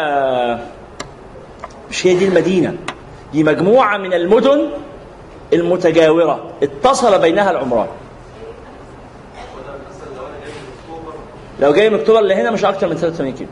مش 1.91 2.07
هي 2.07 2.15
دي 2.15 2.29
المدينة. 2.29 2.75
دي 3.33 3.45
مجموعة 3.45 3.97
من 3.99 4.15
المدن 4.15 4.69
المتجاورة 5.53 6.51
اتصل 6.63 7.19
بينها 7.19 7.51
العمران. 7.51 7.87
لو 11.61 11.73
جاي 11.73 11.91
من 11.91 12.01
اكتوبر 12.01 12.21
لهنا 12.21 12.51
مش 12.51 12.65
أكتر 12.65 12.89
من 12.89 12.97
83 12.97 13.33
كيلو. 13.33 13.51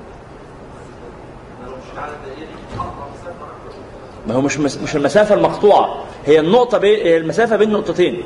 ما 4.29 4.35
هو 4.35 4.41
مش 4.41 4.59
مش 4.59 4.97
المسافة 4.97 5.35
المقطوعة. 5.35 6.05
هي 6.27 6.41
النقطة 6.41 6.79
بين 6.79 7.01
هي 7.07 7.16
المسافة 7.16 7.57
بين 7.57 7.70
نقطتين. 7.73 8.23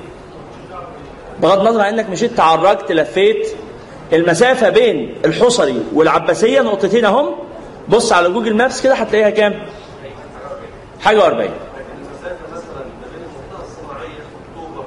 بغض 1.42 1.58
النظر 1.60 1.80
عن 1.80 1.92
إنك 1.98 2.10
مشيت 2.10 2.32
تعرجت 2.36 2.92
لفيت 2.92 3.48
المسافة 4.12 4.68
بين 4.68 5.14
الحصري 5.24 5.82
والعباسية 5.94 6.60
نقطتين 6.60 7.04
أهم. 7.04 7.34
بص 7.88 8.12
على 8.12 8.28
جوجل 8.30 8.56
مابس 8.56 8.82
كده 8.82 8.94
هتلاقيها 8.94 9.30
كام؟ 9.30 9.66
حاجة 11.00 11.18
و40 11.20 11.22
المسافة 11.24 11.50
مثلا 12.52 12.84
ما 12.84 13.06
بين 13.12 13.22
المنطقة 13.22 13.64
الصناعية 13.64 14.18
في 14.18 14.36
أكتوبر 14.56 14.84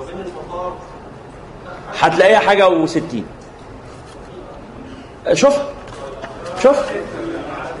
وبين 0.00 0.16
المطار 0.26 0.76
هتلاقيها 2.00 2.38
حاجة 2.38 2.86
و60 2.86 3.00
شوف. 5.32 5.54
شوف. 6.62 6.76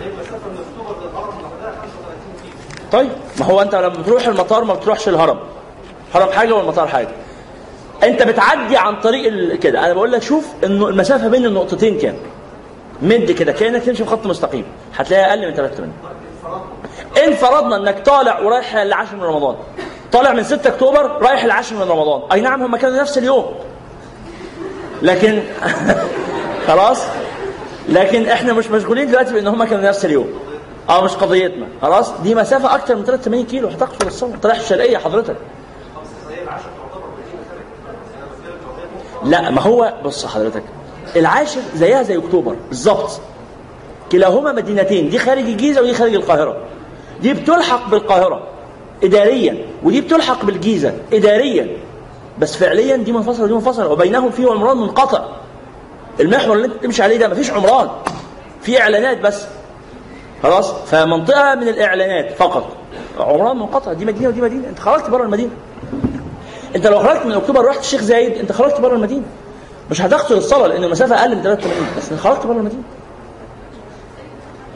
المسافه 0.06 0.48
من 0.48 0.58
اكتوبر 0.58 1.00
للهرم 1.00 1.34
لوحدها 1.40 1.80
35 1.82 2.32
كيلو 2.42 2.90
طيب 2.92 3.10
ما 3.40 3.46
هو 3.46 3.62
أنت 3.62 3.74
لما 3.74 3.88
بتروح 3.88 4.26
المطار 4.26 4.64
ما 4.64 4.74
بتروحش 4.74 5.08
الهرم. 5.08 5.38
هرم 6.14 6.32
حاجة 6.32 6.52
والمطار 6.54 6.88
حاجة. 6.88 7.08
أنت 8.02 8.22
بتعدي 8.22 8.76
عن 8.76 9.00
طريق. 9.00 9.54
كده. 9.58 9.84
أنا 9.84 9.92
بقول 9.92 10.12
لك 10.12 10.22
شوف 10.22 10.46
إنه 10.64 10.88
المسافة 10.88 11.28
بين 11.28 11.46
النقطتين 11.46 11.98
كام. 11.98 12.16
مد 13.02 13.30
كده 13.30 13.52
كأنك 13.52 13.82
تمشي 13.82 14.04
في 14.04 14.10
خط 14.10 14.26
مستقيم. 14.26 14.64
هتلاقيها 14.96 15.30
أقل 15.30 15.48
من 15.48 15.54
83 15.54 15.92
إن 17.24 17.34
فرضنا 17.34 17.76
إنك 17.76 18.06
طالع 18.06 18.40
ورايح 18.40 18.74
العاشر 18.76 19.16
من 19.16 19.22
رمضان. 19.22 19.56
طالع 20.12 20.32
من 20.32 20.42
6 20.42 20.68
أكتوبر 20.68 21.22
رايح 21.22 21.44
العاشر 21.44 21.76
من 21.76 21.82
رمضان. 21.82 22.22
أي 22.32 22.40
نعم 22.40 22.62
هم 22.62 22.76
كانوا 22.76 23.00
نفس 23.00 23.18
اليوم. 23.18 23.54
لكن 25.02 25.42
خلاص؟ 26.68 27.02
لكن 27.88 28.26
إحنا 28.26 28.52
مش 28.52 28.70
مشغولين 28.70 29.06
دلوقتي 29.08 29.32
بإن 29.32 29.46
هم 29.46 29.64
كانوا 29.64 29.88
نفس 29.88 30.04
اليوم. 30.04 30.28
آه 30.88 31.04
مش 31.04 31.10
قضيتنا. 31.10 31.66
خلاص؟ 31.82 32.20
دي 32.20 32.34
مسافة 32.34 32.74
أكتر 32.74 32.96
من 32.96 33.04
83 33.04 33.44
كيلو. 33.46 33.68
هتقصر 33.68 34.06
الصوم. 34.06 34.32
انت 34.32 34.46
رايح 34.46 34.58
الشرقية 34.58 34.98
حضرتك. 34.98 35.36
لا 39.24 39.50
ما 39.50 39.60
هو 39.60 39.94
بص 40.04 40.26
حضرتك. 40.26 40.62
العاشر 41.16 41.60
زيها 41.74 42.02
زي 42.02 42.16
أكتوبر. 42.18 42.56
بالظبط. 42.68 43.20
كلاهما 44.12 44.52
مدينتين. 44.52 45.10
دي 45.10 45.18
خارج 45.18 45.42
الجيزة 45.42 45.82
ودي 45.82 45.94
خارج 45.94 46.14
القاهرة. 46.14 46.56
دي 47.22 47.32
بتلحق 47.32 47.90
بالقاهرة. 47.90 48.42
اداريا. 49.04 49.64
ودي 49.82 50.00
بتلحق 50.00 50.44
بالجيزة. 50.44 50.94
اداريا. 51.12 51.76
بس 52.38 52.56
فعليا 52.56 52.96
دي 52.96 53.12
منفصلة 53.12 53.44
ودي 53.44 53.54
منفصلة. 53.54 53.88
وبينهم 53.88 54.30
في 54.30 54.44
عمران 54.44 54.76
منقطع. 54.76 55.24
المحور 56.20 56.56
اللي 56.56 56.66
انت 56.66 56.82
تمشي 56.82 57.02
عليه 57.02 57.16
ده 57.16 57.28
مفيش 57.28 57.50
عمران. 57.50 57.88
في 58.62 58.80
إعلانات 58.80 59.20
بس. 59.20 59.46
خلاص؟ 60.42 60.72
فمنطقة 60.72 61.54
من 61.54 61.68
الإعلانات 61.68 62.32
فقط. 62.32 62.68
عمران 63.18 63.56
منقطع. 63.56 63.92
دي 63.92 64.04
مدينة 64.04 64.28
ودي 64.28 64.40
مدينة. 64.40 64.68
انت 64.68 64.78
خرجت 64.78 65.10
بره 65.10 65.22
المدينة. 65.22 65.50
انت 66.76 66.86
لو 66.86 66.98
خرجت 66.98 67.26
من 67.26 67.32
أكتوبر 67.32 67.64
رحت 67.64 67.80
الشيخ 67.80 68.00
زايد 68.00 68.32
انت 68.38 68.52
خرجت 68.52 68.80
بره 68.80 68.94
المدينة. 68.94 69.22
مش 69.90 70.02
هتقصر 70.02 70.34
الصلاة 70.34 70.66
لأن 70.66 70.84
المسافة 70.84 71.20
أقل 71.20 71.36
من 71.36 71.42
83 71.42 71.72
بس 71.98 72.12
انت 72.12 72.20
خرجت 72.20 72.46
بره 72.46 72.56
المدينة. 72.56 72.82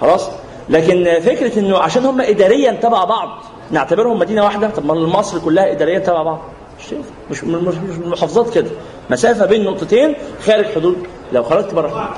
خلاص؟ 0.01 0.29
لكن 0.69 1.21
فكرة 1.21 1.59
إنه 1.59 1.79
عشان 1.79 2.05
هم 2.07 2.21
اداريا 2.21 2.73
تبع 2.73 3.05
بعض 3.05 3.29
نعتبرهم 3.71 4.19
مدينة 4.19 4.45
واحدة. 4.45 4.71
طب 4.71 4.85
ما 4.87 4.95
مصر 4.95 5.39
كلها 5.39 5.73
اداريا 5.73 5.99
تبع 5.99 6.23
بعض. 6.23 6.41
مش. 6.81 6.93
مش 7.31 7.45
مش 7.45 7.79
المحافظات 8.05 8.55
كده. 8.55 8.71
مسافة 9.11 9.47
بين 9.47 9.65
نقطتين 9.65 10.15
خارج 10.47 10.65
حدود 10.65 11.07
لو 11.35 11.43
خرجت 11.43 11.74
بره 11.74 12.15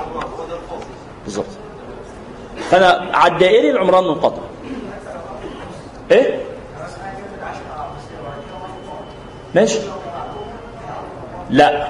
بالظبط. 1.23 1.45
فأنا 2.69 3.09
على 3.13 3.33
الدائري 3.33 3.71
العمران 3.71 4.03
منقطع 4.03 4.41
إيه؟ 6.11 6.41
ماشي. 9.55 9.79
لا. 11.49 11.87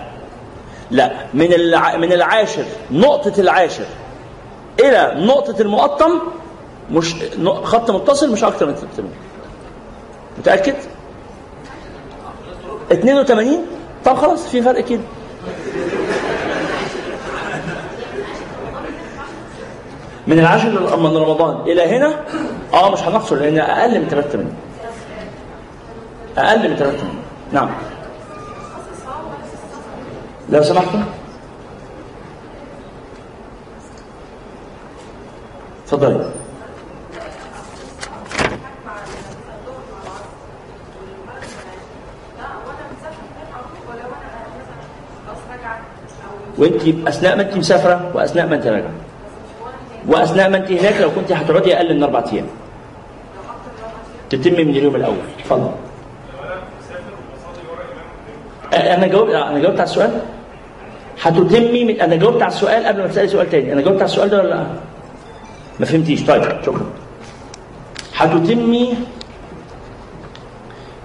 لا. 0.91 1.11
من 1.33 1.53
الع... 1.53 1.97
من 1.97 2.11
العاشر 2.13 2.65
نقطة 2.91 3.41
العاشر 3.41 3.85
إلى 4.79 5.13
نقطة 5.25 5.61
المقطم 5.61 6.19
مش 6.91 7.15
خط 7.63 7.91
متصل 7.91 8.31
مش 8.31 8.43
أكتر 8.43 8.65
من 8.65 8.75
83 8.75 9.11
متأكد؟ 10.37 10.75
82 12.91 13.65
طب 14.05 14.17
خلاص 14.17 14.47
في 14.47 14.61
فرق 14.61 14.85
كده. 14.85 15.01
من 20.27 20.39
العاشر 20.39 20.97
من 20.97 21.17
رمضان. 21.17 21.61
إلى 21.61 21.97
هنا 21.97 22.13
آه 22.73 22.91
مش 22.91 22.99
هنقصر 22.99 23.35
لأن 23.35 23.59
أقل 23.59 23.99
من 23.99 24.07
83 24.07 24.53
أقل 26.37 26.69
من 26.69 26.75
83 26.75 27.09
نعم. 27.53 27.69
لو 30.49 30.63
سمحتم. 30.63 31.03
تفضلي 35.87 36.25
وأنت 46.57 47.07
أثناء 47.07 47.35
ما 47.35 47.41
أنت 47.41 47.57
مسافرة 47.57 48.11
وأثناء 48.13 48.47
ما 48.47 48.55
أنت 48.55 48.67
راجعة. 48.67 49.06
وأثناء 50.07 50.49
ما 50.49 50.57
انت 50.57 50.71
هناك 50.71 51.01
لو 51.01 51.11
كنت 51.11 51.31
هتقعدي 51.31 51.75
أقل 51.75 51.95
من 51.95 52.03
أربع 52.03 52.23
أيام. 52.33 52.45
تتمي 54.29 54.63
من 54.63 54.69
اليوم 54.69 54.95
الأول. 54.95 55.15
اتفضل 55.39 55.71
أنا 58.73 59.07
جاوبت 59.07 59.33
أنا 59.33 59.59
جاوبت 59.59 59.79
على 59.79 59.89
السؤال؟ 59.89 60.11
هتتمي 61.21 61.85
من 61.85 62.01
أنا 62.01 62.15
جاوبت 62.15 62.41
على 62.41 62.51
السؤال 62.51 62.85
قبل 62.85 63.01
ما 63.01 63.07
تسألي 63.07 63.27
سؤال 63.27 63.49
تاني. 63.49 63.73
أنا 63.73 63.81
جاوبت 63.81 64.01
على 64.01 64.09
السؤال 64.09 64.29
ده 64.29 64.37
ولا 64.37 64.47
لا؟ 64.47 64.67
ما 65.79 65.85
فهمتيش. 65.85 66.25
طيب 66.25 66.43
شكرا. 66.65 66.85
هتتمي 68.15 68.93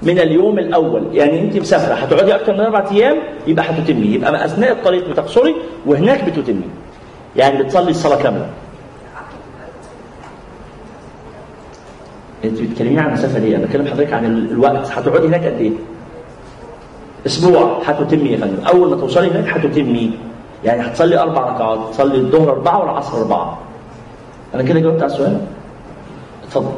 من 0.02 0.18
اليوم 0.18 0.58
الأول. 0.58 1.16
يعني 1.16 1.40
أنت 1.40 1.56
مسافرة. 1.56 1.94
هتقعدي 1.94 2.34
أكتر 2.34 2.52
من 2.52 2.60
أربع 2.60 2.90
أيام 2.90 3.16
يبقى 3.46 3.64
هتتمي 3.70 4.06
يبقى 4.06 4.44
أثناء 4.44 4.72
الطريق 4.72 5.08
بتقصري 5.08 5.56
وهناك 5.86 6.24
بتتمي 6.24 6.68
يعني 7.36 7.62
بتصلي 7.62 7.90
الصلاة 7.90 8.22
كاملة. 8.22 8.46
انت 12.44 12.60
بتكلميني 12.62 13.00
عن 13.00 13.06
المسافة 13.08 13.38
دي 13.38 13.56
أنا 13.56 13.66
بكلم 13.66 13.86
حضرتك 13.86 14.12
عن 14.12 14.24
ال- 14.24 14.50
الوقت. 14.50 14.90
هتقعدي 14.90 15.26
هناك 15.26 15.44
قد 15.44 15.52
إيه؟ 15.58 15.70
أسبوع 17.26 17.82
هتتمي 17.86 18.28
يا 18.28 18.36
فندم. 18.38 18.64
أول 18.66 18.90
ما 18.90 18.96
توصلي 18.96 19.30
هناك 19.30 19.48
هتتمي. 19.48 20.18
يعني 20.64 20.82
هتصلي 20.86 21.18
أربع 21.18 21.54
ركعات 21.54 21.78
تصلي 21.90 22.16
الظهر 22.16 22.50
أربعة 22.50 22.80
والعصر 22.80 23.18
أربعة. 23.18 23.58
أنا 24.54 24.62
كده 24.62 24.80
جاوبت 24.80 25.02
على 25.02 25.12
السؤال؟ 25.12 25.40
اتفضل؟ 26.44 26.70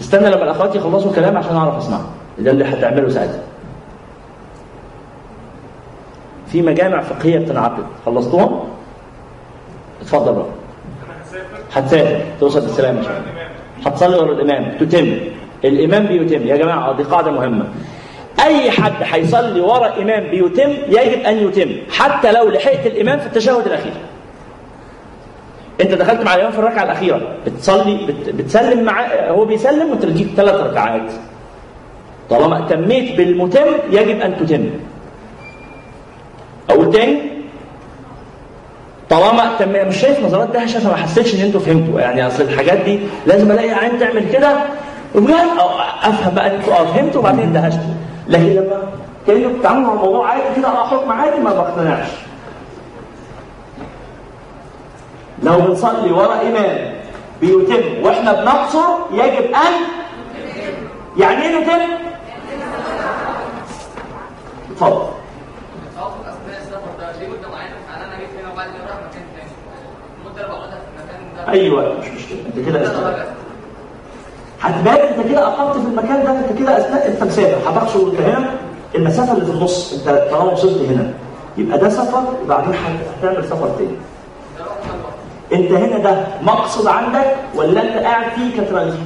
تستنى 0.00 0.30
لما 0.30 0.42
الأخوات 0.44 0.74
يخلصوا 0.74 1.12
كلام 1.12 1.36
عشان 1.36 1.56
أعرف 1.56 1.76
اسمعه 1.76 2.04
ده 2.38 2.50
اللي 2.50 2.64
هتعمله 2.64 3.08
ساعتها. 3.08 3.40
في 6.46 6.62
مجامع 6.62 7.00
فقهية 7.02 7.38
بتنعقد. 7.38 7.84
خلصتوها؟ 8.06 8.62
اتفضل 10.02 10.32
بقى. 10.32 10.46
هتسافر 11.72 12.20
توصل 12.40 12.60
بالسلامه 12.60 12.98
إن 12.98 13.04
شاء 13.04 13.12
الله. 13.12 13.90
هتصلي 13.90 14.16
ورا 14.16 14.32
الإمام؟ 14.32 14.72
تتم. 14.80 15.18
الإمام 15.64 16.06
بيتم. 16.06 16.46
يا 16.46 16.56
جماعة 16.56 16.96
دي 16.96 17.02
قاعدة 17.02 17.30
مهمة. 17.30 17.64
أي 18.44 18.70
حد 18.70 18.92
هيصلي 19.02 19.60
ورا 19.60 20.02
إمام 20.02 20.30
بيتم 20.30 20.70
يجب 20.88 21.20
أن 21.26 21.48
يتم. 21.48 21.70
حتى 21.90 22.32
لو 22.32 22.48
لحقت 22.48 22.86
الإمام 22.86 23.18
في 23.18 23.26
التشهد 23.26 23.66
الأخير. 23.66 23.92
أنت 25.80 25.94
دخلت 25.94 26.22
مع 26.24 26.34
الإمام 26.34 26.52
في 26.52 26.58
الركعة 26.58 26.84
الأخيرة. 26.84 27.20
بتصلي 27.46 28.06
بت 28.06 28.28
بتسلم 28.34 28.84
معاه 28.84 29.30
هو 29.30 29.44
بيسلم 29.44 29.90
وانت 29.90 30.06
بتجيب 30.06 30.28
ثلاث 30.36 30.54
ركعات. 30.54 31.12
طالما 32.30 32.66
تميت 32.70 33.16
بالمتم 33.16 33.66
يجب 33.90 34.20
أن 34.20 34.36
تتم. 34.36 34.70
أقول 36.70 36.90
تاني 36.92 37.31
طالما 39.12 39.56
تم 39.58 39.88
مش 39.88 39.96
شايف 39.96 40.20
نظرات 40.24 40.48
دهشه 40.48 40.80
فما 40.80 40.96
حسيتش 40.96 41.34
ان 41.34 41.40
أنتوا 41.40 41.60
فهمتوا. 41.60 42.00
يعني 42.00 42.26
اصل 42.26 42.42
الحاجات 42.42 42.78
دي 42.78 43.00
لازم 43.26 43.50
الاقي 43.52 43.70
عين 43.70 43.98
تعمل 43.98 44.32
كده 44.32 44.56
وبجد 45.14 45.34
افهم 46.02 46.34
بقى 46.34 46.46
ان 46.46 46.54
أنتوا 46.54 46.74
آه 46.74 46.84
فهمتوا 46.84 47.20
وبعدين 47.20 47.40
اندهشتوا 47.40 47.94
لكن 48.28 48.42
لما 48.46 48.82
كانوا 49.26 49.52
بتتعاملوا 49.52 49.86
مع 49.86 49.92
الموضوع 49.92 50.28
عادي 50.28 50.42
كده 50.56 50.68
آه 50.68 50.86
حكم 50.86 51.12
عادي 51.12 51.40
ما 51.40 51.50
بقتنعش. 51.54 52.08
لو 55.42 55.58
بنصلي 55.60 56.12
ورا 56.12 56.40
إمام 56.42 56.94
بيتم 57.40 58.02
وإحنا 58.04 58.32
بنقصر 58.32 58.88
يجب 59.12 59.44
أن 59.54 59.72
يعني 61.18 61.42
إيه 61.42 61.58
نتم؟ 61.60 61.80
اتفضل 64.70 65.06
التوقف 65.86 66.14
اثناء 66.26 66.60
السفر 66.60 66.90
ده 67.00 67.12
ليه 67.20 67.28
مده 67.28 67.48
معينه 67.48 67.74
يعني 67.90 68.04
أنا 68.04 68.18
جيت 68.20 68.28
هنا 68.42 68.52
وبعد 68.52 68.66
كده 68.68 68.84
رايح 68.84 68.96
مكان 68.96 69.22
تاني 69.34 69.50
المده 70.20 70.40
اللي 70.40 70.52
بقعدها 70.52 70.78
في 70.78 70.86
المكان 71.00 71.20
ده 71.31 71.31
أيوه. 71.48 71.94
مش 71.98 72.06
مشكله 72.08 72.38
أنت 72.46 72.66
كده. 72.68 72.92
هتبان 74.60 74.94
أنت 74.96 75.28
كده 75.28 75.46
أقمت 75.48 75.72
في 75.82 75.86
المكان 75.88 76.24
ده 76.24 76.30
أنت 76.38 76.58
كده 76.58 76.78
اثناء 76.78 77.08
أنت 77.08 77.22
مسافر. 77.22 77.70
هتقصر 77.70 77.98
انت 78.00 78.20
هنا. 78.20 78.50
المسافة 78.94 79.32
اللي 79.32 79.44
في 79.44 79.50
النص. 79.52 79.92
أنت 79.92 80.08
طالما 80.30 80.52
وصلت 80.52 80.88
هنا. 80.90 81.12
يبقى 81.56 81.78
ده 81.78 81.88
سفر 81.88 82.22
وبعدين 82.44 82.74
هتعمل 83.22 83.44
سفر 83.44 83.68
تاني. 83.78 83.96
أنت 85.52 85.72
هنا 85.72 85.98
ده 85.98 86.26
مقصد 86.42 86.86
عندك 86.86 87.34
ولا 87.54 87.82
أنت 87.82 87.96
قاعد 88.04 88.30
فيه 88.32 88.60
كترانزيت؟ 88.62 89.00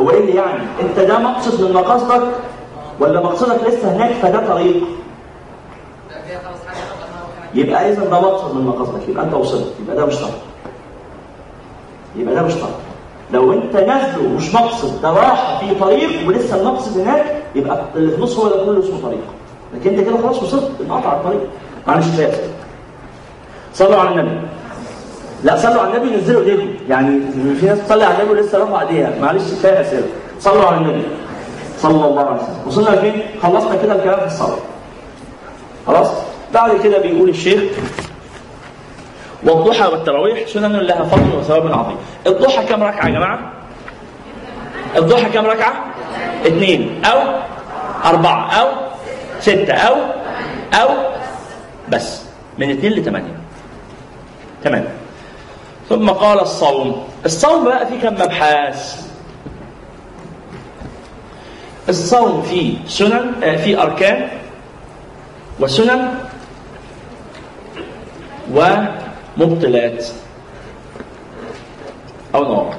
هو 0.00 0.10
إيه 0.10 0.20
اللي 0.20 0.34
يعني؟ 0.34 0.62
أنت 0.80 1.00
ده 1.00 1.18
مقصد 1.18 1.64
من 1.64 1.72
مقاصدك 1.72 2.22
ولا 3.00 3.20
مقصدك 3.20 3.64
لسه 3.68 3.96
هناك 3.96 4.10
فده 4.12 4.46
طريق 4.54 4.76
ده 6.10 6.16
كده 6.28 6.38
خلاص 6.38 6.58
حاجة 6.68 6.78
طب 6.78 7.06
أنا 7.10 7.20
هنا 7.38 7.39
يبقى 7.54 7.92
اذا 7.92 8.04
ده 8.04 8.20
مقصد 8.20 8.54
من 8.54 8.66
مقاصدك. 8.66 9.08
يبقى 9.08 9.24
أنت 9.24 9.34
وصلت. 9.34 9.66
يبقى 9.82 9.96
ده 9.96 10.06
مش 10.06 10.14
طريق 10.16 10.34
يبقى 12.16 12.34
ده 12.34 12.42
مش 12.42 12.54
طريق 12.54 12.74
لو 13.32 13.52
أنت 13.52 13.76
نازله 13.76 14.28
مش 14.28 14.54
مقصد 14.54 15.02
ده 15.02 15.10
راح 15.10 15.60
في 15.60 15.74
طريق 15.74 16.28
ولسه 16.28 16.60
المقصد 16.60 16.98
هناك 16.98 17.24
يبقى 17.54 17.80
اللي 17.96 18.10
في 18.10 18.16
النص 18.16 18.36
هو 18.38 18.48
ده 18.48 18.64
كله 18.64 18.80
اسمه 18.80 19.00
طريق. 19.02 19.20
لكن 19.74 19.90
أنت 19.90 20.08
كده 20.08 20.16
خلاص 20.22 20.42
وصلت. 20.42 20.70
انقطع 20.80 21.12
الطريق. 21.12 21.40
معلش 21.86 22.06
كفايه 22.06 22.32
صلوا 23.74 23.96
على 23.96 24.08
النبي. 24.20 24.40
لا 25.44 25.56
صلوا 25.56 25.82
على 25.82 25.96
النبي 25.96 26.16
نزلوا 26.16 26.42
ايديكم 26.42 26.68
يعني 26.88 27.20
في 27.60 27.66
ناس 27.66 27.78
تصلي 27.86 28.04
على 28.04 28.14
النبي 28.22 28.30
ولسه 28.40 28.58
رافعة 28.58 28.80
ايديها. 28.88 29.12
معلش 29.20 29.42
كفايه 29.42 29.80
اسئله 29.80 30.06
صلوا 30.40 30.64
على 30.64 30.76
النبي. 30.76 31.02
صلى 31.78 32.06
الله 32.06 32.20
عليه 32.20 32.42
وسلم. 32.42 32.56
وصلنا 32.66 32.96
لفين؟ 32.96 33.22
خلصنا 33.42 33.76
كده 33.82 33.94
الكلام 33.94 34.20
في 34.20 34.26
الصلاة. 34.26 34.56
خلاص؟ 35.86 36.08
بعد 36.54 36.80
كده 36.84 36.98
بيقول 36.98 37.28
الشيخ 37.28 37.62
والضحى 39.42 39.86
والتراويح 39.86 40.48
سنن 40.48 40.76
لها 40.76 41.04
فضل 41.04 41.36
وثواب 41.38 41.72
عظيم. 41.72 41.96
الضحى 42.26 42.64
كم 42.66 42.82
ركعة 42.82 43.06
يا 43.06 43.10
جماعة؟ 43.12 43.52
الضحى 44.96 45.30
كم 45.30 45.46
ركعة؟ 45.46 45.84
اثنين 46.46 47.04
أو 47.04 47.18
أربعة 48.04 48.50
أو 48.60 48.68
ستة 49.40 49.74
أو 49.74 49.94
أو 50.74 50.88
بس 51.88 52.22
من 52.58 52.70
اثنين 52.70 52.92
لثمانية. 52.92 53.36
تمام. 54.64 54.84
ثم 55.88 56.10
قال 56.10 56.40
الصوم. 56.40 57.08
الصوم 57.24 57.64
بقى 57.64 57.86
فيه 57.86 58.00
كم 58.00 58.14
مبحث؟ 58.14 59.06
الصوم 61.88 62.42
فيه 62.42 62.74
سنن 62.88 63.32
آه، 63.42 63.56
فيه 63.56 63.82
أركان 63.82 64.28
وسنن 65.60 66.08
ومبطلات. 68.54 70.06
أو 72.34 72.44
نواقض 72.44 72.78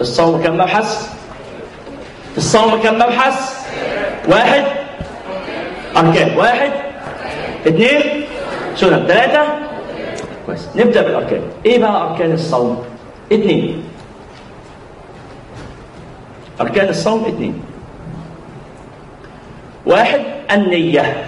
الصوم 0.00 0.42
كم 0.42 0.54
مبحث؟ 0.54 1.12
الصوم 2.36 2.82
كم 2.82 2.94
مبحث؟ 2.94 3.66
واحد. 4.28 4.64
أركان. 5.96 6.36
واحد. 6.38 6.70
اثنين. 7.66 8.24
سنن 8.76 9.06
ثلاثة. 9.06 9.42
كويس. 10.46 10.68
نبدأ 10.76 11.02
بالأركان. 11.02 11.42
إيه 11.66 11.78
بقى 11.78 12.10
أركان 12.10 12.32
الصوم؟ 12.32 12.84
اثنين. 13.32 13.84
أركان 16.60 16.88
الصوم 16.88 17.24
اثنين. 17.24 17.62
واحد. 19.86 20.20
النية. 20.50 21.26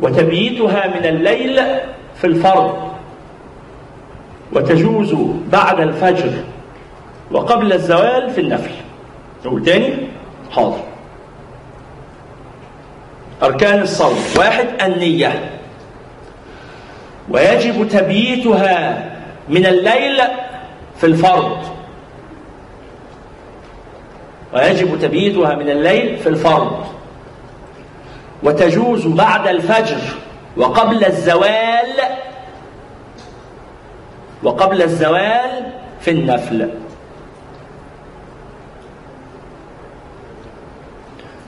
وتبييتها 0.00 0.86
من 0.86 1.06
الليل 1.06 1.60
في 2.16 2.26
الفرض 2.26 2.92
وتجوز 4.52 5.14
بعد 5.52 5.80
الفجر 5.80 6.32
وقبل 7.30 7.72
الزوال 7.72 8.30
في 8.30 8.40
النفل. 8.40 8.70
نقول 9.44 9.64
تاني 9.64 9.94
حاضر. 10.50 10.80
أركان 13.42 13.82
الصوم. 13.82 14.16
واحد 14.38 14.66
النية. 14.82 15.50
ويجب 17.30 17.88
تبييتها 17.88 19.04
من 19.48 19.66
الليل 19.66 20.22
في 20.96 21.06
الفرض. 21.06 21.58
ويجب 24.54 24.98
تبييتها 24.98 25.54
من 25.54 25.70
الليل 25.70 26.16
في 26.16 26.28
الفرض. 26.28 26.84
وتجوز 28.44 29.06
بعد 29.06 29.48
الفجر 29.48 30.00
وقبل 30.56 31.04
الزوال 31.04 31.92
وقبل 34.42 34.82
الزوال 34.82 35.72
في 36.00 36.10
النفل. 36.10 36.70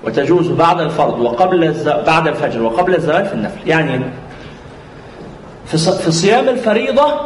وتجوز 0.05 0.49
بعد 0.49 0.81
الفرض 0.81 1.21
وقبل 1.21 1.65
الز... 1.65 1.89
بعد 1.89 2.29
الفجر 2.29 2.63
وقبل 2.63 2.95
الزوال 2.95 3.27
في 3.27 3.35
النفل. 3.35 3.69
يعني 3.69 4.01
في, 5.67 5.79
ص... 5.79 5.89
في 5.89 6.13
صيام 6.13 6.49
الفريضة 6.49 7.21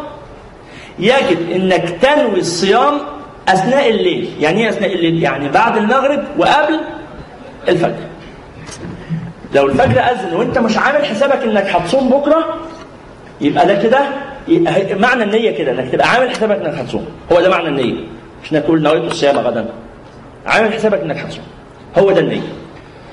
يجب 0.99 1.51
إنك 1.51 1.99
تنوي 2.03 2.41
الصيام 2.41 3.01
أثناء 3.49 3.91
الليل. 3.91 4.31
يعني 4.41 4.63
إيه 4.63 4.69
أثناء 4.69 4.95
الليل؟ 4.95 5.23
يعني 5.23 5.49
بعد 5.49 5.77
المغرب 5.77 6.25
وقبل 6.39 6.81
الفجر. 7.69 8.11
لو 9.55 9.67
الفجر 9.67 10.01
أذن 10.01 10.35
وانت 10.37 10.59
مش 10.59 10.79
عامل 10.79 11.05
حسابك 11.07 11.43
إنك 11.43 11.67
هتصوم 11.67 12.09
بكرة 12.11 12.45
يبقى 13.41 13.67
ده 13.67 13.83
كده 13.83 13.99
معنى 14.99 15.23
النية 15.23 15.51
كده 15.51 15.73
إنك 15.73 15.93
تبقى 15.93 16.09
عامل 16.11 16.31
حسابك 16.31 16.57
إنك 16.57 16.75
هتصوم. 16.75 17.07
هو 17.33 17.41
ده 17.41 17.51
معنى 17.51 17.69
النية. 17.69 17.95
مش 18.45 18.53
إنك 18.53 18.63
تقول 18.65 18.83
نويت 18.83 19.05
الصيام 19.05 19.39
غدا. 19.39 19.67
عامل 20.47 20.73
حسابك 20.73 21.01
إنك 21.01 21.17
هتصوم. 21.17 21.45
هو 21.99 22.11
ده 22.11 22.21
النية. 22.21 22.43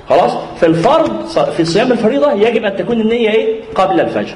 خلاص؟ 0.09 0.31
في 0.59 0.65
الفرض 0.65 1.25
في 1.57 1.65
صيام 1.65 1.91
الفريضة 1.91 2.31
يجب 2.31 2.63
أن 2.65 2.75
تكون 2.77 3.01
النية 3.01 3.29
إيه؟ 3.29 3.61
قبل 3.75 3.99
الفجر. 4.01 4.35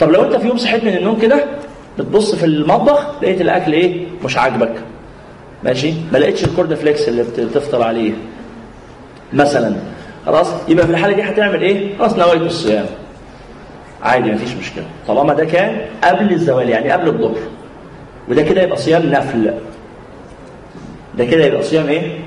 طب 0.00 0.10
لو 0.10 0.24
أنت 0.24 0.36
في 0.36 0.48
يوم 0.48 0.56
صحيت 0.56 0.84
من 0.84 0.96
النوم 0.96 1.18
كده 1.20 1.44
بتبص 1.98 2.34
في 2.34 2.46
المطبخ 2.46 3.06
لقيت 3.22 3.40
الأكل 3.40 3.72
إيه؟ 3.72 4.04
مش 4.24 4.38
عاجبك. 4.38 4.72
ماشي؟ 5.64 5.92
ما 6.12 6.18
لقيتش 6.18 6.44
ال 6.44 6.50
corn 6.50 6.74
flakes 6.74 7.08
اللي 7.08 7.22
بت- 7.22 7.40
بتفطر 7.40 7.82
عليه. 7.82 8.12
مثلا. 9.32 9.76
خلاص؟ 10.26 10.48
يبقى 10.68 10.86
في 10.86 10.92
الحالة 10.92 11.14
دي 11.16 11.22
هتعمل 11.22 11.62
إيه؟ 11.62 11.98
خلاص 11.98 12.16
نويت 12.16 12.42
الصيام. 12.42 12.86
عادي 14.02 14.30
مفيش 14.32 14.54
مشكلة. 14.54 14.84
طالما 15.08 15.34
ده 15.34 15.44
كان 15.44 15.80
قبل 16.04 16.32
الزوال 16.32 16.68
يعني 16.68 16.90
قبل 16.90 17.08
الظهر. 17.08 17.38
وده 18.28 18.42
كده 18.42 18.62
يبقى 18.62 18.76
صيام 18.76 19.02
نفل. 19.02 19.54
ده 21.18 21.24
كده 21.24 21.44
يبقى 21.44 21.62
صيام 21.62 21.88
إيه؟ 21.88 22.18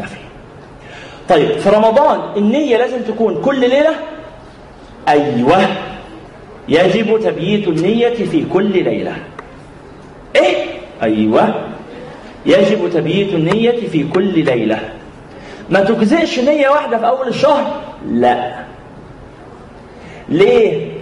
نفل. 0.00 0.16
طيب 1.28 1.58
في 1.58 1.68
رمضان 1.68 2.20
النية 2.36 2.76
لازم 2.76 2.98
تكون 3.08 3.42
كل 3.42 3.60
ليلة؟ 3.60 3.90
أيوة. 5.08 5.66
يجب 6.68 7.20
تبييت 7.20 7.68
النية 7.68 8.08
في 8.14 8.44
كل 8.52 8.84
ليلة. 8.84 9.16
إيه؟ 10.36 10.56
أيوة. 11.02 11.54
يجب 12.46 12.90
تبييت 12.94 13.34
النية 13.34 13.88
في 13.88 14.04
كل 14.04 14.44
ليلة. 14.44 14.78
ما 15.70 15.80
تجزئش 15.80 16.38
نية 16.38 16.68
واحدة 16.68 16.98
في 16.98 17.06
أول 17.08 17.28
الشهر؟ 17.28 17.80
لا. 18.08 18.54
ليه؟ 20.28 20.92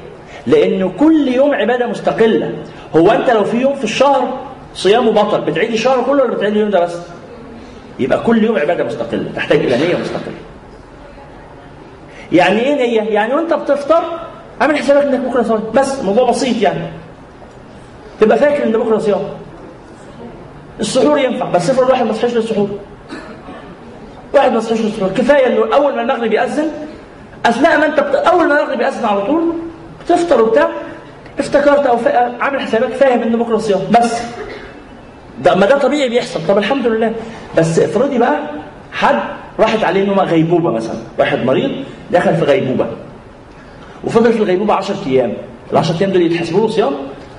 لأن 0.47 0.91
كل 0.93 1.29
يوم 1.29 1.55
عبادة 1.55 1.87
مستقلة. 1.87 2.53
هو 2.97 3.11
أنت 3.11 3.31
لو 3.31 3.45
في 3.45 3.57
يوم 3.57 3.75
في 3.75 3.85
الشهر 3.85 4.41
صيامه 4.75 5.11
بطل 5.11 5.41
بتعيد 5.41 5.71
الشهر 5.73 6.03
كله 6.05 6.23
ولا 6.23 6.35
بتعيد 6.35 6.53
اليوم 6.53 6.71
ده 6.71 6.81
بس؟ 6.81 6.97
يبقى 7.99 8.23
كل 8.23 8.45
يوم 8.45 8.59
عبادة 8.59 8.85
مستقلة 8.85 9.31
تحتاج 9.37 9.59
إلى 9.59 9.77
نية 9.87 9.97
مستقلة. 9.97 10.35
يعني 12.33 12.61
إيه 12.61 12.75
نية؟ 12.75 13.03
يعني 13.11 13.35
وأنت 13.35 13.55
بتفطر 13.55 14.03
عامل 14.61 14.77
حسابك 14.79 15.03
إنك 15.03 15.21
بكرة 15.21 15.43
صايم. 15.43 15.61
بس 15.75 16.03
موضوع 16.03 16.31
بسيط 16.31 16.63
يعني. 16.63 16.87
تبقى 18.21 18.39
فاكر 18.39 18.65
إن 18.65 18.73
بكرة 18.73 18.99
صيام. 18.99 19.23
السحور 20.81 21.19
ينفع 21.19 21.51
بس 21.51 21.71
افرض 21.71 21.91
واحد 21.91 22.07
ما 22.07 22.13
صحيش 22.13 22.35
للسحور. 22.35 22.69
واحد 24.35 24.53
ما 24.53 24.61
صحيش 24.61 24.81
للسحور 24.81 25.09
كفاية 25.09 25.47
إنه 25.47 25.75
أول 25.75 25.95
ما 25.95 26.03
المغرب 26.03 26.33
يأذن 26.33 26.69
أثناء 27.47 27.79
ما 27.79 27.87
أنت 27.87 28.01
بت... 28.01 28.15
أول 28.15 28.49
ما 28.49 28.61
المغرب 28.61 28.81
يأذن 28.81 29.05
على 29.05 29.21
طول 29.27 29.43
بتفطر 30.05 30.43
وبتاع 30.43 30.69
افتكرت 31.39 31.87
أو 31.87 31.97
فا... 31.97 32.43
عامل 32.43 32.61
حسابك 32.61 32.93
فاهم 32.93 33.23
ان 33.23 33.37
بكرة 33.37 33.57
صيام. 33.57 33.81
بس. 33.91 34.23
ده 35.43 35.55
ما 35.55 35.67
ده 35.67 35.79
طبيعي 35.79 36.09
بيحصل. 36.09 36.41
طب 36.49 36.59
الحمد 36.59 36.87
لله. 36.87 37.13
بس 37.59 37.79
افرضي 37.79 38.19
بقى 38.19 38.39
حد 38.93 39.21
راحت 39.59 39.85
عليه 39.85 40.05
نومه 40.05 40.25
غيبوبة 40.25 40.71
مثلا. 40.71 40.97
واحد 41.19 41.45
مريض 41.45 41.71
دخل 42.11 42.35
في 42.37 42.45
غيبوبة. 42.45 42.87
وفضل 44.05 44.33
في 44.33 44.39
الغيبوبة 44.39 44.75
10 44.75 44.97
أيام. 45.07 45.33
ال 45.73 45.77
10 45.79 46.01
أيام 46.01 46.11
دول 46.13 46.23
يتحسبوا 46.23 46.61
له 46.61 46.69
صيام 46.69 46.93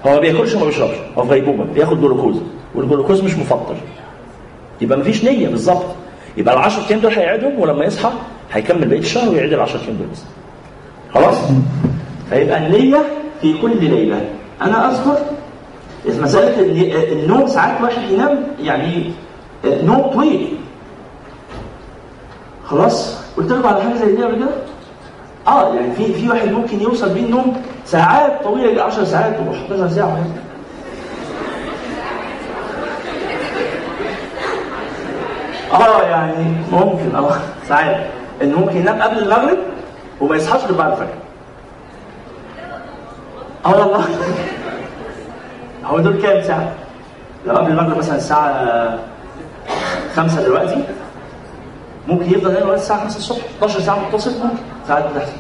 هو 0.06 0.12
ما 0.14 0.20
بياكلش 0.20 0.54
وما 0.56 0.66
بيشربش. 0.66 0.96
هو 1.18 1.24
في 1.24 1.30
غيبوبة 1.30 1.64
بياخد 1.64 2.02
جلوكوز. 2.02 2.36
والجلوكوز 2.76 3.22
مش 3.22 3.34
مفطر. 3.38 3.76
يبقى 4.82 4.98
مفيش 4.98 5.24
نية 5.24 5.48
بالظبط. 5.48 5.86
يبقى 6.38 6.56
ال 6.56 6.60
10 6.60 6.84
أيام 6.90 7.00
دول 7.00 7.14
هيعيدهم 7.14 7.60
ولما 7.60 7.86
يصحى 7.86 8.10
هيكمل 8.54 8.88
بقية 8.88 9.00
الشهر 9.00 9.30
ويعيد 9.30 9.54
ال 9.54 9.60
10 9.62 9.80
أيام 9.80 9.98
دول. 9.98 10.08
خلاص؟ 11.14 11.38
فيبقى 12.30 12.58
النية 12.68 12.98
في 13.42 13.62
كل 13.62 13.78
ليلة. 13.86 14.22
أنا 14.62 14.92
أذكر 14.92 15.18
مسألة 16.06 16.60
الن- 16.60 17.20
النوم 17.20 17.48
ساعات 17.48 17.82
واحد 17.82 18.10
ينام 18.12 18.44
يعني 18.64 19.12
نوم 19.66 20.02
طويل. 20.02 20.48
خلاص؟ 22.66 23.18
قلت 23.38 23.52
لكم 23.52 23.68
على 23.68 23.82
حاجة 23.84 23.94
زي 23.96 24.16
دي 24.16 24.24
قبل 24.24 24.36
كده؟ 24.36 24.50
آه 25.48 25.76
يعني 25.76 25.92
في 25.96 26.14
في 26.14 26.30
واحد 26.30 26.52
ممكن 26.52 26.82
يوصل 26.82 27.10
بيه 27.14 27.22
النوم 27.26 27.62
ساعات 27.86 28.44
طويلة 28.44 28.84
10 28.84 29.04
ساعات 29.04 29.36
و11 29.38 29.88
ساعة 29.88 30.26
آه 35.74 36.02
يعني 36.02 36.46
ممكن 36.72 37.16
آه 37.16 37.36
ساعات 37.68 37.98
انه 38.42 38.60
ممكن 38.60 38.78
ينام 38.78 39.02
قبل 39.02 39.18
المغرب 39.18 39.58
وما 40.22 40.36
يصحاش 40.36 40.62
غير 40.64 40.74
بعد 40.78 40.92
الفجر. 40.92 41.08
آه 43.66 43.80
والله. 43.80 44.06
هو 45.86 46.00
دول 46.00 46.22
كام 46.22 46.42
ساعة؟ 46.42 46.72
لو 47.48 47.56
قبل 47.56 47.72
المغرب 47.72 47.98
مثلا 47.98 48.16
الساعة 48.16 49.00
5 50.16 50.42
دلوقتي 50.44 50.84
ممكن 52.08 52.26
يفضل 52.26 52.54
نايم 52.54 52.64
لغاية 52.64 52.78
الساعة 52.78 53.00
5 53.04 53.18
الصبح 53.18 53.42
12 53.58 53.80
ساعة 53.80 54.00
متصل 54.00 54.32
ممكن 54.32 54.56
ساعات 54.88 55.04
بتحصل. 55.06 55.32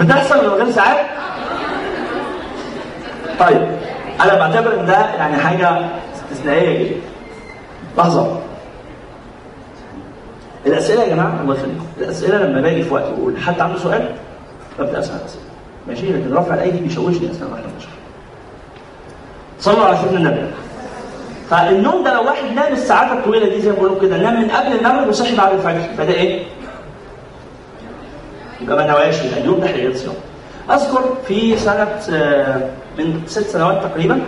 بتحصل 0.00 0.44
من 0.44 0.50
غير 0.50 0.70
ساعات؟ 0.70 1.06
طيب 3.40 3.68
أنا 4.20 4.34
بعتبر 4.34 4.80
إن 4.80 4.86
ده 4.86 5.14
يعني 5.14 5.36
حاجة 5.36 5.88
استثنائية 6.14 6.88
جدا. 6.88 7.09
لحظة. 7.98 8.40
الأسئلة 10.66 11.02
يا 11.02 11.08
جماعة 11.08 11.40
الله 11.42 11.54
يخليكم. 11.54 11.86
الأسئلة 11.98 12.38
لما 12.38 12.60
باجي 12.60 12.82
في 12.82 12.94
وقت 12.94 13.04
واقول 13.04 13.38
حد 13.38 13.60
عنده 13.60 13.78
سؤال 13.78 14.08
ببدأ 14.78 14.98
أسأل 15.00 15.16
الأسئلة. 15.20 15.42
ماشي؟ 15.88 16.12
لكن 16.12 16.34
رفع 16.34 16.54
الأيدي 16.54 16.78
بيشوشني 16.78 17.30
أثناء 17.30 17.50
ما 17.50 17.56
إحنا 17.56 17.66
بنشرح 17.74 17.92
صلوا 19.60 19.84
على 19.84 19.96
سيدنا 19.96 20.18
النبي. 20.18 20.46
فالنوم 21.50 22.04
ده 22.04 22.14
لو 22.14 22.24
واحد 22.24 22.44
نام 22.54 22.72
الساعات 22.72 23.18
الطويلة 23.18 23.48
دي 23.48 23.60
زي 23.60 23.70
ما 23.70 23.76
بقول 23.76 24.00
كده 24.00 24.16
نام 24.16 24.42
من 24.42 24.50
قبل 24.50 24.72
المغرب 24.78 25.08
وصحي 25.08 25.36
بعد 25.36 25.52
الفجر. 25.52 25.82
فده 25.98 26.12
إيه؟ 26.12 26.42
يبقى 28.60 28.76
ما 28.76 28.86
نواش 28.86 29.24
يبقى 29.24 29.40
اليوم 29.40 29.60
ده 29.60 29.66
هيعيد 29.66 29.96
صيام. 29.96 30.14
أذكر 30.70 31.02
في 31.28 31.56
سنة 31.56 31.88
آه، 32.12 32.68
من 32.98 33.22
ست 33.26 33.46
سنوات 33.46 33.82
تقريبا 33.82 34.20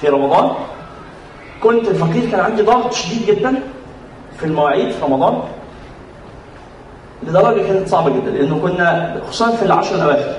في 0.00 0.08
رمضان 0.08 0.50
كنت 1.64 1.88
الفقير 1.88 2.30
كان 2.30 2.40
عندي 2.40 2.62
ضغط 2.62 2.92
شديد 2.92 3.26
جدا 3.26 3.54
في 4.38 4.46
المواعيد 4.46 4.90
في 4.90 5.04
رمضان. 5.04 5.42
لدرجة 7.22 7.62
كانت 7.66 7.88
صعبة 7.88 8.10
جدا 8.10 8.30
لأنه 8.30 8.58
كنا 8.58 9.16
خصوصا 9.28 9.50
في 9.56 9.62
العشر 9.64 9.94
الأواخر 9.94 10.34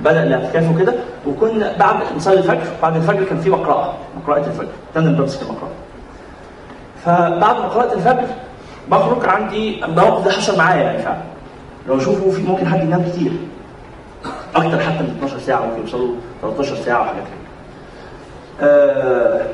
بدأ 0.00 0.22
الاعتكاف 0.22 0.70
وكده 0.74 0.94
وكنا 1.26 1.76
بعد 1.78 1.96
نصلي 2.16 2.38
الفجر 2.38 2.66
بعد 2.82 2.96
الفجر 2.96 3.24
كان 3.24 3.40
في 3.40 3.50
مقرأة 3.50 3.92
مقرأة 4.22 4.38
الفجر 4.46 4.68
تاني 4.94 5.08
بمسك 5.16 5.42
المقرأة 5.42 5.70
فبعد 7.04 7.56
مقرأة 7.56 7.92
الفجر 7.92 8.26
بخرج 8.90 9.28
عندي 9.28 9.84
الموقف 9.84 10.24
ده 10.24 10.32
حصل 10.32 10.58
معايا 10.58 10.82
يعني 10.82 10.98
فعلا 10.98 11.22
لو 11.88 11.98
شوفوا 11.98 12.32
في 12.32 12.42
ممكن 12.42 12.66
حد 12.68 12.82
ينام 12.82 13.02
كتير. 13.02 13.32
أكتر 14.56 14.80
حتى 14.80 15.02
من 15.02 15.14
12 15.18 15.38
ساعة 15.38 15.66
ممكن 15.66 15.80
يوصلوا 15.80 16.14
13 16.42 16.76
ساعة 16.76 17.00
وحاجات 17.00 17.22
كده. 17.22 17.46
آه 18.68 19.46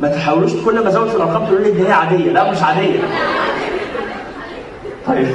ما 0.00 0.08
تحاولوش 0.08 0.52
كل 0.64 0.82
ما 0.82 0.88
ازود 0.88 1.08
في 1.08 1.16
الأرقام 1.16 1.44
تقولوا 1.46 1.64
لي 1.64 1.70
دي 1.70 1.88
هي 1.88 1.92
عادية. 1.92 2.32
لا 2.32 2.50
مش 2.50 2.62
عادية. 2.62 3.00
طيب 5.06 5.26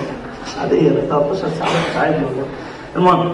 مش 0.46 0.58
عادية. 0.62 0.90
ده 0.90 1.02
13 1.10 1.36
ساعه 1.60 1.68
مش 1.90 1.98
عادي 1.98 2.16
والله. 2.26 2.46
المهم 2.96 3.32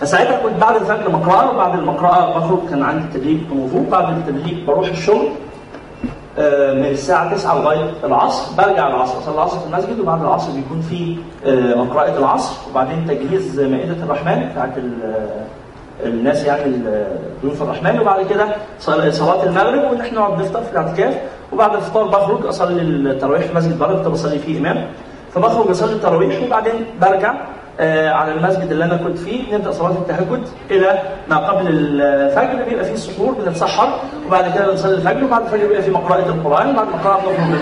فساعتها 0.00 0.40
كنت 0.42 0.60
بعد 0.60 0.76
الفجر 0.76 1.10
مقرأة 1.10 1.50
وبعد 1.54 1.78
المقرأة 1.78 2.38
بخرج 2.38 2.68
كان 2.70 2.82
عندي 2.82 3.04
تدريب 3.18 3.52
وفوق 3.52 3.88
بعد 3.88 4.16
التدريب 4.16 4.66
بروح 4.66 4.88
الشغل 4.88 5.28
آه، 6.38 6.74
من 6.74 6.84
الساعة 6.84 7.34
9 7.34 7.54
لغاية 7.62 7.90
العصر. 8.04 8.56
برجع 8.58 8.88
العصر 8.88 9.18
أصلي 9.18 9.34
العصر 9.34 9.58
في 9.58 9.66
المسجد 9.66 10.00
وبعد 10.00 10.20
العصر 10.22 10.52
بيكون 10.52 10.80
في 10.80 11.16
آه، 11.46 11.74
مقرأة 11.74 12.18
العصر 12.18 12.54
وبعدين 12.70 13.06
تجهيز 13.06 13.60
مائدة 13.60 14.04
الرحمن 14.04 14.48
بتاعت 14.52 14.70
الناس 16.04 16.44
يعني 16.44 16.76
ضيوف 17.42 17.62
الرحمن 17.62 18.00
وبعد 18.00 18.26
كده 18.26 18.48
صل- 18.80 19.12
صلاة 19.12 19.44
المغرب 19.44 19.90
وإن 19.90 20.00
إحنا 20.00 20.18
نقعد 20.18 20.40
نفطر 20.40 20.62
في 20.62 20.72
الاعتكاف. 20.72 21.14
وبعد 21.52 21.74
الفطار 21.74 22.04
بخرج 22.08 22.46
أصلي 22.46 22.82
التراويح 22.82 23.42
في 23.42 23.54
مسجد 23.56 23.78
بره 23.78 23.94
كنت 23.96 24.06
بصلي 24.08 24.38
فيه 24.38 24.58
إمام. 24.58 24.86
فبخرج 25.34 25.70
أصلي 25.70 25.92
التراويح 25.92 26.42
وبعدين 26.42 26.72
برجع 27.00 27.34
آه، 27.80 28.10
على 28.10 28.32
المسجد 28.32 28.70
اللي 28.70 28.84
أنا 28.84 28.96
كنت 28.96 29.18
فيه. 29.18 29.54
نبدأ 29.54 29.70
صلاة 29.72 29.90
التهجد 29.90 30.42
إلى 30.70 31.02
ما 31.30 31.36
قبل 31.36 31.66
الفجر 31.68 32.64
بيبقى 32.68 32.84
فيه 32.84 32.92
السحور 32.94 33.32
بنتسحر 33.46 34.00
وبعد 34.26 34.54
كده 34.54 34.70
بنصلي 34.70 34.94
الفجر 34.94 35.24
وبعد 35.24 35.42
الفجر 35.42 35.66
بيبقى 35.66 35.82
فيه 35.82 35.92
مقراءة 35.92 36.28
القرآن 36.28 36.70
وبعد 36.70 36.86
القراءة 36.88 37.20
بنخرج. 37.28 37.58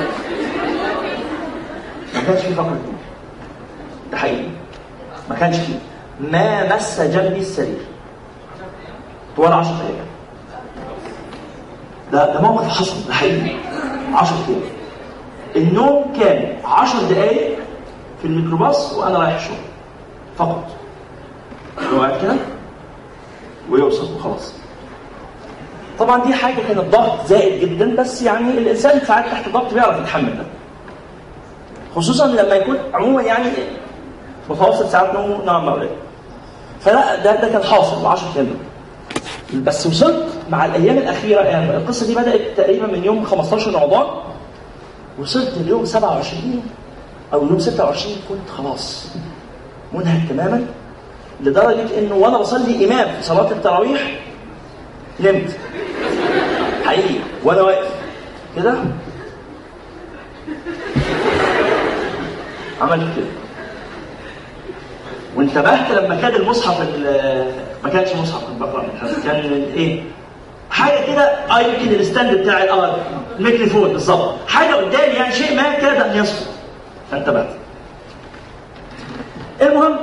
ما 2.14 2.20
كانش 2.26 2.40
فيه 2.40 2.54
فقر. 2.54 2.76
ده 4.12 4.16
حقيقي. 4.16 4.48
ما 5.30 5.36
كانش 5.36 5.56
فيه. 5.56 5.74
ما 6.32 6.76
مس 6.76 7.00
جنبي 7.00 7.38
السرير. 7.40 7.78
طوال 9.36 9.52
10 9.52 9.70
أيام. 9.70 10.06
ده 12.12 12.34
ده 12.34 12.40
موقف 12.40 12.68
حصل 12.68 13.06
ده 13.08 13.14
حقيقي. 13.14 13.56
10 14.14 14.36
أيام. 14.48 14.60
النوم 15.56 16.12
كان 16.20 16.56
10 16.64 17.02
دقائق 17.10 17.58
في 18.22 18.24
الميكروباص 18.28 18.92
وأنا 18.92 19.18
رايح 19.18 19.34
الشغل. 19.34 19.56
فقط. 20.38 20.64
هو 21.94 22.00
قاعد 22.00 22.22
كده؟ 22.22 22.36
ويوصل 23.70 24.14
وخلاص. 24.14 24.52
طبعا 25.98 26.24
دي 26.24 26.34
حاجة 26.34 26.56
كانت 26.68 26.80
ضغط 26.80 27.26
زائد 27.26 27.60
جدا 27.60 27.96
بس 27.96 28.22
يعني 28.22 28.50
الإنسان 28.50 29.00
ساعات 29.06 29.24
تحت 29.24 29.48
ضغط 29.48 29.74
بيعرف 29.74 30.00
يتحمل 30.00 30.36
ده. 30.38 30.44
خصوصا 31.96 32.26
لما 32.26 32.54
يكون 32.54 32.76
عموما 32.94 33.22
يعني 33.22 33.48
متوسط 34.50 34.86
ساعات 34.86 35.14
نومه 35.14 35.44
نوعا 35.44 35.58
ما 35.58 35.88
فلا 36.80 37.16
ده 37.24 37.34
ده 37.40 37.48
كان 37.48 37.62
حاصل 37.62 38.06
10 38.06 38.28
أيام. 38.36 38.56
بس 39.54 39.86
وصلت 39.86 40.26
مع 40.50 40.66
الأيام 40.66 40.98
الأخيرة 40.98 41.40
يعني 41.40 41.76
القصة 41.76 42.06
دي 42.06 42.14
بدأت 42.14 42.40
تقريبا 42.56 42.86
من 42.86 43.04
يوم 43.04 43.24
15 43.24 43.74
رمضان 43.74 44.06
وصلت 45.18 45.52
اليوم 45.56 45.84
27 45.84 46.62
أو 47.32 47.46
يوم 47.46 47.58
26 47.58 48.14
كنت 48.28 48.50
خلاص 48.58 49.06
منهك 49.92 50.28
تماما 50.28 50.66
لدرجة 51.40 51.98
إنه 51.98 52.14
وأنا 52.14 52.38
بصلي 52.38 52.84
إمام 52.84 53.08
في 53.16 53.22
صلاة 53.22 53.50
التراويح 53.50 54.18
نمت. 55.20 55.50
حقيقي 56.84 57.14
وأنا 57.44 57.62
واقف. 57.62 57.88
كده؟ 58.56 58.74
عملت 62.80 63.16
كده. 63.16 63.26
وانتبهت 65.36 65.90
لما 65.90 66.20
كان 66.20 66.34
المصحف 66.34 66.80
ال- 66.82 67.52
ما 67.86 67.92
كانش 67.92 68.08
مصحف 68.16 68.44
كنت 68.46 68.60
بقرا 68.60 68.82
من 68.82 69.22
كان 69.24 69.64
إيه؟ 69.76 70.02
حاجة 70.70 71.06
كده 71.12 71.22
آه 71.50 71.60
يمكن 71.60 71.94
ال 72.00 72.06
stand 72.06 72.34
بتاع 72.34 72.62
آه 72.62 72.96
الميكروفون 73.38 73.88
بالظبط. 73.92 74.34
حاجة 74.48 74.74
قدامي 74.74 75.14
يعني 75.14 75.34
شيء 75.34 75.56
ما 75.56 75.62
كاد 75.74 76.02
ان 76.02 76.18
يسقط 76.18 76.46
فانتبهت. 77.10 77.48
المهم 79.62 79.96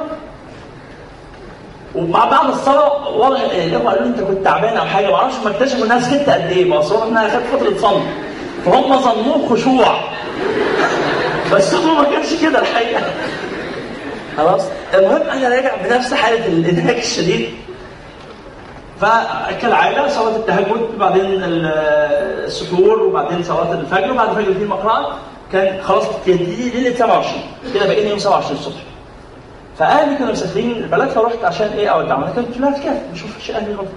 ومع 1.95 2.25
بعد 2.25 2.49
الصلاة 2.49 3.09
والله 3.09 3.45
الإخوة 3.45 3.91
قالوا 3.91 4.03
لي 4.03 4.09
أنت 4.09 4.19
كنت 4.21 4.45
تعبان 4.45 4.77
أو 4.77 4.85
حاجة. 4.85 5.07
ما 5.07 5.15
أعرفش 5.15 5.35
ما 5.45 5.51
اكتشفوا 5.51 5.85
إنها 5.85 5.99
سكت 5.99 6.29
قد 6.29 6.51
إيه. 6.51 6.65
ما 6.65 6.79
أصل 6.79 7.07
انها 7.07 7.29
خدت 7.29 7.43
فترة 7.61 7.77
صمت 7.77 8.03
فهم 8.65 8.97
ظنوه 8.99 9.49
خشوع. 9.49 9.99
بس 11.53 11.73
هو 11.73 11.95
ما 11.95 12.03
كانش 12.03 12.41
كده 12.41 12.59
الحقيقة. 12.61 13.01
خلاص؟ 14.37 14.61
المهم 14.93 15.21
أنا 15.21 15.49
راجع 15.55 15.71
بنفس 15.85 16.13
حالة 16.13 16.47
الإنهاك 16.47 16.97
الشديد. 16.97 17.49
فكالعادة 19.03 20.07
صلاة 20.07 20.35
التهجد 20.35 20.97
بعدين 20.99 21.25
ال- 21.43 21.65
السحور 22.45 23.03
وبعدين 23.03 23.43
صلاة 23.43 23.71
الفجر 23.73 24.11
وبعد 24.11 24.29
الفجر 24.29 24.53
في 24.53 24.63
المقرأة 24.63 25.07
كان 25.51 25.81
خلاص 25.83 26.03
تبتدي 26.09 26.69
ليلة 26.69 26.95
27 26.95 27.41
كده 27.73 27.85
بقينا 27.85 28.09
يوم 28.09 28.19
27 28.19 28.57
الصبح. 28.59 28.81
فأهلي 29.77 30.15
كانوا 30.15 30.31
مسافرين 30.31 30.71
البلد 30.71 31.09
فرحت 31.09 31.43
عشان 31.43 31.67
إيه 31.67 31.87
اودعهم 31.89 32.23
أنا 32.23 32.31
كنت 32.31 32.53
في 32.53 32.99
بشوف 33.13 33.39
شيء 33.39 33.55
أهلي 33.55 33.73
غلط 33.73 33.87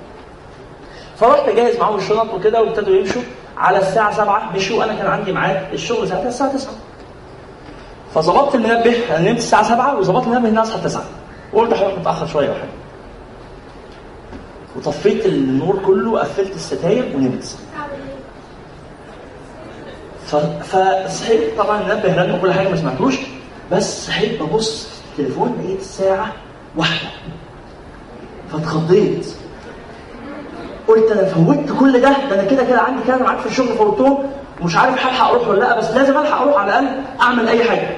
فرحت 1.17 1.49
جاهز 1.49 1.77
معاهم 1.77 1.97
الشنط 1.97 2.35
وكده 2.35 2.63
وابتدوا 2.63 2.97
يمشوا 2.97 3.23
على 3.59 3.79
الساعة 3.79 4.13
7 4.17 4.53
مشوا 4.57 4.79
وأنا 4.79 4.95
كان 4.95 5.07
عندي 5.07 5.33
ميعاد 5.33 5.73
الشغل 5.73 6.09
ساعتها 6.09 6.29
الساعة 6.29 6.53
9 6.53 6.73
فظبطت 8.15 8.55
المنبه 8.55 8.97
أنا 9.11 9.29
نمت 9.31 9.39
الساعة 9.39 9.63
7 9.63 9.99
وظبطت 9.99 10.27
المنبه 10.27 10.49
ان 10.49 10.59
اصحى 10.59 10.81
9 10.81 11.03
وقلت 11.53 11.73
هروح 11.75 11.99
متأخر 11.99 12.27
شوية 12.27 12.51
وحاجه 12.51 12.69
وطفيت 14.77 15.27
النور 15.27 15.79
كله 15.87 16.11
وقفلت 16.11 16.55
الستاير 16.55 17.13
ونمت. 17.17 17.57
فصحيت 20.65 21.59
طبعا 21.59 21.81
المنبه 21.81 22.23
رن 22.23 22.31
وكل 22.39 22.53
حاجة 22.53 22.69
ما 22.69 22.77
سمعتوش 22.77 23.15
بس 23.73 24.07
صحيت 24.07 24.43
ببص 24.43 24.87
في 24.87 25.23
التليفون 25.23 25.59
لقيت 25.65 25.81
الساعة 25.81 26.33
واحدة. 26.77 27.09
فاتخضيت. 28.53 29.27
قلت 30.89 31.11
أنا 31.11 31.25
فوتت 31.25 31.79
كل 31.81 31.93
ده 31.93 31.99
ده 32.31 32.35
أنا 32.41 32.45
كده 32.51 32.65
كده 32.65 32.81
عندي 32.81 33.03
كام 33.07 33.23
معاك 33.23 33.39
في 33.39 33.47
الشغل 33.47 33.69
فوتهم. 33.69 34.19
ومش 34.61 34.77
عارف 34.77 35.07
هلحق 35.07 35.31
أروح 35.31 35.49
ولا 35.49 35.59
لأ 35.61 35.79
بس 35.79 35.91
لازم 35.91 36.19
ألحق 36.19 36.43
أروح 36.43 36.57
على 36.61 36.79
الأقل 36.79 37.01
أعمل 37.21 37.49
أي 37.49 37.65
حاجة. 37.65 37.97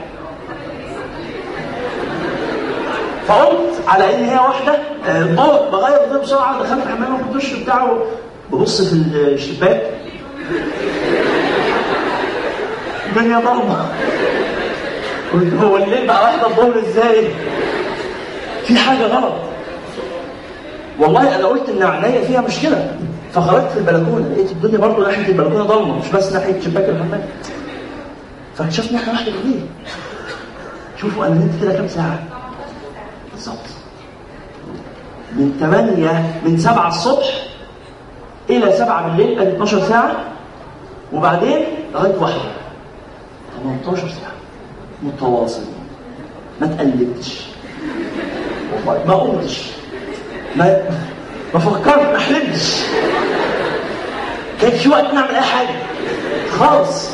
فقمت 3.28 3.74
على 3.88 4.14
ان 4.14 4.24
هي 4.24 4.34
واحدة؟ 4.34 4.78
آه، 5.08 5.22
ضوء 5.22 5.70
بغير 5.70 6.04
الضوء 6.04 6.22
بسرعة 6.22 6.62
دخلت 6.62 6.82
الحمام 6.86 7.12
واخد 7.14 7.24
الدش 7.30 7.52
بتاعه 7.52 7.98
ببص 8.52 8.82
في 8.82 8.92
الشباك. 9.14 9.82
الدنيا 13.08 13.38
ضلمه 13.38 13.86
قلت 15.32 15.54
هو 15.64 15.76
الليل 15.76 16.06
بقى 16.06 16.22
واحدة 16.22 16.46
الظهر 16.46 16.78
إزاي؟ 16.78 17.28
في 18.64 18.76
حاجة 18.76 19.06
غلط. 19.06 19.32
والله 20.98 21.36
أنا 21.36 21.46
قلت 21.46 21.68
إن 21.68 21.82
عينيا 21.82 22.24
فيها 22.24 22.40
مشكلة. 22.40 22.94
فخرجت 23.34 23.70
في 23.72 23.78
البلكونة 23.78 24.28
لقيت 24.34 24.50
الدنيا 24.50 24.78
برضه 24.78 25.06
ناحية 25.06 25.26
البلكونة 25.28 25.62
ضلمة 25.64 25.98
مش 25.98 26.08
بس 26.14 26.32
ناحية 26.32 26.60
شباك 26.60 26.88
الحمام 26.88 27.22
فاكتشفت 28.56 28.90
ان 28.90 28.96
إحنا 28.96 29.12
واحدة 29.12 29.32
بالليل 29.32 29.60
شوفوا 31.00 31.26
أنا 31.26 31.34
نمت 31.34 31.62
كده 31.62 31.72
كام 31.72 31.88
ساعة؟ 31.88 32.18
بالظبط. 33.38 33.58
من 35.32 35.56
8 35.60 36.40
من 36.44 36.58
7 36.58 36.88
الصبح 36.88 37.26
إلى 38.50 38.72
7 38.72 39.08
بالليل 39.08 39.40
ادي 39.40 39.50
12 39.50 39.80
ساعة. 39.88 40.16
وبعدين 41.12 41.64
لغاية 41.94 42.14
واحدة. 42.18 42.50
18 43.84 44.08
ساعة. 44.08 44.32
متواصل 45.02 45.62
ما 46.60 46.66
تقلبتش. 46.66 47.42
ما 48.86 49.14
قمتش. 49.14 49.70
ما 50.56 50.82
ما 51.54 51.60
فكرت 51.60 52.12
ما 52.12 52.18
حلمتش. 52.18 52.82
كان 54.60 54.70
في 54.70 54.88
وقت 54.88 55.14
نعمل 55.14 55.34
أي 55.34 55.40
حاجة. 55.40 55.76
خالص. 56.58 57.10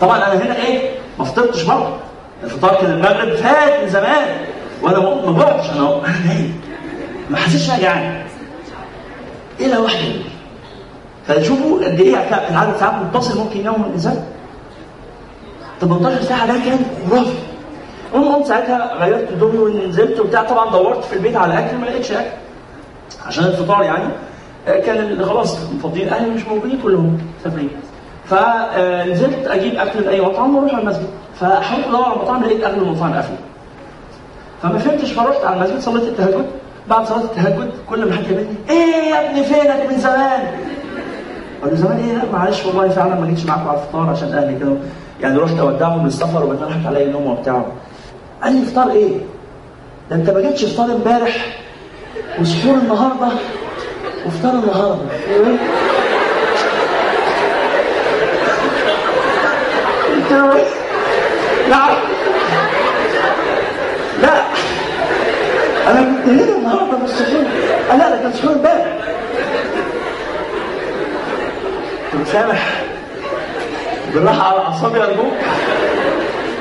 طبعا 0.00 0.16
أنا 0.16 0.44
هنا 0.44 0.56
إيه؟ 0.56 0.90
ما 1.18 1.24
فطرتش 1.24 1.62
برضه. 1.62 1.96
الفطار 2.44 2.74
كان 2.74 2.90
المغرب 2.90 3.34
فات 3.34 3.82
من 3.82 3.88
زمان. 3.88 4.55
وأنا 4.82 4.98
ما 4.98 5.32
جوعتش 5.32 5.70
أنا 5.70 6.00
نايم 6.26 6.60
ما 7.30 7.36
حسيتش 7.36 7.70
أنا 7.70 7.78
جعان 7.78 8.22
إلى 9.60 9.76
واحدة 9.76 10.12
فشوفوا 11.26 11.84
قد 11.84 12.00
إيه 12.00 12.16
العدد 12.50 12.76
ساعات 12.76 12.94
متصل 12.94 13.38
ممكن 13.38 13.60
ينام 13.60 13.84
الإنسان. 13.84 14.24
18 15.80 16.22
ساعة 16.22 16.46
ده 16.46 16.52
كان 16.64 16.78
خرافي. 17.10 17.30
المهم 18.14 18.44
ساعتها 18.44 18.94
غيرت 18.94 19.32
هدومي 19.32 19.58
ونزلت 19.58 20.20
وبتاع. 20.20 20.42
طبعا 20.42 20.70
دورت 20.70 21.04
في 21.04 21.12
البيت 21.12 21.36
على 21.36 21.58
أكل 21.58 21.76
ما 21.76 21.86
لقيتش 21.86 22.12
أكل. 22.12 22.30
عشان 23.26 23.44
الفطار 23.44 23.82
يعني. 23.82 24.04
آه، 24.68 24.80
كان 24.80 25.24
خلاص 25.24 25.58
مفضيين 25.74 26.08
أهلي 26.08 26.30
مش 26.30 26.44
موجودين 26.46 26.78
كلهم 26.82 27.18
مسافرين 27.40 27.70
فنزلت 28.24 29.46
أجيب 29.46 29.74
أكل 29.74 30.00
من 30.00 30.08
أي 30.08 30.20
مطعم 30.20 30.56
وأروح 30.56 30.72
على 30.74 30.82
المسجد. 30.82 31.06
فحاولت 31.40 31.86
أدور 31.86 32.04
على 32.04 32.14
المطعم 32.16 32.44
لقيت 32.44 32.64
اغلب 32.64 32.82
المطاعم 32.82 33.14
قافله 33.14 33.36
فما 34.62 34.78
فهمتش 34.78 35.12
فرحت 35.12 35.44
على 35.44 35.56
المسجد 35.56 35.80
صليت 35.80 36.04
التهجد 36.04 36.46
بعد 36.90 37.06
صلاة 37.06 37.24
التهجد 37.24 37.70
كل 37.90 38.04
ما 38.08 38.16
حد 38.16 38.24
يقابلني 38.24 38.54
إيه 38.70 39.10
يا 39.10 39.30
ابني 39.30 39.44
فينك 39.44 39.90
من 39.90 39.98
زمان؟ 39.98 40.40
أقول 41.60 41.70
له 41.70 41.76
زمان 41.76 41.98
إيه 41.98 42.16
لا 42.16 42.32
معلش 42.32 42.66
والله 42.66 42.88
فعلا 42.88 43.20
ما 43.20 43.26
جيتش 43.26 43.44
معاكم 43.44 43.68
على 43.68 43.78
الفطار 43.78 44.10
عشان 44.10 44.32
أهلي 44.32 44.58
كده 44.58 44.72
يعني 45.20 45.38
رحت 45.38 45.58
أودعهم 45.58 46.06
للسفر 46.06 46.44
وبعدين 46.44 46.64
راحت 46.64 46.86
عليا 46.86 47.04
النوم 47.04 47.26
وبتاع 47.26 47.64
قال 48.42 48.54
لي 48.54 48.66
فطار 48.66 48.90
إيه؟ 48.90 49.18
ده 50.10 50.16
أنت 50.16 50.30
ما 50.30 50.40
جيتش 50.40 50.64
فطار 50.64 50.92
إمبارح 50.92 51.58
وسحور 52.40 52.74
النهارده 52.74 53.28
وفطار 54.26 54.52
النهارده 54.52 55.02
إيه؟ 55.30 55.56
قلت 60.14 60.32
له 60.32 60.56
إيه؟ 60.56 60.64
لا 61.70 61.96
لا 64.22 64.42
هنا 66.30 66.56
النهارده 66.56 67.06
سحور 67.06 67.44
قال 67.90 67.98
لا 67.98 68.10
ده 68.10 68.16
كان 68.22 68.32
سحور 68.32 68.52
امبارح. 68.52 68.96
قلت 72.12 72.28
سامح. 72.28 72.82
بالراحة 74.14 74.42
على 74.52 74.58
أعصابي 74.58 75.02
ارجوك 75.02 75.32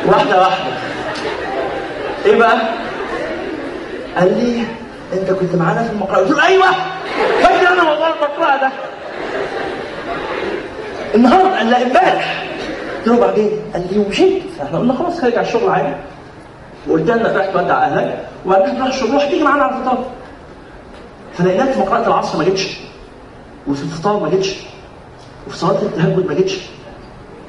واحدة 0.06 0.40
واحدة. 0.40 0.72
إيه 2.26 2.36
بقى؟ 2.40 2.58
قال 4.18 4.38
لي 4.38 4.64
أنت 5.14 5.32
كنت 5.32 5.56
معانا 5.56 5.84
في 5.84 5.92
المقرأة. 5.92 6.18
قلت 6.18 6.32
له 6.32 6.48
أيوه. 6.48 6.66
فاكر 7.44 7.68
أنا 7.74 7.84
موضوع 7.84 8.08
المقرأة 8.08 8.58
ده. 8.62 8.70
النهارده 11.16 11.58
قال 11.58 11.70
لا 11.70 11.82
امبارح. 11.82 12.44
قلت 12.98 13.08
له 13.08 13.20
بعدين 13.20 13.52
قال 13.74 13.88
لي 13.92 14.00
ومشيت. 14.00 14.44
فاحنا 14.60 14.80
قلنا 14.80 14.94
خلاص 14.94 15.24
على 15.24 15.42
الشغل 15.42 15.70
عادي. 15.70 15.94
وقلت 16.88 17.10
لنا 17.10 17.32
رايح 17.32 17.54
تودع 17.54 17.86
اهلك 17.86 18.28
وبعدين 18.46 18.76
تروح 18.76 19.04
روح 19.14 19.26
تيجي 19.26 19.44
معانا 19.44 19.64
على 19.64 19.76
الفطار. 19.76 20.06
فلقيناك 21.38 21.72
في 21.72 21.80
مقرأة 21.80 22.08
العصر 22.08 22.38
ما 22.38 22.44
جتش 22.44 22.68
وفي 23.68 23.84
الفطار 23.84 24.20
ما 24.20 24.30
جتش 24.30 24.56
وفي 25.48 25.58
صلاة 25.58 25.82
التهجد 25.82 26.26
ما 26.28 26.34
جتش. 26.34 26.58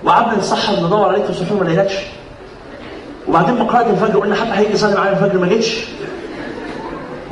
وقعدنا 0.04 0.38
نسحر 0.38 0.86
ندور 0.86 1.08
عليك 1.08 1.24
في 1.24 1.30
السحور 1.30 1.58
ما 1.58 1.64
لقيناكش. 1.64 1.94
وبعدين 3.28 3.58
مقرأة 3.58 3.90
الفجر 3.90 4.20
قلنا 4.20 4.34
حتى 4.34 4.52
هيجي 4.52 4.72
يصلي 4.72 4.94
معانا 4.94 5.12
الفجر 5.12 5.38
ما 5.38 5.46
جتش. 5.46 5.84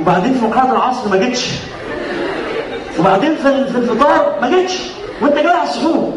وبعدين 0.01 0.33
في 0.33 0.45
مقرأة 0.45 0.71
العصر 0.71 1.09
ما 1.09 1.17
جتش. 1.17 1.49
وبعدين 2.99 3.35
في 3.35 3.65
في 3.65 3.77
الفطار 3.77 4.39
ما 4.41 4.49
جتش. 4.49 4.79
وانت 5.21 5.35
جاي 5.35 5.47
على 5.47 5.69
السحور. 5.69 6.13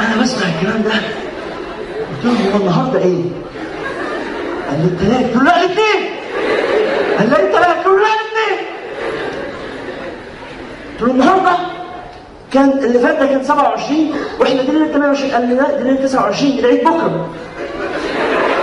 أنا 0.00 0.22
بسمع 0.22 0.48
الكلام 0.48 0.82
ده. 0.82 0.92
قلت 2.24 2.24
له 2.24 2.52
هو 2.54 2.60
النهارده 2.60 2.98
إيه؟ 2.98 3.22
قال 4.70 4.78
لي 4.80 4.84
التلات 4.86 5.24
قلت 5.24 5.36
له 5.36 5.42
لا 5.44 5.56
الاثنين 5.64 6.10
قال 7.18 7.30
لي 7.30 7.36
التلات 7.36 7.76
قلت 7.76 7.86
له 7.86 7.98
لا 7.98 8.06
الاثنين 8.06 8.58
قلت 10.92 11.02
له 11.02 11.10
النهارده 11.10 11.56
كان 12.52 12.70
اللي 12.70 12.98
فات 12.98 13.18
ده 13.18 13.26
كان 13.26 13.44
27 13.44 14.14
وإحنا 14.40 14.62
دي 14.62 14.70
ليله 14.72 14.92
28 14.92 15.30
قال 15.32 15.48
لي 15.48 15.54
لا 15.54 15.78
دي 15.78 15.84
ليله 15.84 16.06
29 16.06 16.58
العيد 16.58 16.80
بكرة. 16.80 17.28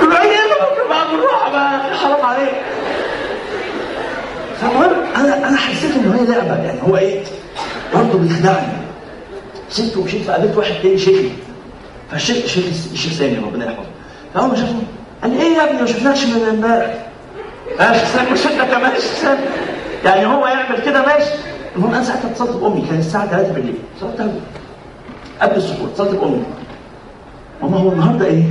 قلت 0.02 0.10
له 0.12 0.18
عيد 0.18 0.30
إيه 0.32 0.38
بكرة؟ 0.38 0.88
بعد 0.90 1.08
الروحه 1.14 1.52
بقى 1.52 1.96
حرام 1.96 2.26
عليك. 2.26 2.52
فالمهم 4.62 4.92
أنا 5.16 5.48
أنا 5.50 5.58
حسيت 5.58 5.92
ان 5.96 6.12
هي 6.20 6.26
لعبة 6.36 6.64
يعني 6.64 6.80
هو 6.90 6.98
إيه؟ 6.98 7.24
برضه 7.94 8.18
بيخدعني. 8.18 8.68
سبت 9.70 9.98
ومشيت 9.98 10.22
فقابلت 10.22 10.58
واحد 10.58 10.74
تاني 10.84 10.98
شيخي. 10.98 11.30
فالشيخ 12.12 12.38
الشيخ 12.44 12.66
الشيخ 12.94 13.14
سامي 13.14 13.38
ربنا 13.38 13.66
يحفظه. 13.66 13.90
فاول 14.34 14.50
ما 14.50 14.56
شافني 14.56 14.84
قال 15.24 15.32
لي 15.32 15.42
إيه 15.42 15.54
يا 15.58 15.64
ابني 15.64 15.82
ما 15.82 15.88
شفناكش 15.88 16.26
من 16.26 16.48
امبارح. 16.50 16.94
شيخ 18.00 18.10
سامي. 18.10 18.30
انت 18.62 18.72
كمان 18.72 18.92
يعني 20.06 20.26
هو 20.26 20.48
يعمل 20.48 20.82
كده 20.86 21.02
ماشي. 21.06 21.30
المهم 21.76 21.94
أنا 21.94 22.04
ساعتها 22.04 22.32
اتصلت 22.32 22.58
بأمي 22.58 22.82
كانت 22.90 23.00
الساعة 23.00 23.28
3 23.28 23.54
بالليل. 23.54 23.76
اتصلت 23.98 24.32
قبل 25.42 25.56
السحور 25.56 25.88
اتصلت 25.88 26.10
بأمي. 26.10 26.44
ماما 27.62 27.78
هو 27.78 27.90
النهارده 27.90 28.26
إيه؟ 28.26 28.44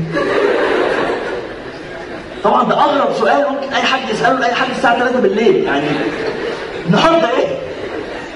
طبعا 2.44 2.68
ده 2.68 2.80
أغرب 2.84 3.14
سؤال 3.14 3.46
ممكن 3.52 3.74
أي 3.74 3.82
حد 3.82 4.08
يسأله 4.10 4.38
لأي 4.38 4.54
حد 4.54 4.70
الساعة 4.76 4.98
3 4.98 5.20
بالليل. 5.20 5.64
يعني 5.64 5.86
النهارده 6.86 7.30
إيه؟ 7.30 7.55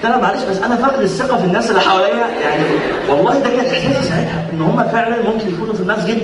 قلت 0.03 0.13
لها 0.13 0.21
معلش 0.21 0.43
بس 0.43 0.59
أنا 0.59 0.77
فاقد 0.77 1.03
الثقة 1.03 1.37
في 1.39 1.45
الناس 1.45 1.71
اللي 1.71 1.81
حواليا. 1.81 2.27
يعني 2.43 2.65
والله 3.09 3.39
ده 3.39 3.51
كان 3.51 3.59
احساسي 3.61 4.09
ساعتها 4.09 4.47
إن 4.53 4.61
هم 4.63 4.89
فعلا 4.93 5.17
ممكن 5.31 5.49
يكونوا 5.49 5.75
في 5.75 5.81
المسجد 5.81 6.19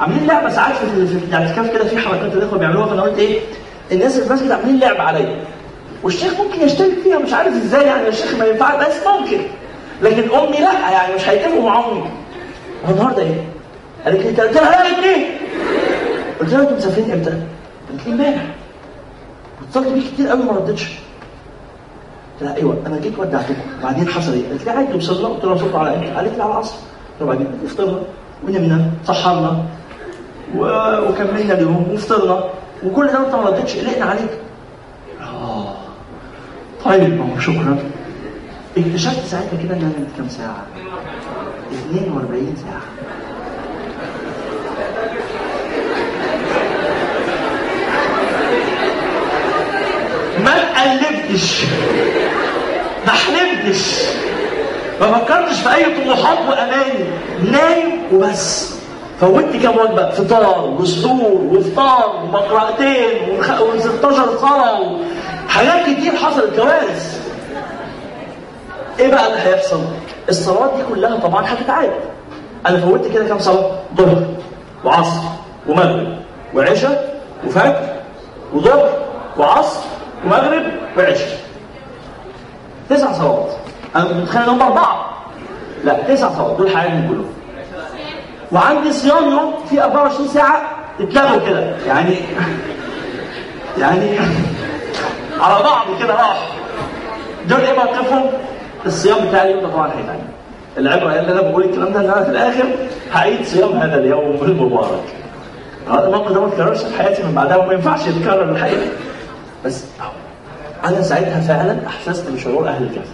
عاملين 0.00 0.26
لعبة 0.26 0.50
ساعات 0.50 0.74
في 0.76 1.06
في 1.06 1.14
الاعتكاف 1.28 1.70
كده 1.72 1.84
في 1.84 1.98
حركات 1.98 2.32
الإخوة 2.32 2.58
بيعملوها 2.58 2.86
فأنا 2.86 3.02
قلت 3.02 3.18
إيه؟ 3.18 3.40
الناس 3.92 4.14
اللي 4.14 4.24
في 4.24 4.30
المسجد 4.30 4.50
عاملين 4.50 4.78
لعبة 4.80 5.02
عليا. 5.02 5.36
والشيخ 6.02 6.32
ممكن 6.40 6.60
يشترك 6.60 6.92
فيها 7.04 7.18
مش 7.18 7.32
عارف 7.32 7.54
إزاي 7.54 7.86
يعني 7.86 8.08
الشيخ 8.08 8.34
ما 8.38 8.44
ينفع 8.46 8.76
بس 8.76 8.94
ممكن. 9.06 9.38
لكن 10.02 10.22
أمي 10.38 10.58
لا 10.60 10.90
يعني 10.90 11.14
مش 11.14 11.28
هيتفقوا 11.28 11.70
مع 11.70 11.78
أمي. 11.78 12.04
هو 12.86 12.90
النهارده 12.90 13.22
إيه؟ 13.22 13.44
قالت 14.04 14.26
لي 14.26 14.42
قلت 14.42 14.56
لها 14.56 14.70
لا 14.70 14.86
الاثنين 14.86 15.26
قلت 16.40 16.52
لها 16.52 16.60
أنتوا 16.62 16.76
مسافرين 16.76 17.10
إمتى؟ 17.10 17.30
قالت 17.90 18.06
لي 18.06 18.12
إمبارح. 18.12 18.42
واتصلت 19.60 19.88
بيك 19.92 20.04
كتير 20.14 20.28
قوي 20.28 20.42
ما 20.42 20.52
ردتش. 20.52 20.86
قلت 22.40 22.42
لها 22.48 22.56
أيوه 22.56 22.76
أنا 22.86 22.98
جيت 23.00 23.18
ودعتكم 23.18 23.54
بعدين 23.82 24.08
حصل 24.08 24.32
إيه؟ 24.32 24.48
قالت 24.48 24.64
لي 24.64 24.70
عادي 24.70 24.94
وصلنا 24.96 25.28
قلت 25.28 25.44
لها 25.44 25.52
وصلتوا 25.54 25.78
على 25.80 25.96
إمتى؟ 25.96 26.10
قالت 26.10 26.36
لي 26.36 26.42
على 26.42 26.52
العصر. 26.52 26.74
قلت 27.20 27.28
بعدين 27.28 27.46
فطرنا 27.68 27.98
ونمنا 28.46 28.90
سحرنا 29.06 29.62
وكملنا 30.56 31.54
اليوم 31.54 31.88
وفطرنا 31.92 32.44
وكل 32.86 33.06
ده 33.06 33.20
وانت 33.20 33.34
ما 33.34 33.44
ردتش 33.44 33.76
قلقنا 33.76 34.04
عليك. 34.04 34.30
آه. 35.20 35.74
طيب 36.84 37.18
ما 37.18 37.34
هو 37.34 37.40
شكرا. 37.40 37.78
اكتشفت 38.78 39.26
ساعتها 39.26 39.62
كده 39.62 39.74
ان 39.76 39.80
أنا 39.82 39.92
كام 40.16 40.28
ساعة؟ 40.28 40.62
42 41.90 42.56
ساعة. 42.64 42.82
ما 50.44 50.54
قلبتش 50.82 51.64
ما 53.06 53.12
حلمتش. 53.12 53.94
ما 55.00 55.18
فكرتش 55.18 55.60
في 55.60 55.74
أي 55.74 55.84
طموحات 56.04 56.38
واماني 56.48 57.04
نايم 57.52 58.02
وبس. 58.12 58.74
فوتت 59.20 59.56
كام 59.62 59.76
وجبة؟ 59.78 60.10
فطار 60.10 60.64
وسحور 60.80 61.40
وفطار 61.52 62.16
ومقرأتين 62.24 63.38
وخ- 63.38 63.60
و16 63.60 64.40
صلاة 64.40 64.96
حاجات 65.48 65.82
كتير 65.86 66.16
حصلت. 66.16 66.56
كوارث 66.56 67.28
إيه 69.00 69.08
بقى 69.10 69.26
اللي 69.26 69.38
هيحصل؟ 69.38 69.80
الصلوات 70.28 70.70
دي 70.76 70.82
كلها 70.94 71.16
طبعا 71.16 71.44
هتتعاد. 71.52 71.90
أنا 72.66 72.80
فوتت 72.80 73.12
كده 73.12 73.24
كام 73.28 73.38
صلاة؟ 73.38 73.70
ظهر 73.96 74.22
وعصر 74.84 75.20
ومغرب 75.68 76.18
وعشاء 76.54 77.20
وفجر 77.46 77.88
وظهر 78.54 78.90
وعصر 79.38 79.80
ومغرب 80.24 80.62
وعشاء. 80.98 81.38
تسع 82.90 83.12
صلوات 83.12 83.50
أنا 83.96 84.04
متخيل 84.04 84.42
انهم 84.42 84.62
أربعة. 84.62 85.10
لا 85.84 86.02
تسع 86.08 86.28
صلوات 86.28 86.56
دول 86.58 86.76
حياتي 86.76 87.08
كلهم. 87.08 87.30
وعندي 88.52 88.92
صيام 88.92 89.30
يوم 89.30 89.54
في 89.70 89.82
24 89.84 90.28
ساعة 90.28 90.62
اتلغوا 91.00 91.46
كده. 91.46 91.76
يعني 91.86 92.14
يعني 93.80 94.18
على 95.42 95.64
بعض 95.64 95.86
كده 96.00 96.14
راح 96.14 96.48
دول 97.48 97.60
إيه 97.60 97.76
موقفهم؟ 97.76 98.30
الصيام 98.86 99.28
بتاع 99.28 99.42
اليوم 99.44 99.60
ده 99.60 99.68
طبعا 99.68 99.88
هيتعمل. 99.88 100.28
العبرة 100.78 101.20
اللي 101.20 101.32
أنا 101.32 101.40
بقول 101.42 101.64
الكلام 101.64 101.92
ده 101.92 102.00
إن 102.00 102.10
أنا 102.10 102.24
في 102.24 102.30
الآخر 102.30 102.64
هعيد 103.12 103.44
صيام 103.44 103.72
هذا 103.72 103.94
اليوم 103.94 104.38
المبارك. 104.42 105.04
هذا 105.90 106.06
الموقف 106.06 106.32
ده 106.32 106.40
ما 106.40 106.48
اتكررش 106.48 106.78
في 106.78 107.02
حياتي 107.02 107.22
من 107.22 107.34
بعدها 107.34 107.56
وما 107.56 107.72
ينفعش 107.72 108.06
يتكرر 108.06 108.50
الحقيقة. 108.50 108.86
بس 109.64 109.84
أنا 110.84 111.02
ساعتها 111.02 111.40
فعلا 111.40 111.86
أحسست 111.86 112.30
بشعور 112.30 112.68
أهل 112.68 112.82
الكهف 112.82 113.08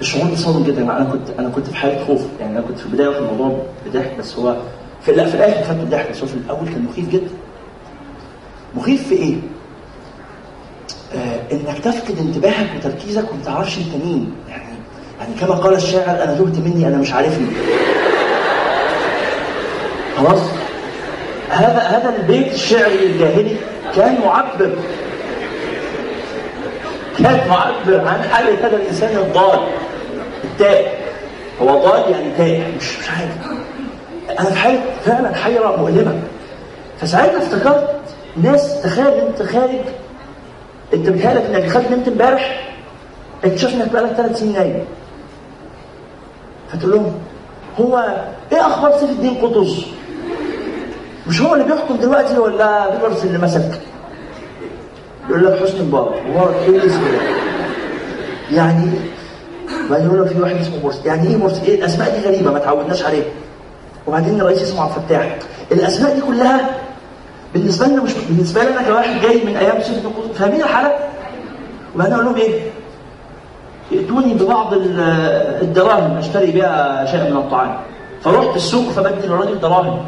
الشعور 0.00 0.30
ده 0.30 0.36
صادم 0.36 0.62
جدا. 0.64 0.82
أنا 0.82 1.04
كنت 1.04 1.30
أنا 1.38 1.48
كنت 1.48 1.66
في 1.66 1.76
حالة 1.76 2.04
خوف. 2.04 2.22
يعني 2.40 2.52
أنا 2.52 2.60
كنت 2.66 2.78
في 2.78 2.86
البداية 2.86 3.08
واخد 3.08 3.22
الموضوع 3.22 3.62
بضحك 3.86 4.12
بس 4.18 4.36
هو 4.36 4.56
في 5.02 5.12
لا 5.12 5.26
في 5.26 5.34
الآخر 5.34 5.62
خدته 5.64 5.84
بضحك 5.84 6.10
بس 6.10 6.20
هو 6.20 6.26
في 6.26 6.34
الأول 6.34 6.68
كان 6.68 6.86
مخيف 6.92 7.08
جدا. 7.08 7.28
مخيف 8.76 9.08
في 9.08 9.14
إيه؟ 9.14 9.34
آه 11.14 11.52
إنك 11.52 11.78
تفقد 11.78 12.18
انتباهك 12.18 12.68
وتركيزك 12.76 13.32
وما 13.32 13.42
تعرفش 13.44 13.78
أنت 13.78 14.04
مين. 14.04 14.32
يعني 14.48 14.62
يعني 15.20 15.34
كما 15.40 15.54
قال 15.54 15.74
الشاعر 15.74 16.22
أنا 16.24 16.34
تهت 16.34 16.58
مني 16.58 16.88
أنا 16.88 16.96
مش 16.96 17.12
عارفني. 17.12 17.46
خلاص؟ 20.16 20.40
هذا 21.50 21.78
هذا 21.78 22.16
البيت 22.16 22.54
الشعري 22.54 23.06
الجاهلي 23.06 23.56
كان 23.96 24.20
معبر 24.24 24.72
كان 27.18 27.48
معبر 27.48 28.08
عن 28.08 28.22
حالة 28.22 28.66
هذا 28.66 28.76
الإنسان 28.76 29.16
الضال 29.16 29.58
التائه 30.44 30.86
هو 31.62 31.82
ضال 31.82 32.10
يعني 32.10 32.30
تائه 32.38 32.76
مش 32.76 32.98
مش 32.98 33.10
عارف 33.10 33.36
أنا 34.40 34.50
في 34.50 34.56
حالة 34.56 34.80
فعلا 35.04 35.34
حيرة 35.34 35.76
مؤلمة 35.76 36.20
فساعتها 37.00 37.38
افتكرت 37.38 37.94
ناس 38.42 38.82
تخيل 38.82 39.06
أنت 39.06 39.42
خارج 39.42 39.80
أنت 40.94 41.08
بتهيألك 41.08 41.42
إنك 41.44 41.68
خدت 41.70 41.90
نمت 41.90 42.08
امبارح 42.08 42.68
اكتشفت 43.44 43.74
إنك 43.74 43.92
بقالك 43.92 44.12
ثلاث 44.12 44.38
سنين 44.38 44.52
نايم 44.52 44.84
فتقول 46.72 46.92
لهم 46.92 47.14
هو 47.80 48.16
إيه 48.52 48.66
أخبار 48.66 48.98
سيف 48.98 49.10
الدين 49.10 49.34
قطز؟ 49.34 49.84
مش 51.26 51.40
هو 51.40 51.54
اللي 51.54 51.64
بيحكم 51.64 51.96
دلوقتي 51.96 52.38
ولا 52.38 52.90
بيبرس 52.90 53.24
اللي 53.24 53.38
مسك؟ 53.38 53.80
يقول 55.28 55.44
لك 55.46 55.58
حسني 55.62 55.80
مبارك. 55.82 56.22
مبارك 56.30 56.54
إيه 56.56 56.68
الاسم 56.76 57.00
ده؟ 57.00 57.18
يعني 58.56 58.90
بعدين 59.90 60.06
يقول 60.06 60.22
لك 60.22 60.28
في 60.28 60.42
واحد 60.42 60.56
اسمه 60.56 60.84
مرسي 60.84 61.00
يعني 61.08 61.28
إيه 61.28 61.36
مرسي؟ 61.36 61.62
إيه 61.62 61.74
الأسماء 61.78 62.18
دي 62.18 62.26
غريبة 62.28 62.50
ما 62.52 62.58
تعودناش 62.58 63.02
عليها. 63.04 63.24
وبعدين 64.06 64.40
الرئيس 64.40 64.62
اسمه 64.62 64.82
عبد 64.82 64.92
الفتاح. 64.96 65.38
الأسماء 65.72 66.14
دي 66.14 66.20
كلها 66.20 66.70
بالنسبة 67.54 67.86
لنا 67.86 68.02
مش 68.02 68.12
بالنسبة 68.28 68.62
لنا 68.64 68.82
كواحد 68.82 69.20
جاي 69.20 69.44
من 69.44 69.56
أيام 69.56 69.82
سيف 69.82 70.06
القدس 70.06 70.38
فاهمين 70.38 70.62
الحاله؟ 70.62 70.92
وبعدين 71.94 72.14
أقول 72.14 72.24
لهم 72.26 72.36
إيه؟ 72.36 72.60
ائتوني 73.92 74.34
ببعض 74.34 74.72
ال- 74.72 75.00
الدراهم 75.62 76.16
أشتري 76.18 76.50
بها 76.50 77.04
شيء 77.10 77.20
من 77.30 77.36
الطعام. 77.36 77.76
فرحت 78.24 78.56
السوق 78.56 78.90
فبدي 78.90 79.26
للراجل 79.26 79.60
دراهم. 79.60 79.98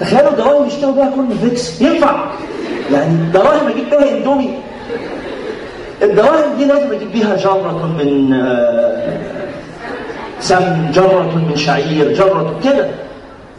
تخيلوا 0.00 0.30
دراهم 0.30 0.66
يشتروا 0.66 0.92
بيها 0.94 1.10
corn 1.14 1.28
flakes 1.40 1.80
ينفع؟ 1.80 2.24
يعني 2.92 3.30
دراهم 3.34 3.66
أجيب 3.68 3.90
بيها 3.90 4.16
اندومي. 4.18 4.50
الدراهم 6.02 6.56
دي 6.58 6.64
لازم 6.64 6.92
أجيب 6.92 7.12
بيها 7.12 7.36
جرة 7.36 7.94
من 7.98 8.32
آه، 8.32 9.18
سمن 10.40 10.90
جرة 10.94 11.44
من 11.48 11.56
شعير 11.56 12.12
جرة 12.12 12.60
كده. 12.64 12.88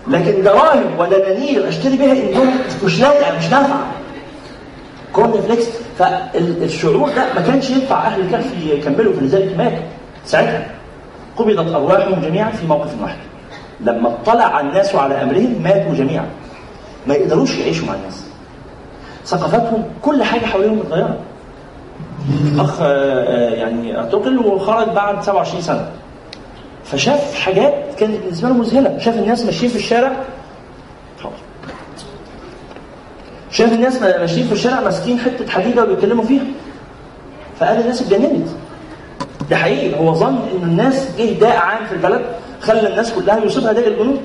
لكن 0.08 0.44
دراهم 0.44 1.00
ولا 1.00 1.30
دنانير 1.30 1.68
أشتري 1.70 1.98
بيها 1.98 2.12
اندومي 2.12 2.52
مش 2.86 3.00
لاقي 3.02 3.38
مش 3.38 3.44
نافعه 3.46 3.86
corn 5.14 5.42
flakes 5.42 5.66
فالشعور 6.00 7.10
ده 7.10 7.26
ما 7.36 7.42
كانش 7.42 7.70
ينفع 7.70 8.08
أهل 8.08 8.22
الكهف 8.22 8.46
يكملوا 8.66 9.14
فلذلك 9.14 9.58
ماتوا 9.58 9.78
ساعتها. 10.26 10.68
قبضت 11.38 11.74
أرواحهم 11.76 12.22
جميعا 12.22 12.52
في 12.52 12.66
موقف 12.68 13.02
واحد. 13.02 13.18
لما 13.82 14.10
اطلع 14.10 14.60
الناس 14.62 14.96
على 14.96 15.22
أمرهم 15.24 15.56
ماتوا 15.64 15.94
جميعا. 15.94 16.26
ما 17.08 17.14
يقدروش 17.14 17.58
يعيشوا 17.58 17.88
مع 17.88 17.94
الناس. 17.94 18.24
ثقافتهم 19.28 19.84
كل 20.02 20.24
حاجة 20.24 20.46
حواليهم 20.46 20.80
اتغيرت 20.80 21.18
أخ 22.60 22.82
آه، 22.82 22.86
آه، 22.86 23.50
يعني 23.50 23.98
اعتقل 23.98 24.38
وخرج 24.40 24.88
بعد 24.90 25.24
27 25.24 25.62
سنة. 25.62 25.90
فشاف 26.84 27.36
حاجات 27.36 27.74
كانت 27.98 28.20
بالنسبة 28.24 28.48
له 28.48 28.54
مذهلة. 28.54 28.98
شاف 28.98 29.16
الناس 29.18 29.46
ماشيين 29.46 29.72
في 29.72 29.78
الشارع. 29.78 30.12
شاف 33.52 33.74
الناس 33.74 34.02
ماشيين 34.02 34.48
في 34.48 34.54
الشارع 34.54 34.82
ماسكين 34.82 35.20
حتة 35.20 35.50
حديدة 35.50 35.84
وبيتكلموا 35.84 36.24
فيها. 36.24 36.44
فقال 37.60 37.82
الناس 37.82 38.02
اتجننت. 38.02 38.48
ده 39.50 39.56
حقيقي. 39.56 40.00
هو 40.00 40.14
ظن 40.14 40.36
إن 40.36 40.64
الناس 40.64 41.08
جه 41.18 41.40
داء 41.40 41.58
عام 41.58 41.86
في 41.86 41.92
البلد 41.92 42.22
خلى 42.62 42.90
الناس 42.90 43.14
كلها 43.14 43.44
يصيبها 43.44 43.74
داء 43.74 43.88
الجنون. 43.88 44.18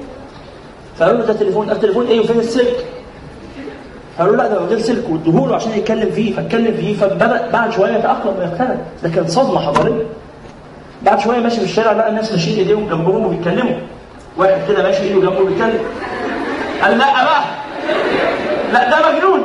فقالوا 0.99 1.21
له 1.21 1.27
ده 1.27 1.33
تليفون. 1.33 1.69
قال 1.69 1.81
تليفون 1.81 2.07
إيه؟ 2.07 2.21
وفين 2.21 2.39
السلك؟ 2.41 2.87
قالوا 4.19 4.37
لا 4.37 4.49
ده 4.49 4.59
غير 4.59 4.79
سلك 4.79 5.05
وادوه 5.11 5.49
فعشان 5.49 5.73
يتكلم 5.73 6.11
فيه 6.11 6.35
فاتكلم 6.37 6.75
فيه 6.77 6.97
فبدأ 6.97 7.51
بعد 7.53 7.73
شوية 7.73 7.93
يتأقلم 7.93 8.35
ويقتنع 8.39 8.75
ده 9.03 9.09
كانت 9.09 9.31
صدمة 9.31 9.61
حضارية. 9.61 10.03
بعد 11.03 11.21
شوية 11.21 11.39
ماشي 11.39 11.57
في 11.57 11.65
الشارع 11.65 11.93
لقى 11.93 12.09
الناس 12.09 12.33
ماشيين 12.33 12.59
إيديهم 12.59 12.89
جنبهم 12.89 13.27
وبيتكلموا. 13.27 13.77
واحد 14.37 14.61
كده 14.69 14.83
ماشي 14.83 15.03
إيده 15.03 15.21
جنبه 15.21 15.45
بيتكلم. 15.45 15.79
قال 16.83 16.99
لا 16.99 17.25
بقى. 17.25 17.43
لا 18.73 18.91
ده 18.91 18.97
مجنون. 19.13 19.41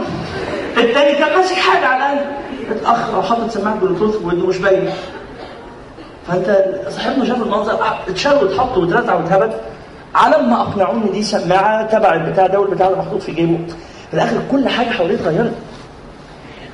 التاني 0.78 1.16
كان 1.20 1.38
ماسك 1.38 1.56
حاجة 1.56 1.86
على 1.88 2.04
الأقل. 2.14 2.26
اتأخر 2.72 3.16
أو 3.16 3.22
حاطط 3.22 3.50
سماعة 3.52 3.76
بلوتوث 3.76 4.16
وانه 4.24 4.46
مش 4.46 4.58
باين. 4.58 4.90
فأنت 6.28 6.66
صاحبنا 6.90 7.26
شاف 7.26 7.42
المنظر 7.42 7.80
اتشال 8.10 8.34
واتحط 8.44 8.78
واترزع 8.78 9.14
واتهبد 9.16 9.52
على 10.16 10.38
ما 10.44 10.62
أقنعوني 10.62 11.04
ان 11.06 11.12
دي 11.12 11.24
سماعة 11.24 11.84
تبع 11.86 12.14
البتاع 12.14 12.48
ده 12.48 12.60
والبتاع 12.60 12.90
ده 12.90 12.96
محطوط 12.98 13.22
في 13.22 13.32
جيبه. 13.32 13.60
في 14.08 14.14
الآخر 14.14 14.42
كل 14.52 14.70
حاجة 14.70 14.90
حواليه 14.90 15.16
اتغيرت. 15.16 15.54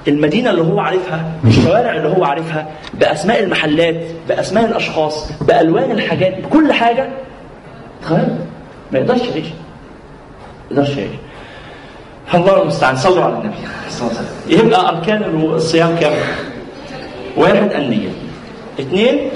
المدينة 0.08 0.50
اللي 0.50 0.62
هو 0.62 0.80
عارفها 0.80 1.32
الشوارع 1.46 1.96
اللي 1.96 2.10
هو 2.10 2.24
عارفها 2.24 2.68
بأسماء 2.94 3.44
المحلات 3.44 3.96
بأسماء 4.30 4.66
الأشخاص 4.66 5.32
بألوان 5.42 5.92
الحاجات 5.92 6.40
بكل 6.40 6.74
حاجة 6.74 7.10
اتغيرت. 8.04 8.38
ما 8.92 9.00
يقدرش 9.00 9.22
يعيش. 9.22 9.46
ما 10.72 10.78
يقدرش 10.82 10.98
يعيش. 10.98 11.12
الله 12.34 12.62
المستعان. 12.62 12.96
صلوا 12.96 13.24
على 13.24 13.34
النبي. 13.34 13.56
صلى 13.90 14.08
الله 14.08 14.20
عليه 14.20 14.28
وسلم. 14.30 14.68
يبقى 14.68 14.90
أركان 14.90 15.24
الصيام 15.54 15.96
كام؟ 15.96 16.14
واحد 17.38 17.72
النية. 17.74 18.10
اثنين 18.80 19.30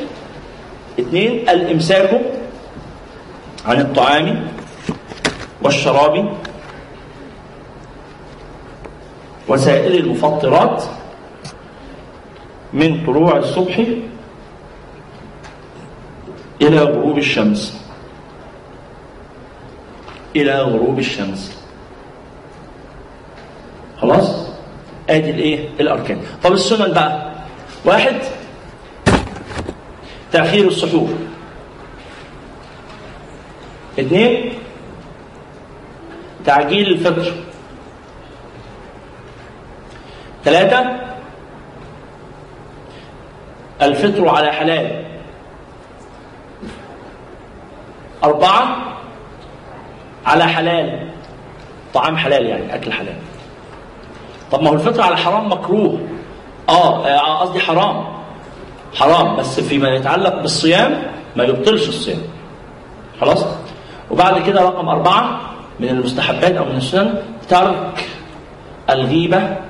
اثنين 0.99 1.49
الإمساك 1.49 2.21
عن 3.65 3.81
الطعام 3.81 4.47
والشراب 5.61 6.29
وسائر 9.47 9.99
المفطرات 9.99 10.83
من 12.73 13.05
طلوع 13.05 13.37
الصبح 13.37 13.79
إلى 16.61 16.79
غروب 16.79 17.17
الشمس. 17.17 17.81
إلى 20.35 20.61
غروب 20.61 20.99
الشمس. 20.99 21.57
خلاص؟ 24.01 24.47
آدي 25.09 25.29
الإيه؟ 25.29 25.69
الأركان. 25.79 26.21
طب 26.43 26.51
السنن 26.53 26.93
بقى. 26.93 27.31
واحد 27.85 28.15
تأخير 30.31 30.67
السحور. 30.67 31.09
اثنين 33.99 34.53
تعجيل 36.45 36.87
الفطر. 36.87 37.33
ثلاثة. 40.47 40.85
الفطر 43.81 44.29
على 44.29 44.51
حلال. 44.51 45.03
أربعة. 48.23 48.77
على 50.25 50.43
حلال. 50.43 51.09
طعام 51.93 52.17
حلال 52.17 52.45
يعني 52.45 52.75
أكل 52.75 52.93
حلال. 52.93 53.15
طب 54.51 54.63
ما 54.63 54.69
هو 54.69 54.73
الفطر 54.73 55.01
على 55.01 55.17
حرام 55.17 55.51
مكروه. 55.51 55.99
آه 56.69 57.07
آه، 57.07 57.39
قصدي 57.39 57.59
حرام. 57.59 58.05
حرام 58.95 59.35
بس 59.35 59.59
فيما 59.59 59.89
يتعلق 59.89 60.41
بالصيام 60.41 61.03
ما 61.35 61.43
يبطلش 61.43 61.89
الصيام. 61.89 62.21
خلاص؟ 63.21 63.45
وبعد 64.11 64.41
كده 64.41 64.61
رقم 64.61 64.89
أربعة 64.89 65.39
من 65.79 65.89
المستحبات 65.89 66.51
أو 66.51 66.65
من 66.65 66.77
السنن 66.77 67.21
ترك 67.49 68.09
الغيبة 68.89 69.66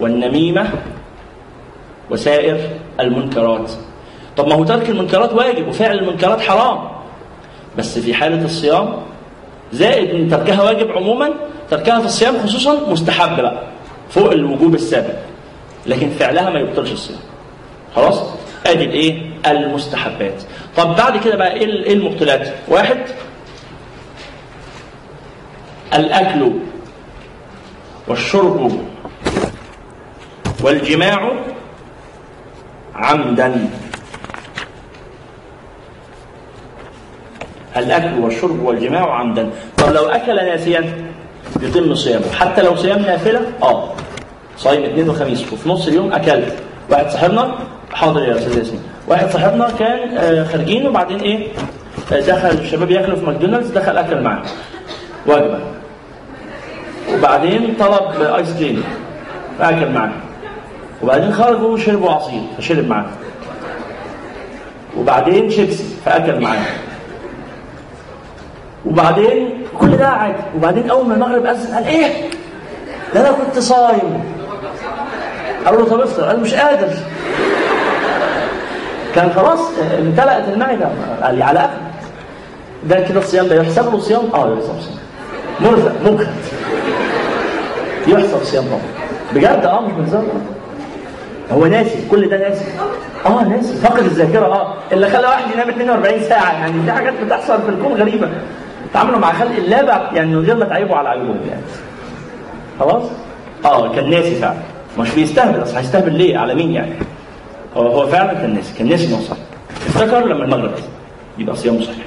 والنميمة 0.00 0.70
وسائر 2.10 2.58
المنكرات. 3.00 3.70
طب 4.36 4.48
ما 4.48 4.54
هو 4.54 4.64
ترك 4.64 4.90
المنكرات 4.90 5.32
واجب 5.32 5.68
وفعل 5.68 5.98
المنكرات 5.98 6.40
حرام 6.40 6.88
بس 7.78 7.98
في 7.98 8.14
حالة 8.14 8.44
الصيام 8.44 8.92
زائد 9.72 10.10
إن 10.10 10.28
تركها 10.30 10.62
واجب 10.62 10.90
عموما 10.90 11.30
تركها 11.70 12.00
في 12.00 12.06
الصيام 12.06 12.34
خصوصا 12.42 12.90
مستحب 12.90 13.36
بقى 13.42 13.62
فوق 14.10 14.30
الوجوب 14.32 14.74
السابق 14.74 15.14
لكن 15.86 16.10
فعلها 16.10 16.50
ما 16.50 16.58
يبطلش 16.58 16.92
الصيام. 16.92 17.18
خلاص؟ 17.96 18.22
أدي 18.66 18.84
الإيه؟ 18.84 19.30
المستحبات. 19.46 20.42
طب 20.76 20.96
بعد 20.96 21.16
كده 21.24 21.36
بقى 21.36 21.52
إيه 21.52 21.66
إيه 21.84 21.92
المبطلات؟ 21.92 22.48
واحد 22.68 22.98
الأكل 25.94 26.52
والشرب 28.08 28.72
والجماع 30.62 31.30
عمدا. 32.94 33.68
الأكل 37.76 38.18
والشرب 38.20 38.62
والجماع 38.62 39.14
عمدا. 39.14 39.50
طب 39.78 39.92
لو 39.92 40.04
اكل 40.04 40.36
ناسيا 40.36 41.10
يتم 41.62 41.94
صيامه. 41.94 42.32
حتى 42.32 42.62
لو 42.62 42.76
صيام 42.76 42.98
نافلة 42.98 43.40
آه. 43.62 43.92
صايم 44.56 44.84
اثنين 44.84 45.10
وخميس. 45.10 45.52
وفي 45.52 45.68
نص 45.68 45.86
اليوم 45.86 46.12
أكلت. 46.12 46.54
واحد 46.90 47.10
صاحبنا 47.10 47.54
حاضر 47.92 48.22
يا 48.22 48.38
أستاذ 48.38 48.58
ياسين. 48.58 48.80
واحد 49.08 49.30
صاحبنا 49.30 49.70
كان 49.78 50.18
آه، 50.18 50.44
خارجين 50.44 50.86
وبعدين 50.86 51.20
إيه 51.20 51.48
آه، 52.12 52.20
دخل 52.20 52.48
الشباب 52.48 52.90
ياكلوا 52.90 53.16
في 53.16 53.26
ماكدونالدز 53.26 53.70
دخل 53.70 53.96
أكل 53.96 54.20
معاه 54.22 54.42
وجبة. 55.26 55.60
وبعدين 57.14 57.74
طلب 57.78 58.22
آيس 58.22 58.52
كريم. 58.58 58.84
فأكل 59.58 59.90
معاه 59.90 60.12
وبعدين 61.02 61.32
خرجوا 61.32 61.68
وشربوا 61.68 62.10
عصير 62.10 62.42
فشرب 62.58 62.86
معاه. 62.88 63.06
وبعدين 64.98 65.50
شيبسي 65.50 65.84
فأكل 66.04 66.40
معاه. 66.40 66.64
وبعدين 68.86 69.62
كل 69.80 69.96
ده 69.96 70.08
عادي 70.08 70.36
وبعدين 70.56 70.90
أول 70.90 71.06
ما 71.08 71.14
المغرب 71.14 71.46
أذن 71.46 71.74
قال 71.74 71.84
إيه؟ 71.84 72.30
ده 73.14 73.20
أنا 73.20 73.32
كنت 73.36 73.58
صايم. 73.58 74.24
قال 75.66 75.74
له 75.78 75.84
طب 75.84 76.00
افطر. 76.00 76.22
قال 76.24 76.40
مش 76.40 76.54
قادر. 76.54 76.88
كان 79.14 79.32
خلاص 79.36 79.60
امتلأت 79.98 80.48
المعدة. 80.48 80.88
قال 81.22 81.34
لي 81.34 81.44
على 81.44 81.58
أكل. 81.60 81.70
ده 82.84 83.00
كده 83.00 83.20
الصيام 83.20 83.46
ده 83.48 83.54
يحسب 83.54 83.92
له 83.92 84.00
صيام؟ 84.00 84.22
آه 84.34 84.52
يحسب 84.54 84.74
صيام. 84.80 84.98
مرزق 85.60 85.92
مجهد 86.04 86.34
يحسب 88.06 88.44
صيام 88.44 88.64
طبعا. 88.64 88.80
بجد؟ 89.34 89.64
آه 89.66 89.80
مش 89.80 89.92
بهزار 89.92 90.24
هو 91.52 91.66
ناسي 91.66 91.98
كل 92.10 92.28
ده 92.28 92.38
ناسي. 92.38 92.64
آه 93.26 93.44
ناسي. 93.44 93.74
فقد 93.74 93.98
الذاكرة 94.04 94.46
آه. 94.46 94.74
اللي 94.92 95.10
خلى 95.10 95.26
واحد 95.26 95.50
ينام 95.54 95.68
42 95.68 96.20
ساعة 96.22 96.52
يعني 96.52 96.80
دي 96.82 96.92
حاجات 96.92 97.14
بتحصل 97.24 97.62
في 97.62 97.68
الكون 97.68 97.92
غريبة. 97.92 98.28
تعاملوا 98.94 99.18
مع 99.18 99.32
خلق 99.32 99.56
الله 99.56 99.82
بقى 99.82 100.10
يعني 100.16 100.30
من 100.36 100.44
غير 100.44 100.56
ما 100.56 100.64
تعيبوا 100.64 100.96
على 100.96 101.08
عيوبهم 101.08 101.40
يعني. 101.48 101.62
خلاص؟ 102.80 103.02
آه 103.64 103.92
كان 103.94 104.10
ناسي 104.10 104.34
فعلا. 104.34 104.56
مش 104.98 105.10
بيستهبل 105.10 105.62
أصل 105.62 105.76
هيستهبل 105.76 106.12
ليه؟ 106.12 106.38
على 106.38 106.54
مين 106.54 106.70
يعني؟ 106.72 106.92
هو 107.76 107.86
هو 107.86 108.06
فعلا 108.06 108.32
كان 108.34 108.54
ناسي 108.54 108.78
كان 108.78 108.88
ناسي 108.88 109.06
إنه 109.08 109.18
افتكر 109.86 110.26
لما 110.26 110.44
المغرب. 110.44 110.72
يبقى 111.38 111.56
صيامه 111.56 111.80
صحيح 111.80 112.04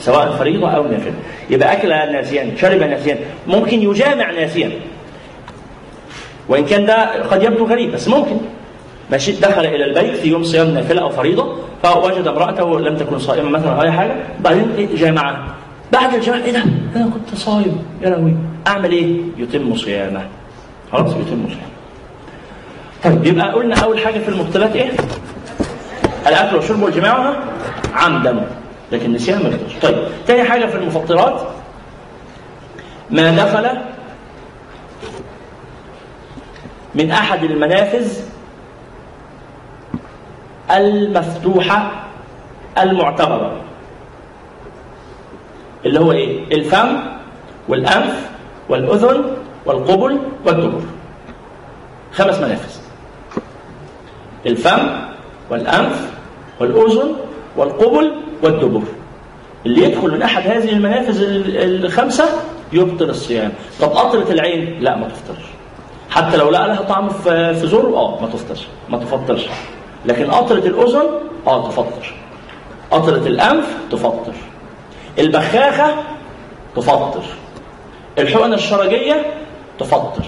سواء 0.00 0.32
فريضة 0.32 0.70
أو 0.70 0.82
نافلة. 0.82 1.12
يبقى 1.50 1.72
أكل 1.72 1.88
ناسيا 1.88 2.52
شرب 2.56 2.80
ناسيا. 2.82 3.18
ممكن 3.46 3.82
يجامع 3.82 4.30
ناسيا. 4.30 4.70
وإن 6.48 6.64
كان 6.64 6.86
ده 6.86 7.22
قد 7.22 7.42
يبدو 7.42 7.66
غريب 7.66 7.92
بس 7.92 8.08
ممكن. 8.08 8.36
ماشي 9.10 9.32
دخل 9.32 9.66
إلى 9.66 9.84
البيت 9.84 10.16
في 10.16 10.28
يوم 10.28 10.44
صيام 10.44 10.70
نافلة 10.70 11.02
أو 11.02 11.10
فريضة 11.10 11.56
فوجد 11.82 12.26
امرأته 12.26 12.80
لم 12.80 12.96
تكن 12.96 13.18
صائمة 13.18 13.48
مثلا 13.50 13.72
أو 13.72 13.82
أي 13.82 13.92
حاجة. 13.92 14.16
بعدين 14.40 14.70
إيه 14.78 14.96
جامعها 14.96 15.44
بعد 15.92 16.14
الجماع 16.14 16.38
إيه 16.38 16.52
ده؟ 16.52 16.62
أنا 16.96 17.10
كنت 17.14 17.38
صايم. 17.38 17.84
يا 18.02 18.10
لهوي. 18.10 18.34
أعمل 18.66 18.92
إيه؟ 18.92 19.20
يتم 19.38 19.76
صيامه. 19.76 20.22
خلاص 20.92 21.10
يتم 21.10 21.46
صيامه. 21.48 21.66
طيب 23.04 23.26
يبقى 23.26 23.52
قلنا 23.52 23.74
أول 23.76 23.98
حاجة 23.98 24.18
في 24.18 24.28
المبطلات 24.28 24.76
إيه؟ 24.76 24.90
الأكل 26.26 26.56
والشرب 26.56 26.82
والجماع 26.82 27.36
عمدا 27.94 28.46
لكن 28.92 29.12
نسيان 29.12 29.42
ما 29.42 29.58
طيب 29.82 29.96
تاني 30.26 30.42
حاجة 30.44 30.66
في 30.66 30.74
المفطرات. 30.76 31.40
ما 33.10 33.30
دخل 33.30 33.66
من 36.96 37.10
أحد 37.10 37.44
المنافذ 37.44 38.20
المفتوحة 40.70 41.90
المعتبرة 42.78 43.52
اللي 45.86 46.00
هو 46.00 46.12
إيه؟ 46.12 46.56
الفم 46.56 46.96
والأنف 47.68 48.30
والأذن 48.68 49.24
والقبل 49.66 50.18
والدبر. 50.46 50.80
خمس 52.12 52.38
منافذ. 52.38 52.76
الفم 54.46 54.88
والأنف 55.50 56.10
والأذن 56.60 57.12
والقبل 57.56 58.12
والدبر. 58.42 58.82
اللي 59.66 59.82
يدخل 59.84 60.10
من 60.10 60.22
أحد 60.22 60.42
هذه 60.50 60.68
المنافذ 60.72 61.22
ال- 61.22 61.84
الخمسة 61.84 62.24
يبطل 62.72 63.10
الصيام. 63.10 63.52
طب 63.80 63.88
قطرة 63.88 64.32
العين؟ 64.32 64.80
لا 64.80 64.96
ما 64.96 65.08
تفطرش. 65.08 65.44
حتى 66.10 66.36
لو 66.36 66.50
لقى 66.50 66.68
لها 66.68 66.82
طعم 66.82 67.08
في 67.08 67.60
زوره 67.66 67.96
آه 67.96 68.20
ما 68.20 68.28
تفطرش 68.28 68.66
ما 68.88 68.98
تفطرش. 68.98 69.46
لكن 70.04 70.30
قطرة 70.30 70.58
الأذن 70.58 71.02
آه 71.46 71.68
تفطر. 71.68 72.14
قطرة 72.90 73.16
الأنف 73.26 73.66
تفطر. 73.90 74.32
البخاخة 75.18 75.94
تفطر. 76.76 77.22
الحقنة 78.18 78.54
الشرجية 78.54 79.26
تفطر. 79.78 80.24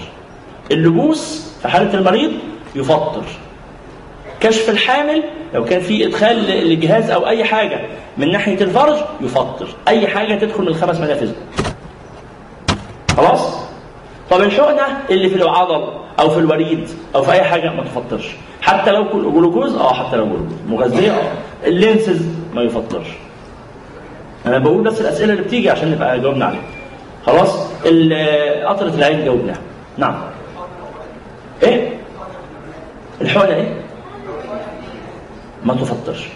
اللبوس 0.71 1.51
في 1.61 1.67
حالة 1.67 1.93
المريض 1.93 2.31
يفطر. 2.75 3.23
كشف 4.39 4.69
الحامل 4.69 5.23
لو 5.53 5.65
كان 5.65 5.81
في 5.81 6.05
إدخال 6.05 6.67
لجهاز 6.69 7.09
أو 7.09 7.27
أي 7.27 7.43
حاجة 7.43 7.79
من 8.17 8.31
ناحية 8.31 8.61
الفرج 8.61 8.95
يفطر. 9.21 9.67
أي 9.87 10.07
حاجة 10.07 10.35
تدخل 10.35 10.61
من 10.61 10.67
الخمس 10.67 10.97
منافذ 10.99 11.31
خلاص؟ 13.17 13.68
طب 14.31 14.41
الحقنه 14.41 14.97
اللي 15.09 15.29
في 15.29 15.35
العضل 15.35 15.87
أو 16.19 16.29
في 16.29 16.39
الوريد 16.39 16.89
أو 17.15 17.21
في 17.23 17.31
أي 17.31 17.43
حاجة 17.43 17.69
ما 17.69 17.83
تفطرش. 17.83 18.35
حتى 18.61 18.91
لو 18.91 19.03
جلوكوز 19.31 19.75
آه 19.75 19.93
حتى 19.93 20.17
لو 20.17 20.25
جلوكوز 20.25 20.53
مغذية 20.69 21.11
آه. 21.11 21.31
اللينسز 21.63 22.21
ما 22.53 22.61
يفطرش. 22.61 23.07
أنا 24.45 24.57
بقول 24.57 24.83
بس 24.83 25.01
الأسئلة 25.01 25.33
اللي 25.33 25.43
بتيجي 25.43 25.69
عشان 25.69 25.91
نبقى 25.91 26.19
جاوبنا 26.19 26.45
عليها. 26.45 26.61
خلاص؟ 27.25 27.57
قطرة 28.67 28.93
العين 28.95 29.25
جاوبناها. 29.25 29.59
نعم. 29.97 30.15
إيه؟ 31.63 31.89
الحقنة 33.21 33.55
إيه؟ 33.55 33.73
ما 35.65 35.73
تفطرش. 35.73 36.27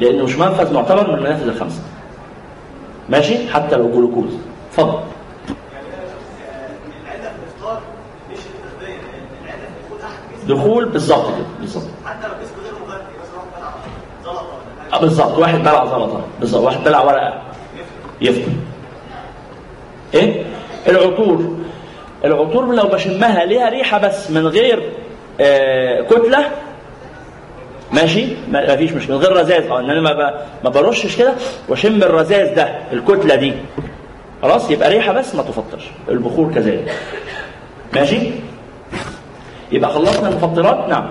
لأنه 0.00 0.24
مش 0.24 0.36
منفذ 0.38 0.74
معتبر 0.74 1.08
من 1.10 1.14
المنافذ 1.14 1.48
الخمسة. 1.48 1.82
ماشي؟ 3.08 3.48
حتى 3.48 3.76
لو 3.76 3.90
جلوكوز. 3.90 4.34
اتفضل 4.70 4.98
العله 7.06 7.20
في 7.20 7.36
الافطار 7.42 7.80
مش 8.32 8.38
التغذيه 8.38 8.96
العله 9.44 9.68
في 10.37 10.37
دخول 10.48 10.84
بالظبط 10.88 11.26
كده 11.28 11.46
بالظبط. 11.60 11.84
حتى 12.06 12.28
لو 12.28 12.34
غير 14.92 15.00
بالظبط. 15.00 15.38
واحد 15.38 15.58
بلع 15.58 15.84
زلطة. 15.84 16.20
بالظبط. 16.40 16.62
واحد 16.64 16.84
بلع 16.84 17.00
ورقة. 17.04 17.42
يفطر 18.20 18.52
إيه؟ 20.14 20.44
العطور. 20.88 21.56
العطور 22.24 22.74
لو 22.74 22.82
بشمها 22.88 23.44
ليها 23.44 23.68
ريحة 23.68 23.98
بس 23.98 24.30
من 24.30 24.46
غير 24.46 24.92
آه 25.40 26.00
كتلة 26.02 26.50
ماشي؟ 27.92 28.26
ما 28.50 28.76
فيش 28.76 28.92
مشكلة. 28.92 29.16
من 29.16 29.22
غير 29.22 29.36
رذاذ 29.36 29.70
آه 29.70 29.80
ان 29.80 29.90
أنا 29.90 30.00
ما 30.00 30.44
ما 30.64 30.70
برشش 30.70 31.16
كده 31.16 31.32
وأشم 31.68 32.02
الرذاذ 32.02 32.54
ده 32.54 32.78
الكتلة 32.92 33.34
دي. 33.34 33.52
خلاص؟ 34.42 34.70
يبقى 34.70 34.90
ريحة 34.90 35.12
بس 35.12 35.34
ما 35.34 35.42
تفطرش. 35.42 35.84
البخور 36.08 36.52
كذلك. 36.54 36.94
ماشي؟ 37.94 38.30
يبقى 39.72 39.92
خلصنا 39.92 40.28
المفطرات 40.28 40.88
نعم. 40.88 41.08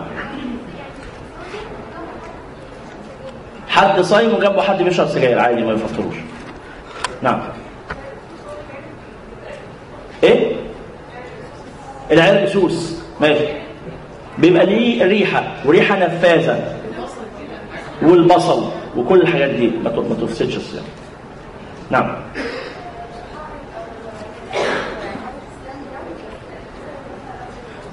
حد 3.68 4.02
صايم 4.02 4.34
وجنبه 4.36 4.62
حد 4.62 4.82
بيشرب 4.82 5.08
سجاير 5.08 5.40
عادي 5.40 5.64
ما 5.64 5.74
يفطروش. 5.74 6.16
نعم. 7.22 7.42
إيه؟ 10.24 10.56
العرق 12.12 12.46
سوس. 12.46 13.02
ماشي. 13.22 13.46
بيبقى 14.38 14.66
ليه 14.66 15.06
ريحة 15.06 15.44
وريحة 15.66 16.00
نفاذة. 16.00 16.78
والبصل 18.02 18.70
وكل 18.98 19.22
الحاجات 19.22 19.50
دي. 19.50 19.72
ما 19.84 20.16
تفسدش 20.22 20.58
الصيام. 20.58 20.84
نعم. 21.90 22.16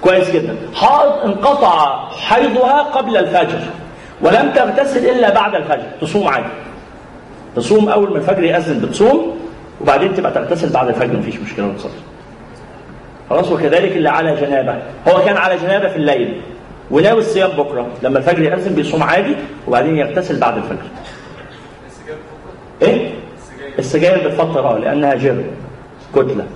كويس 0.04 0.30
جدا. 0.30 0.56
حائض 0.74 1.12
انقطع 1.24 2.08
حيضها 2.10 2.82
قبل 2.82 3.16
الفجر 3.16 3.60
ولم 4.20 4.52
تغتسل 4.54 5.06
إلا 5.06 5.34
بعد 5.34 5.54
الفجر. 5.54 5.86
تصوم 6.00 6.28
عادي. 6.28 6.46
تصوم 7.56 7.88
أول 7.88 8.10
ما 8.10 8.16
الفجر 8.16 8.44
يأذن 8.44 8.78
بتصوم 8.78 9.38
وبعدين 9.80 10.14
تبقى 10.14 10.32
تغتسل 10.32 10.72
بعد 10.72 10.88
الفجر 10.88 11.16
مفيش 11.16 11.36
مشكلة 11.36 11.66
وتصلي 11.66 11.92
خلاص 13.30 13.52
وكذلك 13.52 13.92
اللي 13.96 14.08
على 14.08 14.36
جنابة. 14.36 14.82
هو 15.08 15.24
كان 15.24 15.36
على 15.36 15.56
جنابة 15.56 15.88
في 15.88 15.96
الليل 15.96 16.40
وناوي 16.90 17.20
الصيام 17.20 17.50
بكرة. 17.50 17.86
لما 18.02 18.18
الفجر 18.18 18.42
يأذن 18.42 18.74
بيصوم 18.74 19.02
عادي 19.02 19.36
وبعدين 19.68 19.96
يغتسل 19.96 20.40
بعد 20.40 20.56
الفجر. 20.56 20.86
إيه؟ 22.82 23.10
السجاير 23.78 24.28
بتفطر 24.28 24.66
آه 24.68 24.78
لأنها 24.78 25.14
جر 25.14 25.44
كتلة. 26.14 26.46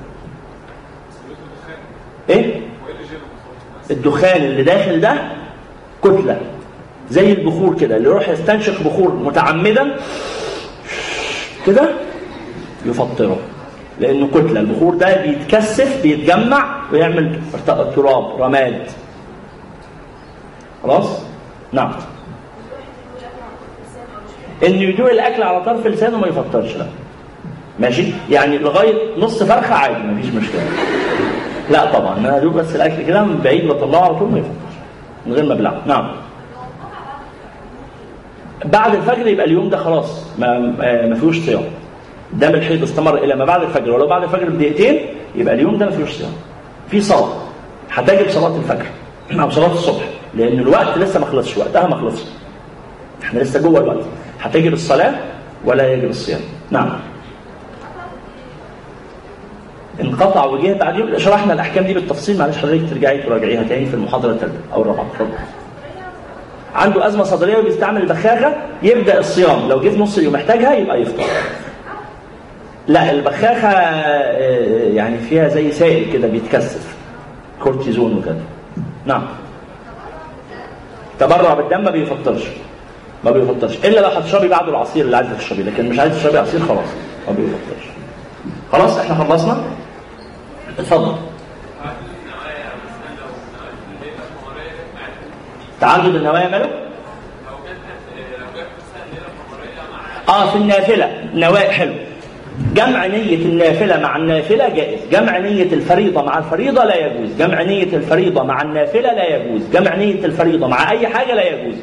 إيه؟ 2.30 2.60
الدخان 3.90 4.42
اللي 4.42 4.62
داخل 4.62 5.00
ده 5.00 5.14
كتلة 6.04 6.40
زي 7.10 7.32
البخور 7.32 7.76
كده 7.78 7.96
اللي 7.96 8.08
يروح 8.08 8.28
يستنشق 8.28 8.82
بخور 8.82 9.12
متعمدا 9.12 9.96
كده 11.66 11.90
يفطره 12.86 13.38
لأنه 14.00 14.28
كتلة 14.28 14.60
البخور 14.60 14.94
ده 14.94 15.22
بيتكثف 15.22 16.02
بيتجمع 16.02 16.80
ويعمل 16.92 17.40
تراب 17.66 18.42
رماد. 18.42 18.82
خلاص؟ 20.82 21.06
نعم. 21.72 21.92
إن 24.66 24.74
يدوق 24.74 25.10
الأكل 25.10 25.42
على 25.42 25.64
طرف 25.64 25.86
لسانه 25.86 26.18
ما 26.18 26.26
يفطرش 26.26 26.76
لا. 26.76 26.86
ماشي؟ 27.78 28.04
يعني 28.30 28.58
لغاية 28.58 28.94
نص 29.18 29.42
فرخة 29.42 29.74
عادي 29.74 30.02
ما 30.02 30.20
فيش 30.22 30.30
مشكلة. 30.30 30.62
لا 31.70 31.92
طبعا 31.92 32.16
أنا 32.18 32.36
ادوق 32.36 32.52
بس 32.54 32.76
الأكل 32.76 33.02
كده 33.06 33.22
من 33.24 33.38
بعيد 33.44 33.64
وأطلعه 33.70 34.00
على 34.04 34.14
طول 34.14 34.28
ما 34.30 34.42
من 35.26 35.32
غير 35.32 35.44
ما 35.46 35.52
ابلعه 35.54 35.82
نعم. 35.86 36.10
بعد 38.64 38.94
الفجر 38.94 39.26
يبقى 39.26 39.46
اليوم 39.46 39.68
ده 39.70 39.76
خلاص 39.76 40.24
ما 40.38 40.58
ما 41.06 41.14
فيهوش 41.14 41.38
صيام. 41.40 41.62
دم 42.32 42.54
الحيض 42.54 42.82
استمر 42.82 43.14
إلى 43.18 43.34
ما 43.36 43.44
بعد 43.44 43.62
الفجر 43.62 43.90
ولو 43.90 44.06
بعد 44.06 44.22
الفجر 44.22 44.48
بدقيقتين 44.50 45.00
يبقى 45.34 45.54
اليوم 45.54 45.78
ده 45.78 45.86
ما 45.86 45.92
فيهوش 45.92 46.10
صيام. 46.12 46.32
في 46.90 47.00
صلاة 47.00 47.28
هتجب 47.92 48.30
صلاة 48.30 48.56
الفجر 48.56 48.86
أو 49.42 49.50
صلاة 49.50 49.72
الصبح 49.72 50.04
لأن 50.34 50.58
الوقت 50.58 50.98
لسه 50.98 51.20
ما 51.20 51.26
خلصش 51.26 51.56
وقتها 51.58 51.86
ما 51.86 51.96
خلصش. 51.96 52.24
إحنا 53.22 53.40
لسه 53.40 53.60
جوه 53.62 53.80
الوقت. 53.80 54.04
هتجب 54.40 54.72
الصلاة 54.72 55.14
ولا 55.64 55.92
يجب 55.92 56.10
الصيام؟ 56.10 56.40
نعم. 56.70 56.88
انقطع 60.00 60.44
وجه 60.44 60.96
يوم 60.96 61.18
شرحنا 61.18 61.52
الأحكام 61.52 61.84
دي 61.84 61.94
بالتفصيل. 61.94 62.38
معلش 62.38 62.56
حضرتك 62.56 62.90
ترجعي 62.90 63.22
تراجعيها 63.22 63.62
تاني 63.62 63.86
في 63.86 63.94
المحاضرة 63.94 64.30
الثالثه 64.30 64.58
أو 64.74 64.82
الرابعة. 64.82 65.06
اتفضل. 65.06 65.28
عنده 66.74 67.06
أزمة 67.06 67.24
صدرية 67.24 67.58
وبيستعمل 67.58 68.02
البخاخة 68.02 68.56
يبدأ 68.82 69.18
الصيام. 69.18 69.68
لو 69.68 69.80
جه 69.80 69.88
في 69.88 69.98
نص 70.00 70.18
اليوم 70.18 70.32
محتاجها 70.34 70.74
يبقى 70.74 71.02
يفطر. 71.02 71.24
لا 72.88 73.10
البخاخة 73.10 73.68
آه، 73.68 74.92
يعني 74.94 75.18
فيها 75.18 75.48
زي 75.48 75.72
سائل 75.72 76.12
كده 76.12 76.28
بيتكثف 76.28 76.96
كورتيزون 77.62 78.16
وكده. 78.18 78.36
نعم. 79.06 79.22
تبرع 81.20 81.54
بالدم 81.54 81.84
ما 81.84 81.90
بيفطرش. 81.90 82.42
ما 83.24 83.30
بيفطرش. 83.30 83.76
إلا 83.84 84.00
لو 84.00 84.08
هتشربي 84.08 84.48
بعده 84.48 84.68
العصير 84.68 85.04
اللي 85.04 85.16
عايزة 85.16 85.36
تشربيه 85.38 85.62
لكن 85.62 85.88
مش 85.88 85.98
عايزه 85.98 86.18
تشربي 86.18 86.38
عصير 86.38 86.60
خلاص. 86.60 86.88
ما 87.28 87.34
بيفطرش. 87.34 87.88
خلاص 88.72 88.98
إحنا 88.98 89.14
خلصنا؟ 89.14 89.62
اتفضل 90.78 91.14
تعدد 95.80 96.14
النوايا 96.14 96.48
ماله؟ 96.48 96.68
آه 100.28 100.50
في 100.50 100.56
النافلة. 100.56 101.24
نوايا 101.34 101.70
حلو. 101.70 101.92
جمع 102.74 103.06
نية 103.06 103.36
النافلة 103.36 104.00
مع 104.00 104.16
النافلة 104.16 104.68
جائز. 104.68 105.00
جمع 105.12 105.38
نية 105.38 105.72
الفريضة 105.72 106.22
مع 106.22 106.38
الفريضة 106.38 106.84
لا 106.84 107.06
يجوز. 107.06 107.36
جمع 107.38 107.62
نية 107.62 107.96
الفريضة 107.96 108.42
مع 108.42 108.62
النافلة 108.62 109.12
لا 109.12 109.36
يجوز. 109.36 109.62
جمع 109.72 109.94
نية 109.94 110.24
الفريضة 110.24 110.66
مع 110.66 110.90
أي 110.90 111.06
حاجة 111.06 111.34
لا 111.34 111.42
يجوز. 111.42 111.74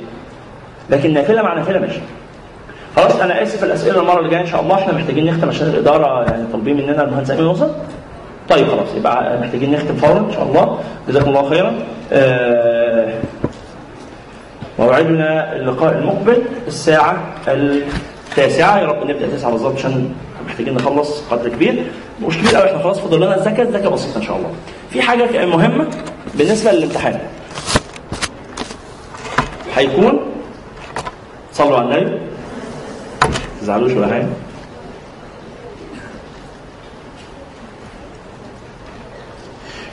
لكن 0.90 1.14
نافلة 1.14 1.42
مع 1.42 1.54
نافلة 1.54 1.80
ماشي. 1.80 2.00
خلاص 2.96 3.16
أنا 3.16 3.44
آسف 3.44 3.64
الأسئلة 3.64 4.02
المرة 4.02 4.20
اللي 4.20 4.30
جاية 4.30 4.42
إن 4.42 4.48
شاء 4.48 4.62
الله. 4.62 4.76
إحنا 4.76 4.94
محتاجين 4.94 5.26
نختم 5.26 5.50
عشان 5.50 5.68
الإدارة 5.68 6.24
يعني 6.24 6.44
طالبين 6.52 6.78
مننا 6.78 7.04
المهندس 7.04 7.32
أمين 7.32 7.46
وصل. 7.46 7.72
طيب 8.50 8.68
خلاص 8.68 8.88
يبقى 8.98 9.40
محتاجين 9.42 9.72
نختم 9.72 9.96
فورا 9.96 10.20
إن 10.20 10.32
شاء 10.32 10.44
الله. 10.44 10.80
جزاكم 11.08 11.30
الله 11.30 11.50
خيرا. 11.50 11.74
آه 12.12 13.14
موعدنا 14.80 15.56
اللقاء 15.56 15.98
المقبل 15.98 16.42
الساعة 16.68 17.24
التاسعة. 17.48 18.80
يا 18.80 18.86
رب 18.86 19.10
نبدأ 19.10 19.28
تسعة 19.28 19.52
بالظبط 19.52 19.76
عشان 19.76 20.14
محتاجين 20.48 20.74
نخلص 20.74 21.22
قدر 21.32 21.50
كبير. 21.50 21.84
مش 22.28 22.38
كبير 22.38 22.56
قوي 22.56 22.70
إحنا 22.70 22.84
خلاص 22.84 23.00
فاضل 23.00 23.18
لنا 23.18 23.36
الزكاة 23.36 23.64
الزكاة 23.64 23.90
بسيطة 23.90 24.18
إن 24.18 24.24
شاء 24.24 24.38
الله. 24.38 24.50
في 24.90 25.02
حاجة 25.02 25.46
مهمة 25.46 25.88
بالنسبة 26.36 26.72
للامتحان؟ 26.72 27.20
هيكون 29.76 30.20
صلوا 31.54 31.78
على 31.78 31.86
النبي. 31.86 32.12
ما 32.12 32.20
تزعلوش 33.62 33.92
ولا 33.92 34.08
حاجة. 34.08 34.26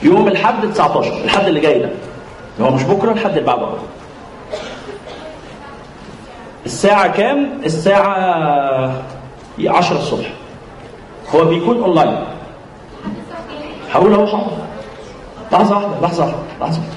يوم 0.03 0.27
الحد 0.27 0.73
19 0.73 1.13
الحد 1.23 1.45
اللي 1.45 1.59
جاي 1.59 1.79
ده 1.79 1.89
هو 2.61 2.71
مش 2.71 2.83
بكرة 2.83 3.11
الحد 3.11 3.37
اللي 3.37 3.51
على 3.51 3.59
طول. 3.65 3.79
الساعة 6.65 7.07
كام؟ 7.07 7.49
الساعة 7.65 8.93
10 9.67 9.95
الصبح. 9.97 10.25
هو 11.35 11.45
بيكون 11.45 11.83
أونلاين. 11.83 12.23
هقول 13.91 14.13
أهو 14.13 14.27
حاضر. 14.27 14.47
لحظة 15.51 15.75
واحدة 15.75 16.01
لحظة 16.01 16.23
واحدة 16.25 16.37
لحظة 16.61 16.79
واحدة. 16.79 16.93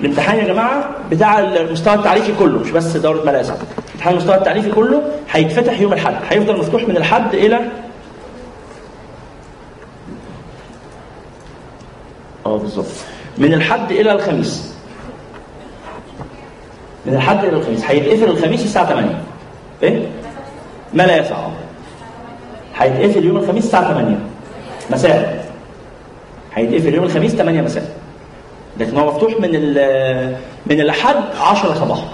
الامتحان 0.00 0.38
يا 0.38 0.44
جماعة 0.44 0.90
بتاع 1.10 1.38
المستوى 1.38 1.94
التعريفي 1.94 2.32
كله 2.38 2.58
مش 2.58 2.70
بس 2.70 2.96
دورة 2.96 3.24
ملاسة. 3.24 3.56
امتحان 3.94 4.12
المستوى 4.12 4.34
التعريفي 4.34 4.70
كله 4.72 5.02
هيتفتح 5.32 5.80
يوم 5.80 5.92
الحد، 5.92 6.16
هيفضل 6.28 6.58
مفتوح 6.58 6.88
من 6.88 6.96
الحد 6.96 7.34
إلى 7.34 7.60
آه 12.46 12.56
بالظبط. 12.56 12.86
من 13.38 13.54
الحد 13.54 13.92
إلى 13.92 14.12
الخميس. 14.12 14.74
من 17.06 17.14
الحد 17.14 17.44
إلى 17.44 17.56
الخميس. 17.56 17.84
هيتقفل 17.84 18.30
الخميس 18.30 18.64
الساعة 18.64 18.86
8 18.88 19.22
إيه؟ 19.82 20.06
ما 20.94 21.02
لا 21.02 21.16
يسع. 21.16 21.36
هيتقفل 22.76 23.24
يوم 23.24 23.36
الخميس 23.36 23.64
الساعة 23.64 23.92
8 23.94 24.18
مساء. 24.90 25.46
هيتقفل 26.54 26.94
يوم 26.94 27.04
الخميس 27.04 27.32
8 27.32 27.62
مساء. 27.62 27.96
لكن 28.80 28.96
هو 28.96 29.06
مفتوح 29.06 29.40
من 29.40 29.50
من 30.66 30.80
الأحد 30.80 31.16
10 31.40 31.74
صباحا 31.74 32.08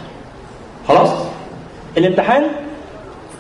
خلاص؟ 0.88 1.10
الامتحان 1.98 2.42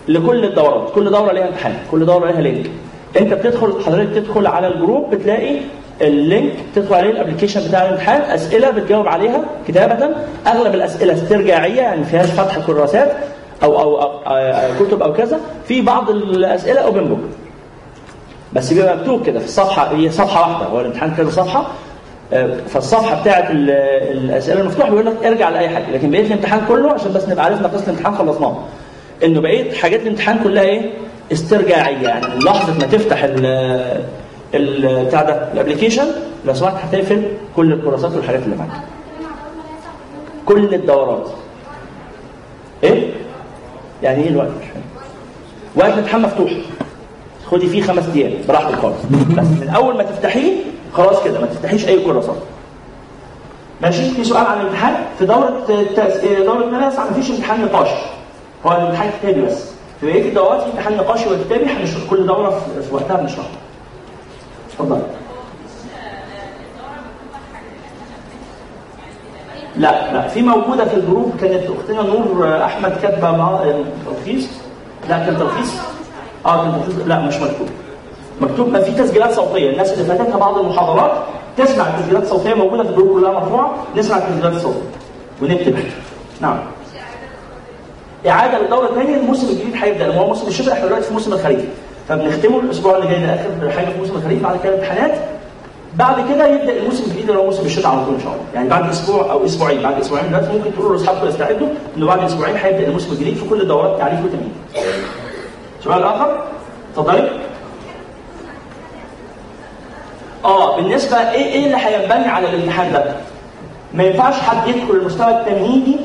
لكل 0.08 0.44
الدورات. 0.44 0.92
كل 0.94 1.10
دورة 1.10 1.32
ليها 1.32 1.48
امتحان. 1.48 1.76
كل 1.90 2.06
دورة 2.06 2.30
ليها 2.30 2.40
link. 2.40 2.70
انت 3.16 3.32
بتدخل 3.32 3.82
حضرتك 3.86 4.14
تدخل 4.14 4.46
على 4.46 4.66
ال 4.66 4.74
group 4.74 5.10
بتلاقي 5.14 5.56
ال 6.00 6.11
link 6.11 6.52
تدخل 6.74 6.94
عليه 6.94 7.10
ال 7.10 7.15
application 7.15 7.68
بتاع 7.68 7.84
الامتحان 7.84 8.20
أسئلة 8.22 8.70
بتجاوب 8.70 9.08
عليها 9.08 9.40
كتابة. 9.68 10.08
أغلب 10.46 10.74
الأسئلة 10.74 11.14
استرجاعية 11.14 11.80
يعني 11.80 12.00
ما 12.00 12.06
فيهاش 12.06 12.26
فتح 12.30 12.58
كراسات 12.66 13.12
أو 13.62 13.80
أو, 13.80 14.00
أو 14.26 14.86
كتب 14.86 15.02
أو 15.02 15.12
كذا. 15.12 15.40
في 15.68 15.80
بعض 15.80 16.10
الأسئلة 16.10 16.80
open 16.80 17.04
book 17.04 17.18
بس 18.52 18.72
بيبقى 18.72 18.96
مكتوب 18.96 19.26
كده 19.26 19.38
في 19.38 19.44
الصفحة 19.44 19.94
هي 19.96 20.10
صفحة 20.10 20.40
واحدة 20.40 20.66
هو 20.66 20.80
الامتحان 20.80 21.14
كذا 21.16 21.30
صفحة. 21.30 21.66
آه، 22.32 22.50
فالصفحة 22.68 23.20
بتاعت 23.20 23.50
ال- 23.50 23.70
الأسئلة 24.16 24.60
المفتوحه 24.60 24.90
بيقول 24.90 25.06
لك 25.06 25.24
ارجع 25.24 25.48
لأي 25.48 25.68
حاجة. 25.68 25.84
لكن 25.94 26.10
بقية 26.10 26.26
الامتحان 26.26 26.60
كله 26.68 26.92
عشان 26.92 27.12
بس 27.12 27.28
نبقى 27.28 27.44
عرفنا 27.44 27.68
قسم 27.68 27.84
الامتحان 27.84 28.14
خلصناه. 28.14 28.56
إنه 29.24 29.40
بقية 29.40 29.72
حاجات 29.72 30.02
الامتحان 30.02 30.38
كلها 30.44 30.62
إيه؟ 30.62 30.90
استرجاعية 31.32 32.08
يعني 32.08 32.26
لحظة 32.38 32.72
ما 32.78 32.86
تفتح 32.92 33.24
بتاع 34.54 35.22
ده 35.22 35.52
ال 35.52 35.57
application 35.57 36.06
لو 36.44 36.54
سمحت 36.54 36.74
هتقفل 36.84 37.22
كل 37.56 37.72
الكورسات 37.72 38.12
والحاجات 38.12 38.42
اللي 38.42 38.56
معاك 38.56 38.70
كل 40.46 40.74
الدورات. 40.74 41.26
إيه؟ 42.84 43.10
يعني 44.02 44.22
إيه 44.22 44.28
الوقت؟ 44.28 44.48
وقت 45.76 45.92
الامتحان 45.92 46.22
مفتوح. 46.22 46.50
خدي 47.50 47.66
فيه 47.66 47.82
خمس 47.82 48.04
أيام 48.14 48.32
براحتك 48.48 48.74
خالص. 48.74 48.96
بس 49.10 49.46
من 49.60 49.72
أول 49.76 49.96
ما 49.96 50.02
تفتحيه 50.02 50.52
خلاص 50.92 51.24
كده 51.24 51.40
ما 51.40 51.46
تفتحيش 51.46 51.88
أي 51.88 52.04
كورسات. 52.04 52.36
ماشي؟ 53.82 54.10
في 54.10 54.24
سؤال 54.24 54.46
عن 54.46 54.60
الامتحان؟ 54.60 54.94
في 55.18 55.26
دورة 55.26 55.64
التأس... 55.68 56.24
دورة 56.24 56.66
مدرسة؟ 56.66 57.04
ما 57.04 57.12
فيش 57.12 57.30
امتحان 57.30 57.64
نقاش. 57.64 57.88
هو 58.66 58.72
الامتحان 58.72 59.10
كتابي 59.20 59.40
بس. 59.42 59.64
في 60.00 60.06
بقية 60.06 60.28
الدورات 60.28 60.60
في 60.62 60.66
امتحان 60.70 60.96
نقاشي 60.96 61.24
وكتابي 61.28 61.64
هنشرح 61.64 62.02
كل 62.10 62.26
دورة 62.26 62.50
في 62.88 62.94
وقتها 62.94 63.16
بنشرحها 63.16 63.50
اتفضل 64.80 65.00
لا 69.76 70.12
لا 70.12 70.28
في 70.28 70.42
موجودة 70.42 70.84
في 70.84 70.94
ال 70.94 71.01
group 71.01 71.32
كانت 71.40 71.62
اختنا 71.70 72.02
نور 72.02 72.64
أحمد 72.64 72.96
كاتبة 73.02 73.30
مع 73.30 73.60
تلخيص 74.06 74.48
لا 75.08 75.18
كان 75.26 75.36
تلخيص 75.38 75.72
آه 76.46 76.62
كان 76.62 76.80
تلخيص 76.80 77.06
لا 77.06 77.20
مش 77.20 77.36
مكتوب. 77.36 77.68
مكتوب 78.40 78.68
ما 78.68 78.80
في 78.80 78.92
تسجيلات 78.92 79.32
صوتية. 79.32 79.70
الناس 79.70 79.92
اللي 79.92 80.04
فاتتها 80.04 80.36
بعض 80.38 80.58
المحاضرات 80.58 81.12
تسمع 81.56 81.88
التسجيلات 81.88 82.22
الصوتيه 82.22 82.54
موجودة 82.54 82.82
في 82.82 82.88
ال 82.90 82.95
group 82.95 83.20
كلها 83.20 83.32
مرفوعه 83.32 83.74
نسمع 83.96 84.16
التسجيلات 84.18 84.52
الصوتيه 84.52 84.80
ونكتب. 85.42 85.76
نعم. 86.40 86.58
إعادة 88.28 88.58
للدوره 88.58 88.86
الثانية 88.88 89.16
الموسم 89.16 89.48
الجديد 89.48 89.74
هيبدأ 89.76 90.18
هو 90.18 90.26
موسم 90.26 90.46
الشتاء 90.46 90.74
إحنا 90.74 90.86
دلوقتي 90.86 91.04
في 91.06 91.12
موسم 91.12 91.32
الخريف. 91.32 91.64
فبنختمه 92.08 92.60
الأسبوع 92.60 92.96
اللي 92.96 93.08
جاي 93.08 93.20
ده 93.26 93.34
آخر 93.34 93.70
حاجة 93.70 93.86
في 93.86 93.98
موسم 93.98 94.16
الخريف 94.16 94.42
بعد 94.42 94.58
كده 94.64 94.74
امتحانات 94.74 95.12
بعد 95.94 96.16
كده 96.32 96.46
يبدأ 96.46 96.76
الموسم 96.76 97.04
الجديد 97.04 97.28
اللي 97.30 97.40
هو 97.40 97.44
موسم 97.44 97.66
الشتاء 97.66 97.90
على 97.92 98.04
طول 98.04 98.14
إن 98.14 98.20
شاء 98.20 98.32
الله. 98.32 98.44
يعني 98.54 98.68
بعد 98.68 98.88
أسبوع 98.90 99.32
أو 99.32 99.44
أسبوعين 99.44 99.82
بعد 99.82 100.00
أسبوعين 100.00 100.28
دلوقتي 100.28 100.52
ممكن 100.52 100.72
تقولوا 100.74 100.92
لاصحابكم 100.96 101.26
يستعدوا 101.28 101.68
إنه 101.96 102.06
بعد 102.06 102.20
أسبوعين 102.24 102.56
هيبدأ 102.56 102.86
الموسم 102.86 103.12
الجديد 103.12 103.36
في 103.36 103.48
كل 103.48 103.66
دورات 103.68 103.98
تعريف 103.98 104.18
وتمييز 104.24 104.86
سؤال 105.84 106.02
آخر؟ 106.02 106.42
اتفضلي. 106.92 107.30
آه 110.44 110.76
بالنسبة 110.76 111.16
إيه 111.16 111.44
إيه 111.46 111.66
اللي 111.66 111.76
هينبني 111.76 112.28
على 112.28 112.48
الامتحان 112.50 112.92
ده؟ 112.92 113.04
ما 113.94 114.04
ينفعش 114.04 114.34
حد 114.34 114.68
يدخل 114.68 114.90
المستوى 114.94 115.30
التمهيدي 115.30 115.96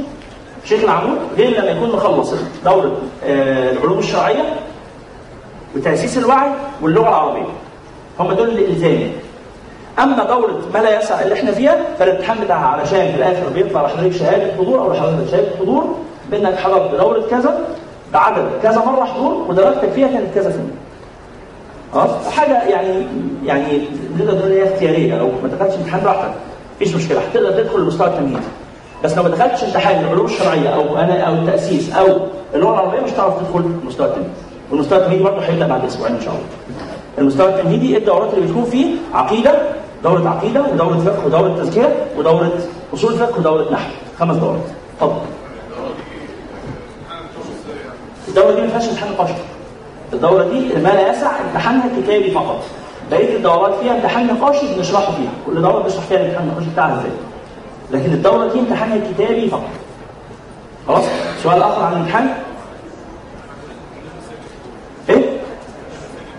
في 0.63 0.69
شكل 0.77 0.89
عمود 0.89 1.17
غير 1.37 1.49
لما 1.61 1.71
يكون 1.71 1.89
مخلص 1.91 2.33
دورة 2.65 2.97
آه 3.25 3.71
العلوم 3.71 3.99
الشرعية 3.99 4.43
وتاسيس 5.75 6.17
الوعي 6.17 6.49
واللغة 6.81 7.09
العربية. 7.09 7.45
هم 8.19 8.33
دول 8.33 8.49
الالزامي 8.49 9.11
أما 9.99 10.23
دوره 10.23 10.61
ما 10.73 10.79
لا 10.79 10.99
يسع 10.99 11.21
اللي 11.21 11.33
إحنا 11.33 11.51
فيها 11.51 11.77
فالامتحان 11.99 12.37
بتاعها 12.43 12.65
علشان 12.67 13.11
في 13.11 13.15
الآخر 13.17 13.49
بيطلع 13.53 13.85
لحضرتك 13.85 14.11
شهادة 14.11 14.53
حضور 14.57 14.79
أو 14.79 14.93
لحضرتك 14.93 15.31
شهادة 15.31 15.47
حضور. 15.59 15.95
بإنك 16.31 16.55
حضرت 16.55 16.95
دوره 16.95 17.21
كذا 17.29 17.59
بعدد 18.13 18.49
كذا 18.63 18.83
مرة 18.85 19.05
حضور 19.05 19.45
ودرجتك 19.49 19.89
فيها 19.89 20.07
كانت 20.07 20.35
كذا 20.35 20.49
المية. 20.49 20.73
خلاص؟ 21.93 22.29
حاجة 22.29 22.63
يعني 22.63 23.07
يعني 23.45 23.81
نقدر 24.19 24.35
نقول 24.37 24.51
هي 24.51 24.73
اختيارية. 24.73 25.15
لو 25.15 25.31
ما 25.43 25.49
دخلتش 25.49 25.75
امتحان 25.75 26.01
براحتك. 26.03 26.31
مفيش 26.75 26.95
مشكلة. 26.95 27.19
هتقدر 27.19 27.51
تدخل 27.51 27.79
المستوى 27.79 28.07
التمهيدي 28.07 28.39
بس 29.03 29.17
لو 29.17 29.23
ما 29.23 29.29
دخلتش 29.29 29.63
امتحان 29.63 30.03
العلوم 30.03 30.25
الشرعية 30.25 30.69
أو 30.69 30.97
أنا 30.97 31.21
أو 31.21 31.33
التأسيس 31.33 31.93
أو 31.95 32.07
اللغة 32.53 32.73
العربية 32.73 32.99
مش 32.99 33.09
هتعرف 33.11 33.39
تدخل 33.39 33.59
المستوى 33.59 34.07
التمهيدي 34.07 34.31
والمستوى 34.71 34.97
التمهيدي 34.99 35.23
برضه 35.23 35.39
هيبدأ 35.41 35.67
بعد 35.67 35.85
أسبوعين 35.85 36.15
إن 36.15 36.21
شاء 36.21 36.33
الله. 36.33 36.45
المستوى 37.17 37.49
التمهيدي 37.49 37.97
الدورات 37.97 38.33
اللي 38.33 38.45
بتكون 38.45 38.65
فيه 38.65 38.95
عقيدة 39.13 39.61
دورة 40.03 40.29
عقيدة 40.29 40.61
ودورة 40.61 40.97
فقه 40.97 41.25
ودورة 41.25 41.57
تزكيه 41.63 41.95
ودورة 42.17 42.51
أصول 42.93 43.13
فقه 43.13 43.39
ودورة 43.39 43.71
نحو. 43.71 43.89
خمس 44.19 44.35
دورات. 44.35 44.61
اتفضل. 44.95 45.21
الدورة 48.27 48.51
دي 48.51 48.61
ما 48.61 48.67
فيهاش 48.67 48.89
امتحان 48.89 49.11
نقاشي 49.11 49.33
الدورة 50.13 50.43
دي 50.43 50.59
ما 50.59 50.89
لا 50.89 51.11
يسع 51.11 51.31
امتحانها 51.47 51.85
كتابي 52.01 52.31
فقط. 52.31 52.63
بقية 53.11 53.35
الدورات 53.35 53.73
فيها 53.73 53.95
امتحان 53.95 54.27
نقاشي 54.27 54.75
بنشرحه 54.75 55.11
فيها. 55.11 55.31
كل 55.45 55.61
دورة 55.61 55.83
بنشرح 55.83 56.03
فيها 56.03 56.17
الامتحان 56.17 56.43
النقاشي 56.47 56.69
بتاعها 56.73 56.99
إزاي. 56.99 57.11
لكن 57.91 58.13
الدورة 58.13 58.47
دي 58.47 58.59
امتحانها 58.59 58.97
كتابي 59.11 59.47
فقط. 59.49 59.69
خلاص؟ 60.87 61.03
سؤال 61.43 61.61
آخر 61.63 61.81
عن 61.83 61.93
الامتحان 61.93 62.29
إيه 65.09 65.25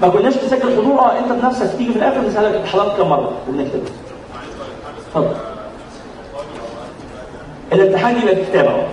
ما 0.03 0.09
كناش 0.09 0.35
بنسجل 0.37 0.77
حضور. 0.77 0.99
آه 0.99 1.19
أنت 1.19 1.33
بنفسك 1.33 1.71
تيجي 1.79 1.93
في 1.93 1.99
الآخر 1.99 2.21
نسألك 2.21 2.55
انت 2.55 2.67
حضرت 2.67 2.97
كم 2.97 3.09
مرة؟ 3.09 3.33
وبنكتب 3.49 3.83
اتفضل. 5.09 5.37
الامتحان 7.73 8.15
بيبقى 8.15 8.37
في 8.37 8.43
كتابه 8.45 8.87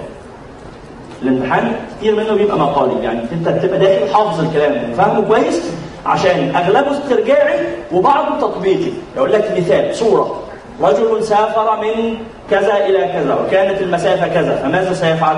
الامتحان 1.24 1.76
كتير 1.98 2.16
منه 2.16 2.34
بيبقى 2.34 2.58
مقالي. 2.60 3.04
يعني 3.04 3.20
أنت 3.32 3.50
بتبقى 3.50 3.80
داخل 3.80 4.14
حافظ 4.14 4.40
الكلام 4.40 4.94
فاهمه 4.94 5.22
كويس 5.28 5.62
عشان 6.06 6.56
أغلبه 6.56 6.92
استرجاعي 6.92 7.60
وبعضه 7.92 8.40
تطبيقي. 8.40 8.92
يقول 9.18 9.34
لك 9.34 9.54
مثال 9.58 9.96
صورة. 9.96 10.40
رجل 10.82 11.24
سافر 11.24 11.82
من 11.82 12.18
كذا 12.52 12.86
إلى 12.86 12.98
كذا 13.14 13.36
وكانت 13.46 13.82
المسافة 13.82 14.28
كذا 14.28 14.56
فماذا 14.56 14.94
سيفعل؟ 14.94 15.36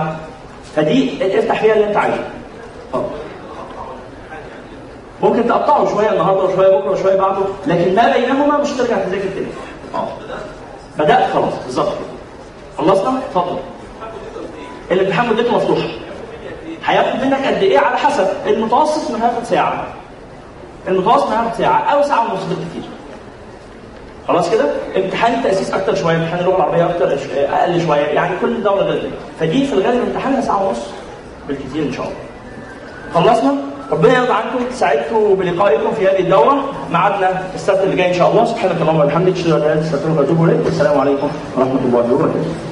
فدي 0.76 1.11
افتح 1.39 1.61
فيها 1.61 1.73
اللي 1.73 1.88
أنت 1.88 1.98
عايزه. 1.98 2.18
اتفضل. 2.89 3.06
ممكن 5.23 5.48
تقطعه 5.48 5.89
شوية 5.93 6.10
النهارده 6.11 6.43
وشوية 6.43 6.77
بكرة 6.77 6.91
وشوية 6.91 7.15
بعده 7.15 7.41
لكن 7.68 7.95
ما 7.95 8.14
بينهما 8.18 8.57
مش 8.57 8.69
هترجع 8.73 8.98
تذاكر 8.98 9.27
تاني. 9.35 9.48
آه. 9.95 10.07
بدأت 10.99 11.34
خلاص 11.34 11.53
بالظبط 11.65 11.93
خلصنا؟ 12.77 13.18
اتفضل. 13.30 13.57
الامتحان 14.91 15.30
مدته 15.30 15.56
مفتوحه 15.56 15.88
هياخد 16.85 17.19
منك 17.26 17.45
قد 17.48 17.64
إيه؟ 17.64 17.80
على 17.80 17.98
حسب. 17.98 18.27
المتوسط 18.48 19.11
من 19.11 19.22
هياخد 19.22 19.43
ساعة. 19.43 19.88
المتوسط 20.88 21.27
من 21.30 21.34
هياخد 21.35 21.57
ساعة 21.57 21.80
أو 21.80 22.03
ساعة 22.03 22.22
ونص 22.22 22.43
بالكثير 22.43 22.84
خلاص 24.27 24.52
كده؟ 24.52 24.65
امتحان 24.98 25.34
التأسيس 25.34 25.73
أكتر 25.73 25.95
شوية 25.95 26.15
امتحان 26.15 26.39
اللغة 26.39 26.56
العربية 26.56 26.89
أكتر 26.89 27.18
أقل 27.53 27.85
شوية 27.85 27.99
يعني 27.99 28.35
كل 28.41 28.64
دولة 28.64 28.81
غير 28.81 29.02
دي. 29.02 29.10
فدي 29.39 29.65
في 29.65 29.73
الغالب 29.73 30.02
امتحانها 30.07 30.41
ساعة 30.41 30.68
ونص 30.68 30.80
بالكثير 31.48 31.84
إن 31.84 31.93
شاء 31.93 32.06
الله. 32.06 32.15
خلصنا؟ 33.14 33.56
ربنا 33.91 34.18
يرضى 34.18 34.34
عنكم 34.34 34.59
سعدت 34.73 35.13
بلقائكم 35.13 35.91
في 35.91 36.07
هذه 36.07 36.19
الدورة. 36.19 36.55
ميعادنا 36.91 37.41
السبت 37.55 37.80
اللي 37.84 37.95
جاي 37.95 38.09
إن 38.09 38.13
شاء 38.13 38.31
الله. 38.31 38.45
سبحانك 38.45 38.81
اللهم 38.81 38.99
وبحمدك 38.99 39.34
أشهد 39.34 39.51
أن 39.51 39.59
لا 39.59 39.65
إله 39.65 39.65
إلا 39.65 39.73
أنت 39.73 39.84
أستغفرك 39.84 40.18
وأتوب 40.18 40.43
إليك. 40.45 40.65
والسلام 40.65 40.99
عليكم 40.99 41.30
ورحمة 41.57 41.80
الله 41.85 42.13
وبركاته. 42.13 42.70